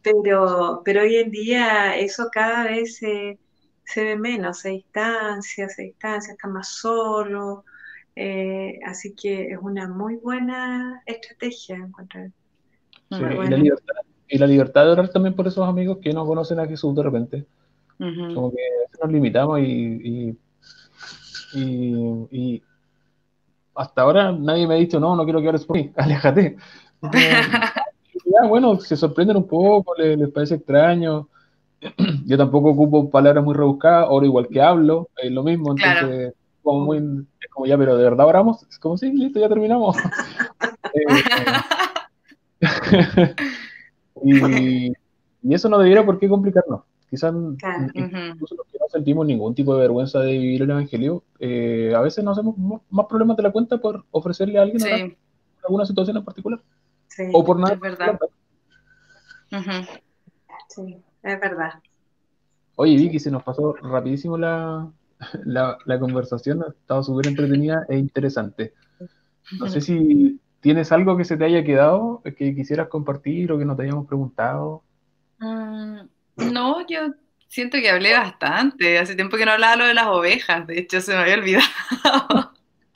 pero, 0.02 0.82
pero 0.84 1.02
hoy 1.02 1.16
en 1.16 1.32
día 1.32 1.96
eso 1.96 2.28
cada 2.30 2.62
vez 2.62 2.98
se, 2.98 3.40
se 3.86 4.04
ve 4.04 4.16
menos, 4.16 4.58
se 4.58 4.70
distancia, 4.70 5.68
se 5.68 5.82
distancia, 5.82 6.32
está 6.34 6.48
más 6.48 6.68
solo. 6.68 7.64
Eh, 8.14 8.78
así 8.84 9.14
que 9.14 9.52
es 9.52 9.58
una 9.60 9.88
muy 9.88 10.16
buena 10.16 11.02
estrategia 11.04 11.76
encontrar 11.76 12.30
y, 13.10 13.14
la 13.16 13.56
libertad, 13.56 13.94
y, 14.28 14.38
la 14.38 14.46
libertad, 14.46 14.84
de 14.84 14.90
orar 14.90 15.08
también 15.10 15.34
por 15.34 15.46
esos 15.46 15.68
amigos 15.68 15.98
que 16.02 16.12
no 16.12 16.26
conocen 16.26 16.58
a 16.58 16.66
Jesús 16.66 16.94
de 16.94 17.02
repente. 17.02 17.46
Como 17.98 18.50
que 18.50 18.58
nos 19.02 19.12
limitamos 19.12 19.60
y, 19.60 20.36
y, 21.54 22.62
hasta 23.74 24.02
ahora 24.02 24.32
nadie 24.32 24.66
me 24.66 24.74
ha 24.74 24.78
dicho, 24.78 24.98
no, 24.98 25.14
no 25.14 25.24
quiero 25.24 25.40
que 25.40 25.48
ores 25.48 25.64
por 25.64 25.76
mí, 25.76 25.92
aléjate. 25.96 26.56
ya, 27.12 28.46
bueno, 28.48 28.78
se 28.80 28.96
sorprenden 28.96 29.36
un 29.36 29.46
poco, 29.46 29.94
les, 29.96 30.30
parece 30.30 30.56
extraño. 30.56 31.28
Yo 32.26 32.36
tampoco 32.36 32.70
ocupo 32.70 33.10
palabras 33.10 33.44
muy 33.44 33.54
rebuscadas, 33.54 34.06
oro 34.08 34.26
igual 34.26 34.48
que 34.48 34.60
hablo, 34.60 35.08
es 35.22 35.30
lo 35.30 35.42
mismo, 35.42 35.72
entonces 35.72 36.34
como 36.66 36.84
muy, 36.84 36.98
es 36.98 37.48
como 37.50 37.66
ya, 37.66 37.78
pero 37.78 37.96
de 37.96 38.02
verdad 38.02 38.26
oramos, 38.26 38.66
es 38.68 38.78
como 38.80 38.98
sí, 38.98 39.12
listo, 39.12 39.38
ya 39.38 39.48
terminamos. 39.48 39.96
eh, 42.60 43.34
y, 45.44 45.54
eso 45.54 45.68
no 45.68 45.78
debiera 45.78 46.04
por 46.04 46.18
qué 46.18 46.28
complicarnos. 46.28 46.80
Quizás 47.08 47.32
incluso 47.94 48.56
los 48.56 48.66
que 48.66 48.78
no 48.80 48.88
sentimos 48.88 49.24
ningún 49.24 49.54
tipo 49.54 49.74
de 49.74 49.82
vergüenza 49.82 50.18
de 50.18 50.32
vivir 50.32 50.62
el 50.62 50.70
Evangelio, 50.70 51.22
eh, 51.38 51.92
a 51.94 52.00
veces 52.00 52.24
nos 52.24 52.36
hacemos 52.36 52.56
más 52.90 53.06
problemas 53.06 53.36
de 53.36 53.44
la 53.44 53.52
cuenta 53.52 53.78
por 53.78 54.04
ofrecerle 54.10 54.58
a 54.58 54.62
alguien 54.62 55.16
alguna 55.62 55.86
situación 55.86 56.16
en 56.16 56.24
particular. 56.24 56.60
o 57.32 57.44
por 57.44 57.60
nada. 57.60 57.74
Es 57.74 57.80
verdad. 57.80 58.18
Sí, 60.68 60.96
es 61.26 61.40
verdad. 61.40 61.74
Oye, 62.76 62.96
Vicky, 62.96 63.18
se 63.18 63.30
nos 63.30 63.42
pasó 63.42 63.74
rapidísimo 63.74 64.38
la, 64.38 64.90
la, 65.44 65.78
la 65.84 65.98
conversación, 65.98 66.62
ha 66.62 66.68
estado 66.68 67.02
súper 67.02 67.28
entretenida 67.28 67.84
e 67.88 67.96
interesante. 67.96 68.74
No 69.58 69.68
sé 69.68 69.80
si 69.80 70.40
¿Tienes 70.66 70.90
algo 70.90 71.16
que 71.16 71.24
se 71.24 71.36
te 71.36 71.44
haya 71.44 71.62
quedado 71.62 72.22
que 72.36 72.52
quisieras 72.52 72.88
compartir 72.88 73.52
o 73.52 73.58
que 73.58 73.64
no 73.64 73.76
te 73.76 73.84
hayamos 73.84 74.08
preguntado? 74.08 74.82
Mm, 75.38 76.00
no, 76.52 76.84
yo 76.88 77.14
siento 77.46 77.78
que 77.78 77.88
hablé 77.88 78.14
bastante. 78.14 78.98
Hace 78.98 79.14
tiempo 79.14 79.36
que 79.36 79.44
no 79.44 79.52
hablaba 79.52 79.76
lo 79.76 79.84
de 79.84 79.94
las 79.94 80.08
ovejas, 80.08 80.66
de 80.66 80.80
hecho 80.80 81.00
se 81.00 81.12
me 81.12 81.18
había 81.18 81.34
olvidado. 81.34 82.52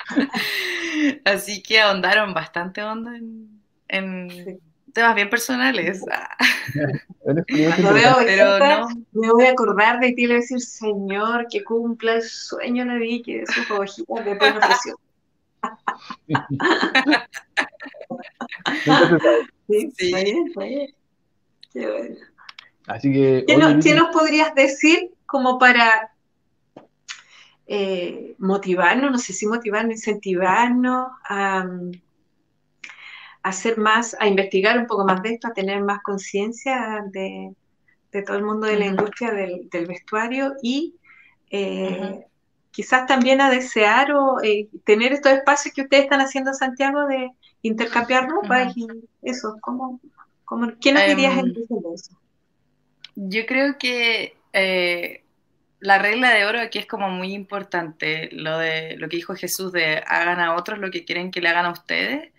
Así 1.24 1.62
que 1.62 1.80
ahondaron 1.80 2.34
bastante 2.34 2.82
hondo 2.82 3.12
en, 3.86 4.60
temas 4.92 5.14
bien 5.14 5.30
personales. 5.30 6.04
Pero 7.24 7.44
no. 8.58 8.88
Me 9.12 9.30
voy 9.30 9.46
a 9.46 9.50
acordar 9.50 10.00
de 10.00 10.12
ti 10.12 10.24
y 10.24 10.26
le 10.26 10.34
voy 10.34 10.38
a 10.38 10.40
decir, 10.40 10.60
Señor, 10.60 11.46
que 11.50 11.64
cumpla 11.64 12.14
el 12.14 12.22
sueño 12.22 12.84
la 12.84 12.96
vi 12.96 13.22
que 13.22 13.40
de 13.40 13.46
sus 13.46 13.70
ovejitas 13.70 14.24
de 14.24 14.32
ofreció. 14.32 15.00
sí, 19.68 19.92
Qué 21.72 21.86
bueno. 21.86 22.16
Así 22.86 23.12
que. 23.12 23.44
¿Qué, 23.46 23.56
nos, 23.56 23.84
podrías 24.12 24.52
decir 24.54 25.12
como 25.26 25.58
para 25.58 26.12
eh, 27.66 28.34
motivarnos, 28.38 29.12
no 29.12 29.18
sé 29.18 29.32
si 29.32 29.46
motivarnos, 29.46 29.94
incentivarnos 29.94 31.08
a, 31.28 31.66
hacer 33.42 33.78
más, 33.78 34.16
a 34.20 34.26
investigar 34.26 34.78
un 34.78 34.86
poco 34.86 35.04
más 35.04 35.22
de 35.22 35.34
esto, 35.34 35.48
a 35.48 35.54
tener 35.54 35.82
más 35.82 36.02
conciencia 36.02 37.04
de, 37.10 37.54
todo 38.26 38.36
el 38.36 38.44
mundo 38.44 38.66
de 38.66 38.76
la 38.76 38.86
industria 38.86 39.32
del, 39.32 39.86
vestuario 39.86 40.54
y 40.62 40.94
eh, 41.50 42.24
quizás 42.70 43.06
también 43.06 43.40
a 43.40 43.50
desear 43.50 44.12
o 44.12 44.42
eh, 44.42 44.68
tener 44.84 45.12
estos 45.12 45.32
espacios 45.32 45.74
que 45.74 45.82
ustedes 45.82 46.04
están 46.04 46.20
haciendo 46.20 46.50
en 46.50 46.56
Santiago 46.56 47.06
de 47.06 47.30
intercambiar 47.62 48.28
ropa 48.28 48.72
y 48.74 48.86
eso, 49.22 49.56
¿cómo, 49.60 50.00
¿Qué 50.80 50.92
nos 50.92 51.06
dirías 51.06 51.38
en 51.38 51.54
eso? 51.94 52.18
Yo 53.14 53.46
creo 53.46 53.78
que 53.78 54.36
eh, 54.52 55.22
la 55.78 55.98
regla 55.98 56.30
de 56.30 56.44
oro 56.46 56.60
aquí 56.60 56.78
es 56.78 56.86
como 56.86 57.08
muy 57.08 57.32
importante, 57.32 58.28
lo 58.32 58.58
de 58.58 58.96
lo 58.96 59.08
que 59.08 59.16
dijo 59.16 59.34
Jesús 59.34 59.72
de 59.72 60.02
hagan 60.06 60.40
a 60.40 60.56
otros 60.56 60.78
lo 60.78 60.90
que 60.90 61.04
quieren 61.04 61.30
que 61.30 61.40
le 61.40 61.48
hagan 61.48 61.66
a 61.66 61.72
ustedes, 61.72 62.32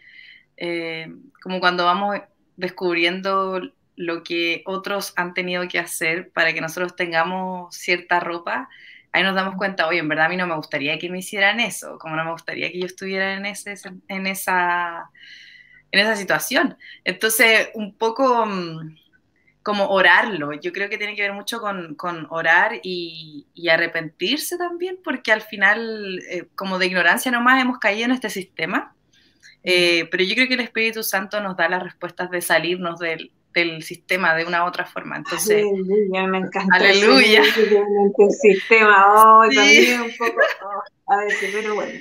eh, 0.63 1.11
como 1.41 1.59
cuando 1.59 1.85
vamos 1.85 2.19
descubriendo 2.55 3.59
lo 3.95 4.23
que 4.23 4.61
otros 4.67 5.11
han 5.15 5.33
tenido 5.33 5.67
que 5.67 5.79
hacer 5.79 6.29
para 6.29 6.53
que 6.53 6.61
nosotros 6.61 6.95
tengamos 6.95 7.75
cierta 7.75 8.19
ropa, 8.19 8.69
ahí 9.11 9.23
nos 9.23 9.33
damos 9.33 9.55
cuenta, 9.55 9.87
oye, 9.87 9.97
en 9.97 10.07
verdad 10.07 10.27
a 10.27 10.29
mí 10.29 10.37
no 10.37 10.45
me 10.45 10.55
gustaría 10.55 10.99
que 10.99 11.09
me 11.09 11.17
hicieran 11.17 11.59
eso, 11.59 11.97
como 11.97 12.15
no 12.15 12.23
me 12.23 12.31
gustaría 12.31 12.71
que 12.71 12.79
yo 12.79 12.85
estuviera 12.85 13.33
en, 13.33 13.47
ese, 13.47 13.73
en, 14.07 14.27
esa, 14.27 15.09
en 15.91 15.99
esa 15.99 16.15
situación. 16.15 16.77
Entonces, 17.05 17.69
un 17.73 17.97
poco 17.97 18.45
mm, 18.45 18.97
como 19.63 19.89
orarlo, 19.89 20.53
yo 20.53 20.71
creo 20.73 20.89
que 20.91 20.99
tiene 20.99 21.15
que 21.15 21.23
ver 21.23 21.33
mucho 21.33 21.59
con, 21.59 21.95
con 21.95 22.27
orar 22.29 22.79
y, 22.83 23.47
y, 23.55 23.69
arrepentirse 23.69 24.59
también, 24.59 24.99
porque 25.03 25.31
al 25.31 25.41
final, 25.41 26.19
eh, 26.29 26.45
como 26.53 26.77
de 26.77 26.85
ignorancia 26.85 27.31
nomás, 27.31 27.59
hemos 27.59 27.79
caído 27.79 28.05
en 28.05 28.11
este 28.11 28.29
sistema. 28.29 28.93
Eh, 29.63 30.07
pero 30.09 30.23
yo 30.23 30.35
creo 30.35 30.47
que 30.47 30.55
el 30.55 30.61
Espíritu 30.61 31.03
Santo 31.03 31.39
nos 31.41 31.55
da 31.55 31.69
las 31.69 31.83
respuestas 31.83 32.31
de 32.31 32.41
salirnos 32.41 32.99
del, 32.99 33.31
del 33.53 33.83
sistema 33.83 34.35
de 34.35 34.45
una 34.45 34.63
u 34.63 34.67
otra 34.67 34.85
forma. 34.85 35.17
Entonces, 35.17 35.63
aleluya, 35.63 36.27
me 36.27 36.37
encanta. 36.39 36.75
Aleluya. 36.75 37.43
El 37.43 38.31
sistema, 38.31 39.05
oh, 39.07 39.43
también 39.53 40.01
un 40.01 40.11
poco, 40.17 40.41
oh, 40.63 41.13
a 41.13 41.17
ver, 41.17 41.33
pero 41.51 41.75
bueno. 41.75 41.91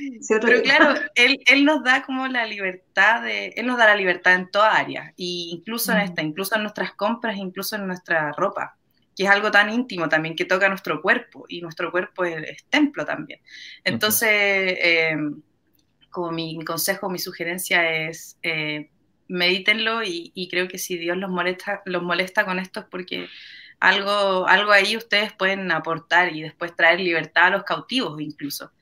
pero 0.41 0.62
claro, 0.62 0.95
él, 1.15 1.41
él, 1.47 1.65
nos 1.65 1.82
da 1.82 2.03
como 2.03 2.28
la 2.28 2.47
libertad 2.47 3.23
de, 3.23 3.49
él 3.57 3.66
nos 3.66 3.77
da 3.77 3.87
la 3.87 3.97
libertad 3.97 4.35
en 4.35 4.51
toda 4.51 4.77
área, 4.77 5.12
y 5.16 5.51
incluso 5.53 5.93
en 5.93 5.99
mm. 5.99 6.03
esta, 6.03 6.23
incluso 6.23 6.55
en 6.55 6.62
nuestras 6.62 6.95
compras, 6.95 7.37
incluso 7.37 7.77
en 7.77 7.87
nuestra 7.87 8.32
ropa, 8.32 8.77
que 9.16 9.24
es 9.24 9.31
algo 9.31 9.51
tan 9.51 9.70
íntimo 9.70 10.09
también 10.09 10.37
que 10.37 10.45
toca 10.45 10.69
nuestro 10.69 11.03
cuerpo, 11.03 11.45
y 11.49 11.61
nuestro 11.61 11.91
cuerpo 11.91 12.24
es, 12.24 12.65
templo 12.69 13.05
también. 13.05 13.41
Entonces, 13.82 14.31
eh, 14.31 15.16
como 16.11 16.32
mi, 16.32 16.57
mi, 16.57 16.65
consejo, 16.65 17.09
mi 17.09 17.19
sugerencia 17.19 17.91
es 17.91 18.39
eh, 18.43 18.91
medítenlo 19.28 20.03
y, 20.03 20.49
creo 20.51 20.69
que 20.69 20.78
si 20.78 20.99
Dios 20.99 21.16
los 21.16 21.31
molesta, 21.31 21.82
los 21.85 22.03
molesta 22.03 22.45
con 22.45 22.59
esto 22.59 22.81
es 22.81 22.87
porque 22.87 23.28
algo, 23.78 24.47
algo 24.47 24.73
ahí 24.73 24.97
ustedes 24.97 25.32
pueden 25.32 25.70
aportar 25.70 26.35
y 26.35 26.43
después 26.43 26.74
traer 26.77 27.01
libertad 27.01 27.47
a 27.47 27.51
los 27.51 27.62
cautivos 27.62 28.20
incluso. 28.20 28.73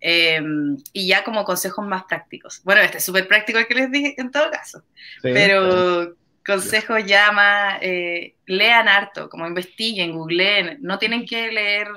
Em, 0.00 0.78
y 0.94 1.08
ya 1.08 1.24
como 1.24 1.44
consejos 1.44 1.86
más 1.86 2.04
prácticos. 2.04 2.62
Bueno, 2.64 2.80
este 2.80 2.98
es 2.98 3.04
súper 3.04 3.28
práctico 3.28 3.58
el 3.58 3.66
que 3.66 3.74
les 3.74 3.90
dije 3.90 4.14
en 4.16 4.30
todo 4.30 4.50
caso, 4.50 4.82
pero 5.22 6.16
consejos 6.46 7.04
ya 7.04 7.32
más, 7.32 7.78
eh, 7.82 8.34
lean 8.46 8.88
harto, 8.88 9.28
como 9.28 9.46
investiguen, 9.46 10.12
googleen, 10.12 10.78
no 10.80 10.98
tienen 10.98 11.26
que 11.26 11.52
leer 11.52 11.88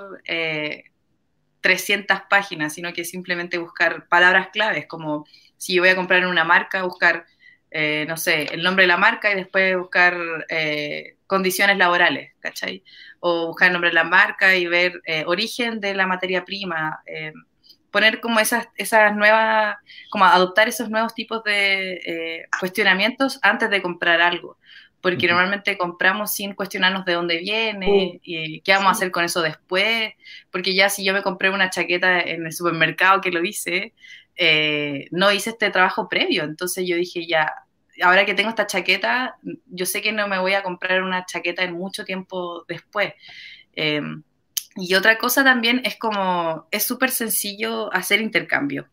300 1.64 2.18
eh, 2.18 2.22
páginas, 2.30 2.76
sino 2.76 2.94
que 2.94 3.04
simplemente 3.04 3.58
buscar 3.58 4.08
palabras 4.08 4.50
claves, 4.54 4.86
como 4.86 5.26
si 5.58 5.74
yo 5.74 5.82
voy 5.82 5.90
a 5.90 5.96
comprar 5.96 6.22
en 6.22 6.30
una 6.30 6.44
marca, 6.44 6.84
buscar 6.84 7.26
eh, 7.76 8.06
no 8.08 8.18
sé, 8.18 8.44
el 8.54 8.62
nombre 8.62 8.84
de 8.84 8.88
la 8.88 8.98
marca 8.98 9.32
y 9.32 9.36
después 9.36 9.76
buscar 9.76 10.16
eh, 10.48 11.18
condiciones 11.26 11.76
laborales, 11.76 12.34
¿cachai? 12.40 12.84
O 13.20 13.48
buscar 13.48 13.70
el 13.70 13.74
nombre 13.74 13.90
de 13.90 13.96
la 13.96 14.04
marca 14.04 14.56
y 14.56 14.68
ver 14.68 15.02
eh, 15.08 15.24
origen 15.26 15.80
de 15.80 15.96
la 15.96 16.06
materia 16.06 16.46
prima, 16.46 17.02
poner 17.90 18.22
como 18.22 18.40
esas, 18.40 18.68
esas 18.78 19.16
nuevas, 19.16 19.76
como 20.12 20.26
adoptar 20.26 20.68
esos 20.68 20.90
nuevos 20.92 21.16
tipos 21.16 21.44
de 21.44 22.48
cuestionamientos 22.60 23.40
antes 23.42 23.72
de 23.72 23.82
comprar 23.82 24.22
algo. 24.22 24.58
Porque 25.04 25.28
normalmente 25.28 25.78
compramos 25.78 26.32
sin 26.32 26.54
cuestionarnos 26.54 27.04
de 27.04 27.12
dónde 27.12 27.38
viene 27.38 28.22
y 28.24 28.62
qué 28.62 28.72
vamos 28.72 28.88
a 28.88 28.92
hacer 28.92 29.12
con 29.12 29.26
eso 29.26 29.42
después. 29.42 30.14
Porque 30.50 30.74
ya 30.74 30.90
si 30.90 31.04
yo 31.04 31.12
me 31.12 31.22
compré 31.22 31.50
una 31.50 31.70
chaqueta 31.70 32.22
en 32.22 32.46
el 32.46 32.54
supermercado 32.54 33.20
que 33.20 33.30
lo 33.30 33.44
hice, 33.44 33.94
eh, 34.38 35.08
no 35.12 35.30
hice 35.30 35.50
este 35.50 35.70
trabajo 35.72 36.08
previo. 36.08 36.46
Entonces 36.46 36.88
yo 36.88 36.96
dije, 36.96 37.28
ya, 37.28 37.52
ahora 38.02 38.26
que 38.26 38.34
tengo 38.34 38.50
esta 38.50 38.66
chaqueta, 38.66 39.36
yo 39.66 39.86
sé 39.86 40.02
que 40.02 40.14
no 40.14 40.30
me 40.30 40.40
voy 40.40 40.54
a 40.54 40.64
comprar 40.64 41.04
una 41.04 41.26
chaqueta 41.26 41.64
en 41.64 41.74
mucho 41.74 42.06
tiempo 42.06 42.64
después. 42.70 43.14
Em, 43.74 44.24
y 44.78 44.96
otra 44.96 45.18
cosa 45.18 45.44
también 45.44 45.82
es 45.84 45.98
como, 45.98 46.66
es 46.72 46.84
súper 46.84 47.10
sencillo 47.12 47.94
hacer 47.94 48.22
intercambio. 48.22 48.88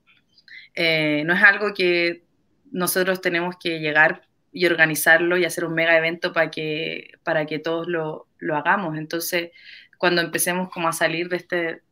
Eh, 0.75 1.23
no 1.25 1.35
es 1.35 1.43
algo 1.45 1.73
que 1.73 2.25
nosotros 2.73 3.21
tenemos 3.21 3.55
que 3.63 3.79
llegar 3.79 4.27
y 4.53 4.67
organizarlo 4.67 5.37
y 5.37 5.45
hacer 5.45 5.65
un 5.65 5.75
mega 5.75 5.97
evento 5.97 6.33
para 6.33 6.51
que, 6.51 7.13
para 7.23 7.47
que 7.47 7.59
todos 7.59 7.87
lo, 7.87 8.27
lo 8.39 8.57
hagamos. 8.57 8.97
Entonces, 8.99 9.51
cuando 9.99 10.21
empecemos 10.21 10.71
como 10.71 10.89
a 10.89 10.93
salir 10.93 11.29
de 11.29 11.37
este, 11.37 11.83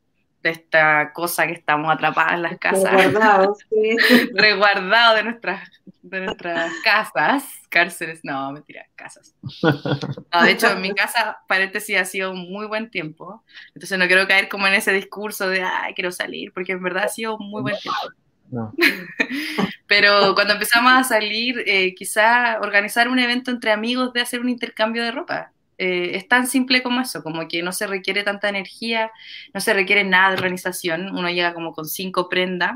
de 0.42 0.50
esta 0.50 1.12
cosa 1.12 1.46
que 1.46 1.52
estamos 1.52 1.92
atrapadas 1.92 2.34
en 2.34 2.42
las 2.42 2.58
casas. 2.58 2.88
Sí. 3.70 3.96
Resguardados 4.34 5.16
de 5.16 5.24
nuestras, 5.24 5.68
de 6.02 6.20
nuestras 6.20 6.72
casas. 6.84 7.44
Cárceles, 7.68 8.20
no, 8.22 8.52
mentira, 8.52 8.86
casas. 8.94 9.34
No, 9.62 10.42
de 10.42 10.50
hecho, 10.50 10.70
en 10.70 10.80
mi 10.80 10.94
casa, 10.94 11.38
paréntesis, 11.46 11.96
ha 11.96 12.04
sido 12.04 12.32
un 12.32 12.50
muy 12.50 12.66
buen 12.66 12.90
tiempo. 12.90 13.44
Entonces 13.74 13.98
no 13.98 14.06
quiero 14.06 14.26
caer 14.26 14.48
como 14.48 14.66
en 14.66 14.74
ese 14.74 14.92
discurso 14.92 15.48
de, 15.48 15.62
ay, 15.62 15.94
quiero 15.94 16.12
salir, 16.12 16.52
porque 16.52 16.72
en 16.72 16.82
verdad 16.82 17.04
ha 17.04 17.08
sido 17.08 17.36
un 17.36 17.50
muy 17.50 17.62
buen 17.62 17.76
tiempo. 17.76 18.00
No. 18.50 18.72
Pero 19.86 20.34
cuando 20.34 20.54
empezamos 20.54 20.92
a 20.92 21.04
salir, 21.04 21.62
eh, 21.66 21.94
quizá 21.94 22.58
organizar 22.60 23.08
un 23.08 23.18
evento 23.18 23.50
entre 23.50 23.72
amigos 23.72 24.12
de 24.12 24.20
hacer 24.20 24.40
un 24.40 24.48
intercambio 24.48 25.02
de 25.02 25.10
ropa. 25.10 25.52
Eh, 25.78 26.16
es 26.16 26.26
tan 26.26 26.46
simple 26.46 26.82
como 26.82 27.00
eso, 27.00 27.22
como 27.22 27.46
que 27.46 27.62
no 27.62 27.72
se 27.72 27.86
requiere 27.86 28.24
tanta 28.24 28.48
energía, 28.48 29.12
no 29.54 29.60
se 29.60 29.72
requiere 29.72 30.02
nada 30.02 30.30
de 30.30 30.34
organización, 30.34 31.16
uno 31.16 31.30
llega 31.30 31.54
como 31.54 31.72
con 31.72 31.86
cinco 31.86 32.28
prendas 32.28 32.74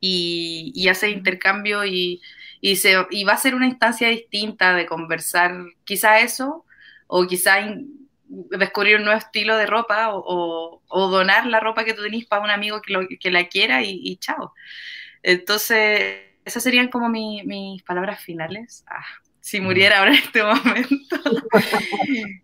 y, 0.00 0.88
hace 0.88 1.10
intercambio 1.10 1.84
y, 1.84 2.22
se, 2.76 2.96
va 2.96 3.32
a 3.32 3.36
ser 3.36 3.54
una 3.54 3.66
instancia 3.66 4.08
distinta 4.08 4.74
de 4.74 4.86
conversar, 4.86 5.54
quizá 5.84 6.20
eso, 6.20 6.64
o 7.06 7.26
quizá 7.26 7.58
descubrir 8.28 8.96
un 8.96 9.04
nuevo 9.04 9.18
estilo 9.18 9.56
de 9.56 9.66
ropa 9.66 10.10
o, 10.12 10.82
donar 10.88 11.46
la 11.46 11.60
ropa 11.60 11.84
que 11.84 11.94
tú 11.94 12.02
tenés 12.02 12.26
para 12.26 12.42
un 12.42 12.50
amigo 12.50 12.80
que, 12.82 13.18
que 13.18 13.30
la 13.30 13.48
quiera 13.48 13.82
y, 13.82 14.16
chao. 14.16 14.54
Entonces, 15.22 16.20
esas 16.44 16.62
serían 16.62 16.88
como 16.88 17.08
mis 17.08 17.82
palabras 17.82 18.22
finales. 18.22 18.84
Ah, 18.86 19.04
si 19.40 19.60
muriera 19.60 19.98
ahora 19.98 20.10
en 20.10 20.18
este 20.18 20.42
momento. 20.42 21.16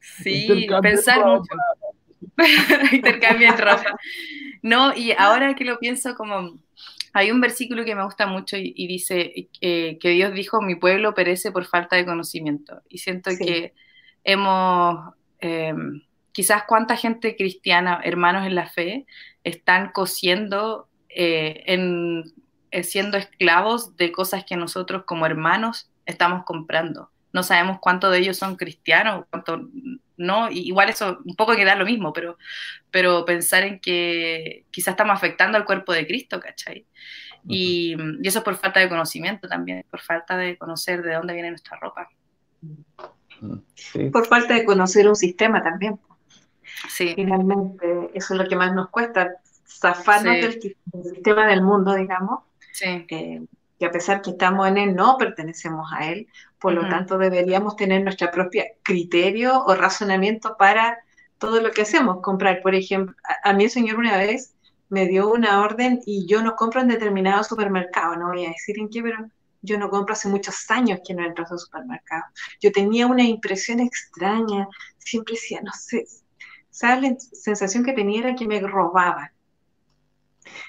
sí, 0.00 0.66
pensar 0.82 1.24
mucho. 1.24 1.54
Intercambio 2.92 3.52
de 3.52 3.58
ropa. 3.58 3.96
No, 4.62 4.96
y 4.96 5.12
ahora 5.12 5.54
que 5.54 5.64
lo 5.64 5.78
pienso 5.78 6.14
como, 6.14 6.58
hay 7.12 7.30
un 7.30 7.40
versículo 7.40 7.84
que 7.84 7.94
me 7.94 8.04
gusta 8.04 8.26
mucho 8.26 8.56
y, 8.56 8.86
dice 8.86 9.48
eh, 9.60 9.98
que 10.00 10.08
Dios 10.10 10.32
dijo, 10.32 10.62
mi 10.62 10.76
pueblo 10.76 11.14
perece 11.14 11.52
por 11.52 11.66
falta 11.66 11.96
de 11.96 12.06
conocimiento. 12.06 12.80
Y 12.88 12.98
siento 12.98 13.30
que 13.38 13.74
hemos, 14.24 15.14
em, 15.40 16.02
quizás 16.32 16.64
cuánta 16.66 16.96
gente 16.96 17.36
cristiana, 17.36 18.00
hermanos 18.04 18.46
en 18.46 18.54
la 18.54 18.66
fe, 18.66 19.06
están 19.44 19.92
cosiendo 19.92 20.88
eh, 21.08 21.64
en, 21.66 22.24
eh, 22.70 22.84
siendo 22.84 23.18
esclavos 23.18 23.96
de 23.96 24.12
cosas 24.12 24.44
que 24.44 24.56
nosotros 24.56 25.04
como 25.04 25.26
hermanos 25.26 25.90
estamos 26.06 26.44
comprando. 26.44 27.10
No 27.32 27.42
sabemos 27.42 27.78
cuántos 27.80 28.12
de 28.12 28.18
ellos 28.18 28.36
son 28.36 28.56
cristianos, 28.56 29.24
cuánto 29.30 29.68
no, 30.16 30.50
igual 30.50 30.88
eso 30.88 31.18
un 31.24 31.34
poco 31.34 31.56
queda 31.56 31.74
lo 31.74 31.84
mismo, 31.84 32.12
pero, 32.12 32.38
pero 32.90 33.24
pensar 33.24 33.64
en 33.64 33.80
que 33.80 34.64
quizás 34.70 34.92
estamos 34.92 35.16
afectando 35.16 35.58
al 35.58 35.64
cuerpo 35.64 35.92
de 35.92 36.06
Cristo, 36.06 36.38
¿cachai? 36.40 36.86
Y, 37.48 37.96
eso 38.22 38.38
es 38.38 38.44
por 38.44 38.56
falta 38.56 38.80
de 38.80 38.88
conocimiento 38.88 39.48
también, 39.48 39.84
por 39.90 40.00
falta 40.00 40.36
de 40.36 40.56
conocer 40.56 41.02
de 41.02 41.14
dónde 41.14 41.34
viene 41.34 41.50
nuestra 41.50 41.76
ropa. 41.80 42.08
Por 44.12 44.26
falta 44.26 44.54
de 44.54 44.64
conocer 44.64 45.08
un 45.08 45.16
sistema 45.16 45.62
también. 45.62 45.98
Sí. 46.88 47.12
Finalmente, 47.14 48.10
eso 48.14 48.34
es 48.34 48.40
lo 48.40 48.48
que 48.48 48.56
más 48.56 48.74
nos 48.74 48.88
cuesta, 48.90 49.36
zafarnos 49.66 50.34
del, 50.34 50.60
sistema 51.14 51.46
del 51.46 51.62
mundo, 51.62 51.94
digamos. 51.94 52.40
Sí. 52.72 53.06
Eh, 53.08 53.42
que 53.82 53.86
a 53.86 53.90
pesar 53.90 54.22
que 54.22 54.30
estamos 54.30 54.68
en 54.68 54.78
él, 54.78 54.94
no 54.94 55.16
pertenecemos 55.18 55.90
a 55.92 56.06
él, 56.08 56.28
por 56.60 56.72
lo 56.72 56.88
tanto 56.88 57.18
deberíamos 57.18 57.74
tener 57.74 58.04
nuestro 58.04 58.30
propio 58.30 58.62
criterio 58.84 59.64
o 59.64 59.74
razonamiento 59.74 60.56
para 60.56 61.00
todo 61.38 61.60
lo 61.60 61.72
que 61.72 61.82
hacemos. 61.82 62.20
Comprar, 62.22 62.62
por 62.62 62.76
ejemplo, 62.76 63.16
a, 63.42 63.52
mí 63.52 63.64
el 63.64 63.70
señor 63.70 63.96
una 63.98 64.16
vez 64.16 64.54
me 64.88 65.08
dio 65.08 65.28
una 65.32 65.60
orden 65.60 66.00
y 66.06 66.28
yo 66.28 66.40
no 66.42 66.54
compro 66.54 66.80
en 66.80 66.86
determinado 66.86 67.42
supermercado, 67.42 68.14
no 68.14 68.28
voy 68.28 68.44
a 68.44 68.50
decir 68.50 68.78
en 68.78 68.88
qué, 68.88 69.02
pero 69.02 69.16
yo 69.62 69.78
no 69.78 69.88
compro 69.90 70.12
hace 70.12 70.28
muchos 70.28 70.70
años 70.70 71.00
que 71.06 71.14
no 71.14 71.24
entro 71.24 71.44
a 71.44 71.46
esos 71.46 71.62
supermercados. 71.62 72.26
Yo 72.60 72.72
tenía 72.72 73.06
una 73.06 73.22
impresión 73.22 73.80
extraña, 73.80 74.68
siempre 74.98 75.34
decía, 75.34 75.60
no 75.62 75.72
sé, 75.72 76.06
¿sabes? 76.70 77.02
La 77.02 77.16
sensación 77.18 77.84
que 77.84 77.92
tenía 77.92 78.20
era 78.20 78.34
que 78.34 78.46
me 78.46 78.60
robaban. 78.60 79.30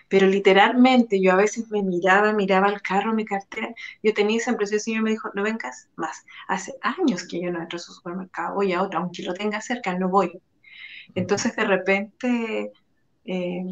Pero 0.07 0.27
literalmente 0.27 1.19
yo 1.19 1.31
a 1.31 1.35
veces 1.35 1.69
me 1.71 1.81
miraba, 1.81 2.33
miraba 2.33 2.69
el 2.69 2.81
carro, 2.81 3.13
mi 3.13 3.25
cartera, 3.25 3.73
yo 4.03 4.13
tenía 4.13 4.37
esa 4.37 4.51
impresión, 4.51 4.75
el 4.77 4.81
Señor 4.81 5.03
me 5.03 5.09
dijo, 5.11 5.31
no 5.33 5.43
vengas 5.43 5.89
más. 5.95 6.23
Hace 6.47 6.73
años 6.81 7.25
que 7.27 7.41
yo 7.41 7.51
no 7.51 7.61
entro 7.61 7.77
a 7.77 7.79
su 7.79 7.93
supermercado, 7.93 8.55
voy 8.55 8.73
a 8.73 8.83
otro, 8.83 8.99
aunque 8.99 9.23
lo 9.23 9.33
tenga 9.33 9.61
cerca, 9.61 9.97
no 9.97 10.09
voy. 10.09 10.39
Entonces 11.15 11.55
de 11.55 11.65
repente, 11.65 12.71
eh, 13.25 13.63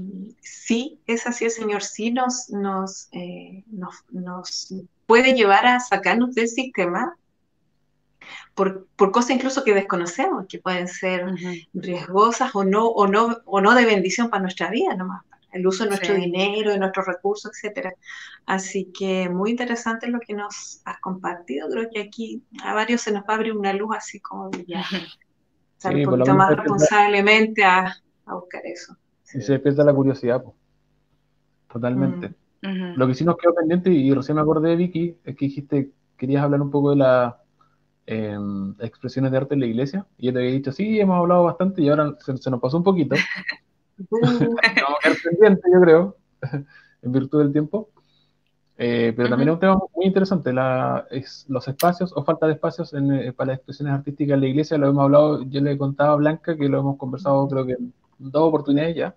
sí, 0.41 0.99
es 1.06 1.27
así, 1.27 1.45
el 1.45 1.52
Señor 1.52 1.84
sí 1.84 2.11
nos, 2.11 2.49
nos, 2.49 3.10
eh, 3.11 3.64
nos, 3.68 3.95
nos 4.10 4.73
puede 5.11 5.33
llevar 5.33 5.65
a 5.65 5.81
sacarnos 5.81 6.33
del 6.35 6.47
sistema, 6.47 7.17
por, 8.55 8.88
por, 8.95 9.11
cosas 9.11 9.31
incluso 9.31 9.65
que 9.65 9.73
desconocemos, 9.73 10.45
que 10.47 10.59
pueden 10.59 10.88
ser 10.88 11.25
riesgosas 11.73 12.55
o 12.55 12.63
no, 12.63 12.88
o, 12.88 13.07
no, 13.07 13.39
o 13.43 13.59
no 13.59 13.75
de 13.75 13.83
bendición 13.83 14.29
para 14.29 14.43
nuestra 14.43 14.69
vida 14.69 14.95
nomás, 14.95 15.23
el 15.51 15.67
uso 15.67 15.83
de 15.83 15.89
nuestro 15.89 16.15
dinero, 16.15 16.71
de 16.71 16.79
nuestros 16.79 17.07
recursos, 17.07 17.51
etcétera. 17.51 17.93
Así 18.45 18.85
que 18.97 19.27
muy 19.27 19.51
interesante 19.51 20.07
lo 20.07 20.21
que 20.21 20.33
nos 20.33 20.81
has 20.85 21.01
compartido. 21.01 21.67
Creo 21.67 21.89
que 21.93 22.03
aquí 22.03 22.41
a 22.63 22.73
varios 22.73 23.01
se 23.01 23.11
nos 23.11 23.23
va 23.23 23.33
a 23.33 23.35
abrir 23.35 23.51
una 23.51 23.73
luz 23.73 23.93
así 23.97 24.21
como 24.21 24.49
de 24.49 24.63
ya, 24.63 24.85
un 25.89 26.03
poquito 26.05 26.33
más 26.35 26.55
responsablemente 26.55 27.65
a, 27.65 27.97
a, 28.27 28.33
buscar 28.33 28.65
eso. 28.65 28.95
Y 29.33 29.41
se 29.41 29.51
despierta 29.51 29.83
la 29.83 29.93
curiosidad, 29.93 30.41
totalmente. 31.67 32.29
Mm. 32.29 32.40
Lo 32.61 33.07
que 33.07 33.15
sí 33.15 33.25
nos 33.25 33.38
quedó 33.38 33.55
pendiente, 33.55 33.89
y 33.89 34.13
recién 34.13 34.35
me 34.35 34.41
acordé, 34.41 34.75
Vicky, 34.75 35.17
es 35.23 35.35
que 35.35 35.45
dijiste, 35.45 35.91
querías 36.15 36.43
hablar 36.43 36.61
un 36.61 36.69
poco 36.69 36.91
de 36.91 36.97
las 36.97 37.33
em, 38.05 38.75
expresiones 38.79 39.31
de 39.31 39.38
arte 39.38 39.53
en 39.55 39.61
la 39.61 39.65
iglesia, 39.65 40.05
y 40.17 40.27
yo 40.27 40.33
te 40.33 40.39
había 40.39 40.51
dicho, 40.51 40.71
sí, 40.71 40.99
hemos 40.99 41.17
hablado 41.17 41.45
bastante, 41.45 41.81
y 41.81 41.89
ahora 41.89 42.15
se, 42.19 42.38
se 42.38 42.51
nos 42.51 42.61
pasó 42.61 42.77
un 42.77 42.83
poquito. 42.83 43.15
Vamos 44.09 44.41
a 44.63 44.73
quedar 44.73 45.17
pendiente, 45.23 45.61
yo 45.73 45.81
creo, 45.81 46.17
en 47.01 47.11
virtud 47.11 47.39
del 47.39 47.51
tiempo. 47.51 47.89
Eh, 48.83 49.13
pero 49.15 49.29
también 49.29 49.49
es 49.49 49.53
un 49.53 49.59
tema 49.59 49.77
muy 49.95 50.05
interesante, 50.07 50.51
la, 50.51 51.05
es, 51.11 51.45
los 51.47 51.67
espacios 51.67 52.11
o 52.15 52.23
falta 52.23 52.47
de 52.47 52.53
espacios 52.53 52.93
en, 52.95 53.11
eh, 53.11 53.31
para 53.31 53.49
las 53.49 53.57
expresiones 53.57 53.93
artísticas 53.93 54.33
en 54.33 54.41
la 54.41 54.47
iglesia. 54.47 54.77
Lo 54.79 54.89
hemos 54.89 55.03
hablado, 55.03 55.43
yo 55.43 55.61
le 55.61 55.73
he 55.73 55.77
contado 55.77 56.13
a 56.13 56.15
Blanca 56.15 56.57
que 56.57 56.67
lo 56.67 56.79
hemos 56.79 56.97
conversado 56.97 57.47
creo 57.47 57.63
que 57.63 57.73
en 57.73 57.93
dos 58.17 58.41
oportunidades 58.47 58.95
ya, 58.95 59.15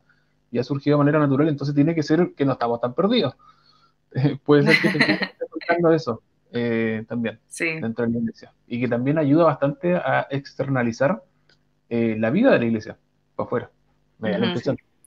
y 0.51 0.59
ha 0.59 0.65
surgido 0.65 0.97
de 0.97 1.05
manera 1.05 1.19
natural, 1.19 1.49
entonces 1.49 1.75
tiene 1.75 1.95
que 1.95 2.03
ser 2.03 2.33
que 2.37 2.45
no 2.45 2.53
estamos 2.53 2.81
tan 2.81 2.95
perdidos. 2.95 3.35
puede 4.45 4.63
ser 4.63 4.81
que 4.81 4.89
esté 4.89 5.35
buscando 5.53 5.93
eso 5.95 6.23
eh, 6.53 7.05
también 7.09 7.41
dentro 7.59 8.07
de 8.07 8.13
la 8.13 8.19
iglesia. 8.19 8.53
Y 8.67 8.81
que 8.81 8.89
también 8.89 9.19
ayuda 9.19 9.45
bastante 9.45 9.97
a 9.97 10.27
externalizar 10.31 11.23
la 11.89 12.31
vida 12.31 12.51
de 12.51 12.59
la 12.59 12.65
iglesia 12.65 12.99
para 13.37 13.47
afuera. 13.47 13.71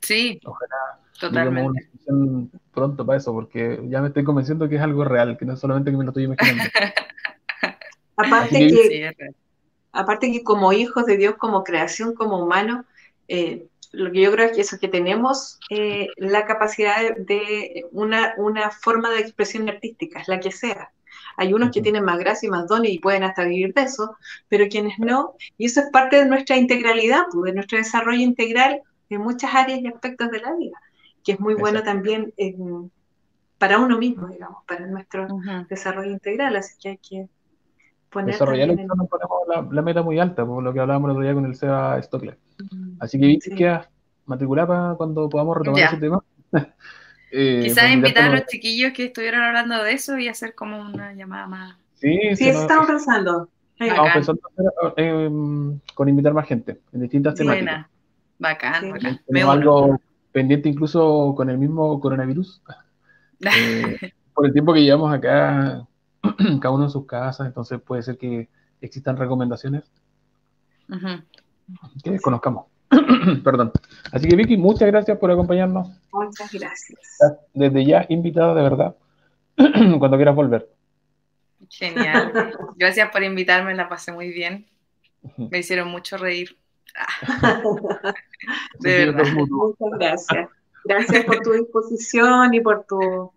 Sí, 0.01 0.39
Ojalá 0.45 0.99
totalmente. 1.19 1.89
Una 2.07 2.47
pronto 2.71 3.05
para 3.05 3.17
eso, 3.17 3.33
porque 3.33 3.81
ya 3.89 4.01
me 4.01 4.09
estoy 4.09 4.23
convenciendo 4.23 4.69
que 4.69 4.75
es 4.75 4.81
algo 4.81 5.03
real, 5.03 5.37
que 5.37 5.45
no 5.45 5.53
es 5.53 5.59
solamente 5.59 5.91
que 5.91 5.97
me 5.97 6.03
lo 6.03 6.11
estoy 6.11 6.25
imaginando. 6.25 6.63
aparte, 8.15 8.67
que, 8.67 9.11
aparte 9.91 10.31
que 10.31 10.43
como 10.43 10.71
hijos 10.73 11.05
de 11.05 11.17
Dios, 11.17 11.35
como 11.37 11.63
creación, 11.63 12.13
como 12.13 12.41
humano 12.41 12.85
eh, 13.27 13.67
lo 13.91 14.11
que 14.11 14.21
yo 14.21 14.31
creo 14.31 14.47
es 14.47 14.51
que 14.53 14.61
eso, 14.61 14.79
que 14.79 14.87
tenemos 14.87 15.59
eh, 15.69 16.07
la 16.17 16.45
capacidad 16.45 17.15
de, 17.17 17.85
una, 17.91 18.33
una, 18.37 18.69
forma 18.69 19.09
de 19.11 19.19
expresión 19.19 19.67
artística, 19.69 20.23
la 20.27 20.39
que 20.39 20.51
sea. 20.51 20.91
Hay 21.37 21.53
unos 21.53 21.71
que 21.71 21.81
tienen 21.81 22.03
más 22.03 22.19
gracia 22.19 22.47
y 22.47 22.49
más 22.49 22.67
dones 22.67 22.91
y 22.91 22.99
pueden 22.99 23.23
hasta 23.23 23.43
vivir 23.43 23.73
de 23.73 23.83
eso, 23.83 24.17
pero 24.49 24.67
quienes 24.67 24.99
no, 24.99 25.35
y 25.57 25.65
eso 25.65 25.81
es 25.81 25.87
parte 25.91 26.17
de 26.17 26.25
nuestra 26.25 26.57
integralidad, 26.57 27.23
pues, 27.31 27.45
de 27.45 27.55
nuestro 27.55 27.77
desarrollo 27.77 28.21
integral 28.21 28.81
en 29.09 29.21
muchas 29.21 29.53
áreas 29.53 29.79
y 29.79 29.87
aspectos 29.87 30.31
de 30.31 30.39
la 30.41 30.53
vida, 30.55 30.77
que 31.23 31.33
es 31.33 31.39
muy 31.39 31.53
bueno 31.55 31.83
también 31.83 32.33
para 33.57 33.79
uno 33.79 33.97
mismo, 33.97 34.27
digamos, 34.27 34.63
para 34.67 34.85
nuestro 34.85 35.27
desarrollo 35.69 36.11
integral, 36.11 36.55
así 36.55 36.75
que 36.81 36.89
hay 36.89 36.97
que 36.97 37.27
poner... 38.17 38.33
Desarrollar 38.33 38.69
en... 38.69 38.87
ponemos 38.87 39.71
la, 39.71 39.81
meta 39.81 40.01
muy 40.01 40.19
alta, 40.19 40.45
por 40.45 40.63
lo 40.63 40.73
que 40.73 40.79
hablábamos 40.79 41.09
el 41.09 41.11
otro 41.11 41.23
día 41.23 41.33
con 41.33 41.45
el 41.45 41.55
Seba 41.55 42.01
Stockler. 42.01 42.37
Así 42.99 43.19
que 43.19 43.37
sí. 43.39 43.55
queda 43.55 43.89
matriculada 44.25 44.95
cuando 44.95 45.29
podamos 45.29 45.57
retomar 45.57 45.83
ese 45.83 45.97
tema. 45.97 46.23
eh, 47.31 47.61
Quizás 47.63 47.91
invitar 47.91 48.25
a 48.25 48.35
los 48.35 48.45
chiquillos 48.47 48.93
que 48.93 49.05
estuvieron 49.05 49.41
hablando 49.41 49.83
de 49.83 49.93
eso 49.93 50.17
y 50.17 50.27
hacer 50.27 50.55
como 50.55 50.79
una 50.79 51.13
llamada 51.13 51.47
más. 51.47 51.77
Sí, 51.95 52.19
sí, 52.35 52.49
eso 52.49 52.61
estamos 52.61 52.87
pensando. 52.87 53.49
Estamos 53.79 54.11
pensando 54.13 54.41
eh, 54.97 55.29
con 55.93 56.09
invitar 56.09 56.33
más 56.33 56.47
gente 56.47 56.79
en 56.93 57.01
distintas 57.01 57.35
temáticas. 57.35 57.87
Bacán, 58.39 58.91
bacán. 58.91 59.19
algo 59.47 59.99
pendiente 60.31 60.69
incluso 60.69 61.33
con 61.35 61.49
el 61.49 61.57
mismo 61.57 61.99
coronavirus. 61.99 62.61
Eh, 63.39 64.13
por 64.33 64.47
el 64.47 64.51
tiempo 64.51 64.73
que 64.73 64.81
llevamos 64.81 65.13
acá, 65.13 65.85
cada 66.61 66.73
uno 66.73 66.85
en 66.85 66.89
sus 66.89 67.05
casas, 67.05 67.47
entonces 67.47 67.81
puede 67.81 68.03
ser 68.03 68.17
que 68.17 68.49
existan 68.81 69.17
recomendaciones 69.17 69.83
que 72.03 72.11
desconozcamos. 72.11 72.65
Perdón. 73.43 73.71
Así 74.11 74.27
que 74.27 74.35
Vicky, 74.35 74.57
muchas 74.57 74.87
gracias 74.87 75.17
por 75.17 75.31
acompañarnos. 75.31 75.89
Muchas 76.11 76.51
gracias. 76.51 76.99
Desde 77.53 77.85
ya 77.85 78.05
invitada 78.09 78.53
de 78.53 78.61
verdad, 78.61 78.95
cuando 79.99 80.17
quieras 80.17 80.35
volver. 80.35 80.69
Genial. 81.69 82.53
Gracias 82.77 83.09
por 83.11 83.23
invitarme, 83.23 83.75
la 83.75 83.89
pasé 83.89 84.11
muy 84.11 84.29
bien. 84.29 84.67
Me 85.37 85.59
hicieron 85.59 85.89
mucho 85.89 86.17
reír. 86.17 86.57
de 88.79 89.05
verdad. 89.05 89.23
Muchas 89.33 89.89
gracias. 89.99 90.49
Gracias 90.85 91.25
por 91.25 91.39
tu 91.41 91.51
disposición 91.51 92.53
y 92.53 92.61
por 92.61 92.85
tu 92.85 93.33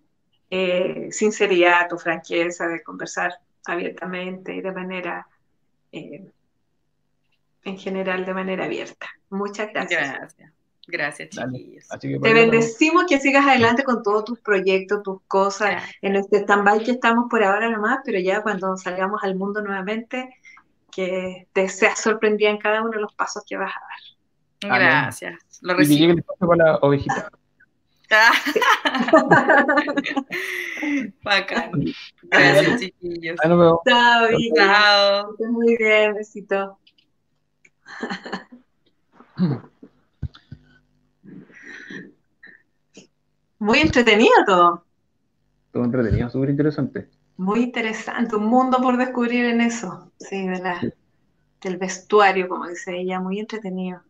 eh, 0.51 1.09
sinceridad, 1.13 1.89
tu 1.89 1.97
franqueza 1.97 2.67
de 2.67 2.83
conversar 2.83 3.35
abiertamente 3.65 4.55
y 4.55 4.61
de 4.61 4.73
manera, 4.73 5.27
eh, 5.93 6.31
en 7.65 7.79
general, 7.79 8.27
de 8.27 8.35
manera 8.35 8.65
abierta. 8.65 9.07
Muchas 9.31 9.73
gracias. 9.73 10.11
Gracias. 10.11 10.53
Gracias, 10.87 11.29
chiquillos. 11.29 11.87
Te 12.01 12.35
bendecimos 12.35 13.05
que 13.09 13.21
sigas 13.21 13.47
adelante 13.47 13.85
con 13.85 14.03
todos 14.03 14.25
tus 14.25 14.41
proyectos, 14.41 15.03
tus 15.05 15.23
cosas, 15.29 15.85
en 16.03 16.17
este 16.17 16.39
stand-by 16.39 16.83
que 16.83 16.93
estamos 16.93 17.27
por 17.31 17.45
ahora 17.45 17.71
nomás, 17.71 18.01
pero 18.05 18.19
ya 18.19 18.43
cuando 18.43 18.77
salgamos 18.77 19.23
al 19.23 19.37
mundo 19.37 19.63
nuevamente, 19.63 20.37
que 20.91 21.47
te 21.53 21.69
seas 21.69 22.01
sorprendida 22.01 22.51
en 22.51 22.59
cada 22.59 22.83
uno 22.83 22.91
de 22.91 23.01
los 23.01 23.15
pasos 23.15 23.45
que 23.47 23.57
vas 23.57 23.73
a 23.73 23.81
dar. 23.81 24.79
Gracias. 24.79 25.61
Lo 25.63 25.75
recibo. 25.75 26.13
Y 26.13 26.23
con 26.39 26.59
la 26.59 26.77
ovejita. 26.77 27.31
Bacán. 31.23 31.71
Gracias, 32.23 32.81
chiquillos. 32.81 33.37
Chao, 33.43 33.83
Chao. 34.57 35.37
Muy 35.51 35.77
bien, 35.77 36.15
besito. 36.15 36.79
Muy 43.61 43.79
entretenido 43.81 44.33
todo. 44.47 44.85
Todo 45.71 45.85
entretenido, 45.85 46.31
súper 46.31 46.51
interesante. 46.51 47.09
Muy 47.37 47.63
interesante, 47.63 48.37
un 48.37 48.47
mundo 48.47 48.79
por 48.83 48.97
descubrir 48.97 49.45
en 49.45 49.61
eso, 49.61 50.11
sí, 50.19 50.49
¿verdad? 50.49 50.81
Del 51.61 51.77
vestuario, 51.77 52.49
como 52.49 52.67
dice 52.69 52.99
ella, 52.99 53.21
muy 53.21 53.39
entretenido. 53.39 54.01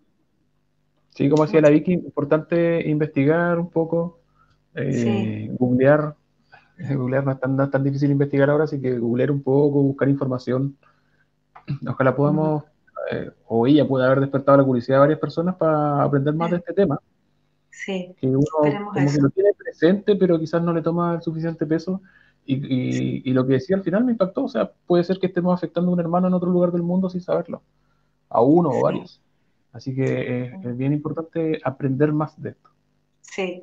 Sí, 1.11 1.29
como 1.29 1.45
decía 1.45 1.61
la 1.61 1.71
Vicky, 1.71 1.93
importante 1.93 2.89
investigar 2.89 3.59
un 3.59 3.71
poco, 3.71 4.21
eh, 4.75 5.51
googlear. 5.59 6.15
Googlear 6.79 7.25
no 7.25 7.33
es, 7.33 7.41
tan, 7.41 7.71
tan, 7.71 7.85
difícil 7.85 8.11
investigar 8.11 8.49
ahora, 8.49 8.65
así 8.65 8.81
que 8.81 8.99
googlear 8.99 9.31
un 9.31 9.43
poco, 9.43 9.83
buscar 9.83 10.09
información. 10.09 10.77
Ojalá 11.87 12.17
podamos, 12.17 12.65
eh, 13.11 13.31
o 13.47 13.67
ella 13.67 13.87
pueda 13.87 14.07
haber 14.07 14.21
despertado 14.21 14.59
la 14.59 14.65
curiosidad 14.65 14.97
de 14.97 15.01
varias 15.01 15.19
personas 15.19 15.57
para 15.57 16.03
aprender 16.03 16.35
más 16.35 16.51
de 16.51 16.57
este 16.59 16.73
tema. 16.73 16.99
Sí, 17.71 18.15
que 18.19 18.27
uno 18.27 18.45
como 18.53 18.93
que 18.93 19.21
lo 19.21 19.31
tiene 19.31 19.51
presente, 19.57 20.17
pero 20.17 20.39
quizás 20.39 20.63
no 20.63 20.73
le 20.73 20.83
toma 20.83 21.15
el 21.15 21.23
suficiente 21.23 21.67
peso 21.67 22.01
y, 22.45 23.33
lo 23.33 23.47
que 23.47 23.55
decía 23.55 23.77
al 23.77 23.83
final 23.83 24.05
me 24.05 24.13
impactó, 24.13 24.45
o 24.45 24.49
sea, 24.49 24.73
puede 24.87 25.05
ser 25.05 25.19
que 25.19 25.27
estemos 25.27 25.55
afectando 25.55 25.91
a 25.91 25.95
un 25.95 26.01
hermano 26.01 26.29
en 26.29 26.35
otro 26.35 26.51
lugar 26.51 26.73
del 26.73 26.83
mundo 26.83 27.09
sin 27.09 27.21
saberlo, 27.21 27.63
a 28.29 28.43
uno 28.43 28.71
o 28.71 28.83
varios. 28.83 29.21
Así 29.73 29.95
que 29.95 30.53
es 30.65 30.77
bien 30.77 30.93
importante 30.93 31.61
aprender 31.65 32.13
más 32.13 32.41
de 32.41 32.51
esto. 32.51 32.71
Sí. 33.23 33.63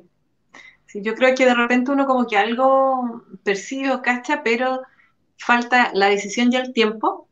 sí, 0.86 1.02
yo 1.02 1.14
creo 1.14 1.34
que 1.34 1.44
de 1.44 1.54
repente 1.54 1.90
uno 1.90 2.06
como 2.06 2.26
que 2.26 2.38
algo 2.38 3.22
percibe 3.44 3.92
o 3.92 4.00
cacha, 4.00 4.42
pero 4.42 4.82
falta 5.36 5.90
la 5.92 6.06
decisión 6.08 6.52
y 6.52 6.56
el 6.56 6.72
tiempo 6.72 7.28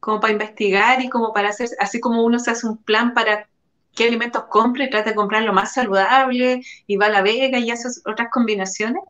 como 0.00 0.20
para 0.20 0.32
investigar 0.32 1.02
y 1.02 1.08
como 1.08 1.32
para 1.32 1.48
hacer, 1.48 1.70
así 1.80 2.00
como 2.00 2.24
uno 2.24 2.38
se 2.38 2.50
hace 2.50 2.66
un 2.66 2.76
plan 2.76 3.14
para 3.14 3.48
qué 3.94 4.06
alimentos 4.06 4.44
compra 4.48 4.84
y 4.84 4.90
trata 4.90 5.10
de 5.10 5.16
comprar 5.16 5.42
lo 5.42 5.52
más 5.52 5.74
saludable 5.74 6.60
y 6.86 6.96
va 6.96 7.06
a 7.06 7.10
la 7.10 7.22
vega 7.22 7.58
y 7.58 7.70
hace 7.70 7.88
otras 8.04 8.28
combinaciones. 8.30 9.02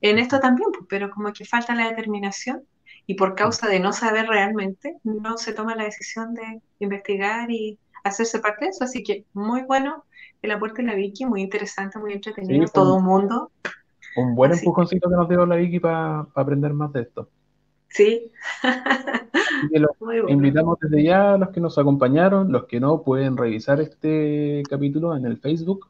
En 0.00 0.18
esto 0.18 0.40
también, 0.40 0.68
pues, 0.72 0.86
pero 0.88 1.10
como 1.10 1.32
que 1.32 1.44
falta 1.44 1.74
la 1.74 1.88
determinación 1.88 2.64
y 3.06 3.14
por 3.14 3.34
causa 3.34 3.68
de 3.68 3.78
no 3.78 3.92
saber 3.92 4.26
realmente, 4.26 4.98
no 5.04 5.36
se 5.36 5.52
toma 5.52 5.76
la 5.76 5.84
decisión 5.84 6.34
de 6.34 6.60
investigar 6.80 7.50
y 7.50 7.78
hacerse 8.04 8.40
parte 8.40 8.64
de 8.66 8.70
eso. 8.70 8.84
Así 8.84 9.02
que 9.02 9.24
muy 9.32 9.62
bueno 9.62 10.04
el 10.42 10.50
aporte 10.50 10.82
de 10.82 10.88
la 10.88 10.94
Vicky, 10.94 11.24
muy 11.24 11.42
interesante, 11.42 11.98
muy 11.98 12.12
entretenido, 12.12 12.66
todo 12.72 12.98
el 12.98 13.04
mundo. 13.04 13.50
Un 14.16 14.34
buen 14.34 14.52
empujoncito 14.52 15.08
que 15.08 15.16
nos 15.16 15.28
dio 15.28 15.46
la 15.46 15.56
Vicky 15.56 15.80
para 15.80 16.26
aprender 16.34 16.72
más 16.74 16.92
de 16.92 17.02
esto. 17.02 17.28
Sí. 17.88 18.32
Invitamos 20.28 20.78
desde 20.80 21.04
ya 21.04 21.34
a 21.34 21.38
los 21.38 21.50
que 21.50 21.60
nos 21.60 21.78
acompañaron, 21.78 22.50
los 22.50 22.64
que 22.64 22.80
no 22.80 23.02
pueden 23.02 23.36
revisar 23.36 23.80
este 23.80 24.62
capítulo 24.68 25.16
en 25.16 25.26
el 25.26 25.38
Facebook, 25.38 25.88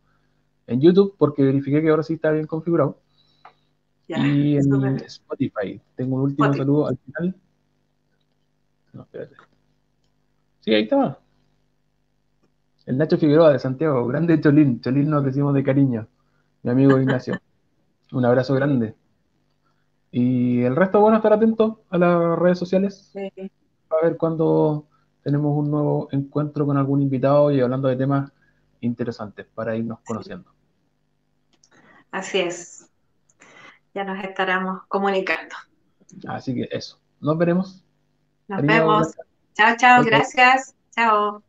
en 0.67 0.81
YouTube, 0.81 1.15
porque 1.17 1.43
verifiqué 1.43 1.81
que 1.81 1.89
ahora 1.89 2.03
sí 2.03 2.15
está 2.15 2.31
bien 2.33 2.47
configurado. 2.47 2.99
y 4.09 4.57
en 4.57 4.97
Spotify. 4.97 5.81
Tengo 5.97 6.17
un 6.17 6.23
último 6.23 6.53
saludo 6.53 6.89
al 6.89 6.99
final. 6.99 7.37
No, 8.93 9.03
espérate. 9.03 9.37
Sí, 10.61 10.75
ahí 10.75 10.83
está. 10.83 11.22
El 12.87 12.99
Nacho 12.99 13.19
Figueroa 13.19 13.53
de 13.53 13.59
Santiago, 13.59 14.07
grande 14.07 14.41
Cholín. 14.41 14.81
Cholín 14.81 15.11
nos 15.11 15.25
decimos 15.25 15.55
de 15.55 15.63
cariño. 15.63 16.09
Mi 16.63 16.71
amigo 16.71 16.99
Ignacio. 16.99 17.41
Un 18.13 18.25
abrazo 18.25 18.55
grande. 18.55 18.95
Y 20.11 20.63
el 20.63 20.77
resto, 20.77 21.01
bueno, 21.01 21.17
estar 21.17 21.33
atento 21.33 21.85
a 21.91 21.99
las 21.99 22.39
redes 22.39 22.59
sociales. 22.59 23.11
Sí. 23.13 23.51
A 23.91 24.05
ver 24.05 24.17
cuando 24.17 24.87
tenemos 25.23 25.57
un 25.57 25.71
nuevo 25.71 26.09
encuentro 26.11 26.67
con 26.67 26.77
algún 26.77 27.03
invitado 27.03 27.51
y 27.51 27.61
hablando 27.61 27.89
de 27.89 27.97
temas 27.97 28.31
interesantes 28.81 29.47
para 29.55 29.77
irnos 29.77 30.01
conociendo. 30.05 30.53
Así 32.11 32.41
es. 32.41 32.91
Ya 33.95 34.05
nos 34.05 34.23
estaremos 34.23 34.83
comunicando. 34.89 35.55
Así 36.29 36.55
que 36.55 36.69
eso. 36.71 36.99
Nos 37.21 37.39
veremos. 37.39 37.85
Nos 38.49 38.63
vemos. 38.63 39.15
Chao, 39.55 39.77
chao. 39.79 40.03
Gracias. 40.05 40.75
Chao. 40.95 41.43